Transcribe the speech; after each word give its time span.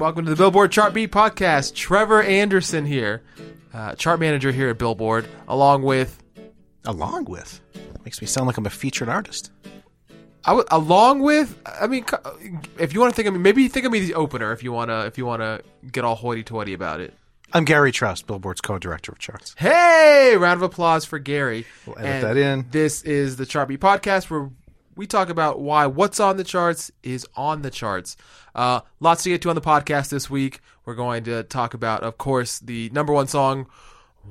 And 0.00 0.06
welcome 0.06 0.24
to 0.24 0.30
the 0.30 0.36
Billboard 0.36 0.72
Chart 0.72 0.94
Beat 0.94 1.12
Podcast. 1.12 1.74
Trevor 1.74 2.22
Anderson 2.22 2.86
here, 2.86 3.20
uh, 3.74 3.94
chart 3.96 4.18
manager 4.18 4.50
here 4.50 4.70
at 4.70 4.78
Billboard, 4.78 5.28
along 5.46 5.82
with 5.82 6.22
along 6.86 7.26
with. 7.26 7.60
Makes 8.02 8.22
me 8.22 8.26
sound 8.26 8.46
like 8.46 8.56
I'm 8.56 8.64
a 8.64 8.70
featured 8.70 9.10
artist. 9.10 9.50
I 10.46 10.52
w- 10.52 10.64
along 10.70 11.20
with 11.20 11.54
I 11.66 11.86
mean, 11.86 12.06
if 12.78 12.94
you 12.94 13.00
want 13.00 13.12
to 13.12 13.14
think 13.14 13.28
of 13.28 13.34
me, 13.34 13.40
maybe 13.40 13.68
think 13.68 13.84
of 13.84 13.92
me 13.92 14.00
the 14.00 14.14
opener 14.14 14.52
if 14.52 14.62
you 14.62 14.72
wanna 14.72 15.00
if 15.04 15.18
you 15.18 15.26
wanna 15.26 15.60
get 15.92 16.02
all 16.02 16.14
hoity-toity 16.14 16.72
about 16.72 17.02
it. 17.02 17.12
I'm 17.52 17.66
Gary 17.66 17.92
Trust, 17.92 18.26
Billboard's 18.26 18.62
co-director 18.62 19.12
of 19.12 19.18
charts. 19.18 19.54
Hey, 19.58 20.34
round 20.38 20.56
of 20.56 20.62
applause 20.62 21.04
for 21.04 21.18
Gary. 21.18 21.66
We'll 21.84 21.98
edit 21.98 22.10
And 22.10 22.24
that 22.24 22.36
in. 22.38 22.64
This 22.70 23.02
is 23.02 23.36
the 23.36 23.44
Chart 23.44 23.68
Beat 23.68 23.80
Podcast 23.80 24.30
where 24.30 24.48
we 24.96 25.06
talk 25.06 25.28
about 25.28 25.60
why 25.60 25.86
what's 25.86 26.20
on 26.20 26.38
the 26.38 26.44
charts 26.44 26.90
is 27.02 27.26
on 27.36 27.60
the 27.60 27.70
charts. 27.70 28.16
Uh, 28.54 28.80
lots 29.00 29.22
to 29.24 29.30
get 29.30 29.42
to 29.42 29.48
on 29.50 29.54
the 29.54 29.60
podcast 29.60 30.10
this 30.10 30.28
week. 30.30 30.60
We're 30.84 30.94
going 30.94 31.24
to 31.24 31.42
talk 31.44 31.74
about, 31.74 32.02
of 32.02 32.18
course, 32.18 32.58
the 32.58 32.90
number 32.92 33.12
one 33.12 33.26
song 33.28 33.66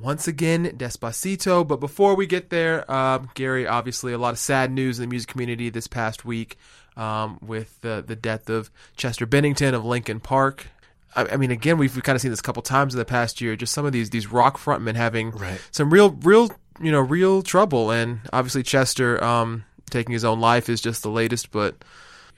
once 0.00 0.28
again, 0.28 0.66
Despacito. 0.76 1.66
But 1.66 1.80
before 1.80 2.14
we 2.14 2.26
get 2.26 2.50
there, 2.50 2.90
um, 2.90 3.30
Gary, 3.34 3.66
obviously, 3.66 4.12
a 4.12 4.18
lot 4.18 4.30
of 4.32 4.38
sad 4.38 4.70
news 4.70 4.98
in 4.98 5.04
the 5.04 5.08
music 5.10 5.28
community 5.30 5.70
this 5.70 5.86
past 5.86 6.24
week 6.24 6.56
um, 6.96 7.38
with 7.40 7.80
the 7.80 8.02
the 8.06 8.16
death 8.16 8.48
of 8.50 8.70
Chester 8.96 9.26
Bennington 9.26 9.74
of 9.74 9.84
Linkin 9.84 10.20
Park. 10.20 10.68
I, 11.16 11.24
I 11.32 11.36
mean, 11.36 11.50
again, 11.50 11.78
we've 11.78 12.00
kind 12.02 12.14
of 12.14 12.22
seen 12.22 12.30
this 12.30 12.40
a 12.40 12.42
couple 12.42 12.62
times 12.62 12.94
in 12.94 12.98
the 12.98 13.04
past 13.04 13.40
year. 13.40 13.56
Just 13.56 13.72
some 13.72 13.84
of 13.86 13.92
these 13.92 14.10
these 14.10 14.30
rock 14.30 14.58
frontmen 14.58 14.94
having 14.96 15.30
Right. 15.32 15.60
some 15.70 15.90
real, 15.92 16.10
real, 16.10 16.50
you 16.80 16.92
know, 16.92 17.00
real 17.00 17.42
trouble, 17.42 17.90
and 17.90 18.20
obviously 18.32 18.62
Chester 18.62 19.22
um, 19.24 19.64
taking 19.90 20.12
his 20.12 20.24
own 20.24 20.40
life 20.40 20.68
is 20.68 20.80
just 20.80 21.02
the 21.02 21.10
latest, 21.10 21.50
but 21.50 21.74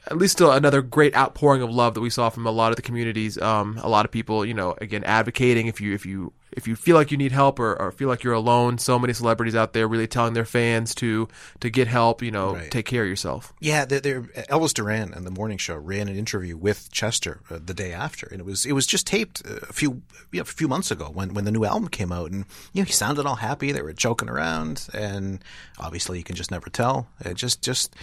at 0.06 0.18
least 0.18 0.32
still 0.32 0.52
another 0.52 0.82
great 0.82 1.14
outpouring 1.16 1.62
of 1.62 1.70
love 1.70 1.94
that 1.94 2.00
we 2.00 2.10
saw 2.10 2.28
from 2.30 2.46
a 2.46 2.50
lot 2.50 2.70
of 2.70 2.76
the 2.76 2.82
communities. 2.82 3.40
Um, 3.40 3.78
a 3.82 3.88
lot 3.88 4.04
of 4.04 4.10
people, 4.10 4.44
you 4.44 4.54
know, 4.54 4.74
again 4.80 5.04
advocating 5.04 5.66
if 5.66 5.80
you 5.80 5.94
if 5.94 6.04
you 6.04 6.32
if 6.52 6.68
you 6.68 6.76
feel 6.76 6.96
like 6.96 7.10
you 7.10 7.16
need 7.16 7.32
help 7.32 7.58
or, 7.58 7.74
or 7.80 7.90
feel 7.92 8.08
like 8.08 8.22
you're 8.22 8.34
alone. 8.34 8.78
So 8.78 8.98
many 8.98 9.12
celebrities 9.12 9.54
out 9.54 9.72
there 9.72 9.88
really 9.88 10.06
telling 10.06 10.34
their 10.34 10.44
fans 10.44 10.94
to 10.96 11.28
to 11.60 11.70
get 11.70 11.88
help. 11.88 12.22
You 12.22 12.30
know, 12.30 12.54
Right. 12.54 12.70
take 12.70 12.86
care 12.86 13.02
of 13.02 13.08
yourself. 13.08 13.52
Yeah, 13.60 13.84
they're, 13.84 14.00
they're, 14.00 14.22
Elvis 14.22 14.74
Duran 14.74 15.12
and 15.14 15.26
the 15.26 15.30
morning 15.30 15.58
show 15.58 15.76
ran 15.76 16.08
an 16.08 16.16
interview 16.16 16.56
with 16.56 16.90
Chester 16.92 17.40
uh, 17.50 17.58
the 17.64 17.74
day 17.74 17.92
after, 17.92 18.26
and 18.26 18.40
it 18.40 18.44
was 18.44 18.66
it 18.66 18.72
was 18.72 18.86
just 18.86 19.06
taped 19.06 19.40
a 19.46 19.72
few 19.72 20.02
you 20.30 20.38
know, 20.38 20.42
a 20.42 20.44
few 20.44 20.68
months 20.68 20.90
ago 20.90 21.10
when 21.12 21.34
when 21.34 21.44
the 21.44 21.50
new 21.52 21.64
album 21.64 21.88
came 21.88 22.12
out, 22.12 22.30
and 22.30 22.44
you 22.72 22.82
know 22.82 22.86
he 22.86 22.92
sounded 22.92 23.26
all 23.26 23.36
happy. 23.36 23.72
They 23.72 23.82
were 23.82 23.92
joking 23.92 24.28
around, 24.28 24.88
and 24.92 25.42
obviously 25.78 26.18
you 26.18 26.24
can 26.24 26.36
just 26.36 26.50
never 26.50 26.68
tell. 26.70 27.08
It 27.20 27.34
just 27.34 27.62
just 27.62 27.94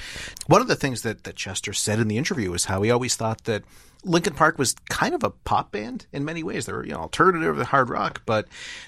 one 0.48 0.62
of 0.62 0.68
the 0.68 0.76
things 0.76 1.02
that 1.04 1.24
that 1.26 1.36
Chester 1.36 1.74
said 1.74 2.00
in 2.00 2.08
the 2.08 2.18
interview 2.18 2.54
is 2.54 2.66
how 2.66 2.82
he 2.82 2.92
always 2.92 3.16
thought 3.16 3.44
that. 3.46 3.64
Linkin 4.06 4.34
Park 4.34 4.58
was 4.58 4.76
kind 4.90 5.14
of 5.14 5.24
a 5.24 5.30
pop 5.30 5.72
band 5.72 6.06
in 6.14 6.24
many 6.24 6.42
ways. 6.42 6.66
They 6.66 6.74
were, 6.74 6.86
you 6.86 6.94
know, 6.94 7.00
alternative 7.00 7.58
to 7.58 7.64
hard 7.66 7.90
rock, 7.90 8.22
but 8.26 8.48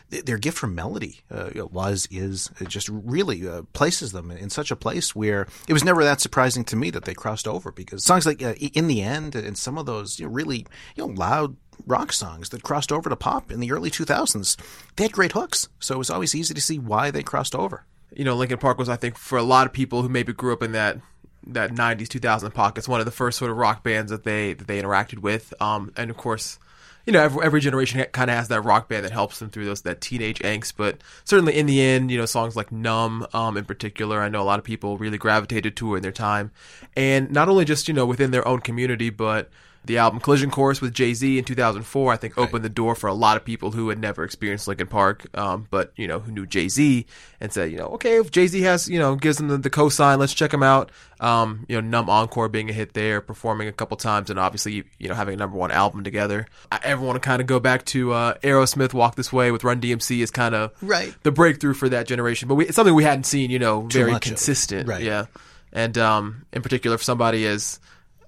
th- 0.10 0.24
their 0.26 0.38
gift 0.38 0.58
for 0.58 0.68
melody 0.68 1.20
uh, 1.30 1.50
was, 1.72 2.08
is, 2.12 2.50
it 2.60 2.70
just 2.70 2.88
really 2.90 3.48
uh, 3.48 3.64
places 3.74 4.14
them 4.14 4.32
in 4.32 4.50
such 4.50 4.72
a 4.72 4.76
place 4.76 5.14
where 5.14 5.48
it 5.68 5.74
was 5.74 5.84
never 5.84 6.04
that 6.04 6.22
surprising 6.22 6.64
to 6.66 6.76
me 6.76 6.90
that 6.92 7.04
they 7.06 7.14
crossed 7.14 7.48
over 7.48 7.72
because 7.72 8.04
songs 8.06 8.26
like 8.26 8.42
uh, 8.42 8.54
In 8.74 8.88
the 8.88 9.02
End 9.02 9.36
and 9.36 9.58
some 9.58 9.78
of 9.78 9.86
those 9.86 10.20
you 10.20 10.26
know, 10.28 10.32
really, 10.32 10.66
you 10.96 11.06
know, 11.06 11.08
loud 11.08 11.58
rock 11.86 12.14
songs 12.14 12.50
that 12.50 12.64
crossed 12.64 12.92
over 12.92 13.10
to 13.10 13.16
pop 13.16 13.52
in 13.52 13.60
the 13.60 13.72
early 13.72 13.90
2000s, 13.90 14.56
they 14.96 15.04
had 15.04 15.12
great 15.12 15.34
hooks. 15.34 15.68
So 15.80 15.96
it 15.96 15.98
was 15.98 16.10
always 16.10 16.36
easy 16.36 16.54
to 16.54 16.62
see 16.62 16.80
why 16.80 17.12
they 17.12 17.24
crossed 17.24 17.56
over. 17.56 17.86
you 18.16 18.24
know, 18.24 18.36
Linkin 18.36 18.60
Park 18.60 18.78
was, 18.78 18.90
I 18.90 18.98
think, 18.98 19.18
for 19.18 19.38
a 19.38 19.44
lot 19.44 19.68
of 19.68 19.74
people 19.74 20.02
who 20.02 20.10
maybe 20.10 20.34
grew 20.34 20.54
up 20.54 20.64
in 20.64 20.74
that 20.74 21.00
that 21.47 21.72
'90s, 21.72 22.07
2000 22.07 22.52
pockets, 22.52 22.88
one 22.88 23.00
of 23.00 23.06
the 23.06 23.12
first 23.12 23.38
sort 23.38 23.52
of 23.52 23.57
rock 23.57 23.84
bands 23.84 24.12
that 24.12 24.24
they 24.24 24.53
that 24.53 24.68
they 24.68 24.81
interacted 24.81 25.19
with. 25.19 25.53
Um, 25.62 25.91
and 25.97 26.09
of 26.09 26.18
course, 26.18 26.59
you 27.06 27.13
know, 27.13 27.22
every, 27.22 27.44
every 27.44 27.59
generation 27.62 28.03
kind 28.12 28.29
of 28.29 28.38
has 28.38 28.47
that 28.50 28.62
rock 28.62 28.88
band 28.88 29.06
that 29.06 29.12
helps 29.12 29.40
them 29.40 29.50
through 29.50 29.66
those 29.66 29.81
that 29.81 30.02
teenage 30.02 30.40
angst. 30.40 30.74
But 30.78 31.02
certainly, 31.24 31.57
in 31.57 31.66
the 31.66 31.81
end, 31.81 32.12
you 32.12 32.18
know, 32.18 32.25
songs 32.25 32.56
like 32.56 32.72
"Numb," 32.72 33.25
um, 33.34 33.57
in 33.57 33.66
particular, 33.66 34.22
I 34.22 34.29
know 34.29 34.41
a 34.41 34.44
lot 34.44 34.59
of 34.59 34.66
people 34.66 34.97
really 34.97 35.18
gravitated 35.18 35.75
to 35.78 35.96
in 35.96 36.03
their 36.03 36.12
time, 36.12 36.52
and 36.96 37.31
not 37.31 37.50
only 37.50 37.66
just 37.66 37.88
you 37.88 37.94
know 37.94 38.06
within 38.06 38.31
their 38.31 38.47
own 38.47 38.59
community, 38.59 39.09
but 39.09 39.50
the 39.84 39.97
album 39.97 40.19
Collision 40.19 40.52
Course 40.52 40.80
with 40.80 40.94
Jay 40.94 41.14
Z 41.14 41.38
in 41.40 41.44
2004, 41.44 42.14
I 42.14 42.18
think, 42.18 42.38
opened 42.38 42.64
the 42.64 42.69
door 42.69 42.94
for 42.94 43.08
a 43.08 43.14
lot 43.14 43.36
of 43.36 43.44
people 43.44 43.72
who 43.72 43.90
had 43.90 43.97
never 44.00 44.24
experienced 44.24 44.68
Linkin 44.68 44.88
Park, 44.88 45.25
um, 45.36 45.68
but 45.72 45.92
you 45.96 46.08
know 46.08 46.19
who 46.19 46.31
knew 46.31 46.46
Jay 46.46 46.68
Z 46.69 47.06
and 47.40 47.52
said, 47.52 47.72
you 47.72 47.78
know, 47.78 47.88
okay, 47.88 48.18
if 48.18 48.30
Jay 48.31 48.46
Z 48.47 48.62
has, 48.62 48.88
you 48.88 49.00
know, 49.00 49.16
gives 49.16 49.38
them 49.38 49.47
the, 49.47 49.58
the 49.58 49.70
cosign, 49.72 50.20
let's 50.20 50.34
check 50.34 50.53
him 50.53 50.62
out. 50.62 50.91
Um, 51.20 51.66
you 51.68 51.80
know, 51.80 51.88
Numb 51.88 52.09
Encore 52.09 52.47
being 52.50 52.70
a 52.70 52.74
hit 52.74 52.94
there, 52.94 53.22
performing 53.22 53.68
a 53.68 53.72
couple 53.72 53.96
times, 53.97 54.30
and 54.30 54.40
obviously, 54.40 54.84
you 55.00 55.08
know, 55.09 55.14
having 55.16 55.34
a 55.34 55.38
number 55.38 55.58
one 55.58 55.72
album 55.72 56.03
together. 56.03 56.47
I 56.72 56.80
ever 56.84 57.03
want 57.03 57.16
to 57.16 57.20
kind 57.20 57.41
of 57.41 57.47
go 57.47 57.59
back 57.59 57.86
to 57.86 58.12
uh, 58.14 58.34
Aerosmith, 58.44 58.94
Walk 58.94 59.16
This 59.16 59.31
Way 59.34 59.52
with 59.52 59.64
Run 59.64 59.80
DMC 59.81 60.22
is 60.22 60.31
kind 60.31 60.53
of 60.56 60.72
Right. 60.81 61.14
the 61.24 61.31
breakthrough 61.31 61.74
for 61.74 61.90
that 61.90 62.08
generation, 62.08 62.47
but 62.47 62.56
we, 62.56 62.66
it's 62.68 62.75
something 62.75 62.94
we 62.96 63.03
hadn't 63.03 63.25
seen, 63.25 63.50
you 63.52 63.59
know, 63.59 63.81
very 63.81 64.12
of 64.12 64.18
it. 64.18 64.22
consistent, 64.24 64.88
Right. 64.88 65.03
Yeah, 65.03 65.25
and 65.74 65.97
um, 65.97 66.46
in 66.53 66.61
particular 66.61 66.97
for 66.97 67.03
somebody 67.03 67.46
as 67.46 67.79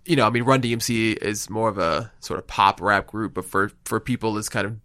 you 0.05 0.15
know, 0.15 0.25
I 0.25 0.29
mean, 0.29 0.43
Run 0.43 0.61
DMC 0.61 1.17
is 1.17 1.49
more 1.49 1.69
of 1.69 1.77
a 1.77 2.11
sort 2.19 2.39
of 2.39 2.47
pop 2.47 2.81
rap 2.81 3.07
group, 3.07 3.33
but 3.33 3.45
for 3.45 3.71
for 3.85 3.99
people 3.99 4.37
as 4.37 4.49
kind 4.49 4.65
of 4.65 4.77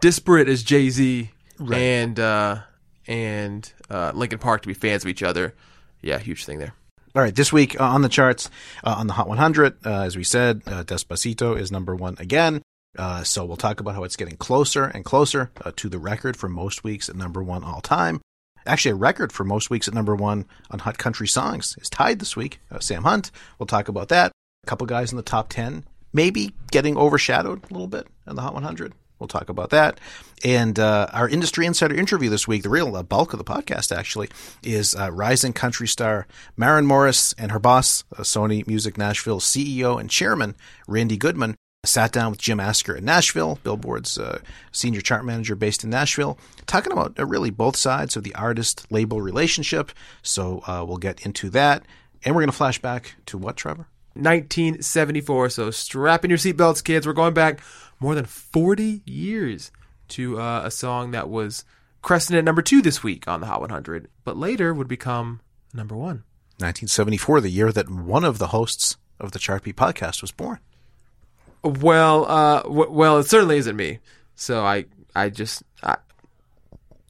disparate 0.00 0.48
as 0.48 0.62
Jay 0.62 0.90
Z 0.90 1.30
and 1.72 2.18
uh, 2.18 2.60
and 3.06 3.72
uh, 3.88 4.12
Linkin 4.14 4.38
Park 4.38 4.62
to 4.62 4.68
be 4.68 4.74
fans 4.74 5.04
of 5.04 5.08
each 5.08 5.22
other, 5.22 5.54
yeah, 6.02 6.18
huge 6.18 6.44
thing 6.44 6.58
there. 6.58 6.74
All 7.14 7.22
right, 7.22 7.34
this 7.34 7.52
week 7.52 7.80
uh, 7.80 7.84
on 7.84 8.02
the 8.02 8.08
charts, 8.08 8.48
uh, 8.84 8.94
on 8.96 9.08
the 9.08 9.14
Hot 9.14 9.26
100, 9.26 9.84
uh, 9.84 10.02
as 10.02 10.16
we 10.16 10.22
said, 10.22 10.62
uh, 10.66 10.84
Despacito 10.84 11.58
is 11.58 11.72
number 11.72 11.96
one 11.96 12.14
again. 12.20 12.62
Uh, 12.96 13.24
so 13.24 13.44
we'll 13.44 13.56
talk 13.56 13.80
about 13.80 13.94
how 13.94 14.04
it's 14.04 14.16
getting 14.16 14.36
closer 14.36 14.84
and 14.84 15.04
closer 15.04 15.50
uh, 15.64 15.72
to 15.76 15.88
the 15.88 15.98
record 15.98 16.36
for 16.36 16.48
most 16.48 16.84
weeks 16.84 17.08
at 17.08 17.16
number 17.16 17.42
one 17.42 17.64
all 17.64 17.80
time. 17.80 18.20
Actually, 18.66 18.92
a 18.92 18.96
record 18.96 19.32
for 19.32 19.42
most 19.42 19.70
weeks 19.70 19.88
at 19.88 19.94
number 19.94 20.14
one 20.14 20.44
on 20.70 20.80
Hot 20.80 20.98
Country 20.98 21.26
Songs 21.26 21.76
is 21.80 21.88
tied 21.88 22.18
this 22.20 22.36
week. 22.36 22.60
Uh, 22.70 22.78
Sam 22.78 23.02
Hunt. 23.02 23.30
We'll 23.58 23.66
talk 23.66 23.88
about 23.88 24.08
that. 24.10 24.32
A 24.64 24.66
couple 24.66 24.86
guys 24.86 25.10
in 25.10 25.16
the 25.16 25.22
top 25.22 25.48
10, 25.48 25.84
maybe 26.12 26.52
getting 26.70 26.96
overshadowed 26.96 27.64
a 27.64 27.72
little 27.72 27.86
bit 27.86 28.06
in 28.26 28.36
the 28.36 28.42
Hot 28.42 28.54
100. 28.54 28.92
We'll 29.18 29.28
talk 29.28 29.48
about 29.48 29.70
that. 29.70 30.00
And 30.42 30.78
uh, 30.78 31.08
our 31.12 31.28
industry 31.28 31.66
insider 31.66 31.94
interview 31.94 32.30
this 32.30 32.48
week, 32.48 32.62
the 32.62 32.70
real 32.70 32.96
uh, 32.96 33.02
bulk 33.02 33.32
of 33.34 33.38
the 33.38 33.44
podcast 33.44 33.94
actually, 33.94 34.28
is 34.62 34.94
uh, 34.94 35.10
rising 35.12 35.52
country 35.52 35.86
star 35.86 36.26
Maren 36.56 36.86
Morris 36.86 37.34
and 37.34 37.52
her 37.52 37.58
boss, 37.58 38.04
uh, 38.16 38.22
Sony 38.22 38.66
Music 38.66 38.96
Nashville 38.96 39.40
CEO 39.40 40.00
and 40.00 40.10
chairman 40.10 40.56
Randy 40.88 41.16
Goodman. 41.18 41.54
Sat 41.84 42.12
down 42.12 42.30
with 42.30 42.40
Jim 42.40 42.60
Asker 42.60 42.94
in 42.94 43.06
Nashville, 43.06 43.58
Billboard's 43.62 44.18
uh, 44.18 44.40
senior 44.70 45.00
chart 45.00 45.24
manager 45.24 45.54
based 45.54 45.82
in 45.82 45.88
Nashville, 45.88 46.38
talking 46.66 46.92
about 46.92 47.18
uh, 47.18 47.24
really 47.24 47.48
both 47.48 47.74
sides 47.74 48.16
of 48.16 48.22
the 48.22 48.34
artist 48.34 48.86
label 48.90 49.22
relationship. 49.22 49.90
So 50.22 50.62
uh, 50.66 50.84
we'll 50.86 50.98
get 50.98 51.24
into 51.24 51.48
that. 51.50 51.84
And 52.22 52.34
we're 52.34 52.42
going 52.42 52.50
to 52.50 52.56
flash 52.56 52.78
back 52.82 53.14
to 53.26 53.38
what, 53.38 53.56
Trevor? 53.56 53.86
1974. 54.14 55.50
So 55.50 55.70
strap 55.70 56.24
in 56.24 56.30
your 56.30 56.38
seatbelts, 56.38 56.82
kids. 56.82 57.06
We're 57.06 57.12
going 57.12 57.34
back 57.34 57.60
more 57.98 58.14
than 58.14 58.24
40 58.24 59.02
years 59.04 59.70
to 60.08 60.40
uh, 60.40 60.62
a 60.64 60.70
song 60.70 61.12
that 61.12 61.28
was 61.28 61.64
cresting 62.02 62.36
at 62.36 62.44
number 62.44 62.62
two 62.62 62.82
this 62.82 63.02
week 63.02 63.28
on 63.28 63.40
the 63.40 63.46
Hot 63.46 63.60
100, 63.60 64.08
but 64.24 64.36
later 64.36 64.74
would 64.74 64.88
become 64.88 65.40
number 65.72 65.94
one. 65.94 66.24
1974, 66.58 67.40
the 67.40 67.48
year 67.50 67.72
that 67.72 67.90
one 67.90 68.24
of 68.24 68.38
the 68.38 68.48
hosts 68.48 68.96
of 69.18 69.32
the 69.32 69.38
Chart 69.38 69.62
Beat 69.62 69.76
podcast 69.76 70.20
was 70.20 70.30
born. 70.30 70.58
Well, 71.62 72.26
uh, 72.30 72.62
w- 72.62 72.90
well, 72.90 73.18
it 73.18 73.28
certainly 73.28 73.58
isn't 73.58 73.76
me. 73.76 73.98
So 74.34 74.64
I, 74.64 74.86
I 75.14 75.28
just, 75.30 75.62
I, 75.82 75.96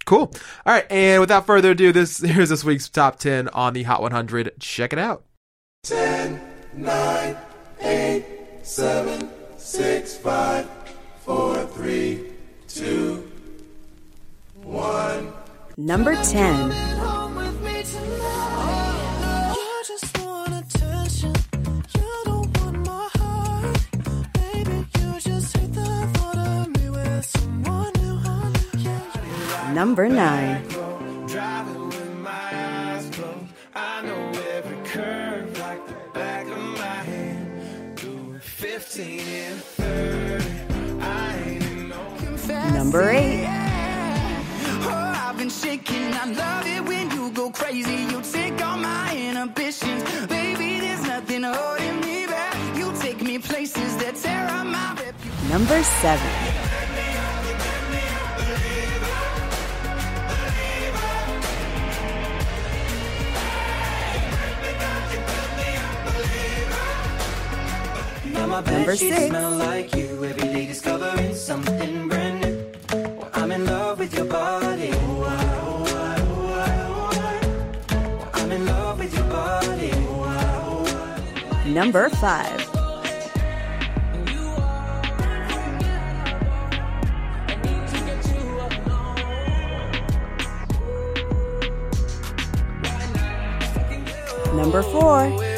cool. 0.05 0.33
All 0.67 0.75
right, 0.75 0.91
and 0.91 1.21
without 1.21 1.47
further 1.47 1.73
ado, 1.73 1.93
this 1.93 2.19
here's 2.21 2.49
this 2.49 2.65
week's 2.65 2.89
top 2.89 3.19
ten 3.19 3.49
on 3.49 3.73
the 3.73 3.85
Hot 3.85 4.03
100. 4.03 4.53
Check 4.61 4.93
it 4.93 4.99
out. 4.99 5.25
Number 5.89 6.50
10. 16.31 16.71
You 19.57 19.83
just 19.87 20.19
want 20.19 20.53
attention. 20.55 21.35
You 21.97 22.23
don't 22.25 22.61
want 22.61 22.87
my 22.87 23.09
heart. 23.15 23.79
Baby, 24.35 24.87
you 24.99 25.21
just 25.21 25.57
hate 25.57 25.73
the 25.73 26.09
thought 26.15 26.39
of 26.39 26.69
me 26.77 26.91
with 26.91 27.25
someone 27.25 27.93
new. 27.95 28.83
Yeah, 28.83 29.73
Number 29.73 30.09
9. 30.09 30.80
15 38.61 39.21
and 39.21 39.63
30. 39.63 40.45
I. 41.01 42.73
Number 42.75 43.11
8. 43.11 43.47
Oh, 44.83 44.91
I've 44.93 45.39
been 45.39 45.49
shaking. 45.49 46.13
I 46.13 46.27
love 46.27 46.67
it 46.67 46.85
when 46.87 47.11
you 47.11 47.31
go 47.31 47.51
crazy. 47.51 48.03
You 48.13 48.21
take 48.21 48.63
all 48.63 48.77
my 48.77 49.17
inhibitions. 49.17 50.03
Baby, 50.27 50.79
there's 50.79 51.03
nothing 51.07 51.43
holding 51.43 52.01
me 52.03 52.27
back. 52.27 52.77
You 52.77 52.93
take 53.01 53.23
me 53.23 53.39
places 53.39 53.97
that 53.97 54.17
tear 54.17 54.47
up 54.47 54.67
my 54.67 54.93
reputation. 54.93 55.49
Number 55.49 55.83
7. 55.83 56.21
Number 68.47 68.97
6. 68.97 69.33
like 69.33 69.95
you 69.95 70.25
every 70.25 70.49
day 70.49 70.67
discovering 70.67 71.35
something 71.35 72.09
brand 72.09 72.41
new 72.41 72.73
Well, 72.93 73.29
i'm 73.35 73.53
in 73.53 73.67
love 73.67 73.99
with 73.99 74.15
your 74.15 74.25
body 74.25 74.91
Oh, 74.95 75.23
I, 75.25 75.45
oh, 75.61 75.85
I, 75.87 76.73
oh, 76.89 77.11
I, 77.13 77.97
Well, 78.17 78.31
i'm 78.35 78.51
in 78.53 78.65
love 78.67 78.99
with 78.99 79.15
your 79.15 79.25
body 79.25 79.93
I, 79.93 79.95
I. 79.95 80.35
Ah, 80.89 81.21
ah, 81.29 81.53
ah. 81.53 81.69
Number 81.69 82.09
5. 82.09 82.67
Number 94.55 94.83
4. 94.83 95.50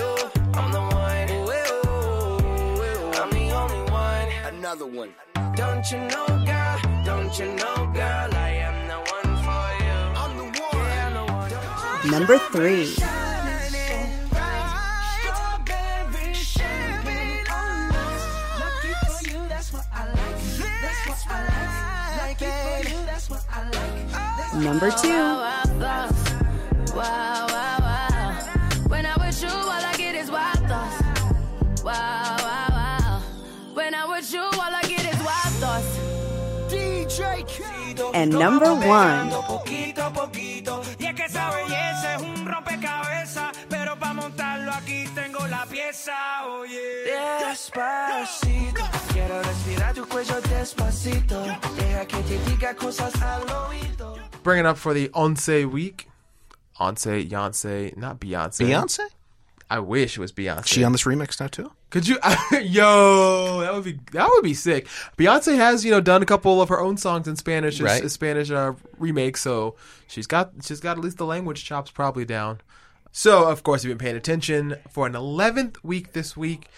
Don't 5.82 5.90
you 5.90 6.06
know, 6.06 6.26
girl? 6.46 6.78
Don't 7.04 7.38
you 7.40 7.46
know, 7.56 7.90
girl? 7.92 8.34
I 8.34 8.50
am 8.62 8.86
the 8.86 8.98
one 9.10 9.30
for 9.42 9.66
you. 9.82 9.98
I'm 10.14 10.36
the 10.36 10.44
one. 10.44 10.78
Yeah, 10.78 11.10
the 11.10 11.24
one. 11.32 11.50
Don't 11.50 12.10
Number 12.12 12.38
3. 12.38 12.94
Number 24.62 24.90
2. 24.92 25.51
Diga 52.46 52.74
cosas 52.74 53.14
al 53.22 53.42
oído. 53.68 54.16
Bringing 54.42 54.66
up 54.66 54.76
for 54.76 54.94
the 54.94 55.08
Onse 55.10 55.64
week. 55.70 56.08
Onse, 56.78 57.28
Beyonce, 57.28 57.96
not 57.96 58.18
Beyonce. 58.18 58.64
Beyonce? 58.64 59.08
I 59.72 59.78
wish 59.78 60.18
it 60.18 60.20
was 60.20 60.32
Beyonce. 60.32 60.66
She 60.66 60.84
on 60.84 60.92
this 60.92 61.04
remix 61.04 61.40
now 61.40 61.46
too? 61.46 61.72
Could 61.88 62.06
you, 62.06 62.18
yo, 62.60 63.60
that 63.60 63.72
would 63.72 63.84
be 63.84 63.98
that 64.12 64.28
would 64.28 64.44
be 64.44 64.52
sick. 64.52 64.86
Beyonce 65.16 65.56
has 65.56 65.82
you 65.82 65.90
know 65.90 66.00
done 66.02 66.22
a 66.22 66.26
couple 66.26 66.60
of 66.60 66.68
her 66.68 66.78
own 66.78 66.98
songs 66.98 67.26
in 67.26 67.36
Spanish, 67.36 67.80
Right. 67.80 68.10
Spanish 68.10 68.50
uh, 68.50 68.74
remake, 68.98 69.38
so 69.38 69.76
she's 70.06 70.26
got 70.26 70.52
she's 70.62 70.78
got 70.80 70.98
at 70.98 71.02
least 71.02 71.16
the 71.16 71.24
language 71.24 71.64
chops 71.64 71.90
probably 71.90 72.26
down. 72.26 72.60
So 73.12 73.48
of 73.48 73.62
course, 73.62 73.82
if 73.82 73.88
you've 73.88 73.96
been 73.96 74.04
paying 74.04 74.16
attention 74.16 74.76
for 74.90 75.06
an 75.06 75.14
eleventh 75.14 75.82
week 75.82 76.12
this 76.12 76.36
week. 76.36 76.68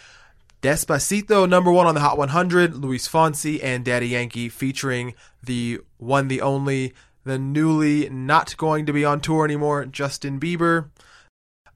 Despacito, 0.62 1.48
number 1.48 1.70
one 1.70 1.86
on 1.86 1.94
the 1.94 2.00
Hot 2.00 2.16
100. 2.16 2.74
Luis 2.76 3.06
Fonsi 3.06 3.62
and 3.62 3.84
Daddy 3.84 4.08
Yankee 4.08 4.48
featuring 4.48 5.14
the 5.42 5.80
one, 5.98 6.28
the 6.28 6.40
only, 6.40 6.94
the 7.24 7.38
newly 7.38 8.08
not 8.08 8.56
going 8.56 8.86
to 8.86 8.92
be 8.94 9.04
on 9.04 9.20
tour 9.20 9.44
anymore, 9.44 9.84
Justin 9.84 10.40
Bieber. 10.40 10.88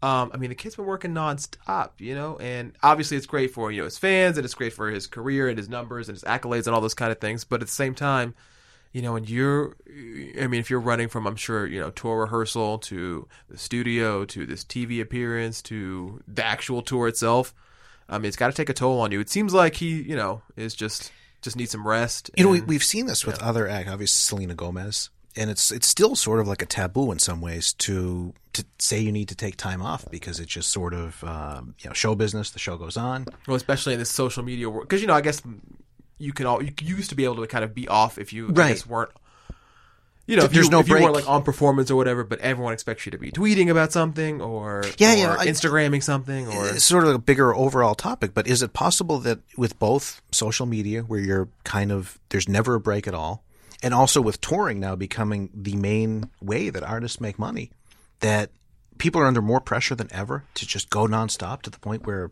Um, 0.01 0.31
I 0.33 0.37
mean, 0.37 0.51
the 0.51 0.55
kid's 0.55 0.77
been 0.77 0.87
working 0.87 1.13
nonstop, 1.13 1.91
you 1.99 2.15
know, 2.15 2.37
and 2.39 2.73
obviously 2.83 3.17
it's 3.17 3.27
great 3.27 3.53
for 3.53 3.73
you 3.73 3.79
know 3.79 3.85
his 3.85 3.99
fans 3.99 4.39
and 4.39 4.45
it's 4.45 4.55
great 4.55 4.73
for 4.73 4.91
his 4.91 5.07
career 5.07 5.49
and 5.49 5.59
his 5.59 5.69
numbers 5.69 6.09
and 6.09 6.15
his 6.17 6.23
accolades 6.23 6.67
and 6.67 6.75
all 6.75 6.81
those 6.81 6.95
kind 6.95 7.11
of 7.11 7.19
things. 7.19 7.45
But 7.45 7.63
at 7.63 7.67
the 7.67 7.75
same 7.75 7.95
time, 7.95 8.35
you 8.93 9.03
know, 9.03 9.13
when 9.15 9.25
you're, 9.25 9.77
I 10.41 10.47
mean, 10.47 10.61
if 10.61 10.71
you're 10.71 10.81
running 10.81 11.09
from, 11.09 11.27
I'm 11.27 11.37
sure, 11.37 11.67
you 11.67 11.81
know, 11.81 11.91
tour 11.91 12.21
rehearsal 12.21 12.79
to 12.79 13.29
the 13.49 13.59
studio 13.59 14.25
to 14.27 14.47
this 14.47 14.65
TV 14.65 15.01
appearance 15.01 15.61
to 15.63 16.23
the 16.27 16.45
actual 16.45 16.83
tour 16.83 17.09
itself, 17.09 17.55
I 18.09 18.19
mean, 18.19 18.27
it's 18.27 18.37
got 18.37 18.47
to 18.49 18.55
take 18.55 18.71
a 18.71 18.75
toll 18.75 19.01
on 19.01 19.13
you. 19.13 19.21
It 19.21 19.29
seems 19.29 19.53
like 19.53 19.77
he, 19.77 20.03
you 20.03 20.17
know, 20.17 20.43
is 20.57 20.75
just 20.75 21.13
just 21.43 21.57
needs 21.57 21.71
some 21.71 21.87
rest. 21.87 22.31
You 22.37 22.45
know, 22.45 22.51
we, 22.51 22.61
we've 22.63 22.85
seen 22.85 23.07
this 23.07 23.27
with 23.27 23.41
other 23.43 23.69
act, 23.69 23.89
obviously 23.89 24.37
Selena 24.37 24.55
Gomez, 24.55 25.11
and 25.37 25.51
it's 25.51 25.71
it's 25.71 25.87
still 25.87 26.17
sort 26.17 26.41
of 26.41 26.49
like 26.49 26.63
a 26.63 26.67
taboo 26.67 27.13
in 27.13 27.19
some 27.19 27.41
ways 27.41 27.73
to 27.75 28.33
to 28.55 28.65
say 28.79 28.99
you 28.99 29.13
need 29.13 29.29
to 29.29 29.35
take 29.37 29.57
time 29.57 29.81
off 29.83 30.05
because 30.11 30.41
it's 30.41 30.53
just 30.53 30.71
sort 30.71 30.93
of 30.95 31.23
um, 31.25 31.75
you 31.81 31.89
know 31.91 31.95
show 31.95 32.15
business. 32.15 32.51
The 32.51 32.59
show 32.59 32.77
goes 32.77 32.97
on. 32.97 33.27
Well, 33.47 33.57
especially 33.57 33.93
in 33.95 33.99
this 33.99 34.11
social 34.11 34.43
media 34.43 34.69
world, 34.69 34.89
because 34.89 35.01
you 35.01 35.07
know, 35.07 35.15
I 35.15 35.21
guess 35.21 35.41
you 36.19 36.33
can 36.33 36.47
all 36.47 36.63
you 36.63 36.73
used 36.83 37.11
to 37.11 37.15
be 37.17 37.25
able 37.25 37.37
to 37.37 37.47
kind 37.47 37.63
of 37.65 37.75
be 37.75 37.87
off 37.89 38.19
if 38.19 38.33
you 38.33 38.49
I 38.49 38.53
Right. 38.53 38.69
guess, 38.71 38.87
weren't. 38.87 39.11
You 40.27 40.37
know, 40.37 40.45
if 40.45 40.53
There's 40.53 40.67
you, 40.67 40.71
no 40.73 40.81
if 40.81 40.89
you 40.89 40.95
weren't 40.95 41.15
break. 41.15 41.25
like 41.25 41.29
on 41.31 41.43
performance 41.43 41.91
or 41.91 41.97
whatever, 41.97 42.23
but 42.23 42.39
everyone 42.41 42.75
expects 42.75 43.07
you 43.07 43.13
to 43.13 43.19
be 43.19 43.31
tweeting 43.33 43.71
about 43.71 43.93
something 43.93 44.43
or 44.43 44.85
Yeah, 44.99 45.15
or 45.15 45.17
yeah, 45.17 45.37
I- 45.39 45.47
Instagramming 45.47 46.03
something 46.03 46.47
or 46.49 46.69
It's 46.69 46.85
sort 46.85 47.05
of 47.05 47.15
a 47.15 47.19
bigger 47.19 47.55
overall 47.55 47.95
topic, 47.95 48.35
but 48.35 48.47
is 48.47 48.61
it 48.61 48.75
possible 48.75 49.19
that 49.21 49.39
with 49.57 49.79
both 49.79 50.21
social 50.31 50.67
media, 50.67 51.01
where 51.01 51.19
you're 51.19 51.49
kind 51.65 51.91
of 51.91 52.19
there's 52.29 52.47
never 52.47 52.75
a 52.75 52.81
break 52.81 53.09
at 53.09 53.15
all, 53.15 53.43
and 53.83 53.95
also 53.95 54.21
with 54.21 54.41
touring 54.41 54.81
now 54.81 54.97
becoming 54.97 55.51
the 55.55 55.77
main 55.77 56.31
way 56.41 56.71
that 56.71 56.83
artists 56.83 57.21
make 57.21 57.39
money, 57.39 57.71
that 58.21 58.51
people 58.99 59.21
are 59.21 59.27
under 59.27 59.43
more 59.43 59.61
pressure 59.61 59.95
than 59.95 60.09
ever 60.11 60.45
to 60.55 60.67
just 60.67 60.91
go 60.91 61.07
nonstop 61.07 61.63
to 61.63 61.71
the 61.71 61.79
point 61.79 62.07
where 62.07 62.31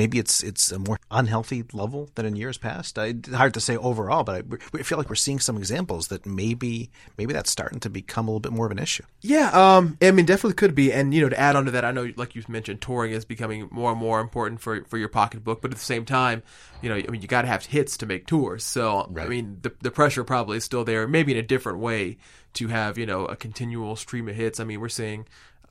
maybe 0.00 0.18
it's 0.18 0.42
it's 0.42 0.72
a 0.72 0.78
more 0.78 0.98
unhealthy 1.10 1.62
level 1.74 2.08
than 2.14 2.24
in 2.24 2.34
years 2.34 2.56
past. 2.56 2.98
I, 2.98 3.14
hard 3.34 3.52
to 3.52 3.60
say 3.60 3.76
overall, 3.76 4.24
but 4.24 4.34
I, 4.36 4.78
I 4.78 4.82
feel 4.82 4.96
like 4.96 5.10
we're 5.10 5.14
seeing 5.14 5.40
some 5.40 5.58
examples 5.58 6.08
that 6.08 6.24
maybe 6.24 6.90
maybe 7.18 7.34
that's 7.34 7.50
starting 7.50 7.80
to 7.80 7.90
become 7.90 8.26
a 8.26 8.30
little 8.30 8.40
bit 8.40 8.52
more 8.52 8.64
of 8.64 8.72
an 8.72 8.78
issue. 8.78 9.02
Yeah, 9.20 9.50
um, 9.52 9.98
I 10.00 10.10
mean, 10.10 10.24
definitely 10.24 10.54
could 10.54 10.74
be. 10.74 10.90
And 10.90 11.12
you 11.12 11.20
know, 11.20 11.28
to 11.28 11.38
add 11.38 11.54
on 11.54 11.66
to 11.66 11.70
that, 11.72 11.84
I 11.84 11.90
know, 11.90 12.10
like 12.16 12.34
you 12.34 12.42
mentioned, 12.48 12.80
touring 12.80 13.12
is 13.12 13.26
becoming 13.26 13.68
more 13.70 13.90
and 13.90 14.00
more 14.00 14.20
important 14.20 14.62
for 14.62 14.84
for 14.84 14.96
your 14.96 15.10
pocketbook. 15.10 15.60
But 15.60 15.72
at 15.72 15.76
the 15.76 15.84
same 15.84 16.06
time, 16.06 16.42
you 16.80 16.88
know, 16.88 16.96
I 16.96 17.10
mean, 17.10 17.20
you 17.20 17.28
got 17.28 17.42
to 17.42 17.48
have 17.48 17.66
hits 17.66 17.98
to 17.98 18.06
make 18.06 18.26
tours. 18.26 18.64
So 18.64 19.12
I 19.18 19.28
mean, 19.28 19.58
the 19.60 19.72
the 19.82 19.90
pressure 19.90 20.24
probably 20.24 20.56
is 20.56 20.64
still 20.64 20.84
there, 20.84 21.06
maybe 21.06 21.32
in 21.32 21.38
a 21.38 21.42
different 21.42 21.78
way 21.78 22.16
to 22.54 22.68
have 22.68 22.96
you 22.96 23.04
know 23.04 23.26
a 23.26 23.36
continual 23.36 23.96
stream 23.96 24.30
of 24.30 24.34
hits. 24.34 24.60
I 24.60 24.64
mean, 24.64 24.80
we're 24.80 24.88
seeing. 24.88 25.26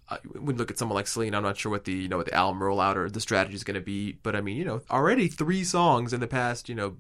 Uh, 0.09 0.17
we 0.39 0.53
look 0.53 0.71
at 0.71 0.77
someone 0.77 0.95
like 0.95 1.07
Celine. 1.07 1.35
I'm 1.35 1.43
not 1.43 1.57
sure 1.57 1.71
what 1.71 1.85
the 1.85 1.93
you 1.93 2.07
know 2.07 2.17
what 2.17 2.25
the 2.25 2.33
album 2.33 2.61
rollout 2.61 2.95
or 2.95 3.09
the 3.09 3.21
strategy 3.21 3.55
is 3.55 3.63
going 3.63 3.75
to 3.75 3.81
be, 3.81 4.13
but 4.23 4.35
I 4.35 4.41
mean, 4.41 4.57
you 4.57 4.65
know, 4.65 4.81
already 4.89 5.27
three 5.27 5.63
songs 5.63 6.13
in 6.13 6.19
the 6.19 6.27
past, 6.27 6.67
you 6.67 6.75
know, 6.75 6.95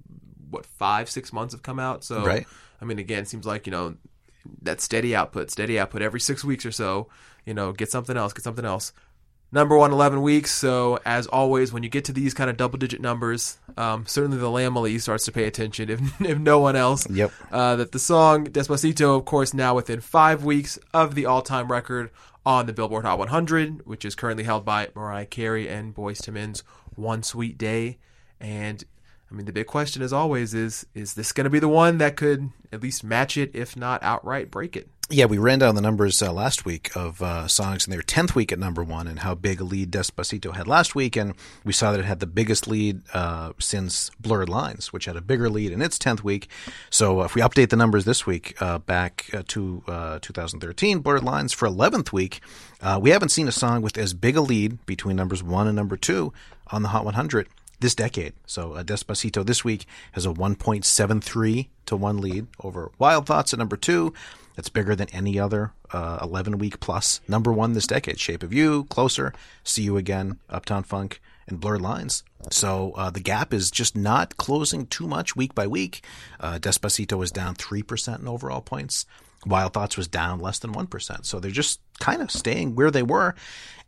what 0.49 0.65
five 0.65 1.09
six 1.09 1.33
months 1.33 1.53
have 1.53 1.63
come 1.63 1.79
out. 1.79 2.03
So 2.03 2.23
Right. 2.23 2.45
I 2.81 2.85
mean, 2.85 2.99
again, 2.99 3.23
it 3.23 3.27
seems 3.27 3.45
like 3.45 3.65
you 3.65 3.71
know 3.71 3.95
that 4.61 4.81
steady 4.81 5.15
output, 5.15 5.51
steady 5.51 5.79
output 5.79 6.01
every 6.01 6.19
six 6.19 6.43
weeks 6.43 6.65
or 6.65 6.71
so. 6.71 7.07
You 7.45 7.53
know, 7.53 7.71
get 7.71 7.89
something 7.89 8.15
else, 8.15 8.33
get 8.33 8.43
something 8.43 8.65
else. 8.65 8.93
Number 9.51 9.75
one, 9.75 9.91
11 9.91 10.21
weeks. 10.21 10.51
So, 10.51 10.99
as 11.05 11.25
always, 11.25 11.73
when 11.73 11.81
you 11.81 11.89
get 11.89 12.05
to 12.05 12.13
these 12.13 12.35
kind 12.35 12.51
of 12.51 12.57
double 12.57 12.77
digit 12.77 13.01
numbers, 13.01 13.57
um, 13.77 14.05
certainly 14.05 14.37
the 14.37 14.49
Lamely 14.49 14.99
starts 14.99 15.25
to 15.25 15.31
pay 15.31 15.45
attention, 15.45 15.89
if, 15.89 15.99
if 16.21 16.37
no 16.37 16.59
one 16.59 16.75
else. 16.75 17.09
Yep. 17.09 17.31
Uh, 17.51 17.75
that 17.77 17.91
the 17.91 17.97
song 17.97 18.45
Despacito, 18.45 19.17
of 19.17 19.25
course, 19.25 19.53
now 19.53 19.73
within 19.73 20.01
five 20.01 20.43
weeks 20.43 20.77
of 20.93 21.15
the 21.15 21.25
all 21.25 21.41
time 21.41 21.71
record 21.71 22.11
on 22.49 22.65
the 22.65 22.73
Billboard 22.73 23.05
Hot 23.05 23.19
100, 23.19 23.85
which 23.85 24.03
is 24.03 24.15
currently 24.15 24.43
held 24.43 24.65
by 24.65 24.87
Mariah 24.95 25.27
Carey 25.27 25.69
and 25.69 25.93
Boyz 25.93 26.27
II 26.27 26.33
Men's 26.33 26.63
One 26.95 27.21
Sweet 27.21 27.59
Day. 27.59 27.99
And 28.39 28.83
I 29.29 29.35
mean, 29.35 29.45
the 29.45 29.53
big 29.53 29.67
question, 29.67 30.01
as 30.01 30.11
always, 30.11 30.55
is 30.55 30.87
is 30.95 31.13
this 31.13 31.31
going 31.31 31.43
to 31.43 31.51
be 31.51 31.59
the 31.59 31.69
one 31.69 31.99
that 31.99 32.15
could 32.15 32.49
at 32.73 32.81
least 32.81 33.03
match 33.03 33.37
it, 33.37 33.51
if 33.53 33.77
not 33.77 34.01
outright 34.01 34.49
break 34.49 34.75
it? 34.75 34.89
Yeah, 35.11 35.25
we 35.25 35.39
ran 35.39 35.57
down 35.57 35.73
the 35.73 35.81
numbers 35.81 36.21
uh, 36.21 36.31
last 36.31 36.65
week 36.65 36.95
of 36.95 37.19
uh, 37.23 37.47
songs 37.47 37.87
in 37.87 37.89
their 37.89 38.03
10th 38.03 38.35
week 38.35 38.51
at 38.51 38.59
number 38.59 38.83
one 38.83 39.07
and 39.07 39.17
how 39.17 39.33
big 39.33 39.59
a 39.59 39.63
lead 39.63 39.89
Despacito 39.89 40.55
had 40.55 40.67
last 40.67 40.93
week. 40.93 41.15
And 41.15 41.33
we 41.63 41.73
saw 41.73 41.91
that 41.91 41.99
it 41.99 42.05
had 42.05 42.19
the 42.19 42.27
biggest 42.27 42.67
lead 42.67 43.01
uh, 43.11 43.53
since 43.57 44.11
Blurred 44.19 44.49
Lines, 44.49 44.93
which 44.93 45.05
had 45.05 45.15
a 45.15 45.21
bigger 45.21 45.49
lead 45.49 45.71
in 45.71 45.81
its 45.81 45.97
10th 45.97 46.23
week. 46.23 46.47
So 46.91 47.21
uh, 47.21 47.23
if 47.23 47.33
we 47.33 47.41
update 47.41 47.69
the 47.69 47.75
numbers 47.75 48.05
this 48.05 48.27
week 48.27 48.55
uh, 48.61 48.77
back 48.77 49.25
uh, 49.33 49.41
to 49.47 49.83
uh, 49.87 50.19
2013, 50.21 50.99
Blurred 50.99 51.23
Lines 51.23 51.53
for 51.53 51.67
11th 51.67 52.11
week, 52.11 52.39
uh, 52.79 52.99
we 53.01 53.09
haven't 53.09 53.29
seen 53.29 53.47
a 53.47 53.51
song 53.51 53.81
with 53.81 53.97
as 53.97 54.13
big 54.13 54.37
a 54.37 54.41
lead 54.41 54.85
between 54.85 55.15
numbers 55.15 55.41
one 55.41 55.65
and 55.65 55.75
number 55.75 55.97
two 55.97 56.33
on 56.67 56.83
the 56.83 56.89
Hot 56.89 57.03
100 57.03 57.47
this 57.79 57.95
decade. 57.95 58.33
So 58.45 58.73
uh, 58.73 58.83
Despacito 58.83 59.45
this 59.45 59.63
week 59.63 59.85
has 60.11 60.25
a 60.25 60.29
1.73 60.29 61.67
to 61.85 61.95
1 61.95 62.17
lead 62.19 62.47
over 62.63 62.91
Wild 62.99 63.25
Thoughts 63.25 63.53
at 63.53 63.59
number 63.59 63.77
2. 63.77 64.13
That's 64.59 64.67
bigger 64.67 64.93
than 64.93 65.07
any 65.13 65.39
other 65.39 65.71
11 65.93 66.57
week 66.57 66.81
plus 66.81 67.21
number 67.29 67.53
1 67.53 67.71
this 67.71 67.87
decade. 67.87 68.19
Shape 68.19 68.43
of 68.43 68.51
You, 68.51 68.83
Closer, 68.89 69.31
See 69.63 69.83
You 69.83 69.95
Again, 69.95 70.37
Uptown 70.49 70.83
Funk, 70.83 71.21
and 71.47 71.61
Blurred 71.61 71.79
Lines. 71.79 72.25
So 72.51 72.91
uh, 72.97 73.09
the 73.09 73.21
gap 73.21 73.53
is 73.53 73.71
just 73.71 73.95
not 73.95 74.35
closing 74.35 74.85
too 74.85 75.07
much 75.07 75.33
week 75.33 75.55
by 75.55 75.65
week. 75.65 76.03
Uh, 76.41 76.59
Despacito 76.59 77.17
was 77.17 77.31
down 77.31 77.55
3% 77.55 78.19
in 78.19 78.27
overall 78.27 78.59
points. 78.59 79.05
Wild 79.45 79.71
Thoughts 79.71 79.95
was 79.95 80.09
down 80.09 80.39
less 80.41 80.59
than 80.59 80.73
1%. 80.73 81.25
So 81.25 81.39
they're 81.39 81.51
just 81.51 81.79
kind 82.01 82.21
of 82.21 82.29
staying 82.29 82.75
where 82.75 82.91
they 82.91 83.01
were. 83.01 83.35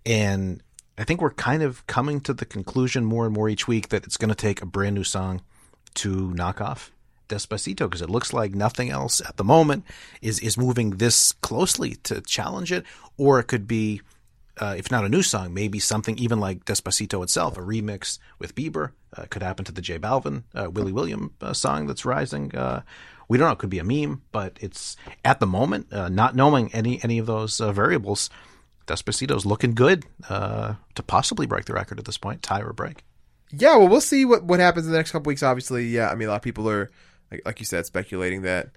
And 0.05 0.63
I 0.97 1.03
think 1.03 1.19
we're 1.19 1.31
kind 1.31 1.63
of 1.63 1.85
coming 1.85 2.21
to 2.21 2.33
the 2.33 2.45
conclusion 2.45 3.03
more 3.03 3.25
and 3.25 3.33
more 3.33 3.49
each 3.49 3.67
week 3.67 3.89
that 3.89 4.05
it's 4.05 4.15
going 4.15 4.29
to 4.29 4.35
take 4.35 4.61
a 4.61 4.65
brand 4.65 4.95
new 4.95 5.03
song 5.03 5.41
to 5.95 6.33
knock 6.33 6.61
off 6.61 6.93
Despacito 7.31 7.85
because 7.88 8.01
it 8.01 8.09
looks 8.09 8.33
like 8.33 8.53
nothing 8.53 8.89
else 8.89 9.21
at 9.21 9.38
the 9.38 9.43
moment 9.43 9.85
is 10.21 10.39
is 10.39 10.57
moving 10.57 10.97
this 10.97 11.31
closely 11.31 11.95
to 12.03 12.21
challenge 12.21 12.71
it, 12.71 12.83
or 13.17 13.39
it 13.39 13.45
could 13.45 13.67
be, 13.67 14.01
uh, 14.59 14.75
if 14.77 14.91
not 14.91 15.05
a 15.05 15.09
new 15.09 15.23
song, 15.23 15.53
maybe 15.53 15.79
something 15.79 16.17
even 16.17 16.39
like 16.39 16.65
Despacito 16.65 17.23
itself, 17.23 17.57
a 17.57 17.61
remix 17.61 18.19
with 18.38 18.53
Bieber. 18.53 18.91
Uh, 19.17 19.25
could 19.29 19.43
happen 19.43 19.65
to 19.65 19.71
the 19.71 19.81
J 19.81 20.00
Balvin, 20.00 20.43
uh, 20.55 20.69
Willy 20.69 20.91
William 20.91 21.33
uh, 21.41 21.53
song 21.53 21.88
that's 21.88 22.05
rising. 22.05 22.55
Uh, 22.55 22.81
we 23.27 23.38
don't 23.38 23.47
know. 23.47 23.53
It 23.53 23.59
could 23.59 23.69
be 23.69 23.79
a 23.79 23.83
meme, 23.83 24.21
but 24.31 24.57
it's 24.61 24.97
at 25.23 25.39
the 25.39 25.47
moment, 25.47 25.91
uh, 25.91 26.09
not 26.09 26.35
knowing 26.35 26.73
any 26.73 27.01
any 27.03 27.17
of 27.19 27.25
those 27.25 27.59
variables. 27.59 28.29
Despacito's 28.88 29.45
looking 29.45 29.73
good 29.73 30.05
to 30.27 31.03
possibly 31.07 31.45
break 31.45 31.65
the 31.65 31.73
record 31.73 32.00
at 32.00 32.05
this 32.05 32.17
point, 32.17 32.41
tie 32.43 32.61
or 32.61 32.73
break. 32.73 33.03
Yeah, 33.51 33.75
well, 33.77 33.88
we'll 33.89 34.01
see 34.01 34.25
what 34.25 34.43
what 34.43 34.59
happens 34.59 34.85
in 34.85 34.91
the 34.91 34.97
next 34.97 35.11
couple 35.11 35.29
weeks. 35.29 35.43
Obviously, 35.43 35.88
yeah. 35.88 36.09
I 36.09 36.15
mean, 36.15 36.27
a 36.27 36.31
lot 36.31 36.38
of 36.38 36.41
people 36.41 36.69
are, 36.69 36.89
like, 37.31 37.41
like 37.45 37.59
you 37.59 37.65
said, 37.65 37.85
speculating 37.85 38.41
that 38.43 38.69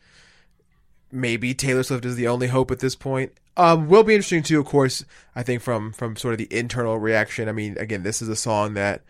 maybe 1.11 1.55
Taylor 1.55 1.83
Swift 1.83 2.05
is 2.05 2.17
the 2.17 2.29
only 2.29 2.49
hope 2.49 2.71
at 2.71 2.81
this 2.81 2.95
point. 2.95 3.33
Um, 3.57 3.89
will 3.89 4.03
be 4.03 4.15
interesting 4.15 4.43
too, 4.43 4.61
of 4.61 4.67
course. 4.67 5.05
I 5.37 5.43
think 5.43 5.63
from 5.63 5.93
from 5.93 6.17
sort 6.17 6.35
of 6.35 6.39
the 6.39 6.53
internal 6.53 6.99
reaction. 6.99 7.49
I 7.49 7.53
mean, 7.53 7.77
again, 7.79 8.03
this 8.03 8.21
is 8.21 8.29
a 8.29 8.37
song 8.37 8.75
that, 8.75 9.03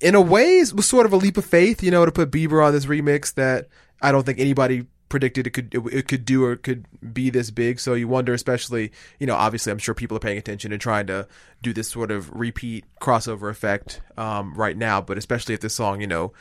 in 0.00 0.14
a 0.14 0.20
way, 0.20 0.64
was 0.74 0.86
sort 0.86 1.06
of 1.06 1.12
a 1.12 1.16
leap 1.16 1.36
of 1.36 1.44
faith. 1.44 1.82
You 1.82 1.90
know, 1.90 2.04
to 2.06 2.12
put 2.12 2.30
Bieber 2.30 2.64
on 2.64 2.72
this 2.72 2.86
remix 2.86 3.34
that 3.34 3.68
I 4.00 4.12
don't 4.12 4.24
think 4.24 4.38
anybody 4.38 4.86
predicted 5.10 5.46
it 5.46 5.50
could 5.50 5.74
it, 5.92 6.08
could 6.08 6.24
do 6.24 6.42
or 6.44 6.56
could 6.56 6.86
be 7.12 7.28
this 7.28 7.50
big. 7.50 7.80
So 7.80 7.92
you 7.92 8.08
wonder, 8.08 8.32
especially, 8.32 8.92
you 9.18 9.26
know, 9.26 9.34
obviously, 9.34 9.72
I'm 9.72 9.78
sure 9.78 9.94
people 9.94 10.16
are 10.16 10.20
paying 10.20 10.38
attention 10.38 10.72
and 10.72 10.80
trying 10.80 11.06
to 11.08 11.28
do 11.60 11.74
this 11.74 11.90
sort 11.90 12.10
of 12.10 12.30
repeat 12.32 12.86
crossover 12.98 13.50
effect 13.50 14.00
um, 14.16 14.54
right 14.54 14.76
now. 14.76 15.02
But 15.02 15.18
especially 15.18 15.54
if 15.54 15.60
this 15.60 15.74
song, 15.74 16.00
you 16.00 16.06
know, 16.06 16.32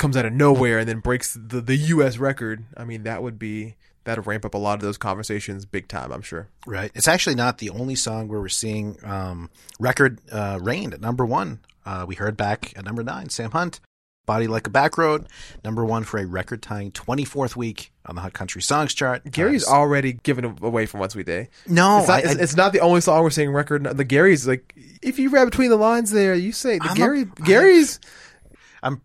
comes 0.00 0.16
out 0.16 0.24
of 0.26 0.32
nowhere 0.32 0.80
and 0.80 0.88
then 0.88 0.98
breaks 0.98 1.34
the 1.40 1.60
the 1.60 1.76
U.S. 1.76 2.18
record, 2.18 2.64
I 2.76 2.84
mean, 2.84 3.04
that 3.04 3.22
would 3.22 3.38
be 3.38 3.76
that'll 4.04 4.24
ramp 4.24 4.44
up 4.44 4.54
a 4.54 4.58
lot 4.58 4.74
of 4.74 4.80
those 4.80 4.96
conversations 4.98 5.64
big 5.66 5.86
time. 5.86 6.10
I'm 6.10 6.22
sure. 6.22 6.48
Right. 6.66 6.90
It's 6.94 7.06
actually 7.06 7.36
not 7.36 7.58
the 7.58 7.70
only 7.70 7.94
song 7.94 8.26
where 8.28 8.40
we're 8.40 8.48
seeing 8.48 8.96
um, 9.04 9.50
record 9.78 10.18
uh, 10.32 10.58
reign 10.60 10.92
at 10.92 11.00
number 11.00 11.24
one. 11.24 11.60
Uh, 11.86 12.04
we 12.08 12.14
heard 12.16 12.36
back 12.36 12.72
at 12.76 12.84
number 12.84 13.02
nine, 13.04 13.28
Sam 13.28 13.50
Hunt, 13.52 13.80
Body 14.26 14.46
Like 14.46 14.66
a 14.66 14.70
Back 14.70 14.96
Road, 14.98 15.26
number 15.64 15.84
one 15.84 16.04
for 16.04 16.18
a 16.18 16.26
record 16.26 16.62
tying 16.62 16.92
24th 16.92 17.56
week 17.56 17.92
on 18.06 18.14
the 18.14 18.20
Hot 18.22 18.32
Country 18.32 18.62
Songs 18.62 18.94
chart. 18.94 19.22
Gary's 19.30 19.66
Uh, 19.66 19.72
already 19.72 20.14
given 20.14 20.44
away 20.62 20.86
from 20.86 21.00
One 21.00 21.10
Sweet 21.10 21.26
Day. 21.26 21.48
No, 21.66 21.98
it's 21.98 22.08
not, 22.08 22.14
I- 22.14 22.18
it's, 22.30 22.36
I- 22.38 22.42
it's 22.42 22.56
not 22.56 22.72
the 22.72 22.80
only 22.80 23.00
song 23.00 23.22
we're 23.22 23.30
seeing 23.30 23.50
record. 23.50 23.84
The 23.84 24.04
Gary's 24.04 24.46
like, 24.46 24.72
if 25.02 25.18
you 25.18 25.28
read 25.30 25.44
between 25.46 25.70
the 25.70 25.76
lines 25.76 26.10
there, 26.10 26.34
you 26.34 26.52
say 26.52 26.78
the 26.78 26.84
I'm 26.84 26.92
a- 26.92 26.96
Gary 26.96 27.24
Gary's. 27.44 27.98
I'm 28.04 28.08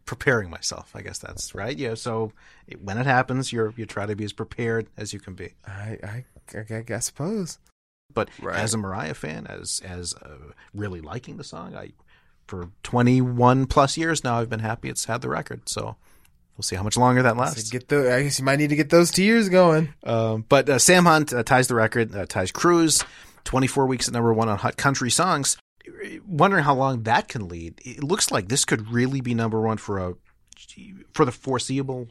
preparing 0.05 0.49
myself. 0.49 0.91
I 0.95 1.01
guess 1.01 1.17
that's 1.19 1.53
right. 1.55 1.77
Yeah. 1.77 1.95
So 1.95 2.31
it, 2.67 2.81
when 2.81 2.97
it 2.97 3.05
happens, 3.05 3.51
you're 3.51 3.73
you 3.77 3.85
try 3.85 4.05
to 4.05 4.15
be 4.15 4.23
as 4.23 4.33
prepared 4.33 4.87
as 4.97 5.13
you 5.13 5.19
can 5.19 5.33
be. 5.33 5.53
I 5.67 5.97
I, 6.03 6.25
I, 6.57 6.83
I 6.95 6.99
suppose. 6.99 7.59
But 8.13 8.29
Right. 8.41 8.57
as 8.59 8.73
a 8.73 8.77
Mariah 8.77 9.13
fan, 9.15 9.47
as 9.47 9.81
as 9.85 10.13
uh, 10.15 10.51
really 10.73 11.01
liking 11.01 11.37
the 11.37 11.43
song, 11.43 11.75
I 11.75 11.91
for 12.47 12.69
21 12.83 13.65
plus 13.65 13.97
years 13.97 14.23
now, 14.23 14.39
I've 14.39 14.49
been 14.49 14.59
happy 14.59 14.87
it's 14.89 15.05
had 15.05 15.21
the 15.21 15.29
record. 15.29 15.67
So 15.67 15.95
we'll 16.55 16.63
see 16.63 16.75
how 16.75 16.83
much 16.83 16.95
longer 16.95 17.23
that 17.23 17.35
lasts. 17.35 17.67
So 17.69 17.71
get 17.71 17.87
the. 17.89 18.13
I 18.15 18.23
guess 18.23 18.39
you 18.39 18.45
might 18.45 18.57
need 18.59 18.69
to 18.69 18.75
get 18.75 18.89
those 18.91 19.11
tears 19.11 19.49
going. 19.49 19.93
Um, 20.03 20.45
but 20.47 20.69
uh, 20.69 20.79
Sam 20.79 21.05
Hunt 21.05 21.33
uh, 21.33 21.43
ties 21.43 21.67
the 21.67 21.75
record, 21.75 22.15
uh, 22.15 22.25
ties 22.27 22.51
Cruise, 22.51 23.03
24 23.45 23.87
weeks 23.87 24.07
at 24.07 24.13
number 24.13 24.31
one 24.33 24.47
on 24.47 24.57
Hot 24.59 24.77
Country 24.77 25.09
Songs. 25.09 25.57
Wondering 26.27 26.63
how 26.63 26.75
long 26.75 27.03
that 27.03 27.27
can 27.27 27.47
lead. 27.47 27.79
It 27.83 28.03
looks 28.03 28.31
like 28.31 28.47
this 28.47 28.65
could 28.65 28.89
really 28.91 29.21
be 29.21 29.33
number 29.33 29.61
one 29.61 29.77
for 29.77 29.99
a 29.99 30.13
for 31.13 31.25
the 31.25 31.31
foreseeable. 31.31 32.07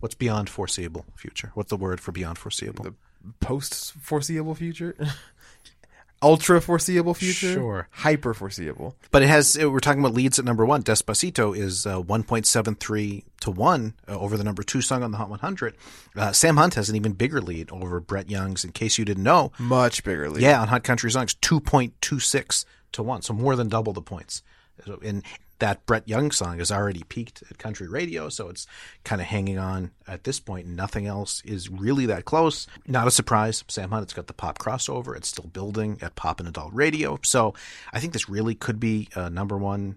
What's 0.00 0.14
beyond 0.14 0.50
foreseeable 0.50 1.04
future? 1.16 1.50
What's 1.54 1.70
the 1.70 1.76
word 1.76 2.00
for 2.00 2.12
beyond 2.12 2.38
foreseeable? 2.38 2.84
The 2.84 2.94
post 3.40 3.92
foreseeable 3.94 4.54
future, 4.54 4.94
ultra 6.22 6.60
foreseeable 6.60 7.14
future, 7.14 7.52
Sure. 7.54 7.88
hyper 7.90 8.34
foreseeable. 8.34 8.94
But 9.10 9.22
it 9.22 9.28
has. 9.28 9.56
We're 9.58 9.80
talking 9.80 10.00
about 10.00 10.14
leads 10.14 10.38
at 10.38 10.44
number 10.44 10.64
one. 10.66 10.82
Despacito 10.82 11.56
is 11.56 11.86
uh, 11.86 12.02
1.73 12.02 13.24
to 13.40 13.50
one 13.50 13.94
uh, 14.08 14.18
over 14.18 14.36
the 14.36 14.44
number 14.44 14.62
two 14.62 14.80
song 14.82 15.02
on 15.02 15.10
the 15.12 15.16
Hot 15.18 15.30
100. 15.30 15.74
Uh, 16.16 16.32
Sam 16.32 16.56
Hunt 16.56 16.74
has 16.74 16.88
an 16.90 16.96
even 16.96 17.12
bigger 17.12 17.40
lead 17.40 17.70
over 17.70 18.00
Brett 18.00 18.30
Young's. 18.30 18.64
In 18.64 18.72
case 18.72 18.98
you 18.98 19.04
didn't 19.04 19.22
know, 19.24 19.52
Much 19.58 20.04
bigger 20.04 20.28
lead. 20.30 20.42
Yeah, 20.42 20.60
on 20.60 20.68
Hot 20.68 20.84
Country 20.84 21.10
Songs, 21.10 21.34
2.26 21.36 22.64
to 22.96 23.02
1, 23.02 23.22
so 23.22 23.32
more 23.32 23.56
than 23.56 23.68
double 23.68 23.92
the 23.92 24.02
points. 24.02 24.42
And 25.02 25.22
that 25.58 25.86
Brett 25.86 26.06
Young 26.06 26.30
song 26.30 26.60
is 26.60 26.70
already 26.70 27.02
peaked 27.04 27.42
at 27.50 27.58
country 27.58 27.88
radio, 27.88 28.28
so 28.28 28.48
it's 28.48 28.66
kind 29.04 29.20
of 29.20 29.26
hanging 29.26 29.58
on 29.58 29.90
at 30.06 30.24
this 30.24 30.38
point. 30.38 30.66
Nothing 30.66 31.06
else 31.06 31.42
is 31.44 31.70
really 31.70 32.06
that 32.06 32.24
close. 32.24 32.66
Not 32.86 33.06
a 33.06 33.10
surprise. 33.10 33.64
Sam 33.68 33.90
Hunt, 33.90 34.02
it's 34.02 34.12
got 34.12 34.26
the 34.26 34.34
pop 34.34 34.58
crossover. 34.58 35.16
It's 35.16 35.28
still 35.28 35.46
building 35.46 35.98
at 36.02 36.14
pop 36.14 36.40
and 36.40 36.48
adult 36.48 36.74
radio. 36.74 37.18
So 37.22 37.54
I 37.92 38.00
think 38.00 38.12
this 38.12 38.28
really 38.28 38.54
could 38.54 38.78
be 38.78 39.08
uh, 39.16 39.28
number 39.28 39.56
one 39.56 39.96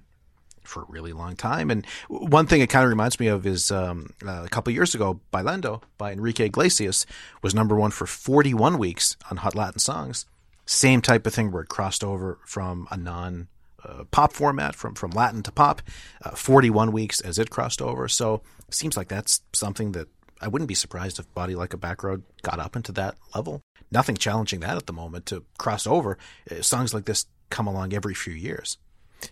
for 0.63 0.84
a 0.84 0.86
really 0.88 1.13
long 1.13 1.36
time. 1.36 1.72
And 1.72 1.86
one 2.08 2.46
thing 2.46 2.62
it 2.62 2.70
kind 2.70 2.84
of 2.84 2.89
reminds 2.89 3.20
me 3.20 3.27
of 3.27 3.46
is 3.46 3.72
um, 3.72 4.13
uh, 4.25 4.44
a 4.46 4.50
couple 4.50 4.72
years 4.72 4.96
ago, 4.96 5.20
Bailando 5.34 5.82
by 5.98 6.12
Enrique 6.12 6.46
Iglesias 6.46 7.06
was 7.41 7.56
number 7.56 7.75
one 7.75 7.91
for 7.91 8.06
41 8.06 8.77
weeks 8.77 9.18
on 9.29 9.38
Hot 9.38 9.56
Latin 9.56 9.79
Songs. 9.79 10.25
Same 10.69 11.01
type 11.01 11.25
of 11.25 11.33
thing 11.33 11.51
where 11.51 11.63
it 11.63 11.67
crossed 11.67 12.03
over 12.03 12.38
from 12.45 12.88
a 12.91 12.95
non 12.95 13.47
uh, 13.83 14.03
pop 14.11 14.31
format 14.31 14.75
from, 14.75 14.93
from 14.93 15.09
Latin 15.09 15.41
to 15.41 15.51
pop, 15.51 15.81
uh, 16.23 16.29
41 16.29 16.91
weeks 16.91 17.19
as 17.21 17.39
it 17.39 17.49
crossed 17.49 17.81
over. 17.81 18.07
So 18.07 18.43
seems 18.69 18.95
like 18.95 19.07
that's 19.07 19.41
something 19.51 19.93
that 19.93 20.09
I 20.39 20.47
wouldn't 20.47 20.67
be 20.67 20.75
surprised 20.75 21.17
if 21.17 21.33
Body 21.33 21.55
Like 21.55 21.73
a 21.73 21.77
Back 21.77 22.03
Road 22.03 22.21
got 22.43 22.59
up 22.59 22.75
into 22.75 22.91
that 22.91 23.15
level. 23.33 23.61
Nothing 23.89 24.15
challenging 24.15 24.59
that 24.59 24.77
at 24.77 24.85
the 24.85 24.93
moment 24.93 25.25
to 25.25 25.43
cross 25.57 25.88
over. 25.88 26.19
Uh, 26.51 26.61
songs 26.61 26.93
like 26.93 27.05
this 27.05 27.25
come 27.49 27.65
along 27.65 27.95
every 27.95 28.13
few 28.13 28.35
years. 28.35 28.77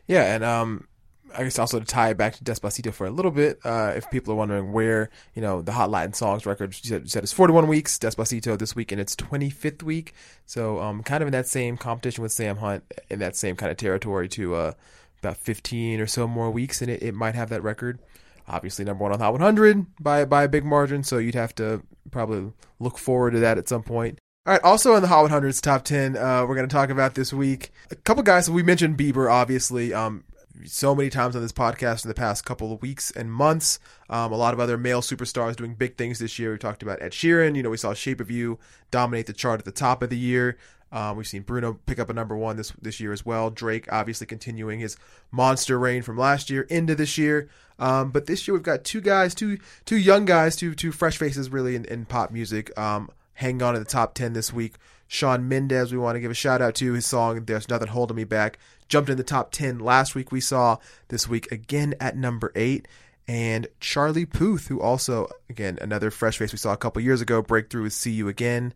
Yeah, 0.08 0.34
and 0.34 0.44
um, 0.44 0.88
I 1.36 1.44
guess 1.44 1.60
also 1.60 1.80
to 1.80 1.86
tie 1.86 2.10
it 2.10 2.18
back 2.18 2.36
to 2.36 2.44
Despacito 2.44 2.94
for 2.94 3.06
a 3.06 3.12
little 3.12 3.32
bit, 3.32 3.60
uh, 3.64 3.94
if 3.96 4.10
people 4.10 4.34
are 4.34 4.38
wondering 4.38 4.72
where, 4.72 5.10
you 5.34 5.42
know, 5.42 5.62
the 5.62 5.72
Hot 5.72 5.90
Latin 5.90 6.14
Songs 6.14 6.46
record 6.46 6.74
you 6.74 6.90
said, 6.90 7.04
you 7.04 7.10
said 7.10 7.24
it's 7.24 7.34
41 7.34 7.68
weeks, 7.68 7.98
Despacito 7.98 8.58
this 8.58 8.76
week 8.76 8.92
in 8.92 9.00
its 9.00 9.16
25th 9.16 9.84
week. 9.84 10.14
So 10.46 10.80
um, 10.80 11.04
kind 11.04 11.22
of 11.22 11.28
in 11.28 11.32
that 11.34 11.48
same 11.48 11.78
competition 11.78 12.22
with 12.22 12.32
Sam 12.32 12.58
Hunt, 12.58 12.84
in 13.10 13.20
that 13.20 13.36
same 13.36 13.56
kind 13.56 13.72
of 13.72 13.78
territory 13.78 14.28
to 14.30 14.56
uh, 14.56 14.72
about 15.20 15.38
15 15.38 16.00
or 16.00 16.08
so 16.08 16.28
more 16.28 16.52
weeks, 16.52 16.82
and 16.82 16.90
it, 16.90 17.04
it 17.04 17.14
might 17.14 17.36
have 17.36 17.50
that 17.50 17.64
record. 17.64 18.00
Obviously, 18.48 18.86
number 18.86 19.04
one 19.04 19.12
on 19.12 19.20
Hot 19.20 19.34
100 19.34 19.86
by, 20.00 20.26
by 20.26 20.44
a 20.44 20.50
big 20.50 20.64
margin, 20.64 21.04
so 21.04 21.18
you'd 21.18 21.36
have 21.36 21.54
to 21.56 21.82
probably 22.12 22.54
look 22.80 22.98
forward 22.98 23.32
to 23.32 23.40
that 23.40 23.58
at 23.58 23.68
some 23.68 23.84
point. 23.84 24.20
All 24.46 24.54
right, 24.54 24.64
also 24.64 24.96
in 24.96 25.02
the 25.02 25.10
Hot 25.10 25.30
100's 25.30 25.60
top 25.60 25.84
10, 25.84 26.16
uh, 26.16 26.46
we're 26.48 26.56
going 26.56 26.68
to 26.68 26.74
talk 26.74 26.90
about 26.90 27.16
this 27.16 27.34
week. 27.34 27.72
A 27.92 27.96
couple 27.96 28.24
guys, 28.24 28.50
we 28.50 28.64
mentioned 28.64 28.98
Bieber, 28.98 29.30
obviously. 29.30 29.94
Um, 29.94 30.24
so 30.66 30.96
many 30.96 31.10
times 31.10 31.36
on 31.36 31.42
this 31.42 31.52
podcast 31.52 32.04
in 32.04 32.10
the 32.10 32.16
past 32.16 32.46
couple 32.46 32.72
of 32.72 32.82
weeks 32.82 33.12
and 33.12 33.32
months. 33.32 33.80
Um, 34.10 34.32
a 34.32 34.38
lot 34.38 34.54
of 34.54 34.60
other 34.60 34.78
male 34.78 35.02
superstars 35.02 35.56
doing 35.56 35.76
big 35.76 35.98
things 35.98 36.20
this 36.20 36.40
year. 36.40 36.52
We 36.52 36.58
talked 36.58 36.84
about 36.84 37.02
Ed 37.02 37.12
Sheeran. 37.12 37.56
You 37.56 37.64
know, 37.64 37.70
we 37.70 37.78
saw 37.78 37.94
Shape 37.94 38.22
of 38.22 38.32
You 38.32 38.60
dominate 38.92 39.28
the 39.28 39.34
chart 39.34 39.60
at 39.60 39.66
the 39.66 39.72
top 39.72 40.02
of 40.02 40.10
the 40.10 40.18
year. 40.18 40.58
Um, 40.92 41.18
we've 41.18 41.28
seen 41.28 41.42
Bruno 41.42 41.80
pick 41.86 42.00
up 42.00 42.10
a 42.10 42.14
number 42.14 42.38
one 42.38 42.56
this 42.56 42.72
this 42.82 43.00
year 43.00 43.12
as 43.12 43.26
well. 43.26 43.50
Drake 43.50 43.92
obviously 43.92 44.26
continuing 44.26 44.80
his 44.80 44.96
monster 45.32 45.78
reign 45.78 46.02
from 46.02 46.18
last 46.18 46.50
year 46.50 46.62
into 46.64 46.96
this 46.96 47.18
year. 47.18 47.50
Um, 47.80 48.12
but 48.12 48.26
this 48.26 48.48
year 48.48 48.56
we've 48.56 48.64
got 48.64 48.84
two 48.84 49.02
guys, 49.02 49.36
two 49.36 49.58
two 49.86 49.98
young 49.98 50.26
guys, 50.26 50.56
two 50.56 50.74
two 50.74 50.92
fresh 50.92 51.18
faces 51.18 51.50
really 51.50 51.76
in, 51.76 51.86
in 51.86 52.06
pop 52.06 52.32
music. 52.32 52.78
Um, 52.80 53.10
hanging 53.34 53.62
on 53.62 53.74
to 53.74 53.80
the 53.80 53.86
top 53.86 54.14
ten 54.14 54.34
this 54.34 54.54
week. 54.54 54.76
Shawn 55.10 55.48
Mendes, 55.48 55.92
we 55.92 55.98
want 55.98 56.16
to 56.16 56.20
give 56.20 56.32
a 56.32 56.36
shout 56.36 56.62
out 56.62 56.76
to 56.76 56.94
his 56.94 57.06
song 57.06 57.44
"There's 57.46 57.70
Nothing 57.70 57.90
Holding 57.90 58.16
Me 58.16 58.24
Back." 58.24 58.58
Jumped 58.88 59.10
in 59.10 59.17
the 59.17 59.24
top 59.24 59.51
ten 59.51 59.79
last 59.79 60.15
week. 60.15 60.32
We 60.32 60.41
saw 60.41 60.77
this 61.10 61.27
week 61.27 61.51
again 61.51 61.96
at 62.00 62.15
number 62.15 62.51
eight. 62.56 62.88
And 63.27 63.67
Charlie 63.82 64.25
Puth, 64.25 64.67
who 64.67 64.79
also, 64.79 65.27
again, 65.50 65.77
another 65.82 66.10
fresh 66.10 66.38
face 66.38 66.53
we 66.53 66.58
saw 66.58 66.72
a 66.72 66.77
couple 66.77 67.01
years 67.01 67.20
ago, 67.20 67.41
breakthrough 67.41 67.84
with 67.84 67.94
See 67.94 68.12
You 68.12 68.29
Again 68.29 68.74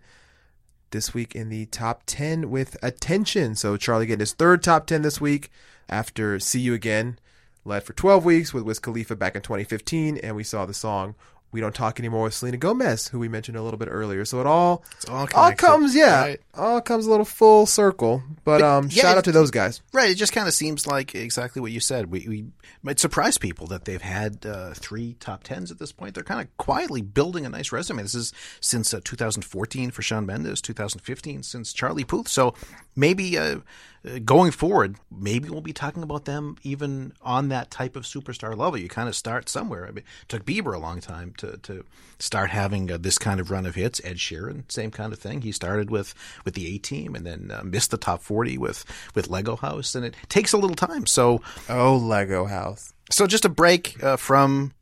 this 0.91 1.13
week 1.13 1.35
in 1.35 1.47
the 1.49 1.65
top 1.67 2.03
10 2.05 2.49
with 2.49 2.77
Attention. 2.83 3.55
So 3.55 3.77
Charlie 3.77 4.05
getting 4.05 4.19
his 4.19 4.33
third 4.33 4.61
top 4.61 4.87
10 4.87 5.01
this 5.01 5.21
week 5.21 5.49
after 5.89 6.39
See 6.39 6.59
You 6.59 6.73
Again. 6.73 7.17
Led 7.63 7.83
for 7.83 7.93
12 7.93 8.25
weeks 8.25 8.53
with 8.53 8.63
Wiz 8.63 8.79
Khalifa 8.79 9.15
back 9.15 9.35
in 9.35 9.41
2015, 9.41 10.17
and 10.17 10.35
we 10.35 10.43
saw 10.43 10.65
the 10.65 10.73
song 10.73 11.15
We 11.51 11.62
Don't 11.62 11.75
Talk 11.75 12.00
Anymore 12.00 12.24
with 12.24 12.34
Selena 12.34 12.58
Gomez, 12.58 13.08
who 13.10 13.20
we 13.20 13.27
mentioned 13.27 13.58
a 13.58 13.62
little 13.62 13.77
bit 13.77 13.89
earlier. 13.89 14.24
So 14.25 14.39
it 14.39 14.48
all, 14.48 14.84
all, 15.10 15.27
all 15.34 15.51
comes, 15.53 15.96
yeah, 15.96 16.22
right. 16.22 16.41
all 16.53 16.81
comes 16.81 17.05
a 17.05 17.10
little 17.10 17.25
full 17.25 17.65
circle. 17.65 18.24
But, 18.43 18.60
But, 18.60 18.62
um, 18.62 18.88
yeah, 18.91 19.01
shout 19.01 19.17
out 19.17 19.24
to 19.25 19.31
those 19.31 19.51
guys. 19.51 19.81
Right. 19.93 20.10
It 20.10 20.15
just 20.15 20.34
kind 20.34 20.48
of 20.48 20.53
seems 20.53 20.88
like 20.88 21.13
exactly 21.15 21.62
what 21.62 21.72
you 21.72 21.79
said. 21.79 22.12
We, 22.12 22.25
we 22.27 22.46
might 22.84 23.00
surprise 23.00 23.38
people 23.38 23.67
that 23.67 23.86
they've 23.86 24.01
had 24.01 24.46
uh, 24.46 24.74
three 24.74 25.15
top 25.20 25.43
tens 25.43 25.72
at 25.72 25.79
this 25.79 25.91
point. 25.91 26.15
They're 26.15 26.24
kind 26.24 26.41
of 26.41 26.58
quietly 26.58 27.01
building 27.01 27.46
a 27.46 27.50
nice 27.50 27.72
resume. 27.72 28.01
This 28.01 28.15
is 28.15 28.34
since 28.60 28.93
uh, 28.93 29.01
2014 29.03 29.91
for 29.91 30.01
Shawn 30.01 30.25
Mendes, 30.25 30.62
2015 30.62 31.43
since 31.43 31.74
Charlie 31.74 32.03
Puth. 32.03 32.27
So 32.27 32.53
maybe 32.96 33.38
uh, 33.38 33.60
going 34.25 34.51
forward, 34.51 34.96
maybe 35.12 35.50
we'll 35.50 35.62
be 35.62 35.74
talking 35.74 36.01
about 36.03 36.25
them 36.25 36.58
even 36.63 37.13
on 37.22 37.50
that 37.50 37.70
type 37.70 37.96
of 37.96 38.03
superstar 38.03 38.58
level. 38.58 38.77
You 38.77 38.89
kind 38.89 39.08
of 39.08 39.15
start 39.15 39.48
somewhere. 39.48 39.84
I 39.86 39.89
mean, 39.91 40.00
it 40.24 40.27
took 40.27 40.46
Bieber 40.46 40.74
a 40.74 40.79
long 40.79 41.00
time 41.01 41.34
to 41.38 41.58
to 41.58 41.86
start 42.17 42.50
having 42.50 42.91
uh, 42.91 42.98
this 42.98 43.17
kind 43.17 43.39
of 43.39 43.51
run 43.51 43.65
of 43.65 43.75
hits. 43.75 44.01
Ed 44.03 44.17
Sheeran, 44.17 44.72
same 44.72 44.91
kind 44.91 45.13
of 45.13 45.20
thing. 45.20 45.41
He 45.41 45.51
started 45.51 45.89
with 45.91 46.15
with 46.46 46.55
the 46.55 46.75
A 46.75 46.77
Team 46.79 47.15
and 47.15 47.25
then 47.25 47.51
uh, 47.51 47.62
missed 47.63 47.91
the 47.91 47.98
top 47.98 48.22
40 48.22 48.58
with 48.58 48.86
with 49.13 49.29
Lego 49.29 49.55
House, 49.55 49.93
and 49.96 50.03
it 50.05 50.15
takes 50.29 50.53
a 50.53 50.58
little 50.58 50.75
time. 50.75 51.05
So 51.05 51.41
Oh, 51.70 51.98
Lego 51.98 52.46
House. 52.46 52.93
so 53.12 53.27
just 53.27 53.46
a 53.46 53.50
break 53.50 54.03
uh, 54.03 54.17
from 54.17 54.74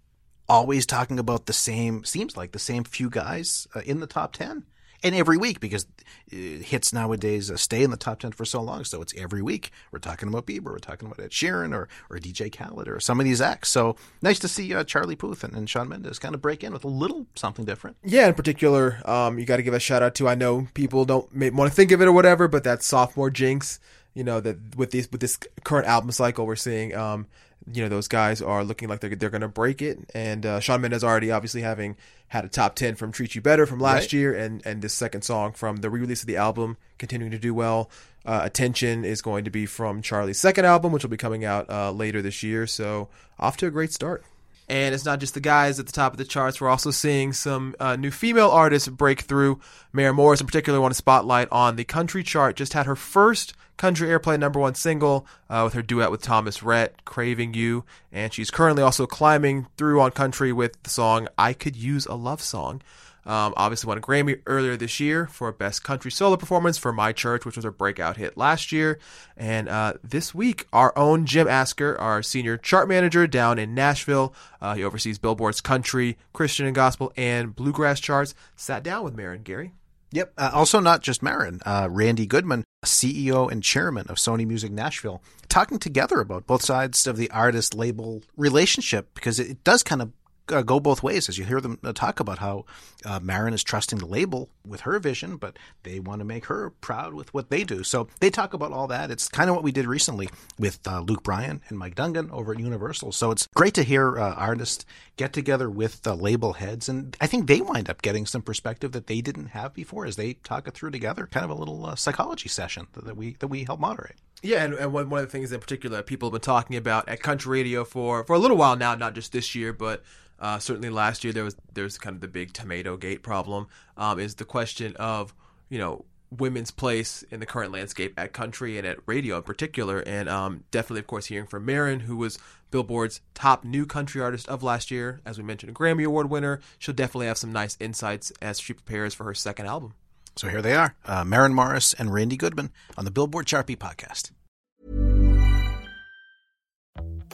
always 0.47 0.85
talking 0.85 1.19
about 1.19 1.45
the 1.45 1.53
same 1.53 2.03
seems 2.03 2.35
like 2.35 2.53
the 2.53 2.59
same 2.59 2.83
few 2.83 3.09
guys 3.09 3.67
uh, 3.75 3.81
in 3.85 3.99
the 3.99 4.07
top 4.07 4.33
10 4.33 4.63
and 5.03 5.15
every 5.15 5.37
week 5.37 5.59
because 5.59 5.85
uh, 6.31 6.35
hits 6.35 6.93
nowadays 6.93 7.49
uh, 7.51 7.57
stay 7.57 7.83
in 7.83 7.91
the 7.91 7.97
top 7.97 8.19
10 8.19 8.31
for 8.31 8.45
so 8.45 8.61
long 8.61 8.83
so 8.83 9.01
it's 9.01 9.13
every 9.17 9.41
week 9.41 9.71
we're 9.91 9.99
talking 9.99 10.29
about 10.29 10.45
Bieber 10.45 10.65
we're 10.65 10.79
talking 10.79 11.07
about 11.07 11.23
Ed 11.23 11.31
Sheeran 11.31 11.73
or, 11.73 11.87
or 12.09 12.17
DJ 12.17 12.55
Khaled 12.55 12.87
or 12.87 12.99
some 12.99 13.19
of 13.19 13.25
these 13.25 13.41
acts 13.41 13.69
so 13.69 13.95
nice 14.21 14.39
to 14.39 14.47
see 14.47 14.73
uh, 14.73 14.83
Charlie 14.83 15.15
Puth 15.15 15.43
and, 15.43 15.53
and 15.53 15.69
Shawn 15.69 15.89
Mendes 15.89 16.19
kind 16.19 16.35
of 16.35 16.41
break 16.41 16.63
in 16.63 16.73
with 16.73 16.83
a 16.83 16.89
little 16.89 17.27
something 17.35 17.65
different 17.65 17.97
Yeah, 18.03 18.27
in 18.27 18.33
particular, 18.33 19.01
um, 19.05 19.39
you 19.39 19.45
got 19.45 19.57
to 19.57 19.63
give 19.63 19.73
a 19.73 19.79
shout 19.79 20.01
out 20.01 20.15
to. 20.15 20.27
I 20.27 20.35
know 20.35 20.67
people 20.73 21.05
don't 21.05 21.33
want 21.33 21.69
to 21.69 21.75
think 21.75 21.91
of 21.91 22.01
it 22.01 22.07
or 22.07 22.11
whatever, 22.11 22.47
but 22.47 22.63
that 22.63 22.83
sophomore 22.83 23.29
jinx. 23.29 23.79
You 24.13 24.23
know 24.23 24.39
that 24.41 24.75
with 24.75 24.91
these 24.91 25.09
with 25.11 25.21
this 25.21 25.37
current 25.63 25.87
album 25.87 26.11
cycle, 26.11 26.45
we're 26.45 26.55
seeing. 26.55 26.95
Um, 26.95 27.27
you 27.71 27.83
know 27.83 27.89
those 27.89 28.07
guys 28.07 28.41
are 28.41 28.63
looking 28.63 28.89
like 28.89 28.99
they're 28.99 29.15
they're 29.15 29.29
going 29.29 29.41
to 29.41 29.47
break 29.47 29.81
it, 29.81 29.99
and 30.13 30.45
uh, 30.45 30.59
Shawn 30.59 30.81
Mendes 30.81 31.03
already 31.03 31.31
obviously 31.31 31.61
having 31.61 31.95
had 32.29 32.45
a 32.45 32.47
top 32.49 32.75
ten 32.75 32.95
from 32.95 33.11
"Treat 33.11 33.35
You 33.35 33.41
Better" 33.41 33.65
from 33.65 33.79
last 33.79 34.03
Right. 34.03 34.13
year, 34.13 34.33
and 34.33 34.65
and 34.65 34.81
this 34.81 34.93
second 34.93 35.23
song 35.23 35.51
from 35.53 35.77
the 35.77 35.89
re-release 35.89 36.21
of 36.21 36.27
the 36.27 36.37
album 36.37 36.77
continuing 36.97 37.31
to 37.31 37.39
do 37.39 37.53
well. 37.53 37.89
Uh, 38.25 38.41
Attention 38.43 39.05
is 39.05 39.21
going 39.21 39.45
to 39.45 39.49
be 39.49 39.65
from 39.65 40.01
Charlie's 40.01 40.39
second 40.39 40.65
album, 40.65 40.91
which 40.91 41.03
will 41.03 41.09
be 41.09 41.17
coming 41.17 41.45
out 41.45 41.69
uh, 41.69 41.89
later 41.91 42.21
this 42.21 42.43
year. 42.43 42.67
So 42.67 43.07
off 43.39 43.55
to 43.57 43.67
a 43.67 43.71
great 43.71 43.93
start. 43.93 44.23
And 44.69 44.93
it's 44.93 45.03
not 45.03 45.19
just 45.19 45.33
the 45.33 45.39
guys 45.39 45.79
at 45.79 45.87
the 45.87 45.91
top 45.91 46.13
of 46.13 46.19
the 46.19 46.25
charts. 46.25 46.61
We're 46.61 46.69
also 46.69 46.91
seeing 46.91 47.33
some 47.33 47.75
uh, 47.79 47.95
new 47.95 48.11
female 48.11 48.49
artists 48.49 48.87
break 48.87 49.21
through. 49.21 49.59
Maren 49.91 50.15
Morris, 50.15 50.41
in 50.41 50.45
particular, 50.45 50.79
want 50.79 50.91
to 50.91 50.95
spotlight 50.97 51.47
on 51.51 51.75
the 51.75 51.83
country 51.83 52.21
chart. 52.21 52.55
Just 52.55 52.73
had 52.73 52.85
her 52.85 52.95
first 52.95 53.55
country 53.77 54.09
airplay 54.09 54.37
number 54.37 54.59
one 54.59 54.75
single 54.75 55.25
uh, 55.49 55.61
with 55.63 55.73
her 55.73 55.81
duet 55.81 56.11
with 56.11 56.21
Thomas 56.21 56.61
Rhett, 56.61 57.03
"Craving 57.05 57.55
You," 57.55 57.83
and 58.11 58.31
she's 58.31 58.51
currently 58.51 58.83
also 58.83 59.07
climbing 59.07 59.67
through 59.77 60.01
on 60.01 60.11
country 60.11 60.53
with 60.53 60.83
the 60.83 60.89
song 60.91 61.27
"I 61.37 61.53
Could 61.53 61.75
Use 61.75 62.05
a 62.05 62.13
Love 62.13 62.41
Song." 62.41 62.81
Um, 63.25 63.53
obviously 63.57 63.87
won 63.87 63.97
a 63.97 64.01
Grammy 64.01 64.41
earlier 64.45 64.75
this 64.77 64.99
year 64.99 65.27
for 65.27 65.51
Best 65.51 65.83
Country 65.83 66.11
Solo 66.11 66.37
Performance 66.37 66.77
for 66.77 66.91
My 66.91 67.11
Church, 67.11 67.45
which 67.45 67.55
was 67.55 67.65
her 67.65 67.71
breakout 67.71 68.17
hit 68.17 68.37
last 68.37 68.71
year. 68.71 68.99
And 69.37 69.69
uh, 69.69 69.93
this 70.03 70.33
week, 70.33 70.67
our 70.73 70.97
own 70.97 71.25
Jim 71.25 71.47
Asker, 71.47 71.99
our 71.99 72.23
senior 72.23 72.57
chart 72.57 72.87
manager 72.87 73.27
down 73.27 73.59
in 73.59 73.75
Nashville, 73.75 74.33
uh, 74.61 74.75
he 74.75 74.83
oversees 74.83 75.19
Billboard's 75.19 75.61
country, 75.61 76.17
Christian 76.33 76.65
and 76.65 76.75
gospel, 76.75 77.11
and 77.15 77.55
bluegrass 77.55 77.99
charts, 77.99 78.33
sat 78.55 78.83
down 78.83 79.03
with 79.03 79.15
Maren 79.15 79.43
Gary. 79.43 79.73
Yep. 80.11 80.33
Uh, 80.37 80.51
also, 80.53 80.79
not 80.79 81.01
just 81.01 81.21
Maren, 81.21 81.59
uh, 81.65 81.87
Randy 81.89 82.25
Goodman, 82.25 82.63
CEO 82.83 83.51
and 83.51 83.61
chairman 83.61 84.07
of 84.07 84.17
Sony 84.17 84.45
Music 84.45 84.71
Nashville, 84.71 85.21
talking 85.49 85.77
together 85.77 86.19
about 86.19 86.47
both 86.47 86.63
sides 86.63 87.05
of 87.05 87.17
the 87.17 87.29
artist 87.29 87.75
label 87.75 88.23
relationship 88.35 89.13
because 89.13 89.39
it 89.39 89.63
does 89.63 89.83
kind 89.83 90.01
of 90.01 90.11
uh, 90.51 90.61
go 90.61 90.79
both 90.79 91.03
ways 91.03 91.29
as 91.29 91.37
you 91.37 91.45
hear 91.45 91.61
them 91.61 91.79
uh, 91.83 91.93
talk 91.93 92.19
about 92.19 92.39
how 92.39 92.65
uh, 93.05 93.19
Maren 93.19 93.53
is 93.53 93.63
trusting 93.63 93.99
the 93.99 94.05
label 94.05 94.49
with 94.65 94.81
her 94.81 94.99
vision, 94.99 95.37
but 95.37 95.57
they 95.83 95.99
want 95.99 96.19
to 96.19 96.25
make 96.25 96.45
her 96.45 96.69
proud 96.81 97.13
with 97.13 97.33
what 97.33 97.49
they 97.49 97.63
do. 97.63 97.83
So 97.83 98.07
they 98.19 98.29
talk 98.29 98.53
about 98.53 98.71
all 98.71 98.87
that. 98.87 99.11
It's 99.11 99.27
kind 99.27 99.49
of 99.49 99.55
what 99.55 99.63
we 99.63 99.71
did 99.71 99.85
recently 99.85 100.29
with 100.57 100.79
uh, 100.87 101.01
Luke 101.01 101.23
Bryan 101.23 101.61
and 101.69 101.77
Mike 101.77 101.95
Dungan 101.95 102.31
over 102.31 102.53
at 102.53 102.59
Universal. 102.59 103.11
So 103.11 103.31
it's 103.31 103.47
great 103.55 103.73
to 103.75 103.83
hear 103.83 104.17
uh, 104.19 104.33
artists 104.33 104.85
get 105.17 105.33
together 105.33 105.69
with 105.69 106.03
the 106.03 106.15
label 106.15 106.53
heads, 106.53 106.87
and 106.87 107.15
I 107.19 107.27
think 107.27 107.47
they 107.47 107.61
wind 107.61 107.89
up 107.89 108.01
getting 108.01 108.25
some 108.25 108.41
perspective 108.41 108.93
that 108.93 109.07
they 109.07 109.21
didn't 109.21 109.47
have 109.47 109.73
before 109.73 110.05
as 110.05 110.15
they 110.15 110.33
talk 110.33 110.67
it 110.67 110.73
through 110.73 110.91
together. 110.91 111.27
Kind 111.27 111.43
of 111.43 111.49
a 111.49 111.55
little 111.55 111.85
uh, 111.85 111.95
psychology 111.95 112.47
session 112.49 112.87
that, 112.93 113.05
that 113.05 113.17
we 113.17 113.35
that 113.39 113.47
we 113.47 113.65
help 113.65 113.79
moderate. 113.79 114.15
Yeah, 114.41 114.63
and, 114.63 114.73
and 114.73 114.93
one, 114.93 115.09
one 115.09 115.21
of 115.21 115.27
the 115.27 115.31
things 115.31 115.51
in 115.51 115.59
particular 115.59 116.01
people 116.01 116.29
have 116.29 116.33
been 116.33 116.41
talking 116.41 116.77
about 116.77 117.09
at 117.09 117.21
country 117.21 117.51
radio 117.51 117.83
for, 117.83 118.23
for 118.23 118.33
a 118.33 118.39
little 118.39 118.55
while 118.55 118.77
now, 118.77 118.95
not 118.95 119.13
just 119.13 119.33
this 119.33 119.53
year, 119.53 119.73
but 119.73 120.01
uh, 120.39 120.59
certainly 120.59 120.89
last 120.89 121.23
year, 121.23 121.33
there 121.33 121.43
was 121.43 121.55
there's 121.73 121.97
kind 121.97 122.15
of 122.15 122.21
the 122.21 122.27
big 122.27 122.53
tomato 122.53 122.95
gate 122.95 123.21
problem, 123.23 123.67
um, 123.97 124.19
is 124.19 124.35
the 124.35 124.45
question 124.45 124.95
of 124.95 125.33
you 125.69 125.77
know 125.77 126.05
women's 126.31 126.71
place 126.71 127.23
in 127.31 127.39
the 127.39 127.45
current 127.45 127.71
landscape 127.71 128.13
at 128.17 128.33
country 128.33 128.77
and 128.77 128.87
at 128.87 128.97
radio 129.05 129.37
in 129.37 129.43
particular, 129.43 129.99
and 129.99 130.29
um, 130.29 130.63
definitely, 130.71 130.99
of 130.99 131.07
course, 131.07 131.25
hearing 131.25 131.47
from 131.47 131.65
Maren, 131.65 132.01
who 132.01 132.15
was 132.15 132.39
Billboard's 132.71 133.19
top 133.33 133.65
new 133.65 133.85
country 133.85 134.21
artist 134.21 134.47
of 134.47 134.63
last 134.63 134.91
year, 134.91 135.19
as 135.25 135.37
we 135.37 135.43
mentioned, 135.43 135.71
a 135.71 135.73
Grammy 135.73 136.05
Award 136.05 136.29
winner. 136.29 136.61
She'll 136.77 136.95
definitely 136.95 137.27
have 137.27 137.37
some 137.37 137.51
nice 137.51 137.75
insights 137.79 138.31
as 138.41 138.59
she 138.59 138.73
prepares 138.73 139.13
for 139.13 139.25
her 139.25 139.33
second 139.33 139.65
album. 139.65 139.95
So 140.39 140.47
here 140.47 140.61
they 140.61 140.73
are, 140.73 140.95
uh, 141.05 141.25
Maren 141.25 141.53
Morris 141.53 141.93
and 141.93 142.13
Randy 142.13 142.37
Goodman 142.37 142.71
on 142.97 143.03
the 143.03 143.11
Billboard 143.11 143.51
Beat 143.65 143.77
podcast. 143.77 144.31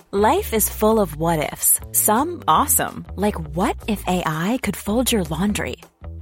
Life 0.10 0.56
is 0.56 0.70
full 0.70 1.00
of 1.00 1.16
what 1.16 1.54
ifs. 1.54 1.80
Some 1.92 2.42
awesome, 2.48 3.06
like 3.16 3.36
what 3.56 3.76
if 3.88 4.04
AI 4.08 4.58
could 4.64 4.76
fold 4.76 5.12
your 5.12 5.24
laundry? 5.26 5.76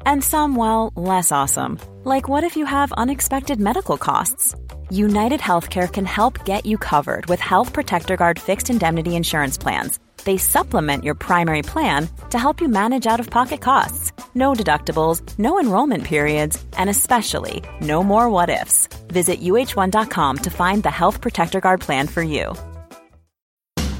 And 0.05 0.21
some, 0.21 0.57
well, 0.57 0.91
less 0.97 1.31
awesome. 1.31 1.79
Like 2.03 2.27
what 2.27 2.43
if 2.43 2.57
you 2.57 2.65
have 2.65 2.91
unexpected 3.03 3.61
medical 3.61 3.97
costs? 3.97 4.53
United 4.89 5.39
Healthcare 5.39 5.89
can 5.89 6.05
help 6.05 6.43
get 6.43 6.65
you 6.65 6.77
covered 6.77 7.27
with 7.27 7.39
Health 7.39 7.71
Protector 7.71 8.17
Guard 8.17 8.39
fixed 8.39 8.69
indemnity 8.69 9.15
insurance 9.15 9.57
plans. 9.57 9.99
They 10.23 10.37
supplement 10.37 11.03
your 11.03 11.15
primary 11.15 11.61
plan 11.61 12.07
to 12.29 12.39
help 12.39 12.61
you 12.61 12.67
manage 12.67 13.07
out 13.07 13.19
of 13.19 13.29
pocket 13.29 13.61
costs. 13.61 14.11
No 14.35 14.53
deductibles, 14.53 15.21
no 15.37 15.59
enrollment 15.59 16.03
periods, 16.03 16.63
and 16.77 16.89
especially 16.89 17.63
no 17.81 18.03
more 18.03 18.29
what 18.29 18.49
ifs. 18.49 18.87
Visit 19.07 19.41
uh1.com 19.41 20.37
to 20.37 20.49
find 20.49 20.83
the 20.83 20.91
Health 20.91 21.19
Protector 21.21 21.59
Guard 21.59 21.81
plan 21.81 22.07
for 22.07 22.23
you. 22.23 22.53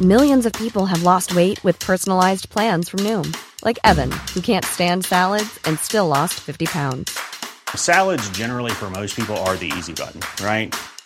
Millions 0.02 0.46
of 0.46 0.54
people 0.54 0.86
have 0.86 1.04
lost 1.04 1.36
weight 1.36 1.64
with 1.64 1.80
personalized 1.80 2.50
plans 2.50 2.90
from 2.90 3.02
Noom, 3.02 3.36
like 3.64 3.78
Evan, 3.84 4.12
who 4.34 4.42
can't 4.42 4.66
stand 4.66 5.06
salads 5.06 5.60
and 5.66 5.78
still 5.78 6.08
lost 6.08 6.34
50 6.40 6.66
pounds. 6.66 7.18
Salads, 7.76 8.28
generally, 8.32 8.72
for 8.72 8.90
most 8.90 9.16
people, 9.16 9.38
are 9.46 9.56
the 9.56 9.72
easy 9.78 9.94
button, 9.94 10.22
right? 10.44 10.74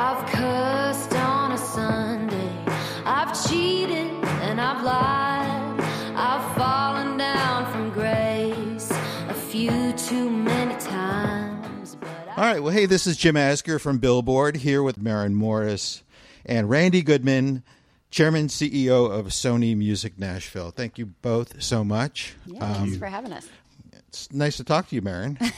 I've 0.00 0.24
cursed 0.26 1.12
on 1.14 1.50
a 1.50 1.58
Sunday. 1.58 2.64
I've 3.04 3.48
cheated 3.48 4.06
and 4.46 4.60
I've 4.60 4.84
lied. 4.84 5.80
I've 6.14 6.56
fallen 6.56 7.18
down 7.18 7.72
from 7.72 7.90
grace 7.90 8.92
a 9.28 9.34
few 9.34 9.92
too 9.94 10.30
many 10.30 10.80
times. 10.80 11.96
All 12.36 12.44
right. 12.44 12.62
Well, 12.62 12.72
hey, 12.72 12.86
this 12.86 13.08
is 13.08 13.16
Jim 13.16 13.36
Asker 13.36 13.80
from 13.80 13.98
Billboard 13.98 14.58
here 14.58 14.84
with 14.84 14.98
Maren 14.98 15.34
Morris 15.34 16.04
and 16.46 16.70
Randy 16.70 17.02
Goodman, 17.02 17.64
Chairman 18.12 18.46
CEO 18.46 19.10
of 19.10 19.26
Sony 19.26 19.76
Music 19.76 20.16
Nashville. 20.16 20.70
Thank 20.70 20.98
you 20.98 21.06
both 21.06 21.60
so 21.60 21.82
much. 21.82 22.36
Yeah, 22.46 22.60
um, 22.60 22.74
thanks 22.74 22.98
for 22.98 23.06
having 23.06 23.32
us. 23.32 23.48
It's 24.06 24.32
nice 24.32 24.58
to 24.58 24.64
talk 24.64 24.90
to 24.90 24.94
you, 24.94 25.02
Maren. 25.02 25.38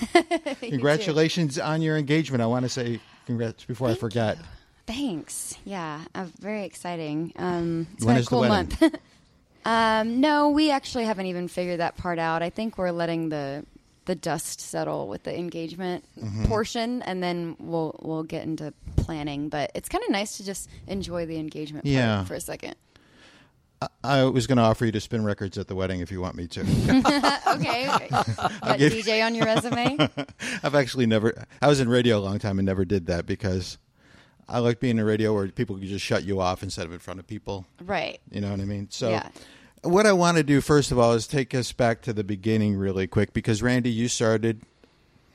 You 0.62 0.70
Congratulations 0.70 1.58
on 1.58 1.80
your 1.80 1.96
engagement. 1.96 2.42
I 2.42 2.46
want 2.46 2.64
to 2.64 2.68
say 2.68 3.00
congrats 3.30 3.64
before 3.64 3.88
I 3.88 3.94
forget. 3.94 4.38
Thanks. 4.86 5.56
Yeah, 5.64 6.00
uh, 6.16 6.26
very 6.40 6.64
exciting. 6.64 7.32
Um, 7.36 7.86
it's 7.94 8.04
When 8.04 8.16
been 8.16 8.24
a 8.24 8.26
cool 8.26 8.44
month. 8.48 8.82
um, 9.64 10.20
no, 10.20 10.50
we 10.50 10.70
actually 10.72 11.04
haven't 11.04 11.26
even 11.26 11.46
figured 11.46 11.78
that 11.80 11.96
part 11.96 12.18
out. 12.18 12.42
I 12.42 12.50
think 12.50 12.76
we're 12.76 12.90
letting 12.90 13.28
the 13.28 13.64
the 14.06 14.14
dust 14.16 14.60
settle 14.60 15.06
with 15.06 15.22
the 15.22 15.38
engagement 15.38 16.04
Mhm. 16.20 16.46
portion, 16.48 17.02
and 17.02 17.22
then 17.22 17.54
we'll 17.60 17.94
we'll 18.02 18.24
get 18.24 18.42
into 18.42 18.72
planning. 18.96 19.48
But 19.48 19.70
it's 19.76 19.88
kind 19.88 20.02
of 20.02 20.10
nice 20.10 20.38
to 20.38 20.44
just 20.44 20.68
enjoy 20.88 21.26
the 21.26 21.36
engagement 21.38 21.84
part 21.84 21.92
Yeah. 21.94 22.24
for 22.24 22.34
a 22.34 22.40
second. 22.40 22.74
I, 24.04 24.24
was 24.24 24.46
going 24.46 24.56
to 24.58 24.62
offer 24.62 24.84
you 24.84 24.92
to 24.92 25.00
spin 25.00 25.24
records 25.24 25.56
at 25.56 25.66
the 25.68 25.74
wedding 25.74 26.00
if 26.00 26.10
you 26.10 26.20
want 26.20 26.36
me 26.36 26.46
to. 26.48 26.60
okay, 27.54 27.86
I'll 28.12 28.60
got 28.60 28.78
give- 28.78 28.92
DJ 28.92 29.24
on 29.24 29.34
your 29.34 29.46
resume. 29.46 29.96
I've 30.62 30.74
actually 30.74 31.06
never. 31.06 31.46
I 31.62 31.68
was 31.68 31.80
in 31.80 31.88
radio 31.88 32.18
a 32.18 32.20
long 32.20 32.38
time 32.38 32.58
and 32.58 32.66
never 32.66 32.84
did 32.84 33.06
that 33.06 33.24
because 33.24 33.78
I 34.48 34.58
like 34.58 34.80
being 34.80 34.98
in 34.98 35.04
radio 35.04 35.32
where 35.34 35.48
people 35.48 35.76
can 35.78 35.86
just 35.86 36.04
shut 36.04 36.24
you 36.24 36.40
off 36.40 36.62
instead 36.62 36.84
of 36.84 36.92
in 36.92 36.98
front 36.98 37.20
of 37.20 37.26
people. 37.26 37.64
Right. 37.82 38.20
You 38.30 38.42
know 38.42 38.50
what 38.50 38.60
I 38.60 38.64
mean? 38.64 38.88
So, 38.90 39.10
Yeah. 39.10 39.28
what 39.82 40.04
I 40.06 40.12
want 40.12 40.36
to 40.36 40.42
do 40.42 40.60
first 40.60 40.92
of 40.92 40.98
all 40.98 41.14
is 41.14 41.26
take 41.26 41.54
us 41.54 41.72
back 41.72 42.02
to 42.02 42.12
the 42.12 42.24
beginning 42.24 42.76
really 42.76 43.06
quick 43.06 43.32
because 43.32 43.62
Randy, 43.62 43.90
you 43.90 44.08
started 44.08 44.60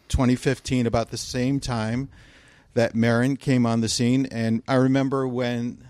2015 0.09 0.85
about 0.85 1.09
the 1.09 1.17
same 1.17 1.59
time 1.59 2.09
that 2.75 2.93
Maren 2.93 3.37
came 3.37 3.65
on 3.65 3.81
the 3.81 3.89
scene, 3.89 4.25
and 4.27 4.61
I 4.67 4.75
remember 4.75 5.27
when 5.27 5.83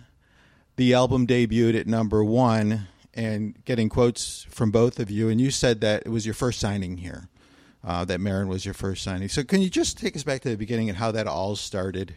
the 0.76 0.94
album 0.94 1.26
debuted 1.28 1.80
at 1.80 1.88
number 1.88 2.24
one 2.24 2.88
and 3.14 3.56
getting 3.66 3.88
quotes 3.90 4.46
from 4.50 4.72
both 4.72 5.00
of 5.00 5.10
you, 5.10 5.30
and 5.30 5.40
you 5.40 5.50
said 5.52 5.82
that 5.82 6.04
it 6.06 6.10
was 6.10 6.26
your 6.26 6.34
first 6.36 6.60
signing 6.60 6.98
here. 6.98 7.30
Uh, 7.84 8.04
that 8.04 8.20
Maren 8.20 8.48
was 8.48 8.66
your 8.66 8.74
first 8.74 9.04
signing. 9.04 9.30
So, 9.30 9.44
can 9.44 9.62
you 9.62 9.70
just 9.70 10.00
take 10.00 10.16
us 10.16 10.24
back 10.24 10.42
to 10.42 10.50
the 10.50 10.58
beginning 10.58 10.90
and 10.90 10.98
how 10.98 11.12
that 11.12 11.28
all 11.28 11.56
started? 11.56 12.16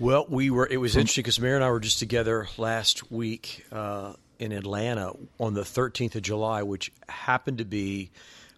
Well, 0.00 0.26
we 0.28 0.50
were. 0.50 0.66
It 0.66 0.78
was 0.78 0.94
From- 0.94 1.02
interesting 1.02 1.22
because 1.22 1.38
Maren 1.40 1.56
and 1.62 1.64
I 1.64 1.70
were 1.70 1.78
just 1.78 2.00
together 2.00 2.48
last 2.56 3.10
week 3.12 3.64
uh, 3.70 4.14
in 4.40 4.50
Atlanta 4.50 5.12
on 5.38 5.54
the 5.54 5.62
13th 5.62 6.16
of 6.16 6.22
July, 6.22 6.64
which 6.64 6.90
happened 7.08 7.58
to 7.58 7.64
be 7.64 8.10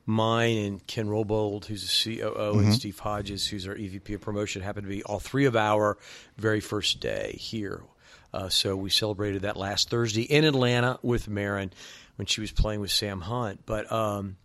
mine 0.06 0.56
and 0.56 0.86
Ken 0.86 1.06
Robold, 1.06 1.66
who's 1.66 1.82
the 1.82 2.16
COO, 2.16 2.58
and 2.58 2.68
Mhm. 2.68 2.74
Steve 2.74 2.98
Hodges, 2.98 3.46
who's 3.48 3.68
our 3.68 3.74
EVP 3.76 4.14
of 4.14 4.22
promotion, 4.22 4.62
happened 4.62 4.86
to 4.86 4.90
be 4.94 5.02
all 5.02 5.20
three 5.20 5.44
of 5.44 5.54
our 5.54 5.98
very 6.38 6.60
first 6.60 7.00
day 7.00 7.36
here. 7.38 7.82
Uh, 8.32 8.48
so 8.48 8.76
we 8.76 8.90
celebrated 8.90 9.42
that 9.42 9.56
last 9.56 9.90
Thursday 9.90 10.22
in 10.22 10.44
Atlanta 10.44 10.98
with 11.02 11.28
Maren 11.28 11.72
when 12.16 12.26
she 12.26 12.40
was 12.40 12.52
playing 12.52 12.80
with 12.80 12.90
Sam 12.90 13.20
Hunt. 13.20 13.60
But 13.66 13.90
um, 13.90 14.36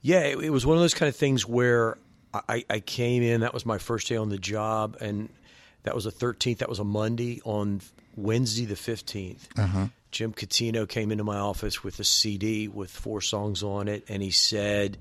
yeah, 0.00 0.20
it, 0.20 0.38
it 0.38 0.50
was 0.50 0.64
one 0.64 0.76
of 0.76 0.82
those 0.82 0.94
kind 0.94 1.08
of 1.08 1.16
things 1.16 1.46
where 1.46 1.98
I, 2.32 2.64
I 2.68 2.80
came 2.80 3.22
in. 3.22 3.42
That 3.42 3.54
was 3.54 3.64
my 3.66 3.78
first 3.78 4.08
day 4.08 4.16
on 4.16 4.28
the 4.28 4.38
job, 4.38 4.96
and 5.00 5.28
that 5.84 5.94
was 5.94 6.04
the 6.04 6.12
13th. 6.12 6.58
That 6.58 6.68
was 6.68 6.78
a 6.78 6.84
Monday. 6.84 7.40
On 7.44 7.80
Wednesday, 8.16 8.64
the 8.64 8.74
15th, 8.74 9.48
Uh-huh. 9.58 9.86
Jim 10.10 10.32
Catino 10.32 10.88
came 10.88 11.10
into 11.10 11.24
my 11.24 11.38
office 11.38 11.82
with 11.82 11.98
a 11.98 12.04
CD 12.04 12.68
with 12.68 12.90
four 12.90 13.20
songs 13.20 13.62
on 13.64 13.88
it, 13.88 14.04
and 14.08 14.22
he 14.22 14.30
said, 14.30 14.96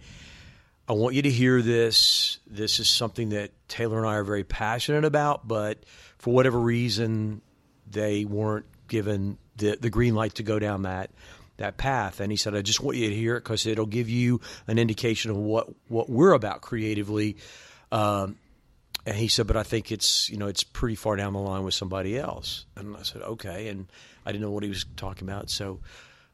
I 0.89 0.93
want 0.93 1.13
you 1.15 1.21
to 1.21 1.29
hear 1.29 1.61
this. 1.61 2.39
This 2.47 2.79
is 2.79 2.89
something 2.89 3.29
that 3.29 3.51
Taylor 3.67 3.99
and 3.99 4.07
I 4.07 4.15
are 4.15 4.23
very 4.23 4.43
passionate 4.43 5.05
about, 5.05 5.47
but 5.47 5.83
for 6.17 6.33
whatever 6.33 6.59
reason, 6.59 7.41
they 7.93 8.25
weren't 8.25 8.65
given 8.87 9.37
the, 9.57 9.77
the 9.79 9.89
green 9.89 10.15
light 10.15 10.35
to 10.35 10.43
go 10.43 10.59
down 10.59 10.83
that 10.83 11.09
that 11.57 11.77
path. 11.77 12.19
And 12.19 12.31
he 12.31 12.37
said, 12.37 12.55
I 12.55 12.61
just 12.61 12.81
want 12.81 12.97
you 12.97 13.09
to 13.09 13.15
hear 13.15 13.37
it 13.37 13.41
because 13.41 13.67
it'll 13.67 13.85
give 13.85 14.09
you 14.09 14.41
an 14.67 14.79
indication 14.79 15.29
of 15.29 15.37
what, 15.37 15.69
what 15.87 16.09
we're 16.09 16.33
about 16.33 16.61
creatively. 16.61 17.37
Um, 17.91 18.37
and 19.05 19.15
he 19.15 19.27
said, 19.27 19.47
but 19.47 19.57
I 19.57 19.63
think 19.63 19.91
it's 19.91 20.29
you 20.29 20.37
know 20.37 20.47
it's 20.47 20.63
pretty 20.63 20.95
far 20.95 21.15
down 21.15 21.33
the 21.33 21.39
line 21.39 21.63
with 21.63 21.73
somebody 21.73 22.17
else. 22.17 22.65
And 22.75 22.95
I 22.95 23.03
said, 23.03 23.21
okay. 23.21 23.67
And 23.67 23.87
I 24.25 24.31
didn't 24.31 24.43
know 24.43 24.51
what 24.51 24.63
he 24.63 24.69
was 24.69 24.85
talking 24.95 25.27
about, 25.27 25.49
so 25.49 25.79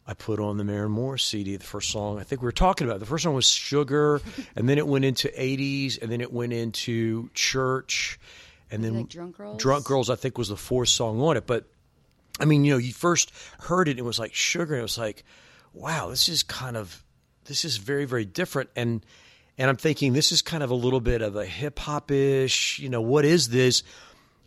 I 0.06 0.14
put 0.14 0.40
on 0.40 0.58
the 0.58 0.64
Maren 0.64 0.92
Morris 0.92 1.24
CD. 1.24 1.56
The 1.56 1.64
first 1.64 1.92
song 1.92 2.20
I 2.20 2.24
think 2.24 2.42
we 2.42 2.46
were 2.46 2.52
talking 2.52 2.88
about. 2.88 3.00
The 3.00 3.06
first 3.06 3.24
song 3.24 3.34
was 3.34 3.48
Sugar, 3.48 4.22
and 4.56 4.70
then 4.70 4.78
it 4.78 4.88
went 4.88 5.06
into 5.06 5.28
'80s, 5.30 6.02
and 6.02 6.12
then 6.12 6.22
it 6.22 6.32
went 6.32 6.54
into 6.54 7.30
Church, 7.34 8.20
and 8.72 8.84
then 8.84 8.98
Like 8.98 9.10
Drunk 9.10 9.38
Girls? 9.38 9.62
Drunk 9.62 9.86
Girls, 9.86 10.10
I 10.10 10.16
think 10.16 10.38
was 10.38 10.50
the 10.50 10.58
fourth 10.58 10.90
song 10.90 11.22
on 11.22 11.38
it. 11.38 11.48
But 11.48 11.66
I 12.40 12.46
mean, 12.46 12.64
you 12.64 12.74
know, 12.74 12.78
you 12.78 12.94
first 12.94 13.32
heard 13.60 13.88
it, 13.88 13.92
and 13.92 14.00
it 14.00 14.04
was 14.04 14.20
like 14.20 14.34
Sugar, 14.34 14.74
and 14.74 14.80
it 14.80 14.84
was 14.84 14.98
like, 14.98 15.24
wow, 15.74 16.10
this 16.10 16.30
is 16.30 16.44
kind 16.44 16.78
of 16.78 17.04
this 17.46 17.66
is 17.66 17.78
very 17.78 18.06
very 18.06 18.26
different 18.26 18.70
and 18.76 19.04
and 19.58 19.70
I'm 19.70 19.76
thinking 19.76 20.14
this 20.14 20.32
is 20.32 20.42
kind 20.42 20.64
of 20.64 20.72
a 20.72 20.76
little 20.76 21.02
bit 21.02 21.22
of 21.22 21.36
a 21.36 21.46
hip 21.46 21.80
hop 21.80 22.12
ish, 22.12 22.80
you 22.80 22.88
know, 22.88 23.02
what 23.02 23.26
is 23.26 23.50
this? 23.50 23.84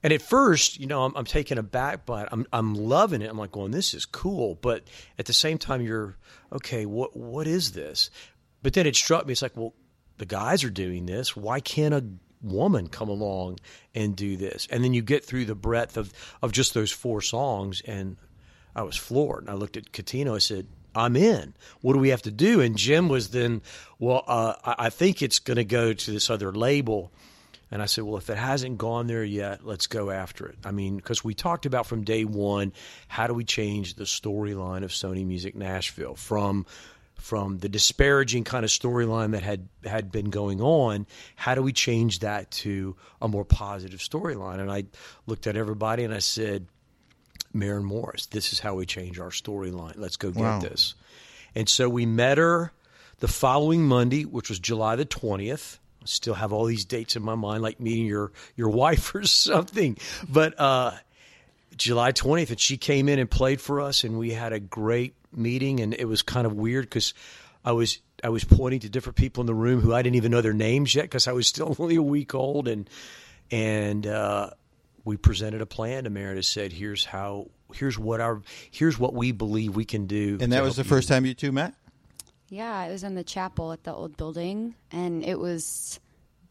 And 0.02 0.12
at 0.12 0.22
first, 0.22 0.80
you 0.80 0.87
know, 0.87 1.04
I'm, 1.04 1.14
I'm 1.14 1.26
taken 1.26 1.58
aback 1.58 2.06
by 2.06 2.22
it. 2.22 2.28
I'm 2.32 2.46
I'm 2.52 2.74
loving 2.74 3.20
it. 3.20 3.28
I'm 3.28 3.37
like 3.37 3.52
going, 3.52 3.72
this 3.72 3.92
is 3.92 4.06
cool. 4.06 4.58
But 4.61 4.85
at 5.18 5.26
the 5.26 5.35
same 5.35 5.58
time, 5.58 5.82
you're 5.82 6.16
okay. 6.50 6.87
What 6.87 7.14
what 7.14 7.46
is 7.46 7.72
this? 7.72 8.11
But 8.62 8.72
then 8.72 8.87
it 8.87 8.96
struck 8.96 9.26
me. 9.26 9.32
It's 9.32 9.42
like, 9.42 9.56
well, 9.56 9.74
the 10.16 10.26
guys 10.26 10.64
are 10.64 10.70
doing 10.70 11.06
this. 11.06 11.37
Why 11.37 11.61
can't 11.61 11.94
a 11.94 12.04
woman 12.42 12.88
come 12.88 13.09
along 13.09 13.59
and 13.94 14.16
do 14.16 14.37
this? 14.37 14.66
And 14.70 14.83
then 14.83 14.94
you 14.94 15.02
get 15.02 15.24
through 15.24 15.44
the 15.44 15.55
breadth 15.55 15.96
of 15.96 16.12
of 16.42 16.52
just 16.52 16.74
those 16.74 16.90
four 16.90 17.20
songs, 17.20 17.83
and 17.87 18.16
I 18.74 18.83
was 18.83 18.96
floored. 18.96 19.42
And 19.42 19.50
I 19.50 19.55
looked 19.55 19.76
at 19.76 19.92
Catino. 19.92 20.35
I 20.35 20.38
said, 20.38 20.66
I'm 20.94 21.16
in. 21.16 21.55
What 21.81 21.94
do 21.94 21.98
we 21.98 22.11
have 22.11 22.22
to 22.22 22.31
do? 22.31 22.61
And 22.61 22.76
Jim 22.76 23.09
was 23.09 23.31
then, 23.31 23.62
well, 23.98 24.24
uh, 24.26 24.55
I 24.64 24.87
I 24.87 24.90
think 24.90 25.22
it's 25.22 25.38
going 25.38 25.57
to 25.57 25.64
go 25.64 25.92
to 25.92 26.11
this 26.11 26.31
other 26.31 26.52
label. 26.52 27.12
And 27.70 27.81
I 27.81 27.87
said, 27.87 28.05
well, 28.05 28.18
if 28.18 28.28
it 28.28 28.37
hasn't 28.37 28.76
gone 28.76 29.07
there 29.07 29.24
yet, 29.24 29.64
let's 29.64 29.87
go 29.87 30.11
after 30.11 30.46
it. 30.46 30.59
I 30.62 30.72
mean, 30.72 30.96
because 30.96 31.24
we 31.24 31.33
talked 31.33 31.64
about 31.64 31.87
from 31.87 32.05
day 32.05 32.26
one, 32.26 32.74
how 33.09 33.26
do 33.26 33.33
we 33.33 33.44
change 33.44 33.94
the 33.94 34.05
storyline 34.05 34.85
of 34.85 34.90
Sony 34.90 35.24
Music 35.24 35.55
Nashville 35.55 36.14
from 36.14 36.66
from 37.22 37.58
the 37.58 37.68
disparaging 37.68 38.42
kind 38.42 38.64
of 38.64 38.70
storyline 38.70 39.30
that 39.30 39.42
had 39.44 39.68
had 39.85 40.11
been 40.11 40.28
going 40.30 40.61
on? 40.61 41.06
How 41.37 41.54
do 41.54 41.62
we 41.62 41.72
change 41.72 42.18
that 42.18 42.50
to 42.62 42.96
a 43.20 43.28
more 43.28 43.44
positive 43.44 44.00
storyline? 44.00 44.58
And 44.58 44.70
I 44.70 44.85
looked 45.26 45.46
at 45.46 45.56
everybody 45.56 46.02
and 46.04 46.12
I 46.12 46.18
said, 46.18 46.66
Maren 47.54 47.85
Morris, 47.85 48.26
this 48.26 48.52
is 48.52 48.58
how 48.61 48.74
we 48.74 48.87
change 48.87 49.18
our 49.20 49.30
storyline. 49.30 49.94
Let's 49.96 50.16
go 50.16 50.30
get 50.30 50.40
Wow. 50.40 50.58
this. 50.61 50.94
And 51.54 51.68
so 51.68 51.88
we 51.88 52.06
met 52.06 52.38
her 52.38 52.72
the 53.20 53.28
following 53.28 53.85
Monday, 53.85 54.24
which 54.24 54.48
was 54.48 54.58
July 54.58 54.96
the 54.96 55.04
20th. 55.06 55.78
I 56.02 56.06
still 56.06 56.35
have 56.35 56.52
all 56.52 56.64
these 56.64 56.85
dates 56.85 57.14
in 57.14 57.22
my 57.22 57.37
mind, 57.37 57.62
like 57.62 57.78
meeting 57.78 58.06
your, 58.06 58.32
your 58.56 58.68
wife 58.82 59.14
or 59.14 59.24
something. 59.24 59.96
But 60.28 60.58
uh, 60.58 60.92
July 61.83 62.12
20th, 62.12 62.51
and 62.51 62.61
she 62.61 62.77
came 62.77 63.09
in 63.09 63.18
and 63.18 63.31
played 63.31 63.61
for 63.61 63.81
us, 63.81 64.05
and 64.05 64.18
we 64.18 64.31
had 64.31 64.53
a 64.53 64.61
great 64.61 65.14
meeting. 65.33 65.81
And 65.81 65.95
it 65.95 66.07
was 66.07 66.23
kind 66.23 66.47
of 66.47 66.55
weird 66.55 66.85
because 66.87 67.14
I 67.64 67.73
was 67.73 68.01
I 68.25 68.29
was 68.29 68.45
pointing 68.45 68.81
to 68.81 68.88
different 68.88 69.16
people 69.16 69.42
in 69.42 69.47
the 69.47 69.55
room 69.55 69.81
who 69.81 69.95
I 69.95 70.03
didn't 70.03 70.16
even 70.16 70.31
know 70.31 70.40
their 70.40 70.53
names 70.53 70.95
yet 70.95 71.03
because 71.03 71.27
I 71.27 71.33
was 71.33 71.49
still 71.49 71.77
only 71.81 71.97
a 71.97 72.03
week 72.03 72.35
old, 72.35 72.68
and 72.68 72.88
and 73.51 74.07
uh, 74.07 74.51
we 75.05 75.16
presented 75.16 75.61
a 75.61 75.66
plan 75.66 76.05
to 76.05 76.11
Meredith. 76.11 76.47
Said, 76.47 76.73
"Here's 76.73 77.05
how. 77.05 77.51
Here's 77.75 77.99
what 77.99 78.21
our. 78.21 78.42
Here's 78.71 78.99
what 78.99 79.14
we 79.14 79.33
believe 79.33 79.75
we 79.75 79.85
can 79.85 80.07
do." 80.07 80.38
And 80.40 80.53
that 80.53 80.62
was 80.62 80.77
the 80.77 80.83
help 80.83 80.90
first 80.90 81.09
time 81.09 81.27
you 81.27 81.35
two 81.35 81.53
met. 81.53 81.75
Yeah, 82.49 82.85
it 82.85 82.92
was 82.92 83.03
in 83.03 83.14
the 83.14 83.25
chapel 83.25 83.73
at 83.73 83.85
the 83.85 83.95
old 83.95 84.16
building, 84.18 84.75
and 84.90 85.25
it 85.25 85.38
was 85.38 85.99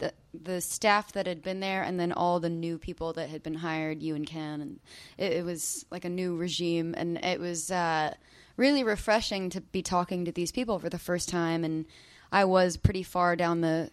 the 0.01 0.13
the 0.33 0.59
staff 0.61 1.13
that 1.13 1.27
had 1.27 1.41
been 1.41 1.59
there, 1.59 1.83
and 1.83 1.99
then 1.99 2.11
all 2.11 2.39
the 2.39 2.49
new 2.49 2.77
people 2.77 3.13
that 3.13 3.29
had 3.29 3.43
been 3.43 3.53
hired, 3.53 4.01
you 4.01 4.15
and 4.15 4.25
Ken, 4.25 4.61
and 4.61 4.79
it, 5.17 5.33
it 5.33 5.45
was 5.45 5.85
like 5.91 6.03
a 6.03 6.09
new 6.09 6.35
regime, 6.35 6.93
and 6.97 7.23
it 7.23 7.39
was 7.39 7.71
uh, 7.71 8.13
really 8.57 8.83
refreshing 8.83 9.49
to 9.51 9.61
be 9.61 9.81
talking 9.81 10.25
to 10.25 10.31
these 10.31 10.51
people 10.51 10.79
for 10.79 10.89
the 10.89 10.99
first 10.99 11.29
time. 11.29 11.63
And 11.63 11.85
I 12.31 12.45
was 12.45 12.77
pretty 12.77 13.03
far 13.03 13.35
down 13.35 13.61
the 13.61 13.91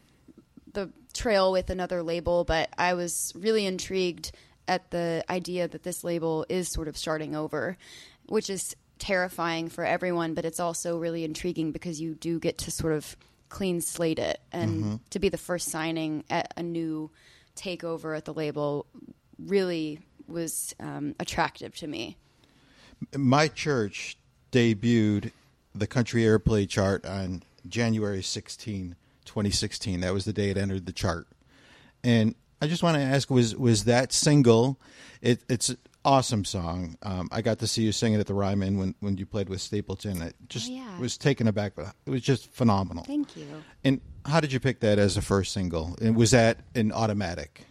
the 0.72 0.90
trail 1.12 1.52
with 1.52 1.70
another 1.70 2.02
label, 2.02 2.44
but 2.44 2.70
I 2.76 2.94
was 2.94 3.32
really 3.36 3.66
intrigued 3.66 4.32
at 4.66 4.90
the 4.90 5.24
idea 5.30 5.68
that 5.68 5.82
this 5.82 6.04
label 6.04 6.44
is 6.48 6.68
sort 6.68 6.88
of 6.88 6.96
starting 6.96 7.34
over, 7.34 7.76
which 8.26 8.50
is 8.50 8.76
terrifying 8.98 9.68
for 9.68 9.84
everyone, 9.84 10.34
but 10.34 10.44
it's 10.44 10.60
also 10.60 10.98
really 10.98 11.24
intriguing 11.24 11.72
because 11.72 12.00
you 12.00 12.14
do 12.14 12.38
get 12.38 12.58
to 12.58 12.70
sort 12.70 12.92
of 12.92 13.16
clean 13.48 13.80
slate 13.80 14.18
it 14.18 14.40
and 14.52 14.84
Mhm. 14.84 15.00
to 15.10 15.18
be 15.18 15.28
the 15.28 15.38
first 15.38 15.68
signing 15.68 16.24
at 16.30 16.52
a 16.56 16.62
new 16.62 17.10
takeover 17.56 18.16
at 18.16 18.24
the 18.24 18.34
label 18.34 18.86
really 19.38 20.00
was 20.26 20.74
um, 20.80 21.14
attractive 21.18 21.74
to 21.76 21.86
me. 21.86 22.16
My 23.16 23.48
church 23.48 24.18
debuted 24.52 25.32
the 25.74 25.86
country 25.86 26.22
airplay 26.22 26.68
chart 26.68 27.06
on 27.06 27.42
January 27.66 28.22
16, 28.22 28.96
2016. 29.24 30.00
That 30.00 30.12
was 30.12 30.24
the 30.24 30.32
day 30.32 30.50
it 30.50 30.56
entered 30.56 30.86
the 30.86 30.92
chart. 30.92 31.26
And 32.02 32.34
I 32.60 32.66
just 32.66 32.82
want 32.82 32.96
to 32.96 33.02
ask 33.02 33.30
was 33.30 33.54
was 33.54 33.84
that 33.84 34.12
single 34.12 34.78
it, 35.22 35.42
it's 35.48 35.74
awesome 36.04 36.44
song. 36.44 36.96
Um, 37.02 37.28
I 37.32 37.42
got 37.42 37.58
to 37.60 37.66
see 37.66 37.82
you 37.82 37.92
sing 37.92 38.14
it 38.14 38.20
at 38.20 38.26
the 38.26 38.34
Ryman 38.34 38.78
when, 38.78 38.94
when 39.00 39.16
you 39.18 39.26
played 39.26 39.48
with 39.48 39.60
Stapleton. 39.60 40.22
It 40.22 40.34
just 40.48 40.68
Oh, 40.70 40.74
yeah. 40.74 40.98
was 40.98 41.18
taken 41.18 41.46
aback. 41.48 41.72
It 41.76 42.10
was 42.10 42.22
just 42.22 42.50
phenomenal. 42.52 43.04
Thank 43.04 43.36
you. 43.36 43.46
And 43.84 44.00
how 44.24 44.40
did 44.40 44.52
you 44.52 44.60
pick 44.60 44.80
that 44.80 44.98
as 44.98 45.16
a 45.16 45.22
first 45.22 45.52
single? 45.52 45.96
And 46.00 46.16
was 46.16 46.30
that 46.30 46.58
an 46.74 46.92
automatic? 46.92 47.64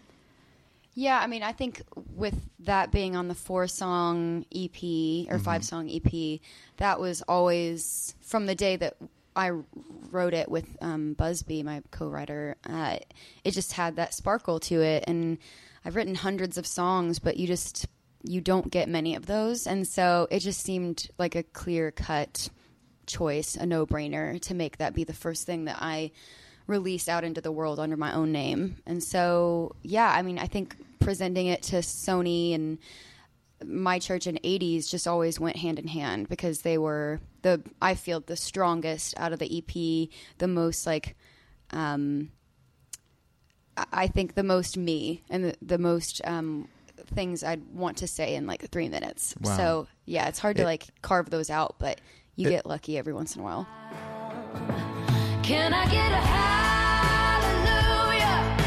Yeah, 0.93 1.19
I 1.19 1.27
mean, 1.27 1.43
I 1.43 1.51
think 1.51 1.83
with 2.15 2.33
that 2.59 2.91
being 2.91 3.15
on 3.15 3.27
the 3.27 3.35
four 3.35 3.67
song 3.67 4.45
EP 4.55 5.29
or 5.31 5.37
five 5.37 5.63
song 5.63 5.89
EP, 5.91 6.39
that 6.77 6.99
was 6.99 7.21
always 7.27 8.15
from 8.21 8.47
the 8.47 8.55
day 8.55 8.77
that 8.77 8.97
I 9.35 9.51
wrote 10.09 10.33
it 10.33 10.49
with 10.49 10.65
um, 10.81 11.15
busbee, 11.15 11.63
my 11.63 11.83
co 11.91 12.07
writer. 12.07 12.55
Uh, 12.67 12.97
it 13.43 13.51
just 13.51 13.73
had 13.73 13.97
that 13.97 14.15
sparkle 14.15 14.59
to 14.61 14.81
it. 14.81 15.03
And 15.05 15.37
I've 15.85 15.95
written 15.95 16.15
hundreds 16.15 16.57
of 16.57 16.65
songs, 16.65 17.19
but 17.19 17.37
you 17.37 17.45
just 17.45 17.85
you 18.23 18.41
don't 18.41 18.71
get 18.71 18.89
many 18.89 19.15
of 19.15 19.25
those. 19.25 19.67
And 19.67 19.87
so 19.87 20.27
it 20.31 20.39
just 20.39 20.61
seemed 20.61 21.09
like 21.17 21.35
a 21.35 21.43
clear 21.43 21.91
cut 21.91 22.49
choice, 23.05 23.55
a 23.55 23.65
no 23.65 23.85
brainer 23.85 24.39
to 24.41 24.53
make 24.53 24.77
that 24.77 24.93
be 24.93 25.03
the 25.03 25.13
first 25.13 25.45
thing 25.45 25.65
that 25.65 25.77
I 25.79 26.11
released 26.67 27.07
out 27.07 27.23
into 27.23 27.41
the 27.41 27.51
world 27.51 27.79
under 27.79 27.97
my 27.97 28.13
own 28.13 28.31
name. 28.31 28.77
And 28.85 29.01
so, 29.01 29.75
yeah, 29.83 30.11
I 30.13 30.21
mean, 30.21 30.37
I 30.37 30.47
think 30.47 30.75
presenting 30.99 31.47
it 31.47 31.63
to 31.63 31.77
Sony 31.77 32.53
and 32.53 32.77
my 33.65 33.97
church 33.99 34.27
in 34.27 34.35
80s 34.43 34.89
just 34.89 35.07
always 35.07 35.39
went 35.39 35.55
hand 35.55 35.79
in 35.79 35.87
hand 35.87 36.29
because 36.29 36.61
they 36.61 36.77
were 36.77 37.19
the 37.41 37.61
I 37.81 37.95
feel 37.95 38.19
the 38.19 38.35
strongest 38.35 39.15
out 39.17 39.33
of 39.33 39.39
the 39.39 39.57
EP, 39.57 40.09
the 40.37 40.47
most 40.47 40.85
like 40.85 41.15
um 41.71 42.31
I- 43.91 44.07
think 44.07 44.35
the 44.35 44.43
most 44.43 44.77
me 44.77 45.23
and 45.29 45.45
the, 45.45 45.55
the 45.61 45.77
most 45.77 46.21
um 46.23 46.67
things 47.07 47.43
I'd 47.43 47.63
want 47.73 47.97
to 47.97 48.07
say 48.07 48.35
in 48.35 48.45
like 48.47 48.69
3 48.69 48.89
minutes. 48.89 49.35
Wow. 49.41 49.57
So, 49.57 49.87
yeah, 50.05 50.27
it's 50.27 50.39
hard 50.39 50.57
to 50.57 50.63
like 50.63 50.85
carve 51.01 51.29
those 51.29 51.49
out, 51.49 51.75
but 51.79 51.99
you 52.35 52.47
It- 52.47 52.51
get 52.51 52.65
lucky 52.65 52.97
every 52.97 53.13
once 53.13 53.35
in 53.35 53.41
a 53.41 53.43
while. 53.43 53.67
Can 55.43 55.73
I 55.73 55.85
get 55.89 56.11
a 56.11 56.21
hallelujah? 57.57 58.57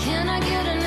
Can 0.00 0.28
I 0.28 0.40
get 0.40 0.66
an 0.66 0.83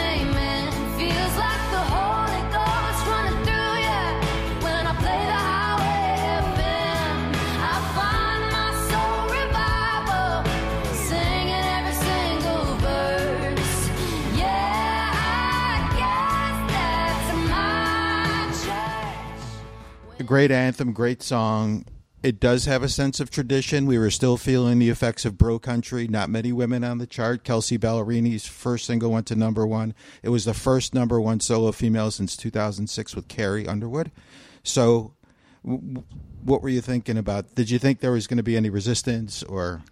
great 20.27 20.51
anthem, 20.51 20.91
great 20.91 21.23
song. 21.23 21.85
It 22.21 22.39
does 22.39 22.65
have 22.65 22.83
a 22.83 22.89
sense 22.89 23.19
of 23.19 23.29
tradition. 23.29 23.85
We 23.85 23.97
were 23.97 24.11
still 24.11 24.35
feeling 24.37 24.77
the 24.77 24.89
effects 24.89 25.23
of 25.23 25.37
Bro 25.37 25.59
Country. 25.59 26.07
Not 26.07 26.29
many 26.29 26.51
women 26.51 26.83
on 26.83 26.97
the 26.97 27.07
chart. 27.07 27.43
Kelsea 27.43 27.77
Ballerini's 27.77 28.45
first 28.45 28.85
single 28.85 29.11
went 29.11 29.25
to 29.27 29.35
number 29.35 29.65
one. 29.65 29.93
It 30.21 30.29
was 30.29 30.43
the 30.43 30.53
first 30.53 30.93
number 30.93 31.21
one 31.21 31.39
solo 31.39 31.71
female 31.71 32.11
since 32.11 32.35
2006 32.35 33.15
with 33.15 33.27
Carrie 33.29 33.67
Underwood. 33.67 34.11
So, 34.63 35.13
w- 35.63 36.03
what 36.43 36.61
were 36.61 36.69
you 36.69 36.81
thinking 36.81 37.17
about? 37.17 37.55
Did 37.55 37.69
you 37.69 37.79
think 37.79 38.01
there 38.01 38.11
was 38.11 38.27
going 38.27 38.37
to 38.37 38.43
be 38.43 38.57
any 38.57 38.69
resistance 38.69 39.43
or? 39.43 39.83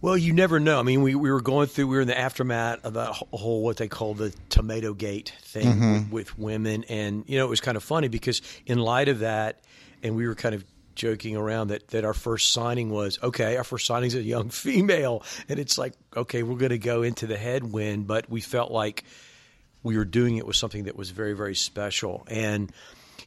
Well, 0.00 0.16
you 0.16 0.32
never 0.32 0.60
know. 0.60 0.78
I 0.78 0.82
mean, 0.84 1.02
we, 1.02 1.16
we 1.16 1.30
were 1.30 1.40
going 1.40 1.66
through, 1.66 1.88
we 1.88 1.96
were 1.96 2.02
in 2.02 2.08
the 2.08 2.16
aftermath 2.18 2.84
of 2.84 2.94
that 2.94 3.08
whole, 3.32 3.64
what 3.64 3.78
they 3.78 3.88
call 3.88 4.14
the 4.14 4.32
tomato 4.48 4.94
gate 4.94 5.32
thing 5.42 5.66
Mhm. 5.66 6.02
with, 6.10 6.12
with 6.12 6.38
women. 6.38 6.84
And, 6.88 7.24
you 7.26 7.36
know, 7.36 7.44
it 7.44 7.48
was 7.48 7.60
kind 7.60 7.76
of 7.76 7.82
funny 7.82 8.06
because 8.06 8.40
in 8.66 8.78
light 8.78 9.08
of 9.08 9.20
that, 9.20 9.60
and 10.04 10.14
we 10.14 10.28
were 10.28 10.36
kind 10.36 10.54
of 10.54 10.64
joking 10.94 11.36
around 11.36 11.68
that, 11.68 11.88
that 11.88 12.04
our 12.04 12.14
first 12.14 12.52
signing 12.52 12.90
was, 12.90 13.18
okay, 13.24 13.56
our 13.56 13.64
first 13.64 13.86
signing 13.86 14.06
is 14.06 14.14
a 14.14 14.22
young 14.22 14.48
female. 14.50 15.24
And 15.48 15.58
it's 15.58 15.76
like, 15.78 15.94
okay, 16.16 16.44
we're 16.44 16.58
going 16.58 16.70
to 16.70 16.78
go 16.78 17.02
into 17.02 17.26
the 17.26 17.36
headwind. 17.36 18.06
But 18.06 18.30
we 18.30 18.40
felt 18.40 18.70
like 18.70 19.02
we 19.82 19.96
were 19.96 20.04
doing 20.04 20.36
it 20.36 20.46
with 20.46 20.54
something 20.56 20.84
that 20.84 20.94
was 20.96 21.10
very, 21.10 21.32
very 21.32 21.56
special. 21.56 22.24
And, 22.30 22.70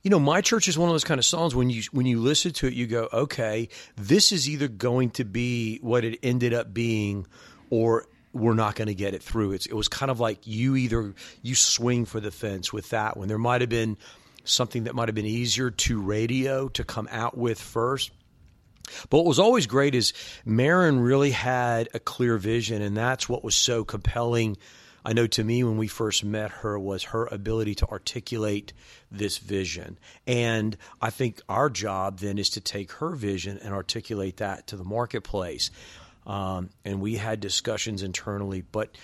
you 0.03 0.09
know, 0.09 0.19
my 0.19 0.41
church 0.41 0.67
is 0.67 0.77
one 0.77 0.89
of 0.89 0.93
those 0.93 1.03
kind 1.03 1.19
of 1.19 1.25
songs 1.25 1.53
when 1.53 1.69
you 1.69 1.83
when 1.91 2.05
you 2.05 2.19
listen 2.19 2.51
to 2.53 2.67
it, 2.67 2.73
you 2.73 2.87
go, 2.87 3.07
okay, 3.13 3.69
this 3.95 4.31
is 4.31 4.49
either 4.49 4.67
going 4.67 5.11
to 5.11 5.23
be 5.23 5.77
what 5.81 6.03
it 6.03 6.19
ended 6.23 6.53
up 6.53 6.73
being, 6.73 7.27
or 7.69 8.07
we're 8.33 8.53
not 8.53 8.75
going 8.75 8.87
to 8.87 8.95
get 8.95 9.13
it 9.13 9.21
through. 9.21 9.51
It's, 9.51 9.65
it 9.65 9.73
was 9.73 9.87
kind 9.87 10.09
of 10.09 10.19
like 10.19 10.47
you 10.47 10.75
either 10.75 11.13
you 11.41 11.55
swing 11.55 12.05
for 12.05 12.19
the 12.19 12.31
fence 12.31 12.73
with 12.73 12.89
that 12.89 13.17
one. 13.17 13.27
There 13.27 13.37
might 13.37 13.61
have 13.61 13.69
been 13.69 13.97
something 14.43 14.85
that 14.85 14.95
might 14.95 15.07
have 15.07 15.15
been 15.15 15.25
easier 15.25 15.69
to 15.69 16.01
radio 16.01 16.67
to 16.69 16.83
come 16.83 17.07
out 17.11 17.37
with 17.37 17.59
first. 17.59 18.11
But 19.09 19.17
what 19.17 19.27
was 19.27 19.39
always 19.39 19.67
great 19.67 19.95
is 19.95 20.13
Maren 20.43 20.99
really 20.99 21.31
had 21.31 21.89
a 21.93 21.99
clear 21.99 22.37
vision, 22.37 22.81
and 22.81 22.97
that's 22.97 23.29
what 23.29 23.43
was 23.43 23.55
so 23.55 23.83
compelling. 23.83 24.57
I 25.03 25.13
know 25.13 25.27
to 25.27 25.43
me 25.43 25.63
when 25.63 25.77
we 25.77 25.87
first 25.87 26.23
met 26.23 26.51
her 26.51 26.77
was 26.77 27.03
her 27.05 27.25
ability 27.25 27.75
to 27.75 27.87
articulate 27.87 28.73
this 29.09 29.37
vision. 29.37 29.97
And 30.27 30.77
I 31.01 31.09
think 31.09 31.41
our 31.49 31.69
job 31.69 32.19
then 32.19 32.37
is 32.37 32.49
to 32.51 32.61
take 32.61 32.91
her 32.93 33.15
vision 33.15 33.57
and 33.57 33.73
articulate 33.73 34.37
that 34.37 34.67
to 34.67 34.77
the 34.77 34.83
marketplace. 34.83 35.71
Um, 36.25 36.69
and 36.85 37.01
we 37.01 37.15
had 37.15 37.39
discussions 37.39 38.03
internally, 38.03 38.61
but 38.61 38.95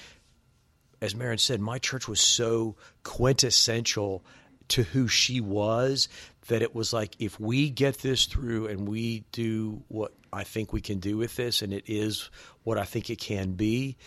as 1.02 1.16
Maren 1.16 1.38
said, 1.38 1.62
my 1.62 1.80
church 1.80 2.08
was 2.08 2.20
so 2.20 2.76
quintessential 3.04 4.24
to 4.70 4.84
who 4.84 5.08
she 5.08 5.42
was 5.42 6.10
that 6.48 6.62
it 6.62 6.76
was 6.76 6.94
like 6.94 7.16
if 7.20 7.40
we 7.40 7.70
get 7.70 8.00
this 8.00 8.26
through 8.26 8.68
and 8.68 8.88
we 8.88 9.24
do 9.32 9.84
what 9.88 10.14
I 10.32 10.44
think 10.44 10.74
we 10.74 10.82
can 10.82 11.00
do 11.00 11.18
with 11.18 11.36
this 11.36 11.62
and 11.62 11.74
it 11.74 11.86
is 11.88 12.30
what 12.64 12.78
I 12.78 12.84
think 12.84 13.10
it 13.10 13.20
can 13.20 13.54
be, 13.54 13.98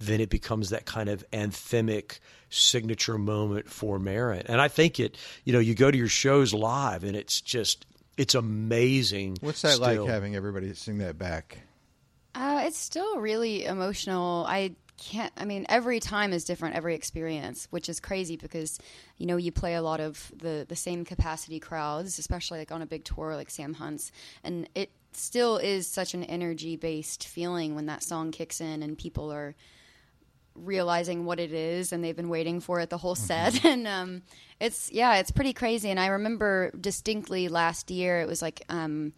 then 0.00 0.20
it 0.20 0.30
becomes 0.30 0.70
that 0.70 0.86
kind 0.86 1.08
of 1.08 1.24
anthemic 1.30 2.18
signature 2.48 3.18
moment 3.18 3.68
for 3.68 3.98
Maren. 3.98 4.42
And 4.46 4.60
I 4.60 4.68
think 4.68 4.98
it, 4.98 5.16
you 5.44 5.52
know, 5.52 5.58
you 5.58 5.74
go 5.74 5.90
to 5.90 5.96
your 5.96 6.08
shows 6.08 6.52
live 6.52 7.04
and 7.04 7.14
it's 7.14 7.40
just 7.40 7.86
it's 8.16 8.34
amazing. 8.34 9.36
What's 9.40 9.62
that 9.62 9.74
still. 9.74 10.02
like 10.02 10.10
having 10.10 10.34
everybody 10.34 10.74
sing 10.74 10.98
that 10.98 11.18
back? 11.18 11.58
Uh, 12.34 12.62
it's 12.64 12.78
still 12.78 13.18
really 13.18 13.64
emotional. 13.64 14.44
I 14.48 14.72
can't. 14.96 15.32
I 15.36 15.44
mean, 15.44 15.66
every 15.68 16.00
time 16.00 16.32
is 16.32 16.44
different. 16.44 16.76
Every 16.76 16.94
experience, 16.94 17.66
which 17.70 17.88
is 17.88 18.00
crazy 18.00 18.36
because 18.36 18.78
you 19.16 19.26
know 19.26 19.36
you 19.36 19.52
play 19.52 19.74
a 19.74 19.82
lot 19.82 20.00
of 20.00 20.30
the 20.36 20.64
the 20.68 20.76
same 20.76 21.04
capacity 21.04 21.60
crowds, 21.60 22.18
especially 22.18 22.58
like 22.58 22.72
on 22.72 22.82
a 22.82 22.86
big 22.86 23.04
tour 23.04 23.36
like 23.36 23.50
Sam 23.50 23.74
Hunt's, 23.74 24.12
and 24.44 24.68
it 24.74 24.90
still 25.12 25.56
is 25.56 25.86
such 25.86 26.14
an 26.14 26.24
energy 26.24 26.76
based 26.76 27.26
feeling 27.26 27.74
when 27.74 27.86
that 27.86 28.02
song 28.02 28.30
kicks 28.30 28.60
in 28.60 28.82
and 28.82 28.96
people 28.96 29.32
are 29.32 29.54
realizing 30.64 31.24
what 31.24 31.40
it 31.40 31.52
is 31.52 31.92
and 31.92 32.02
they've 32.02 32.16
been 32.16 32.28
waiting 32.28 32.60
for 32.60 32.80
it 32.80 32.90
the 32.90 32.98
whole 32.98 33.14
set. 33.14 33.64
And 33.70 33.86
um 33.86 34.22
it's 34.58 34.90
yeah 34.92 35.16
it's 35.16 35.30
pretty 35.30 35.52
crazy. 35.52 35.90
And 35.90 36.00
i 36.00 36.06
remember 36.06 36.70
distinctly 36.80 37.48
last 37.48 37.90
year 37.90 38.20
it 38.20 38.28
was 38.28 38.42
like 38.42 38.62
um 38.68 39.12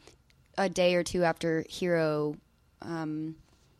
a 0.59 0.69
day 0.69 0.95
or 0.95 1.03
two 1.03 1.25
after 1.25 1.65
hero 1.69 2.37
um 2.81 3.37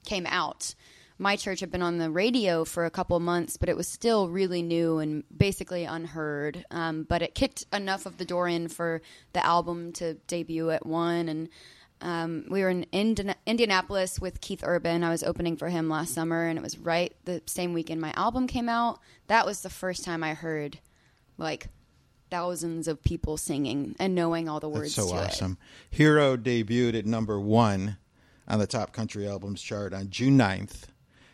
came 0.07 0.27
out. 0.27 0.75
My 1.19 1.37
church 1.37 1.61
had 1.61 1.71
been 1.71 1.83
on 1.83 1.99
the 1.99 2.11
radio 2.11 2.65
for 2.65 2.85
a 2.85 2.91
couple 2.91 3.19
months 3.21 3.57
but 3.57 3.69
it 3.69 3.77
was 3.77 3.89
still 3.89 4.29
really 4.29 4.63
new 4.63 4.99
and 4.99 5.25
basically 5.37 5.85
unheard. 5.85 6.65
Um 6.71 7.05
but 7.05 7.23
it 7.23 7.35
kicked 7.35 7.67
enough 7.73 8.07
of 8.07 8.17
the 8.19 8.25
door 8.25 8.49
in 8.49 8.69
for 8.69 9.03
the 9.33 9.45
album 9.45 9.93
to 9.95 10.15
debut 10.27 10.71
at 10.71 10.87
one. 10.87 11.29
And 11.29 11.49
um, 12.03 12.45
we 12.51 12.63
were 12.63 12.69
in 12.69 12.85
Indian- 12.93 13.35
Indianapolis 13.47 14.21
with 14.21 14.41
Keith 14.41 14.63
Urban. 14.65 15.05
I 15.05 15.11
was 15.11 15.23
opening 15.23 15.57
for 15.57 15.69
him 15.69 15.89
last 15.89 16.13
summer, 16.13 16.47
and 16.47 16.59
it 16.59 16.63
was 16.63 16.79
right 16.79 17.15
the 17.25 17.43
same 17.47 17.73
weekend 17.73 18.01
my 18.01 18.13
album 18.17 18.47
came 18.47 18.69
out. 18.69 18.99
That 19.29 19.47
was 19.47 19.63
the 19.63 19.71
first 19.71 20.05
time 20.05 20.23
I 20.23 20.35
heard 20.35 20.79
like 21.39 21.69
thousands 22.31 22.89
of 22.89 23.03
people 23.03 23.37
singing 23.37 23.95
and 23.99 24.15
knowing 24.15 24.49
all 24.49 24.59
the 24.59 24.69
words 24.69 24.97
That's 24.97 25.09
so 25.09 25.15
awesome. 25.15 25.59
Hero 25.91 26.37
debuted 26.37 26.99
at 26.99 27.07
number 27.07 27.39
one 27.39 27.99
on 28.49 28.59
the 28.59 28.67
top 28.67 28.93
country 28.93 29.29
albums 29.29 29.63
chart 29.63 29.93
on 29.93 30.09
June 30.11 30.39
9th 30.39 30.85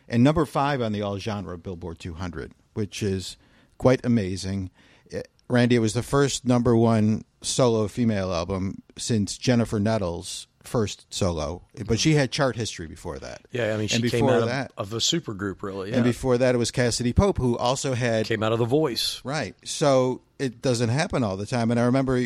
and 0.09 0.23
number 0.23 0.45
five 0.45 0.81
on 0.81 0.91
the 0.91 1.01
all 1.01 1.17
genre 1.17 1.57
Billboard 1.57 1.99
200, 1.99 2.51
which 2.73 3.01
is 3.01 3.37
quite 3.77 4.03
amazing. 4.05 4.71
Eh, 5.11 5.21
Randy, 5.47 5.77
it 5.77 5.79
was 5.79 5.93
the 5.93 6.03
first 6.03 6.45
number 6.45 6.75
one 6.75 7.23
solo 7.41 7.87
female 7.87 8.33
album 8.33 8.81
since 8.97 9.37
Jennifer 9.37 9.79
Nettles' 9.79 10.47
first 10.63 11.05
solo, 11.13 11.61
but 11.87 11.99
she 11.99 12.13
had 12.13 12.31
chart 12.31 12.55
history 12.55 12.87
before 12.87 13.19
that. 13.19 13.41
Yeah, 13.51 13.73
I 13.73 13.77
mean, 13.77 13.87
she 13.87 14.01
and 14.01 14.11
came 14.11 14.27
out 14.27 14.45
that, 14.47 14.71
of, 14.77 14.87
of 14.87 14.93
a 14.93 15.01
super 15.01 15.33
group, 15.33 15.63
really. 15.63 15.89
Yeah. 15.89 15.97
and 15.97 16.03
before 16.03 16.37
that, 16.37 16.55
it 16.55 16.57
was 16.57 16.71
Cassadee 16.71 17.15
Pope, 17.15 17.37
who 17.37 17.57
also 17.57 17.93
had 17.93 18.25
came 18.25 18.43
out 18.43 18.51
of 18.51 18.59
The 18.59 18.65
Voice. 18.65 19.21
Right. 19.23 19.55
So 19.63 20.21
it 20.37 20.61
doesn't 20.61 20.89
happen 20.89 21.23
all 21.23 21.37
the 21.37 21.45
time. 21.45 21.71
And 21.71 21.79
I 21.79 21.83
remember 21.85 22.25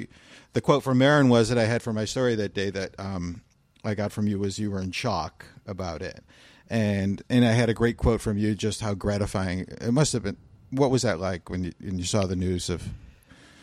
the 0.54 0.62
quote 0.62 0.84
from 0.84 0.98
Maren 0.98 1.30
was 1.30 1.50
that 1.50 1.58
I 1.58 1.66
had 1.66 1.82
for 1.82 1.94
my 1.94 2.06
story 2.06 2.36
that 2.36 2.54
day 2.54 2.70
that 2.70 2.96
um, 3.00 3.42
I 3.84 3.96
got 3.96 4.12
from 4.12 4.28
you 4.28 4.40
was 4.40 4.60
you 4.60 4.72
were 4.72 4.82
in 4.82 4.92
shock 4.92 5.46
about 5.68 6.02
it, 6.02 6.24
and 6.70 7.22
and 7.30 7.46
I 7.46 7.52
had 7.52 7.70
a 7.70 7.74
great 7.74 7.98
quote 7.98 8.22
from 8.22 8.38
you 8.38 8.56
just 8.56 8.82
how 8.82 8.94
gratifying 8.94 9.62
it 9.62 9.92
must 9.92 10.14
have 10.14 10.24
been. 10.24 10.38
What 10.70 10.92
was 10.92 11.04
that 11.04 11.20
like 11.20 11.50
when 11.50 11.66
you 11.66 11.72
when 11.80 11.98
you 11.98 12.06
saw 12.06 12.26
the 12.26 12.36
news 12.36 12.70
of? 12.70 12.84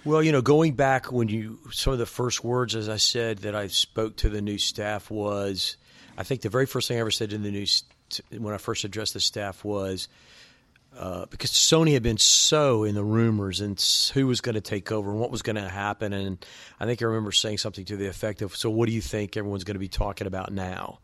Well, 0.05 0.23
you 0.23 0.33
know, 0.33 0.41
going 0.41 0.75
back 0.75 1.13
when 1.13 1.29
you 1.29 1.59
some 1.73 1.93
of 1.93 1.99
the 1.99 2.07
first 2.07 2.43
words, 2.43 2.75
as 2.75 2.89
I 2.89 2.97
said, 2.97 3.39
that 3.39 3.55
I 3.55 3.67
spoke 3.67 4.17
to 4.17 4.31
the 4.31 4.41
new 4.41 4.57
staff 4.57 5.11
was, 5.11 5.77
I 6.17 6.23
think 6.23 6.41
the 6.41 6.49
very 6.49 6.67
first 6.67 6.89
thing 6.89 6.97
I 6.97 7.01
ever 7.01 7.11
said 7.11 7.31
to 7.31 7.39
the 7.39 7.51
new 7.51 7.67
when 8.39 8.55
I 8.55 8.59
first 8.59 8.85
addressed 8.85 9.15
the 9.15 9.21
staff 9.21 9.65
was. 9.65 10.09
Uh, 10.99 11.25
because 11.27 11.53
Sony 11.53 11.93
had 11.93 12.03
been 12.03 12.19
so 12.19 12.83
in 12.83 12.97
the 12.97 13.05
rumors 13.05 13.61
and 13.61 13.81
who 14.13 14.27
was 14.27 14.41
going 14.41 14.57
to 14.57 14.61
take 14.61 14.91
over 14.91 15.13
and 15.13 15.21
what 15.21 15.31
was 15.31 15.41
going 15.41 15.55
to 15.55 15.69
happen, 15.69 16.13
and 16.13 16.45
I 16.81 16.85
think 16.85 17.01
I 17.01 17.05
remember 17.05 17.31
saying 17.31 17.59
something 17.59 17.85
to 17.85 17.97
the 17.97 18.09
effect 18.09 18.43
of, 18.43 18.57
"So, 18.57 18.71
what 18.71 18.87
do 18.87 18.93
you 18.93 19.01
think 19.01 19.37
everyone's 19.37 19.63
going 19.63 19.77
to 19.77 19.81
be 19.81 19.89
talking 19.89 20.27
about 20.27 20.53
now?" 20.53 20.99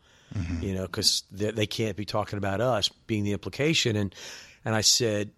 You 0.61 0.75
know, 0.75 0.83
because 0.83 1.23
they, 1.31 1.53
they 1.53 1.67
can't 1.69 1.97
be 1.97 2.05
talking 2.05 2.37
about 2.37 2.61
us, 2.61 2.89
being 2.89 3.23
the 3.23 3.33
implication, 3.33 3.95
and 3.95 4.13
and 4.65 4.75
I 4.75 4.81
said, 4.81 5.31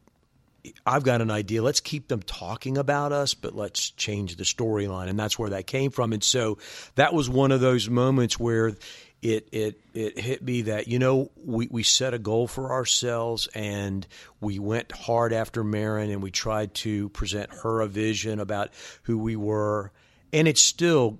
I've 0.86 1.02
got 1.02 1.20
an 1.20 1.30
idea. 1.30 1.62
Let's 1.62 1.80
keep 1.80 2.08
them 2.08 2.22
talking 2.22 2.78
about 2.78 3.12
us, 3.12 3.34
but 3.34 3.54
let's 3.54 3.90
change 3.90 4.36
the 4.36 4.44
storyline. 4.44 5.08
And 5.08 5.18
that's 5.18 5.38
where 5.38 5.50
that 5.50 5.66
came 5.66 5.90
from. 5.90 6.12
And 6.12 6.22
so 6.22 6.58
that 6.94 7.12
was 7.12 7.28
one 7.28 7.52
of 7.52 7.60
those 7.60 7.88
moments 7.88 8.38
where 8.38 8.72
it 9.20 9.48
it 9.50 9.80
it 9.94 10.18
hit 10.18 10.42
me 10.42 10.62
that, 10.62 10.88
you 10.88 10.98
know, 10.98 11.30
we, 11.44 11.66
we 11.70 11.82
set 11.82 12.14
a 12.14 12.18
goal 12.18 12.46
for 12.46 12.72
ourselves 12.72 13.48
and 13.54 14.06
we 14.40 14.58
went 14.58 14.92
hard 14.92 15.32
after 15.32 15.64
Maren 15.64 16.10
and 16.10 16.22
we 16.22 16.30
tried 16.30 16.74
to 16.74 17.08
present 17.10 17.50
her 17.62 17.80
a 17.80 17.88
vision 17.88 18.38
about 18.38 18.70
who 19.02 19.18
we 19.18 19.34
were. 19.34 19.92
And 20.32 20.46
it's 20.46 20.62
still 20.62 21.18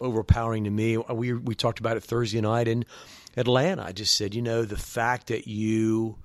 overpowering 0.00 0.64
to 0.64 0.70
me. 0.70 0.98
We 0.98 1.32
we 1.32 1.54
talked 1.54 1.80
about 1.80 1.96
it 1.96 2.02
Thursday 2.02 2.40
night 2.40 2.68
in 2.68 2.84
Atlanta. 3.36 3.84
I 3.84 3.92
just 3.92 4.14
said, 4.16 4.34
you 4.34 4.42
know, 4.42 4.64
the 4.64 4.76
fact 4.76 5.28
that 5.28 5.46
you 5.46 6.18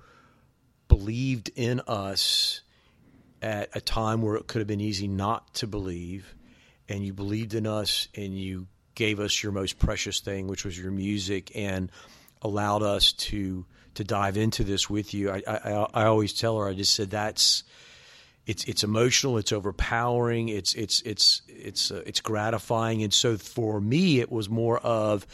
believed 0.88 1.50
in 1.54 1.80
us 1.86 2.62
at 3.40 3.74
a 3.76 3.80
time 3.80 4.22
where 4.22 4.36
it 4.36 4.46
could 4.46 4.58
have 4.58 4.66
been 4.66 4.80
easy 4.80 5.06
not 5.06 5.54
to 5.54 5.66
believe, 5.66 6.34
and 6.88 7.04
you 7.04 7.12
believed 7.12 7.54
in 7.54 7.66
us 7.66 8.08
and 8.14 8.38
you 8.38 8.66
gave 8.94 9.20
us 9.20 9.42
your 9.42 9.52
most 9.52 9.78
precious 9.78 10.20
thing, 10.20 10.48
which 10.48 10.64
was 10.64 10.76
your 10.78 10.90
music, 10.90 11.52
and 11.54 11.90
allowed 12.42 12.82
us 12.82 13.12
to 13.12 13.64
to 13.94 14.04
dive 14.04 14.36
into 14.36 14.64
this 14.64 14.88
with 14.88 15.14
you. 15.14 15.30
I 15.30 15.42
I, 15.46 15.86
I 15.94 16.04
always 16.04 16.32
tell 16.32 16.58
her, 16.58 16.68
I 16.68 16.74
just 16.74 16.94
said 16.94 17.10
that's 17.10 17.64
it's 18.46 18.64
it's 18.64 18.82
emotional, 18.82 19.38
it's 19.38 19.52
overpowering, 19.52 20.48
it's 20.48 20.74
it's 20.74 21.02
it's 21.02 21.42
it's 21.46 21.90
uh, 21.90 22.02
it's 22.06 22.20
gratifying, 22.20 23.02
and 23.02 23.12
so 23.12 23.36
for 23.36 23.80
me, 23.80 24.20
it 24.20 24.32
was 24.32 24.48
more 24.48 24.78
of 24.78 25.26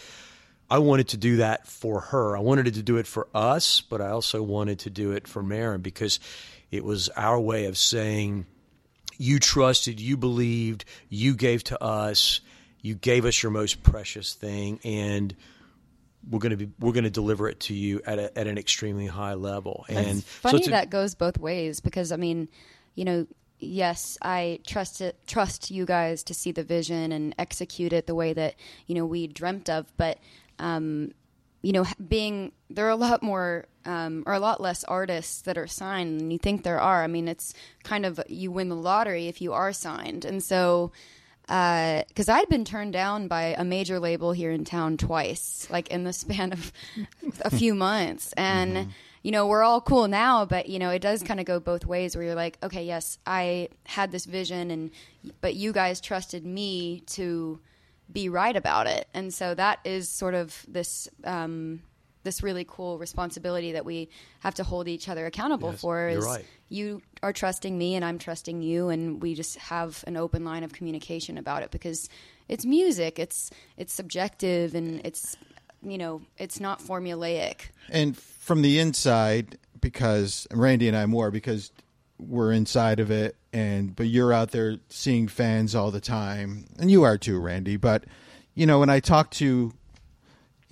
I 0.74 0.78
wanted 0.78 1.06
to 1.10 1.16
do 1.16 1.36
that 1.36 1.68
for 1.68 2.00
her. 2.00 2.36
I 2.36 2.40
wanted 2.40 2.74
to 2.74 2.82
do 2.82 2.96
it 2.96 3.06
for 3.06 3.28
us, 3.32 3.80
but 3.80 4.00
I 4.00 4.08
also 4.08 4.42
wanted 4.42 4.80
to 4.80 4.90
do 4.90 5.12
it 5.12 5.28
for 5.28 5.40
Maren 5.40 5.82
because 5.82 6.18
it 6.72 6.82
was 6.82 7.08
our 7.10 7.38
way 7.38 7.66
of 7.66 7.78
saying, 7.78 8.46
you 9.16 9.38
trusted, 9.38 10.00
you 10.00 10.16
believed, 10.16 10.84
you 11.08 11.36
gave 11.36 11.62
to 11.64 11.80
us, 11.80 12.40
you 12.80 12.96
gave 12.96 13.24
us 13.24 13.40
your 13.40 13.52
most 13.52 13.84
precious 13.84 14.34
thing, 14.34 14.80
and 14.82 15.36
we're 16.28 16.40
going 16.40 16.50
to 16.50 16.56
be 16.56 16.72
we're 16.80 16.90
going 16.90 17.04
to 17.04 17.10
deliver 17.10 17.48
it 17.48 17.60
to 17.60 17.74
you 17.74 18.00
at 18.04 18.18
a, 18.18 18.36
at 18.36 18.48
an 18.48 18.58
extremely 18.58 19.06
high 19.06 19.34
level. 19.34 19.84
And 19.88 20.18
it's 20.18 20.22
funny 20.22 20.64
a- 20.66 20.70
that 20.70 20.90
goes 20.90 21.14
both 21.14 21.38
ways 21.38 21.78
because 21.78 22.10
I 22.10 22.16
mean, 22.16 22.48
you 22.96 23.04
know, 23.04 23.28
yes, 23.60 24.18
I 24.20 24.58
trust 24.66 25.00
it, 25.00 25.24
trust 25.28 25.70
you 25.70 25.86
guys 25.86 26.24
to 26.24 26.34
see 26.34 26.50
the 26.50 26.64
vision 26.64 27.12
and 27.12 27.32
execute 27.38 27.92
it 27.92 28.08
the 28.08 28.14
way 28.16 28.32
that 28.32 28.56
you 28.88 28.96
know 28.96 29.06
we 29.06 29.28
dreamt 29.28 29.70
of, 29.70 29.86
but 29.96 30.18
um, 30.58 31.12
you 31.62 31.72
know, 31.72 31.86
being 32.08 32.52
there 32.68 32.86
are 32.86 32.90
a 32.90 32.96
lot 32.96 33.22
more 33.22 33.66
um, 33.86 34.22
or 34.26 34.34
a 34.34 34.38
lot 34.38 34.60
less 34.60 34.84
artists 34.84 35.42
that 35.42 35.56
are 35.56 35.66
signed 35.66 36.20
than 36.20 36.30
you 36.30 36.38
think 36.38 36.62
there 36.62 36.80
are. 36.80 37.02
I 37.02 37.06
mean, 37.06 37.28
it's 37.28 37.54
kind 37.82 38.04
of 38.04 38.20
you 38.28 38.50
win 38.50 38.68
the 38.68 38.76
lottery 38.76 39.28
if 39.28 39.40
you 39.40 39.52
are 39.52 39.72
signed, 39.72 40.24
and 40.24 40.42
so 40.42 40.92
because 41.46 42.28
I'd 42.28 42.48
been 42.48 42.64
turned 42.64 42.94
down 42.94 43.28
by 43.28 43.54
a 43.58 43.64
major 43.64 43.98
label 44.00 44.32
here 44.32 44.50
in 44.50 44.64
town 44.64 44.96
twice, 44.96 45.66
like 45.70 45.88
in 45.88 46.04
the 46.04 46.12
span 46.12 46.52
of 46.52 46.72
a 47.42 47.50
few 47.50 47.74
months, 47.86 48.32
and 48.34 48.92
you 49.22 49.30
know 49.30 49.46
we're 49.46 49.62
all 49.62 49.80
cool 49.80 50.08
now, 50.08 50.44
but 50.44 50.68
you 50.68 50.78
know 50.78 50.90
it 50.90 51.00
does 51.00 51.22
kind 51.22 51.40
of 51.40 51.46
go 51.46 51.60
both 51.60 51.84
ways. 51.84 52.16
Where 52.16 52.24
you're 52.24 52.34
like, 52.34 52.58
okay, 52.62 52.84
yes, 52.84 53.18
I 53.26 53.68
had 53.84 54.10
this 54.10 54.24
vision, 54.24 54.70
and 54.70 54.90
but 55.40 55.54
you 55.54 55.72
guys 55.72 56.00
trusted 56.00 56.44
me 56.44 57.00
to 57.08 57.60
be 58.12 58.28
right 58.28 58.56
about 58.56 58.86
it, 58.86 59.08
and 59.14 59.32
so 59.32 59.54
that 59.54 59.80
is 59.84 60.08
sort 60.08 60.34
of 60.34 60.64
this. 60.68 61.08
Um, 61.24 61.82
this 62.22 62.42
really 62.42 62.64
cool 62.66 62.96
responsibility 62.96 63.72
that 63.72 63.84
we 63.84 64.08
have 64.40 64.54
to 64.54 64.64
hold 64.64 64.88
each 64.88 65.10
other 65.10 65.26
accountable 65.26 65.72
Yes, 65.72 65.80
for 65.82 66.08
is 66.08 66.24
right. 66.24 66.46
you 66.70 67.02
are 67.22 67.34
trusting 67.34 67.76
me 67.76 67.96
and 67.96 68.02
I'm 68.02 68.18
trusting 68.18 68.62
you 68.62 68.88
and 68.88 69.20
we 69.20 69.34
just 69.34 69.58
have 69.58 70.02
an 70.06 70.16
open 70.16 70.42
line 70.42 70.64
of 70.64 70.72
communication 70.72 71.36
about 71.36 71.62
it 71.62 71.70
because 71.70 72.08
it's 72.48 72.64
music 72.64 73.18
it's 73.18 73.50
it's 73.76 73.92
subjective 73.92 74.74
and 74.74 75.02
it's 75.04 75.36
you 75.82 75.98
know 75.98 76.22
it's 76.38 76.60
not 76.60 76.80
formulaic 76.80 77.68
And 77.90 78.16
from 78.16 78.62
the 78.62 78.78
inside, 78.78 79.58
because 79.78 80.46
Randy 80.50 80.88
and 80.88 80.96
I 80.96 81.04
more 81.04 81.30
because 81.30 81.72
we're 82.18 82.52
inside 82.52 83.00
of 83.00 83.10
it, 83.10 83.36
and 83.52 83.94
but 83.94 84.06
you're 84.06 84.32
out 84.32 84.50
there 84.50 84.78
seeing 84.88 85.28
fans 85.28 85.74
all 85.74 85.90
the 85.90 86.00
time, 86.00 86.66
and 86.78 86.90
you 86.90 87.02
are 87.02 87.18
too, 87.18 87.38
Randy. 87.40 87.76
But 87.76 88.04
you 88.54 88.66
know, 88.66 88.78
when 88.78 88.90
I 88.90 89.00
talk 89.00 89.30
to 89.32 89.72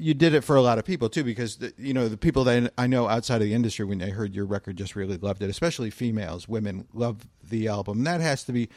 you 0.02 0.14
did 0.14 0.34
it 0.34 0.42
for 0.42 0.56
a 0.56 0.62
lot 0.62 0.78
of 0.78 0.84
people 0.84 1.08
too, 1.08 1.22
because 1.22 1.56
the, 1.56 1.72
you 1.78 1.94
know 1.94 2.08
the 2.08 2.16
people 2.16 2.44
that 2.44 2.72
I 2.76 2.86
know 2.86 3.08
outside 3.08 3.36
of 3.36 3.42
the 3.42 3.54
industry, 3.54 3.84
when 3.84 3.98
they 3.98 4.10
heard 4.10 4.34
your 4.34 4.46
record, 4.46 4.76
just 4.76 4.96
really 4.96 5.16
loved 5.16 5.42
it. 5.42 5.50
Especially 5.50 5.90
females, 5.90 6.48
women 6.48 6.86
love 6.92 7.26
the 7.42 7.68
album. 7.68 8.04
That 8.04 8.20
has 8.20 8.44
to 8.44 8.52
be. 8.52 8.68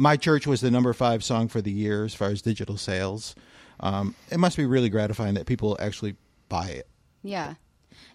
My 0.00 0.16
church 0.16 0.46
was 0.46 0.60
the 0.60 0.70
number 0.70 0.92
five 0.92 1.24
song 1.24 1.48
for 1.48 1.60
the 1.60 1.72
year 1.72 2.04
as 2.04 2.14
far 2.14 2.28
as 2.28 2.40
digital 2.40 2.76
sales. 2.76 3.34
Um, 3.80 4.14
it 4.30 4.38
must 4.38 4.56
be 4.56 4.64
really 4.64 4.88
gratifying 4.88 5.34
that 5.34 5.46
people 5.46 5.76
actually 5.80 6.14
buy 6.48 6.68
it. 6.68 6.86
yeah 7.22 7.54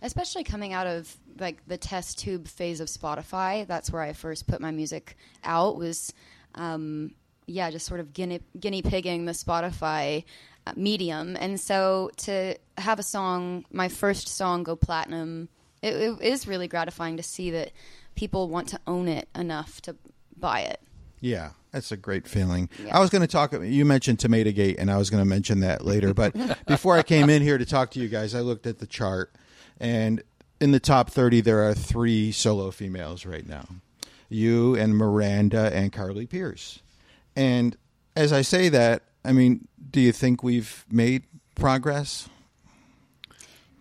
especially 0.01 0.43
coming 0.43 0.73
out 0.73 0.87
of 0.87 1.15
like 1.39 1.65
the 1.67 1.77
test 1.77 2.19
tube 2.19 2.47
phase 2.47 2.79
of 2.79 2.87
spotify 2.87 3.65
that's 3.67 3.91
where 3.91 4.01
i 4.01 4.13
first 4.13 4.47
put 4.47 4.61
my 4.61 4.71
music 4.71 5.17
out 5.43 5.75
was 5.77 6.13
um, 6.55 7.11
yeah 7.47 7.71
just 7.71 7.85
sort 7.85 7.99
of 7.99 8.13
guinea, 8.13 8.39
guinea 8.59 8.81
pigging 8.81 9.25
the 9.25 9.31
spotify 9.31 10.23
uh, 10.67 10.73
medium 10.75 11.35
and 11.39 11.59
so 11.59 12.09
to 12.17 12.55
have 12.77 12.99
a 12.99 13.03
song 13.03 13.65
my 13.71 13.87
first 13.87 14.27
song 14.27 14.63
go 14.63 14.75
platinum 14.75 15.49
it, 15.81 15.93
it 15.95 16.21
is 16.21 16.47
really 16.47 16.67
gratifying 16.67 17.17
to 17.17 17.23
see 17.23 17.51
that 17.51 17.71
people 18.15 18.47
want 18.47 18.67
to 18.67 18.79
own 18.87 19.07
it 19.07 19.27
enough 19.35 19.81
to 19.81 19.95
buy 20.37 20.61
it 20.61 20.79
Yeah, 21.21 21.51
that's 21.71 21.89
a 21.93 21.95
great 21.97 22.27
feeling. 22.27 22.69
Yeah. 22.83 22.97
I 22.97 22.99
was 22.99 23.09
going 23.09 23.21
to 23.21 23.27
talk. 23.27 23.53
You 23.53 23.85
mentioned 23.85 24.19
Tomato 24.19 24.51
Gate, 24.51 24.75
and 24.77 24.91
I 24.91 24.97
was 24.97 25.09
going 25.09 25.23
to 25.23 25.29
mention 25.29 25.61
that 25.61 25.85
later. 25.85 26.13
But 26.13 26.35
before 26.67 26.97
I 26.97 27.01
came 27.03 27.29
in 27.29 27.41
here 27.41 27.57
to 27.57 27.65
talk 27.65 27.91
to 27.91 27.99
you 28.01 28.09
guys, 28.09 28.35
I 28.35 28.41
looked 28.41 28.67
at 28.67 28.79
the 28.79 28.85
chart, 28.85 29.33
and 29.79 30.21
in 30.59 30.71
the 30.71 30.79
top 30.79 31.09
thirty, 31.09 31.41
there 31.41 31.67
are 31.67 31.73
three 31.73 32.31
solo 32.31 32.71
females 32.71 33.25
right 33.25 33.47
now: 33.47 33.65
you 34.29 34.75
and 34.75 34.97
Miranda 34.97 35.71
and 35.73 35.91
Carly 35.91 36.25
Pearce. 36.25 36.79
And 37.35 37.75
as 38.15 38.31
I 38.31 38.41
say 38.43 38.69
that, 38.69 39.03
I 39.25 39.31
mean, 39.31 39.67
do 39.91 39.99
you 39.99 40.11
think 40.11 40.43
we've 40.43 40.85
made 40.89 41.23
progress? 41.55 42.29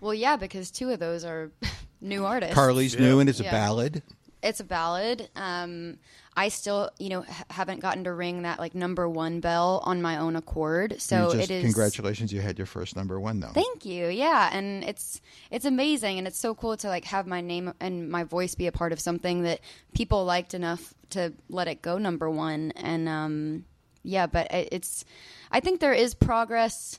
Well, 0.00 0.14
yeah, 0.14 0.36
because 0.36 0.70
two 0.70 0.90
of 0.90 0.98
those 0.98 1.24
are 1.24 1.50
new 2.00 2.24
artists. 2.24 2.54
Carly's 2.54 2.98
new, 2.98 3.20
and 3.20 3.28
it's 3.28 3.40
a 3.40 3.44
ballad. 3.44 4.02
It's 4.42 4.60
a 4.60 4.64
ballad. 4.64 5.28
Um, 5.36 5.98
I 6.36 6.48
still, 6.48 6.90
you 6.98 7.10
know, 7.10 7.22
h- 7.28 7.44
haven't 7.50 7.80
gotten 7.80 8.04
to 8.04 8.12
ring 8.12 8.42
that 8.42 8.58
like 8.58 8.74
number 8.74 9.08
one 9.08 9.40
bell 9.40 9.82
on 9.84 10.00
my 10.02 10.16
own 10.18 10.34
accord. 10.34 11.00
So 11.00 11.32
just- 11.32 11.50
it 11.50 11.54
is. 11.54 11.62
Congratulations, 11.64 12.32
you 12.32 12.40
had 12.40 12.58
your 12.58 12.66
first 12.66 12.96
number 12.96 13.20
one 13.20 13.40
though. 13.40 13.52
Thank 13.52 13.84
you. 13.84 14.08
Yeah, 14.08 14.48
and 14.52 14.82
it's 14.84 15.20
it's 15.50 15.64
amazing, 15.64 16.18
and 16.18 16.26
it's 16.26 16.38
so 16.38 16.54
cool 16.54 16.76
to 16.78 16.88
like 16.88 17.04
have 17.04 17.26
my 17.26 17.40
name 17.40 17.72
and 17.80 18.08
my 18.10 18.24
voice 18.24 18.54
be 18.54 18.66
a 18.66 18.72
part 18.72 18.92
of 18.92 18.98
something 19.00 19.42
that 19.42 19.60
people 19.94 20.24
liked 20.24 20.54
enough 20.54 20.94
to 21.10 21.32
let 21.48 21.68
it 21.68 21.82
go 21.82 21.98
number 21.98 22.28
one. 22.30 22.72
And 22.76 23.08
um, 23.08 23.64
yeah, 24.02 24.26
but 24.26 24.50
it, 24.52 24.68
it's 24.72 25.04
I 25.50 25.60
think 25.60 25.80
there 25.80 25.92
is 25.92 26.14
progress 26.14 26.98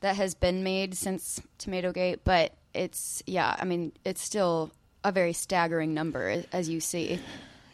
that 0.00 0.16
has 0.16 0.34
been 0.34 0.64
made 0.64 0.96
since 0.96 1.40
Tomato 1.58 1.92
Gate, 1.92 2.20
but 2.24 2.52
it's 2.74 3.22
yeah, 3.26 3.54
I 3.58 3.64
mean 3.64 3.92
it's 4.04 4.20
still 4.20 4.72
a 5.04 5.12
very 5.12 5.32
staggering 5.32 5.94
number 5.94 6.44
as 6.52 6.68
you 6.68 6.80
see. 6.80 7.18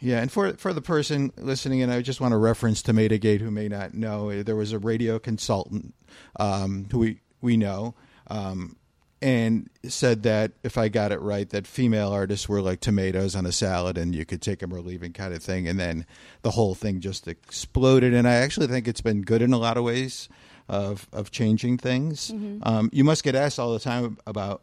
Yeah, 0.01 0.21
and 0.21 0.31
for 0.31 0.53
for 0.53 0.71
the 0.73 0.81
person 0.81 1.31
listening 1.37 1.81
and 1.81 1.91
I 1.91 2.01
just 2.01 2.21
want 2.21 2.31
to 2.31 2.37
reference 2.37 2.81
Tomato 2.81 3.17
Gate 3.17 3.41
who 3.41 3.51
may 3.51 3.67
not 3.67 3.93
know. 3.93 4.43
There 4.43 4.55
was 4.55 4.71
a 4.71 4.79
radio 4.79 5.19
consultant 5.19 5.93
um, 6.39 6.87
who 6.91 6.99
we 6.99 7.19
we 7.41 7.57
know, 7.57 7.95
um, 8.27 8.77
and 9.21 9.69
said 9.83 10.23
that 10.23 10.53
if 10.63 10.77
I 10.77 10.87
got 10.87 11.11
it 11.11 11.19
right, 11.19 11.49
that 11.49 11.67
female 11.67 12.11
artists 12.11 12.47
were 12.47 12.61
like 12.61 12.79
tomatoes 12.79 13.35
on 13.35 13.45
a 13.45 13.51
salad, 13.51 13.97
and 13.97 14.15
you 14.15 14.23
could 14.25 14.41
take 14.41 14.59
them 14.59 14.73
or 14.73 14.79
leave 14.79 15.01
them, 15.01 15.11
kind 15.11 15.33
of 15.33 15.43
thing. 15.43 15.67
And 15.67 15.77
then 15.77 16.05
the 16.43 16.51
whole 16.51 16.75
thing 16.75 17.01
just 17.01 17.27
exploded. 17.27 18.13
And 18.13 18.25
I 18.27 18.35
actually 18.35 18.67
think 18.67 18.87
it's 18.87 19.01
been 19.01 19.21
good 19.21 19.41
in 19.41 19.51
a 19.51 19.57
lot 19.57 19.75
of 19.75 19.83
ways 19.83 20.29
of 20.69 21.09
of 21.11 21.29
changing 21.31 21.77
things. 21.77 22.31
Mhm. 22.31 22.65
Um, 22.65 22.89
you 22.93 23.03
must 23.03 23.23
get 23.23 23.35
asked 23.35 23.59
all 23.59 23.73
the 23.73 23.79
time 23.79 24.17
about 24.25 24.61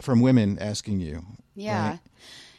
from 0.00 0.22
women 0.22 0.58
asking 0.58 1.00
you. 1.00 1.24
Yeah. 1.56 1.90
right? 1.90 2.00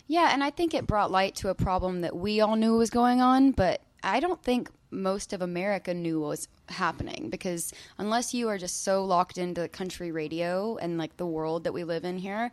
Yeah, 0.07 0.29
and 0.33 0.43
I 0.43 0.49
think 0.49 0.73
it 0.73 0.87
brought 0.87 1.11
light 1.11 1.35
to 1.35 1.49
a 1.49 1.55
problem 1.55 2.01
that 2.01 2.15
we 2.15 2.39
all 2.39 2.55
knew 2.55 2.77
was 2.77 2.89
going 2.89 3.21
on, 3.21 3.51
but 3.51 3.81
I 4.03 4.19
don't 4.19 4.41
think 4.41 4.69
most 4.89 5.33
of 5.33 5.41
America 5.41 5.93
knew 5.93 6.21
what 6.21 6.29
was 6.29 6.47
happening 6.69 7.29
because 7.29 7.73
unless 7.97 8.33
you 8.33 8.47
are 8.47 8.57
just 8.57 8.83
so 8.83 9.03
locked 9.03 9.37
into 9.37 9.67
country 9.67 10.11
radio 10.11 10.77
and 10.77 10.97
like 10.97 11.17
the 11.17 11.25
world 11.25 11.65
that 11.65 11.73
we 11.73 11.83
live 11.83 12.05
in 12.05 12.17
here, 12.17 12.51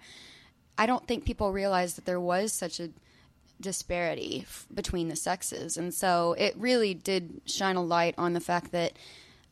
I 0.77 0.87
don't 0.87 1.07
think 1.07 1.25
people 1.25 1.53
realize 1.53 1.95
that 1.95 2.07
there 2.07 2.21
was 2.21 2.53
such 2.53 2.81
a 2.81 2.91
disparity 3.61 4.41
f- 4.43 4.67
between 4.75 5.09
the 5.09 5.17
sexes. 5.17 5.77
And 5.77 5.95
so 5.95 6.35
it 6.37 6.57
really 6.57 6.95
did 6.95 7.41
shine 7.47 7.77
a 7.77 7.83
light 7.83 8.15
on 8.19 8.33
the 8.33 8.41
fact 8.41 8.73
that 8.73 8.95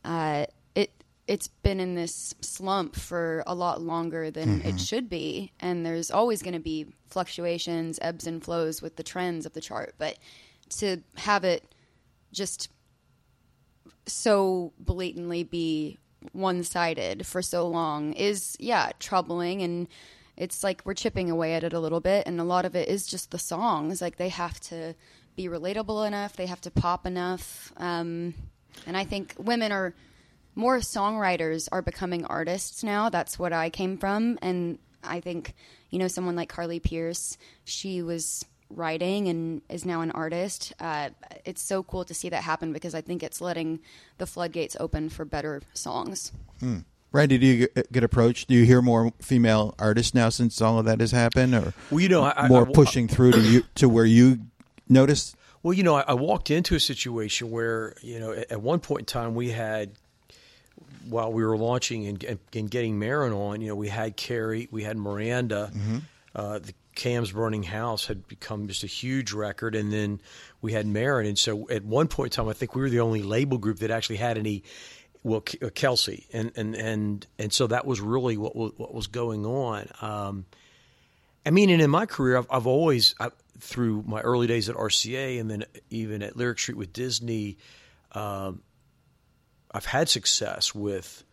uh, 0.03 0.45
it 0.75 0.91
it's 1.27 1.47
been 1.47 1.79
in 1.79 1.95
this 1.95 2.35
slump 2.41 2.95
for 2.95 3.43
a 3.47 3.55
lot 3.55 3.81
longer 3.81 4.29
than 4.29 4.61
it 4.61 4.75
Mhm. 4.75 4.87
should 4.87 5.09
be, 5.09 5.51
and 5.59 5.85
there's 5.85 6.11
always 6.11 6.41
going 6.41 6.53
to 6.53 6.59
be 6.59 6.87
fluctuations, 7.07 7.97
ebbs 8.01 8.27
and 8.27 8.43
flows 8.43 8.81
with 8.81 8.97
the 8.97 9.03
trends 9.03 9.45
of 9.45 9.53
the 9.53 9.61
chart. 9.61 9.95
But 9.97 10.17
to 10.79 11.01
have 11.15 11.43
it 11.43 11.63
just 12.33 12.69
so 14.05 14.73
blatantly 14.79 15.43
be 15.43 15.97
one 16.31 16.63
sided 16.63 17.25
for 17.25 17.41
so 17.41 17.67
long 17.67 18.13
is 18.13 18.55
yeah 18.59 18.91
troubling. 18.99 19.61
And 19.61 19.87
it's 20.35 20.63
like 20.63 20.81
we're 20.85 20.93
chipping 20.93 21.29
away 21.29 21.53
at 21.53 21.63
it 21.63 21.73
a 21.73 21.79
little 21.79 21.99
bit. 21.99 22.25
And 22.27 22.39
a 22.39 22.43
lot 22.43 22.65
of 22.65 22.75
it 22.75 22.87
is 22.89 23.05
just 23.07 23.31
the 23.31 23.39
songs. 23.39 24.01
Like 24.01 24.17
they 24.17 24.29
have 24.29 24.59
to 24.61 24.95
be 25.35 25.45
relatable 25.47 26.05
enough. 26.07 26.35
They 26.35 26.47
have 26.47 26.61
to 26.61 26.71
pop 26.71 27.05
enough. 27.05 27.71
Um, 27.77 28.33
and 28.87 28.97
i 28.97 29.03
think 29.05 29.35
women 29.37 29.71
are 29.71 29.93
more 30.55 30.77
songwriters 30.79 31.67
are 31.71 31.81
becoming 31.81 32.25
artists 32.25 32.83
now 32.83 33.09
that's 33.09 33.37
what 33.39 33.53
i 33.53 33.69
came 33.69 33.97
from 33.97 34.37
and 34.41 34.77
i 35.03 35.19
think 35.19 35.53
you 35.89 35.99
know 35.99 36.07
someone 36.07 36.35
like 36.35 36.49
carly 36.49 36.79
pearce 36.79 37.37
she 37.65 38.01
was 38.01 38.45
writing 38.69 39.27
and 39.27 39.61
is 39.69 39.85
now 39.85 40.01
an 40.01 40.09
artist 40.11 40.73
uh, 40.79 41.09
it's 41.45 41.61
so 41.61 41.83
cool 41.83 42.03
to 42.05 42.13
see 42.13 42.29
that 42.29 42.43
happen 42.43 42.73
because 42.73 42.95
i 42.95 43.01
think 43.01 43.21
it's 43.23 43.39
letting 43.41 43.79
the 44.17 44.25
floodgates 44.25 44.75
open 44.79 45.09
for 45.09 45.25
better 45.25 45.61
songs 45.73 46.31
Hmm. 46.59 46.79
Randy, 47.11 47.37
do 47.37 47.45
you 47.45 47.67
get- 47.67 47.91
get 47.91 48.03
approached? 48.03 48.47
Do 48.47 48.55
you 48.55 48.65
hear 48.65 48.81
more 48.81 49.13
female 49.21 49.75
artists 49.77 50.15
now 50.15 50.29
since 50.29 50.59
all 50.61 50.79
of 50.79 50.85
that 50.85 50.99
has 50.99 51.11
happened, 51.11 51.53
or 51.53 51.71
Well, 51.91 51.99
you 51.99 52.09
know, 52.09 52.23
I- 52.23 52.45
I- 52.45 52.47
more 52.47 52.67
I- 52.67 52.71
pushing 52.71 53.07
through 53.07 53.33
to 53.33 53.39
you 53.41 53.63
to 53.75 53.87
where 53.87 54.05
you 54.05 54.39
noticed? 54.89 55.35
Well, 55.61 55.73
you 55.73 55.83
know, 55.83 55.95
I, 55.95 56.05
I 56.07 56.13
walked 56.15 56.49
into 56.49 56.73
a 56.73 56.79
situation 56.79 57.51
where, 57.51 57.93
you 58.01 58.19
know, 58.19 58.31
at, 58.31 58.51
at 58.53 58.61
one 58.63 58.79
point 58.79 59.01
in 59.01 59.05
time 59.05 59.35
we 59.35 59.51
had, 59.51 59.91
while 61.09 61.31
we 61.31 61.43
were 61.45 61.57
launching 61.57 62.07
and, 62.07 62.39
and, 62.53 62.69
getting 62.71 62.99
Maren 62.99 63.33
on, 63.33 63.61
you 63.61 63.67
know, 63.67 63.75
we 63.75 63.89
had 63.89 64.15
Carrie, 64.15 64.67
we 64.71 64.83
had 64.83 64.97
Miranda, 64.97 65.71
Mm-hmm. 65.73 65.97
uh, 66.35 66.59
the 66.59 66.73
Cam's 66.95 67.31
Burning 67.31 67.63
House 67.63 68.05
had 68.05 68.27
become 68.27 68.67
just 68.67 68.83
a 68.83 68.87
huge 68.87 69.33
record, 69.33 69.73
and 69.75 69.91
then 69.91 70.21
we 70.61 70.73
had 70.73 70.85
Maren, 70.85 71.25
and 71.25 71.37
so 71.39 71.67
at 71.69 71.83
one 71.83 72.07
point 72.07 72.33
in 72.33 72.35
time, 72.43 72.49
I 72.49 72.53
think 72.53 72.75
we 72.75 72.81
were 72.81 72.89
the 72.89 72.99
only 72.99 73.23
label 73.23 73.57
group 73.57 73.79
that 73.79 73.89
actually 73.91 74.17
had 74.17 74.37
any. 74.37 74.63
Well, 75.23 75.39
K- 75.41 75.57
uh, 75.65 75.69
Kelsea, 75.73 76.27
and 76.33 76.51
and 76.55 76.75
and 76.75 77.25
and 77.39 77.51
so 77.53 77.65
that 77.67 77.85
was 77.87 77.99
really 78.01 78.35
what 78.37 78.55
was, 78.55 78.73
what 78.77 78.93
was 78.93 79.07
going 79.07 79.45
on. 79.45 79.87
Um, 80.01 80.45
I 81.45 81.49
mean, 81.49 81.69
and 81.69 81.81
in 81.81 81.89
my 81.89 82.05
career, 82.05 82.37
I've, 82.37 82.47
I've 82.51 82.67
always, 82.67 83.15
I, 83.19 83.29
through 83.57 84.03
my 84.05 84.19
early 84.21 84.47
days 84.47 84.67
at 84.69 84.75
RCA 84.75 85.39
and 85.39 85.49
then 85.49 85.63
even 85.89 86.21
at 86.23 86.35
Lyric 86.37 86.59
Street 86.59 86.77
with 86.77 86.91
Disney, 86.93 87.57
um, 88.11 88.61
I've 89.73 89.85
had 89.85 90.09
success 90.09 90.73
with 90.75 91.23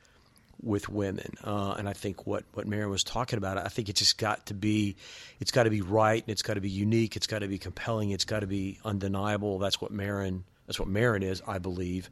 with 0.62 0.90
women, 0.90 1.34
uh, 1.42 1.74
and 1.78 1.88
I 1.88 1.94
think 1.94 2.26
what 2.26 2.44
what 2.52 2.66
Maren 2.66 2.90
was 2.90 3.02
talking 3.04 3.38
about, 3.38 3.58
I 3.58 3.68
think 3.68 3.88
it's 3.88 4.00
just 4.00 4.18
got 4.18 4.46
to 4.46 4.54
be, 4.54 4.96
it's 5.40 5.50
got 5.50 5.64
to 5.64 5.70
be 5.70 5.80
right, 5.80 6.22
and 6.22 6.30
it's 6.30 6.42
got 6.42 6.54
to 6.54 6.60
be 6.60 6.68
unique, 6.68 7.16
it's 7.16 7.26
got 7.26 7.38
to 7.38 7.48
be 7.48 7.58
compelling, 7.58 8.10
it's 8.10 8.24
got 8.26 8.40
to 8.40 8.46
be 8.46 8.78
undeniable. 8.84 9.58
That's 9.58 9.80
what 9.80 9.90
Maren, 9.90 10.44
that's 10.66 10.78
what 10.78 10.88
Maren 10.88 11.22
is, 11.22 11.42
I 11.46 11.58
believe. 11.58 12.10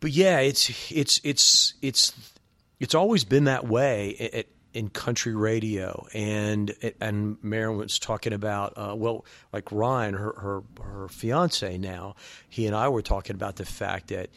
But 0.00 0.10
yeah, 0.10 0.40
it's 0.40 0.70
it's 0.92 1.20
it's 1.24 1.74
it's 1.80 2.12
it's 2.78 2.94
always 2.94 3.24
been 3.24 3.44
that 3.44 3.66
way 3.66 4.16
at, 4.20 4.34
at- 4.34 4.46
in 4.74 4.90
country 4.90 5.34
radio, 5.34 6.06
and 6.12 6.74
and 7.00 7.38
Maren 7.42 7.76
was 7.78 7.98
talking 7.98 8.32
about 8.32 8.74
uh, 8.76 8.94
well, 8.94 9.24
like 9.52 9.70
Ryan, 9.70 10.14
her 10.14 10.32
her 10.36 10.62
her 10.82 11.08
fiance 11.08 11.78
now, 11.78 12.16
he 12.50 12.66
and 12.66 12.74
I 12.74 12.88
were 12.88 13.00
talking 13.00 13.36
about 13.36 13.56
the 13.56 13.64
fact 13.64 14.08
that 14.08 14.30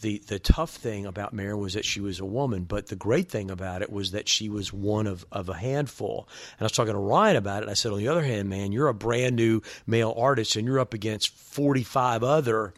the 0.00 0.18
the 0.26 0.38
tough 0.38 0.70
thing 0.70 1.04
about 1.04 1.32
Maren 1.32 1.58
was 1.58 1.74
that 1.74 1.84
she 1.84 2.00
was 2.00 2.20
a 2.20 2.24
woman, 2.24 2.64
but 2.64 2.86
the 2.86 2.96
great 2.96 3.28
thing 3.28 3.50
about 3.50 3.82
it 3.82 3.90
was 3.90 4.12
that 4.12 4.28
she 4.28 4.48
was 4.48 4.72
one 4.72 5.06
of, 5.06 5.26
of 5.32 5.48
a 5.48 5.54
handful. 5.54 6.28
And 6.52 6.62
I 6.62 6.64
was 6.64 6.72
talking 6.72 6.92
to 6.92 6.98
Ryan 6.98 7.36
about 7.36 7.62
it. 7.62 7.68
I 7.68 7.74
said, 7.74 7.92
on 7.92 7.98
the 7.98 8.08
other 8.08 8.22
hand, 8.22 8.48
man, 8.48 8.70
you're 8.72 8.88
a 8.88 8.94
brand 8.94 9.36
new 9.36 9.62
male 9.86 10.14
artist, 10.16 10.56
and 10.56 10.66
you're 10.66 10.78
up 10.78 10.94
against 10.94 11.30
45 11.30 12.22
other, 12.22 12.72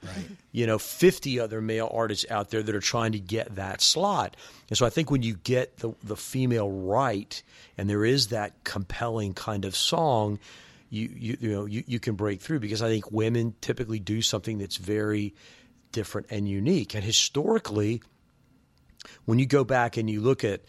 you 0.53 0.67
know, 0.67 0.79
50 0.79 1.39
other 1.39 1.61
male 1.61 1.91
artists 1.93 2.25
out 2.31 2.51
there 2.51 2.63
that 2.63 2.75
are 2.75 2.81
trying 2.81 3.13
to 3.13 3.21
get 3.21 3.57
that 3.57 3.83
slot. 3.83 4.37
And 4.71 4.79
so 4.79 4.87
I 4.87 4.91
think 4.91 5.11
when 5.11 5.23
you 5.23 5.35
get 5.35 5.79
the 5.79 5.93
the 6.03 6.17
female 6.17 6.71
right, 6.71 7.43
and 7.77 7.91
there 7.91 8.05
is 8.05 8.29
that 8.29 8.65
compelling 8.65 9.35
kind 9.35 9.65
of 9.65 9.77
song. 9.77 10.39
You, 10.93 11.09
you 11.15 11.37
you 11.41 11.51
know 11.53 11.67
you, 11.67 11.85
you 11.87 12.01
can 12.01 12.17
break 12.17 12.41
through 12.41 12.59
because 12.59 12.83
I 12.83 12.89
think 12.89 13.13
women 13.13 13.55
typically 13.61 14.01
do 14.01 14.23
something 14.23 14.59
that's 14.59 14.77
very 14.77 15.35
different 15.93 16.29
and 16.31 16.49
unique. 16.49 16.95
And 16.95 17.05
historically, 17.05 18.03
when 19.25 19.39
you 19.39 19.47
go 19.47 19.65
back 19.65 19.97
and 19.97 20.09
you 20.09 20.21
look 20.21 20.45
at 20.45 20.63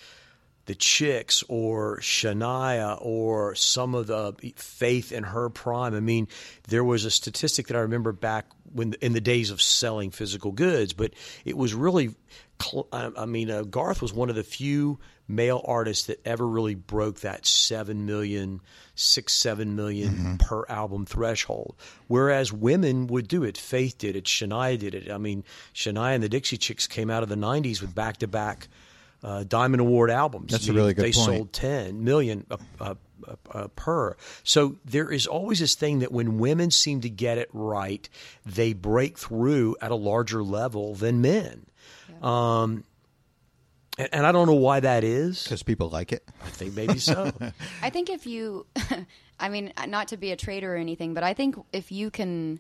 the 0.66 0.76
Chicks 0.76 1.44
or 1.50 1.98
Shania 2.00 2.98
or 3.02 3.56
some 3.56 3.96
of 3.96 4.08
the 4.08 4.34
Faith 4.56 5.12
in 5.12 5.24
her 5.24 5.50
prime, 5.50 5.96
I 5.96 6.00
mean, 6.00 6.28
there 6.68 6.84
was 6.84 7.06
a 7.06 7.12
statistic 7.12 7.68
that 7.68 7.78
I 7.78 7.82
remember 7.82 8.12
back 8.12 8.46
when 8.72 8.94
in 9.02 9.14
the 9.14 9.22
days 9.22 9.52
of 9.52 9.62
selling 9.62 10.12
physical 10.12 10.52
goods, 10.52 10.94
but 10.94 11.14
it 11.46 11.58
was 11.58 11.74
really—I 11.74 13.12
I 13.18 13.26
mean, 13.26 13.50
uh, 13.50 13.64
Garth 13.64 14.02
was 14.02 14.14
one 14.14 14.30
of 14.30 14.36
the 14.36 14.44
few 14.44 15.00
male 15.32 15.64
artists 15.66 16.08
that 16.08 16.20
ever 16.26 16.48
really 16.48 16.76
broke 16.76 17.22
that 17.22 17.46
seven 17.46 18.06
million, 18.06 18.62
six, 18.96 19.34
seven 19.34 19.76
million 19.76 20.38
per 20.38 20.66
album 20.68 21.06
threshold. 21.06 21.76
Whereas 22.08 22.52
women 22.54 23.08
would 23.08 23.28
do 23.28 23.44
it. 23.44 23.58
Faith 23.58 23.98
did 23.98 24.16
it. 24.16 24.26
Shania 24.26 24.78
did 24.78 24.94
it. 24.94 25.10
I 25.12 25.18
mean, 25.18 25.44
Shania 25.74 26.14
and 26.16 26.24
the 26.24 26.30
Dixie 26.30 26.58
Chicks 26.58 26.88
came 26.88 27.10
out 27.10 27.24
of 27.24 27.30
the 27.30 27.36
'90s 27.36 27.82
with 27.82 27.94
back-to-back 27.96 28.68
uh, 29.24 29.44
Diamond 29.44 29.82
Award 29.82 30.10
albums. 30.10 30.52
That's 30.52 30.68
I 30.68 30.72
a 30.72 30.74
mean, 30.74 30.78
really 30.82 30.94
good 30.94 31.06
They 31.06 31.12
point. 31.12 31.26
sold 31.38 31.54
10 31.54 32.04
million 32.04 32.46
uh, 32.50 32.58
uh, 32.80 32.96
uh, 33.52 33.68
per. 33.76 34.16
So 34.44 34.78
there 34.84 35.12
is 35.12 35.28
always 35.28 35.60
this 35.60 35.76
thing 35.76 36.00
that 36.00 36.12
when 36.12 36.40
women 36.40 36.72
seem 36.72 37.02
to 37.02 37.10
get 37.10 37.38
it 37.38 37.50
right, 37.54 38.08
they 38.46 38.74
break 38.74 39.20
through 39.20 39.76
at 39.82 39.92
a 39.92 39.96
larger 39.96 40.44
level 40.44 40.96
than 40.96 41.22
men. 41.22 41.68
Um, 42.22 42.84
and, 43.98 44.10
and 44.14 44.26
I 44.26 44.32
don't 44.32 44.48
know 44.48 44.54
why 44.56 44.80
that 44.80 45.04
is. 45.04 45.44
Because 45.44 45.64
people 45.64 45.90
like 45.90 46.12
it. 46.12 46.24
I 46.44 46.50
think 46.50 46.76
maybe 46.76 47.00
so. 47.00 47.32
I 47.82 47.90
think 47.90 48.10
if 48.10 48.26
you, 48.26 48.66
I 49.40 49.50
mean, 49.50 49.74
not 49.88 50.10
to 50.10 50.18
be 50.18 50.32
a 50.32 50.36
traitor 50.36 50.74
or 50.74 50.78
anything, 50.78 51.14
but 51.14 51.24
I 51.24 51.34
think 51.34 51.56
if 51.74 51.92
you 51.92 52.10
can, 52.12 52.60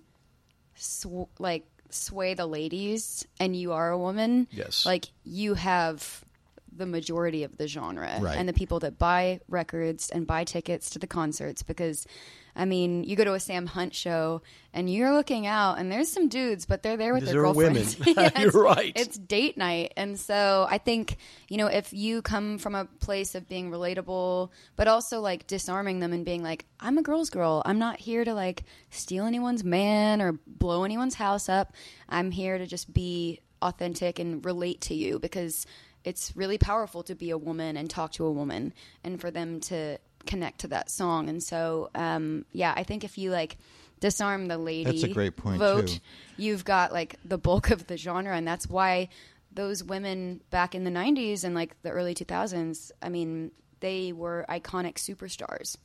sw- 0.75 1.29
like, 1.39 1.65
sway 1.89 2.33
the 2.33 2.45
ladies 2.45 3.25
and 3.39 3.55
you 3.55 3.73
are 3.73 3.89
a 3.91 3.97
woman, 3.97 4.47
Yes. 4.51 4.85
like, 4.85 5.07
you 5.23 5.53
have 5.55 6.23
the 6.71 6.85
majority 6.85 7.43
of 7.43 7.57
the 7.57 7.67
genre 7.67 8.17
Right. 8.21 8.37
and 8.37 8.47
the 8.47 8.53
people 8.53 8.79
that 8.79 8.97
buy 8.97 9.39
records 9.49 10.09
and 10.09 10.25
buy 10.25 10.43
tickets 10.43 10.89
to 10.91 10.99
the 10.99 11.07
concerts 11.07 11.63
because. 11.63 12.05
I 12.53 12.65
mean, 12.65 13.05
you 13.05 13.15
go 13.15 13.23
to 13.23 13.33
a 13.33 13.39
Sam 13.39 13.65
Hunt 13.65 13.95
show 13.95 14.41
and 14.73 14.91
you're 14.93 15.13
looking 15.13 15.47
out, 15.47 15.79
and 15.79 15.89
there's 15.89 16.11
some 16.11 16.27
dudes, 16.27 16.65
but 16.65 16.83
they're 16.83 16.97
there 16.97 17.13
with 17.13 17.23
their 17.23 17.35
girlfriends. 17.35 17.95
Yeah, 18.05 18.29
You're 18.41 18.51
right. 18.51 18.91
It's 18.93 19.17
date 19.17 19.55
night. 19.57 19.93
And 19.95 20.19
so 20.19 20.67
I 20.69 20.77
think, 20.77 21.15
you 21.47 21.55
know, 21.55 21.67
if 21.67 21.93
you 21.93 22.21
come 22.21 22.57
from 22.57 22.75
a 22.75 22.83
place 22.99 23.35
of 23.35 23.47
being 23.47 23.71
relatable, 23.71 24.49
but 24.75 24.89
also 24.89 25.21
like 25.21 25.47
disarming 25.47 26.01
them 26.01 26.11
and 26.11 26.25
being 26.25 26.43
like, 26.43 26.65
I'm 26.81 26.97
a 26.97 27.01
girl's 27.01 27.29
girl. 27.29 27.61
I'm 27.65 27.79
not 27.79 28.01
here 28.01 28.25
to 28.25 28.33
like 28.33 28.63
steal 28.89 29.25
anyone's 29.25 29.63
man 29.63 30.21
or 30.21 30.33
blow 30.45 30.83
anyone's 30.83 31.15
house 31.15 31.47
up. 31.47 31.73
I'm 32.09 32.31
here 32.31 32.57
to 32.57 32.67
just 32.67 32.93
be 32.93 33.39
authentic 33.61 34.19
and 34.19 34.43
relate 34.43 34.81
to 34.81 34.93
you 34.93 35.19
because 35.19 35.65
it's 36.03 36.35
really 36.35 36.57
powerful 36.57 37.03
to 37.03 37.15
be 37.15 37.29
a 37.29 37.37
woman 37.37 37.77
and 37.77 37.89
talk 37.89 38.11
to 38.13 38.25
a 38.25 38.31
woman 38.31 38.73
and 39.03 39.19
for 39.19 39.31
them 39.31 39.59
to 39.61 39.97
connect 40.25 40.59
to 40.59 40.67
that 40.69 40.89
song. 40.89 41.29
And 41.29 41.41
so, 41.41 41.89
um, 41.95 42.45
yeah, 42.51 42.73
I 42.75 42.83
think 42.83 43.03
if 43.03 43.17
you 43.17 43.31
like 43.31 43.57
disarm 43.99 44.47
the 44.47 44.57
lady 44.57 44.91
That's 44.91 45.03
a 45.03 45.09
great 45.09 45.37
point, 45.37 45.59
vote, 45.59 45.87
too. 45.87 45.99
you've 46.37 46.65
got 46.65 46.91
like 46.91 47.17
the 47.23 47.37
bulk 47.37 47.69
of 47.69 47.87
the 47.87 47.97
genre 47.97 48.35
and 48.35 48.47
that's 48.47 48.67
why 48.67 49.09
those 49.53 49.83
women 49.83 50.41
back 50.49 50.73
in 50.75 50.83
the 50.83 50.91
90s 50.91 51.43
and 51.43 51.53
like 51.53 51.79
the 51.83 51.89
early 51.89 52.15
2000s 52.15 52.89
i 53.01 53.09
mean 53.09 53.51
they 53.81 54.13
were 54.13 54.45
iconic 54.49 54.95
superstars 54.95 55.75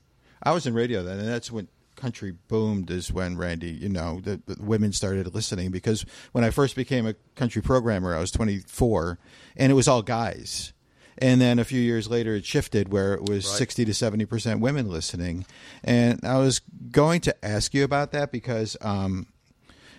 I 0.43 0.53
was 0.53 0.67
in 0.67 0.75
radio 0.75 1.03
then, 1.03 1.19
and 1.19 1.27
that's 1.27 1.51
when 1.51 1.67
country 1.97 2.33
boomed. 2.49 2.91
Is 2.91 3.13
when 3.13 3.37
Randy, 3.37 3.71
you 3.71 3.89
know, 3.89 4.21
the, 4.23 4.41
the 4.47 4.63
women 4.63 4.93
started 4.93 5.35
listening 5.35 5.71
because 5.71 6.05
when 6.33 6.45
I 6.45 6.51
first 6.51 6.77
became 6.77 7.07
a 7.07 7.15
country 7.35 7.63
programmer, 7.63 8.15
I 8.15 8.21
was 8.21 8.31
24, 8.31 9.19
and 9.57 9.73
it 9.73 9.75
was 9.75 9.89
all 9.89 10.03
guys. 10.03 10.73
And 11.19 11.41
then 11.41 11.59
a 11.59 11.65
few 11.65 11.81
years 11.81 12.09
later, 12.09 12.35
it 12.35 12.45
shifted 12.45 12.93
where 12.93 13.15
it 13.15 13.23
was 13.23 13.47
60 13.47 13.87
to 13.87 13.95
70 13.95 14.27
percent 14.27 14.61
women 14.61 14.91
listening. 14.91 15.47
And 15.83 16.21
I 16.25 16.39
was 16.39 16.61
going 16.91 17.23
to 17.23 17.45
ask 17.45 17.73
you 17.73 17.85
about 17.85 18.13
that 18.13 18.31
because, 18.31 18.77
um, 18.83 19.27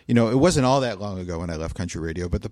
you 0.07 0.13
know, 0.13 0.29
it 0.29 0.35
wasn't 0.35 0.65
all 0.65 0.81
that 0.81 0.99
long 0.99 1.19
ago 1.19 1.39
when 1.39 1.49
I 1.49 1.55
left 1.55 1.75
country 1.75 2.01
radio, 2.01 2.29
but 2.29 2.43
the 2.43 2.51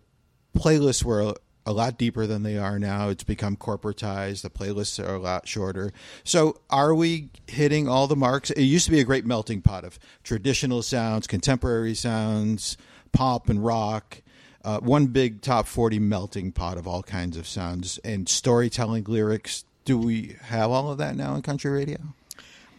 playlists 0.58 1.04
were 1.04 1.36
a, 1.66 1.72
lot 1.72 1.98
deeper 1.98 2.28
than 2.28 2.44
they 2.44 2.58
are 2.58 2.80
now. 2.80 3.10
It's 3.10 3.24
become 3.24 3.56
corporatized. 3.56 4.42
The 4.42 4.50
playlists 4.50 5.04
are 5.04 5.16
a 5.16 5.20
lot 5.20 5.48
shorter. 5.48 5.92
So, 6.24 6.60
are 6.70 6.94
we 6.94 7.30
hitting 7.48 7.88
all 7.88 8.08
the 8.08 8.16
marks? 8.16 8.52
It 8.52 8.64
used 8.64 8.86
to 8.86 8.92
be 8.92 9.00
a 9.00 9.04
great 9.06 9.26
melting 9.26 9.62
pot 9.62 9.84
of 9.84 10.00
traditional 10.24 10.82
sounds, 10.82 11.28
contemporary 11.28 11.96
sounds, 11.96 12.78
pop 13.12 13.50
and 13.50 13.64
rock. 13.64 14.22
Uh, 14.64 14.80
one 14.80 15.08
big 15.08 15.42
top 15.42 15.68
40 15.68 16.00
melting 16.00 16.52
pot 16.52 16.78
of 16.78 16.88
all 16.88 17.04
kinds 17.04 17.38
of 17.38 17.48
sounds 17.48 18.00
and 18.00 18.28
storytelling 18.28 19.04
lyrics. 19.04 19.64
Do 19.84 19.98
we 19.98 20.38
have 20.42 20.72
all 20.72 20.92
of 20.92 20.98
that 20.98 21.16
now 21.16 21.36
in 21.36 21.44
country 21.44 21.72
radio? 21.72 22.00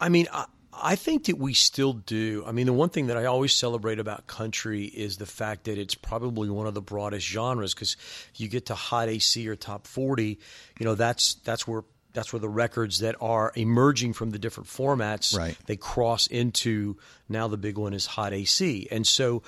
I 0.00 0.08
mean, 0.08 0.26
I, 0.82 0.96
think 0.96 1.26
that 1.26 1.38
we 1.38 1.54
still 1.54 1.92
do. 1.92 2.44
I 2.46 2.52
mean, 2.52 2.66
the 2.66 2.72
one 2.72 2.88
thing 2.88 3.06
that 3.08 3.16
I 3.16 3.24
always 3.24 3.52
celebrate 3.52 3.98
about 3.98 4.26
country 4.26 4.84
is 4.84 5.16
the 5.16 5.26
fact 5.26 5.64
that 5.64 5.78
it's 5.78 5.94
probably 5.94 6.48
one 6.50 6.66
of 6.66 6.74
the 6.74 6.82
broadest 6.82 7.26
genres 7.26 7.74
because 7.74 7.96
you 8.36 8.48
get 8.48 8.66
to 8.66 8.74
hot 8.74 9.08
AC 9.08 9.48
or 9.48 9.56
top 9.56 9.86
40, 9.86 10.38
you 10.78 10.84
know, 10.86 10.94
that's 10.94 11.34
that's 11.34 11.66
where 11.66 11.84
that's 12.12 12.32
where 12.32 12.40
the 12.40 12.48
records 12.48 13.00
that 13.00 13.14
are 13.20 13.52
emerging 13.54 14.14
from 14.14 14.30
the 14.30 14.38
different 14.38 14.68
formats 14.68 15.36
Right. 15.36 15.56
they 15.66 15.76
cross 15.76 16.26
into 16.26 16.96
now 17.28 17.46
the 17.46 17.58
big 17.58 17.76
one 17.76 17.92
is 17.92 18.06
hot 18.06 18.32
AC. 18.32 18.88
And 18.90 19.06
so 19.06 19.42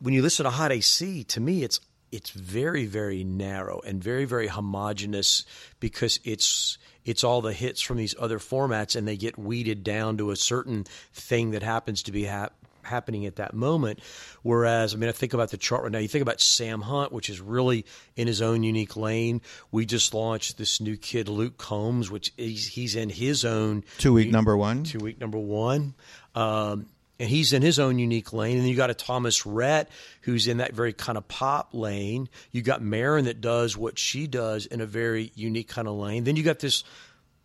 when 0.00 0.12
you 0.12 0.20
listen 0.20 0.44
to 0.44 0.50
hot 0.50 0.72
AC, 0.72 1.24
to 1.24 1.40
me 1.40 1.62
it's 1.62 1.80
it's 2.12 2.30
very 2.30 2.86
very 2.86 3.22
narrow 3.24 3.80
and 3.86 4.02
very 4.02 4.24
very 4.24 4.48
homogenous 4.48 5.44
because 5.80 6.18
it's 6.24 6.76
it's 7.06 7.24
all 7.24 7.40
the 7.40 7.54
hits 7.54 7.80
from 7.80 7.96
these 7.96 8.14
other 8.18 8.38
formats 8.38 8.94
and 8.96 9.08
they 9.08 9.16
get 9.16 9.38
weeded 9.38 9.82
down 9.82 10.18
to 10.18 10.30
a 10.30 10.36
certain 10.36 10.84
thing 11.14 11.52
that 11.52 11.62
happens 11.62 12.02
to 12.02 12.12
be 12.12 12.24
hap- 12.24 12.52
happening 12.82 13.26
at 13.26 13.34
that 13.36 13.52
moment 13.52 13.98
whereas 14.42 14.94
i 14.94 14.96
mean 14.96 15.08
i 15.08 15.12
think 15.12 15.34
about 15.34 15.50
the 15.50 15.56
chart 15.56 15.82
right 15.82 15.90
now 15.90 15.98
you 15.98 16.06
think 16.06 16.22
about 16.22 16.40
sam 16.40 16.80
hunt 16.82 17.10
which 17.10 17.28
is 17.28 17.40
really 17.40 17.84
in 18.14 18.28
his 18.28 18.40
own 18.40 18.62
unique 18.62 18.96
lane 18.96 19.40
we 19.72 19.84
just 19.84 20.14
launched 20.14 20.56
this 20.56 20.80
new 20.80 20.96
kid 20.96 21.28
luke 21.28 21.58
combs 21.58 22.12
which 22.12 22.32
is 22.36 22.68
he's 22.68 22.94
in 22.94 23.08
his 23.08 23.44
own 23.44 23.82
Two 23.98 24.12
week 24.12 24.30
number 24.30 24.56
one. 24.56 24.84
two 24.84 25.00
week 25.00 25.18
number 25.20 25.38
one. 25.38 25.94
Um, 26.36 26.86
and 27.18 27.28
he's 27.28 27.52
in 27.52 27.62
his 27.62 27.78
own 27.78 27.98
unique 27.98 28.32
lane. 28.32 28.56
And 28.56 28.62
then 28.62 28.68
you 28.68 28.76
got 28.76 28.90
a 28.90 28.94
Thomas 28.94 29.46
Rhett 29.46 29.88
who's 30.22 30.46
in 30.46 30.58
that 30.58 30.74
very 30.74 30.92
kind 30.92 31.16
of 31.16 31.26
pop 31.28 31.70
lane. 31.72 32.28
You 32.50 32.62
got 32.62 32.82
Maren 32.82 33.24
that 33.24 33.40
does 33.40 33.76
what 33.76 33.98
she 33.98 34.26
does 34.26 34.66
in 34.66 34.80
a 34.80 34.86
very 34.86 35.32
unique 35.34 35.68
kind 35.68 35.88
of 35.88 35.94
lane. 35.94 36.24
Then 36.24 36.36
you 36.36 36.42
got 36.42 36.58
this 36.58 36.84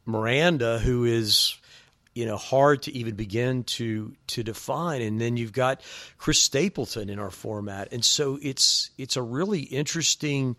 Miranda 0.06 0.80
who 0.80 1.06
is 1.06 1.56
you 2.14 2.26
know 2.26 2.38
hard 2.38 2.82
to 2.84 2.92
even 2.92 3.16
begin 3.16 3.64
to 3.64 4.14
to 4.28 4.44
define 4.44 5.02
and 5.02 5.22
then 5.22 5.38
you've 5.38 5.54
got 5.54 5.82
Chris 6.18 6.42
Stapleton 6.42 7.10
in 7.10 7.20
our 7.20 7.30
format 7.30 7.90
and 7.94 8.04
so 8.04 8.38
it's 8.42 8.92
it's 8.98 9.16
a 9.16 9.22
really 9.22 9.62
interesting 9.62 10.58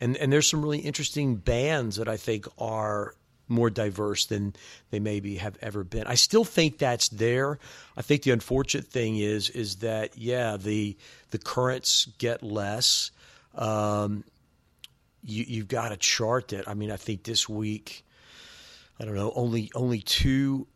and 0.00 0.16
and 0.16 0.32
there's 0.32 0.48
some 0.48 0.62
really 0.62 0.78
interesting 0.78 1.36
bands 1.36 1.96
that 1.96 2.08
I 2.08 2.16
think 2.16 2.46
are 2.58 3.16
more 3.48 3.70
diverse 3.70 4.26
than 4.26 4.54
they 4.90 4.98
maybe 4.98 5.36
have 5.36 5.58
ever 5.60 5.84
been. 5.84 6.06
I 6.06 6.14
still 6.14 6.44
think 6.44 6.78
that's 6.78 7.08
there. 7.08 7.58
I 7.96 8.02
think 8.02 8.22
the 8.22 8.30
unfortunate 8.30 8.86
thing 8.86 9.18
is 9.18 9.50
is 9.50 9.76
that 9.76 10.16
yeah, 10.16 10.56
the 10.56 10.96
the 11.30 11.38
currents 11.38 12.08
get 12.18 12.42
less. 12.42 13.10
Um, 13.54 14.24
you, 15.24 15.44
you've 15.46 15.68
got 15.68 15.92
a 15.92 15.96
chart 15.96 16.48
that 16.48 16.68
I 16.68 16.74
mean, 16.74 16.90
I 16.90 16.96
think 16.96 17.24
this 17.24 17.48
week, 17.48 18.04
I 18.98 19.04
don't 19.04 19.14
know, 19.14 19.32
only 19.34 19.70
only 19.74 20.00
two 20.00 20.66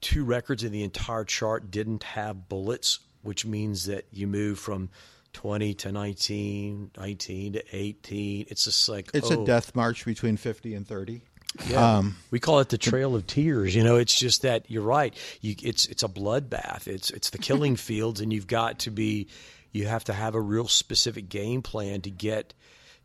two 0.00 0.24
records 0.24 0.62
in 0.62 0.72
the 0.72 0.82
entire 0.82 1.24
chart 1.24 1.70
didn't 1.70 2.02
have 2.02 2.48
bullets, 2.48 3.00
which 3.22 3.46
means 3.46 3.86
that 3.86 4.04
you 4.12 4.26
move 4.26 4.58
from 4.58 4.90
20 5.32 5.74
to 5.74 5.92
19, 5.92 6.92
19 6.96 7.52
to 7.54 7.62
18. 7.76 8.46
It's 8.48 8.64
just 8.64 8.88
like 8.88 9.10
It's 9.12 9.30
oh. 9.30 9.42
a 9.42 9.46
death 9.46 9.74
march 9.74 10.04
between 10.04 10.36
50 10.36 10.74
and 10.74 10.86
30. 10.86 11.22
Yeah. 11.68 11.98
Um, 11.98 12.16
we 12.30 12.40
call 12.40 12.60
it 12.60 12.68
the 12.68 12.78
Trail 12.78 13.14
of 13.14 13.26
Tears. 13.26 13.74
You 13.74 13.84
know, 13.84 13.96
it's 13.96 14.18
just 14.18 14.42
that 14.42 14.70
you're 14.70 14.82
right. 14.82 15.14
You, 15.40 15.54
it's 15.62 15.86
it's 15.86 16.02
a 16.02 16.08
bloodbath. 16.08 16.86
It's 16.86 17.10
it's 17.10 17.30
the 17.30 17.38
killing 17.38 17.76
fields, 17.88 18.20
and 18.20 18.32
you've 18.32 18.46
got 18.46 18.80
to 18.80 18.90
be, 18.90 19.28
you 19.72 19.86
have 19.86 20.04
to 20.04 20.12
have 20.12 20.34
a 20.34 20.40
real 20.40 20.68
specific 20.68 21.28
game 21.28 21.62
plan 21.62 22.00
to 22.02 22.10
get 22.10 22.54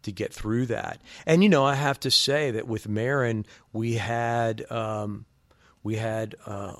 to 0.03 0.11
get 0.11 0.33
through 0.33 0.67
that. 0.67 0.99
And 1.25 1.43
you 1.43 1.49
know, 1.49 1.65
I 1.65 1.75
have 1.75 1.99
to 2.01 2.11
say 2.11 2.51
that 2.51 2.67
with 2.67 2.87
Maren, 2.87 3.45
we 3.73 3.95
had 3.95 4.69
um, 4.71 5.25
we 5.83 5.95
had. 5.95 6.35
Uh, 6.45 6.75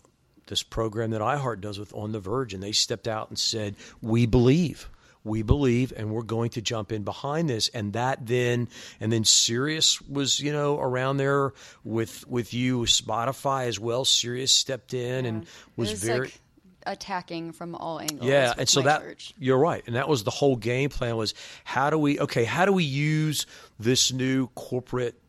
this 0.48 0.64
program 0.64 1.12
that 1.12 1.22
iHeart 1.22 1.62
does 1.62 1.80
with 1.80 1.94
On 1.96 2.12
the 2.12 2.20
Verge, 2.20 2.54
and 2.54 2.62
they 2.62 2.74
stepped 2.74 3.08
out 3.08 3.30
and 3.30 3.40
said, 3.40 3.74
"We 4.02 4.26
believe, 4.26 4.90
we 5.24 5.42
believe, 5.42 5.94
and 5.96 6.12
we're 6.12 6.24
going 6.24 6.50
to 6.52 6.62
jump 6.62 6.92
in 6.92 7.04
behind 7.04 7.50
this." 7.50 7.70
And 7.70 7.94
that 7.94 8.26
then, 8.26 8.70
and 9.00 9.12
then 9.12 9.24
Sirius 9.24 10.02
was, 10.02 10.40
you 10.40 10.52
know, 10.52 10.80
around 10.80 11.18
there 11.18 11.54
with 11.84 12.28
with 12.28 12.54
you, 12.54 12.82
Spotify 12.82 13.68
as 13.68 13.80
well. 13.80 14.06
Sirius 14.06 14.54
stepped 14.54 14.94
in 14.94 15.26
and 15.26 15.46
was 15.76 15.92
was 15.92 16.04
very. 16.04 16.20
like 16.20 16.42
attacking 16.88 17.52
from 17.52 17.76
all 17.76 18.00
angles 18.00 18.24
Yeah, 18.24 18.56
and 18.58 18.68
so 18.68 18.82
that 18.82 19.02
church. 19.02 19.34
you're 19.38 19.60
right, 19.60 19.84
and 19.86 19.96
that 19.96 20.10
was 20.10 20.24
the 20.24 20.32
whole 20.32 20.56
game 20.56 20.90
plan 20.90 21.16
was 21.16 21.36
how 21.64 21.92
do 21.92 21.98
we 22.00 22.20
okay, 22.20 22.44
how 22.44 22.66
do 22.66 22.74
we 22.74 22.84
use 22.84 23.46
this 23.80 24.12
new 24.12 24.48
corporate 24.56 25.21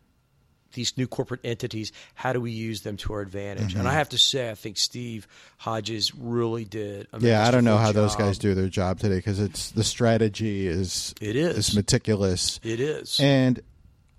these 0.72 0.96
new 0.96 1.06
corporate 1.06 1.40
entities, 1.44 1.92
how 2.14 2.32
do 2.32 2.40
we 2.40 2.50
use 2.50 2.82
them 2.82 2.96
to 2.98 3.12
our 3.12 3.20
advantage? 3.20 3.74
Mhm. 3.74 3.80
And 3.80 3.88
I 3.88 3.92
have 3.94 4.08
to 4.10 4.18
say, 4.18 4.50
I 4.50 4.54
think 4.54 4.76
Steve 4.78 5.26
Hodges 5.58 6.14
really 6.14 6.64
did. 6.64 7.06
a 7.12 7.20
yeah, 7.20 7.46
I 7.46 7.50
don't 7.50 7.64
know 7.64 7.76
masterful 7.76 8.02
how 8.02 8.06
those 8.08 8.16
guys 8.16 8.38
do 8.38 8.54
their 8.54 8.68
job 8.68 8.98
today 9.00 9.16
because 9.16 9.38
it's 9.40 9.70
the 9.70 9.84
strategy 9.84 10.66
is 10.66 11.14
It 11.20 11.36
is. 11.36 11.56
is 11.70 11.74
meticulous. 11.76 12.60
It 12.62 12.80
is. 12.80 13.18
And 13.20 13.60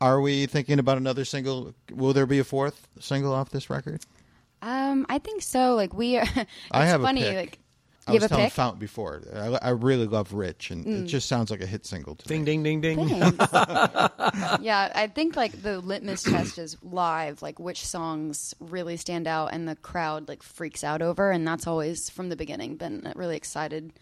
are 0.01 0.20
we 0.22 0.45
thinking 0.47 0.80
about 0.80 0.97
another 0.97 1.26
single? 1.26 1.74
Will 1.91 2.14
there 2.14 2.26
be 2.26 2.39
a 2.39 2.43
fourth 2.43 2.88
single 2.99 3.34
off 3.34 3.49
this 3.51 3.70
record? 3.70 4.01
Um, 4.62 5.06
I 5.10 5.20
think 5.20 5.41
so. 5.41 5.76
Like 5.76 5.93
we, 5.93 6.18
are, 6.18 6.24
it's 6.36 6.47
I 6.72 6.86
have 6.86 7.01
a 7.01 7.04
funny. 7.04 7.22
pick. 7.22 7.36
Like 7.36 7.60
I 8.06 8.12
You 8.12 8.16
was 8.18 8.24
a 8.26 8.28
telling 8.28 8.45
pick? 8.45 8.54
Fount 8.54 8.80
before. 8.80 9.22
I, 9.34 9.58
I 9.62 9.70
really 9.70 10.08
love 10.08 10.34
"Rich," 10.34 10.72
and 10.72 10.86
Mm. 10.86 11.04
it 11.04 11.06
just 11.08 11.28
sounds 11.30 11.49
like 11.49 11.62
a 11.62 11.66
hit 11.66 11.86
single 11.86 12.16
to 12.16 12.28
Ding, 12.28 12.41
me. 12.41 12.45
ding, 12.45 12.64
ding, 12.82 12.82
ding. 12.82 13.08
Thanks. 13.08 13.54
yeah, 14.62 14.91
I 14.93 15.08
think 15.14 15.36
like 15.36 15.62
the 15.62 15.80
litmus 15.80 16.24
test 16.24 16.58
is 16.58 16.78
live, 16.84 17.41
like 17.41 17.60
which 17.60 17.86
songs 17.86 18.54
really 18.60 18.97
stand 18.97 19.28
out 19.28 19.54
and 19.54 19.68
the 19.68 19.76
crowd 19.78 20.28
like 20.28 20.43
freaks 20.43 20.84
out 20.84 21.01
over, 21.01 21.32
and 21.32 21.47
that's 21.47 21.68
always 21.68 22.10
from 22.10 22.30
the 22.30 22.36
beginning 22.36 22.76
been 22.76 23.06
a 23.06 23.14
really 23.18 23.38
excited 23.38 23.93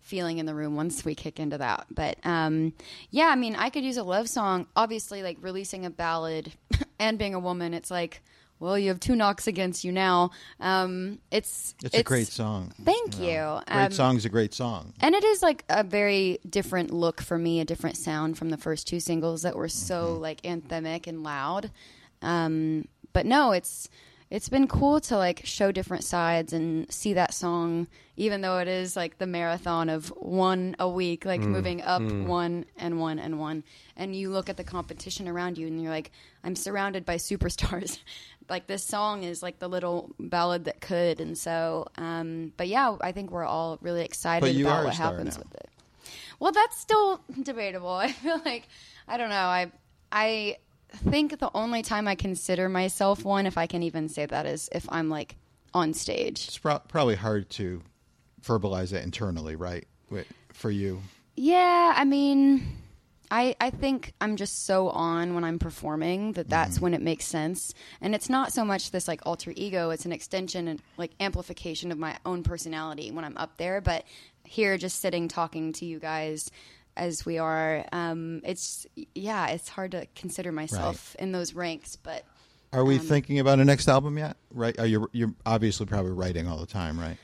feeling 0.00 0.38
in 0.38 0.46
the 0.46 0.54
room 0.54 0.76
once 0.76 1.04
we 1.04 1.14
kick 1.14 1.38
into 1.38 1.58
that. 1.58 1.86
But 1.90 2.16
um, 2.24 2.72
yeah, 3.10 3.26
I 3.26 3.36
mean, 3.36 3.54
I 3.56 3.68
could 3.70 3.84
use 3.84 3.98
a 3.98 4.02
love 4.04 4.28
song. 4.28 4.66
Obviously, 4.74 5.22
like 5.22 5.36
releasing 5.42 5.84
a 5.84 5.90
ballad 5.90 6.52
and 6.98 7.18
being 7.18 7.34
a 7.34 7.40
woman, 7.40 7.74
it's 7.74 7.90
like. 7.90 8.22
Well, 8.60 8.78
you 8.78 8.88
have 8.88 9.00
two 9.00 9.16
knocks 9.16 9.46
against 9.46 9.82
you 9.84 9.90
now. 9.90 10.30
Um, 10.60 11.18
it's 11.30 11.74
It's, 11.82 11.96
a 11.96 12.02
great 12.02 12.28
song. 12.28 12.72
Thank 12.84 13.18
know. 13.18 13.24
you. 13.26 13.60
Great 13.74 13.84
Um, 13.86 13.92
song's 13.92 14.24
a 14.24 14.28
great 14.28 14.52
song. 14.54 14.92
and 15.00 15.14
it 15.14 15.24
is 15.24 15.42
like 15.42 15.64
a 15.70 15.82
very 15.82 16.38
different 16.48 16.92
look 16.92 17.20
for 17.22 17.38
me, 17.38 17.60
a 17.60 17.64
different 17.64 17.96
sound 17.96 18.36
from 18.38 18.50
the 18.50 18.58
first 18.58 18.86
two 18.86 19.00
singles 19.00 19.42
that 19.42 19.56
were 19.56 19.68
so 19.68 20.04
Mm-hmm. 20.12 20.22
like 20.22 20.42
anthemic 20.42 21.06
and 21.06 21.22
loud. 21.22 21.70
Um, 22.22 22.86
but 23.12 23.26
no, 23.26 23.52
it's 23.52 23.88
it's 24.30 24.48
been 24.48 24.68
cool 24.68 25.00
to 25.00 25.16
like 25.16 25.40
show 25.44 25.72
different 25.72 26.04
sides 26.04 26.52
and 26.52 26.88
see 26.92 27.14
that 27.14 27.34
song, 27.34 27.88
even 28.16 28.42
though 28.42 28.58
it 28.58 28.68
is 28.68 28.94
like 28.94 29.18
the 29.18 29.26
marathon 29.26 29.88
of 29.88 30.06
one 30.10 30.76
a 30.78 30.88
week, 30.88 31.24
like 31.24 31.40
Mm, 31.40 31.46
moving 31.48 31.82
up 31.82 32.00
mm. 32.00 32.26
one 32.26 32.64
and 32.76 33.00
one 33.00 33.18
and 33.18 33.40
one. 33.40 33.64
And 33.96 34.14
you 34.14 34.30
look 34.30 34.48
at 34.48 34.56
the 34.56 34.62
competition 34.62 35.26
around 35.26 35.58
you 35.58 35.66
and 35.66 35.82
you're 35.82 35.90
like, 35.90 36.12
I'm 36.44 36.54
surrounded 36.54 37.04
by 37.04 37.16
superstars. 37.16 37.98
like 38.50 38.66
this 38.66 38.84
song 38.84 39.22
is 39.22 39.42
like 39.42 39.58
the 39.58 39.68
little 39.68 40.14
ballad 40.18 40.64
that 40.64 40.80
could. 40.80 41.20
And 41.20 41.38
so, 41.38 41.86
um, 41.96 42.52
but 42.56 42.68
yeah, 42.68 42.96
I 43.00 43.12
think 43.12 43.30
we're 43.30 43.44
all 43.44 43.78
really 43.80 44.04
excited 44.04 44.60
about 44.60 44.84
what 44.84 44.94
happens 44.94 45.36
now. 45.36 45.44
with 45.44 45.54
it. 45.54 45.68
Well, 46.40 46.52
that's 46.52 46.78
still 46.78 47.20
debatable. 47.42 47.88
I 47.94 48.12
feel 48.12 48.40
like 48.44 48.68
I 49.08 49.16
don't 49.16 49.30
know. 49.30 49.36
I 49.36 49.70
I 50.12 50.56
think 50.92 51.38
the 51.38 51.50
only 51.54 51.82
time 51.82 52.08
I 52.08 52.16
consider 52.16 52.68
myself 52.68 53.24
one, 53.24 53.46
if 53.46 53.56
I 53.56 53.66
can 53.66 53.82
even 53.84 54.08
say 54.08 54.26
that, 54.26 54.44
is 54.46 54.68
if 54.72 54.86
I'm 54.90 55.08
like 55.08 55.36
on 55.72 55.94
stage. 55.94 56.48
It's 56.48 56.58
pro- 56.58 56.80
probably 56.80 57.14
hard 57.14 57.48
to 57.50 57.80
verbalize 58.42 58.92
it 58.92 59.04
internally, 59.04 59.54
right? 59.54 59.86
For 60.52 60.70
you, 60.70 61.00
Yeah, 61.36 61.94
I 61.96 62.04
mean, 62.04 62.66
I 63.30 63.54
I 63.60 63.70
think 63.70 64.12
I'm 64.20 64.36
just 64.36 64.66
so 64.66 64.88
on 64.90 65.34
when 65.34 65.44
I'm 65.44 65.58
performing 65.58 66.32
that 66.32 66.48
that's 66.48 66.80
when 66.80 66.94
it 66.94 67.00
makes 67.02 67.24
sense. 67.24 67.74
And 68.00 68.14
it's 68.14 68.28
not 68.28 68.52
so 68.52 68.64
much 68.64 68.90
this 68.90 69.06
like 69.06 69.20
alter 69.24 69.52
ego; 69.54 69.90
it's 69.90 70.04
an 70.04 70.12
extension 70.12 70.66
and 70.68 70.82
like 70.96 71.12
amplification 71.20 71.92
of 71.92 71.98
my 71.98 72.16
own 72.26 72.42
personality 72.42 73.10
when 73.10 73.24
I'm 73.24 73.36
up 73.36 73.56
there. 73.56 73.80
But 73.80 74.04
here, 74.44 74.76
just 74.78 75.00
sitting 75.00 75.28
talking 75.28 75.72
to 75.74 75.84
you 75.84 75.98
guys 76.00 76.50
as 76.96 77.24
we 77.24 77.38
are, 77.38 77.86
um, 77.92 78.40
it's 78.44 78.86
yeah, 79.14 79.46
it's 79.48 79.68
hard 79.68 79.92
to 79.92 80.06
consider 80.16 80.50
myself 80.50 81.14
in 81.18 81.30
those 81.32 81.54
ranks. 81.54 81.96
But 81.96 82.24
are 82.72 82.84
we 82.84 82.96
Um, 82.98 83.00
thinking 83.06 83.38
about 83.38 83.60
a 83.60 83.64
next 83.64 83.88
album 83.88 84.18
yet? 84.18 84.36
Right? 84.52 84.78
Are 84.78 84.86
you 84.86 85.08
you're 85.12 85.34
obviously 85.46 85.86
probably 85.86 86.12
writing 86.12 86.48
all 86.48 86.58
the 86.58 86.66
time, 86.66 86.98
right? 86.98 87.16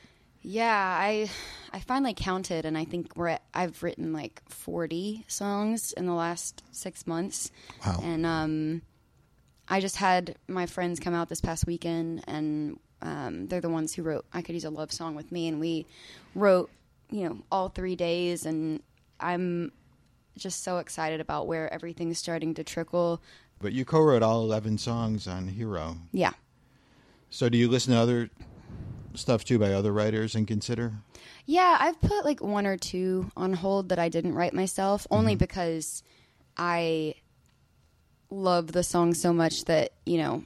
Yeah, 0.48 0.96
I 1.00 1.28
I 1.72 1.80
finally 1.80 2.14
counted, 2.14 2.64
and 2.64 2.78
I 2.78 2.84
think 2.84 3.16
we're 3.16 3.26
at, 3.26 3.42
I've 3.52 3.82
written 3.82 4.12
like 4.12 4.40
forty 4.48 5.24
songs 5.26 5.92
in 5.92 6.06
the 6.06 6.14
last 6.14 6.62
six 6.70 7.04
months. 7.04 7.50
Wow. 7.84 7.98
And 8.00 8.24
um, 8.24 8.82
I 9.68 9.80
just 9.80 9.96
had 9.96 10.36
my 10.46 10.66
friends 10.66 11.00
come 11.00 11.14
out 11.14 11.28
this 11.28 11.40
past 11.40 11.66
weekend, 11.66 12.22
and 12.28 12.78
um, 13.02 13.48
they're 13.48 13.60
the 13.60 13.68
ones 13.68 13.92
who 13.92 14.04
wrote 14.04 14.24
"I 14.32 14.40
Could 14.40 14.54
Use 14.54 14.64
a 14.64 14.70
Love 14.70 14.92
Song" 14.92 15.16
with 15.16 15.32
me, 15.32 15.48
and 15.48 15.58
we 15.58 15.84
wrote, 16.36 16.70
you 17.10 17.28
know, 17.28 17.38
all 17.50 17.68
three 17.68 17.96
days, 17.96 18.46
and 18.46 18.80
I'm 19.18 19.72
just 20.38 20.62
so 20.62 20.78
excited 20.78 21.20
about 21.20 21.48
where 21.48 21.74
everything's 21.74 22.20
starting 22.20 22.54
to 22.54 22.62
trickle. 22.62 23.20
But 23.60 23.72
you 23.72 23.84
co-wrote 23.84 24.22
all 24.22 24.44
eleven 24.44 24.78
songs 24.78 25.26
on 25.26 25.48
Hero. 25.48 25.96
Yeah. 26.12 26.34
So 27.30 27.48
do 27.48 27.58
you 27.58 27.68
listen 27.68 27.94
to 27.94 27.98
other 27.98 28.30
stuff 29.16 29.44
too 29.44 29.58
by 29.58 29.72
other 29.72 29.92
writers 29.92 30.34
and 30.34 30.46
consider? 30.46 30.92
Yeah, 31.46 31.76
I've 31.80 32.00
put 32.00 32.24
like 32.24 32.40
one 32.42 32.66
or 32.66 32.76
two 32.76 33.30
on 33.36 33.52
hold 33.52 33.88
that 33.90 33.98
I 33.98 34.08
didn't 34.08 34.34
write 34.34 34.52
myself, 34.54 35.06
only 35.10 35.32
Mm-hmm. 35.34 35.38
because 35.38 36.02
I 36.56 37.14
love 38.30 38.72
the 38.72 38.82
song 38.82 39.14
so 39.14 39.32
much 39.32 39.64
that, 39.66 39.92
you 40.04 40.18
know, 40.18 40.44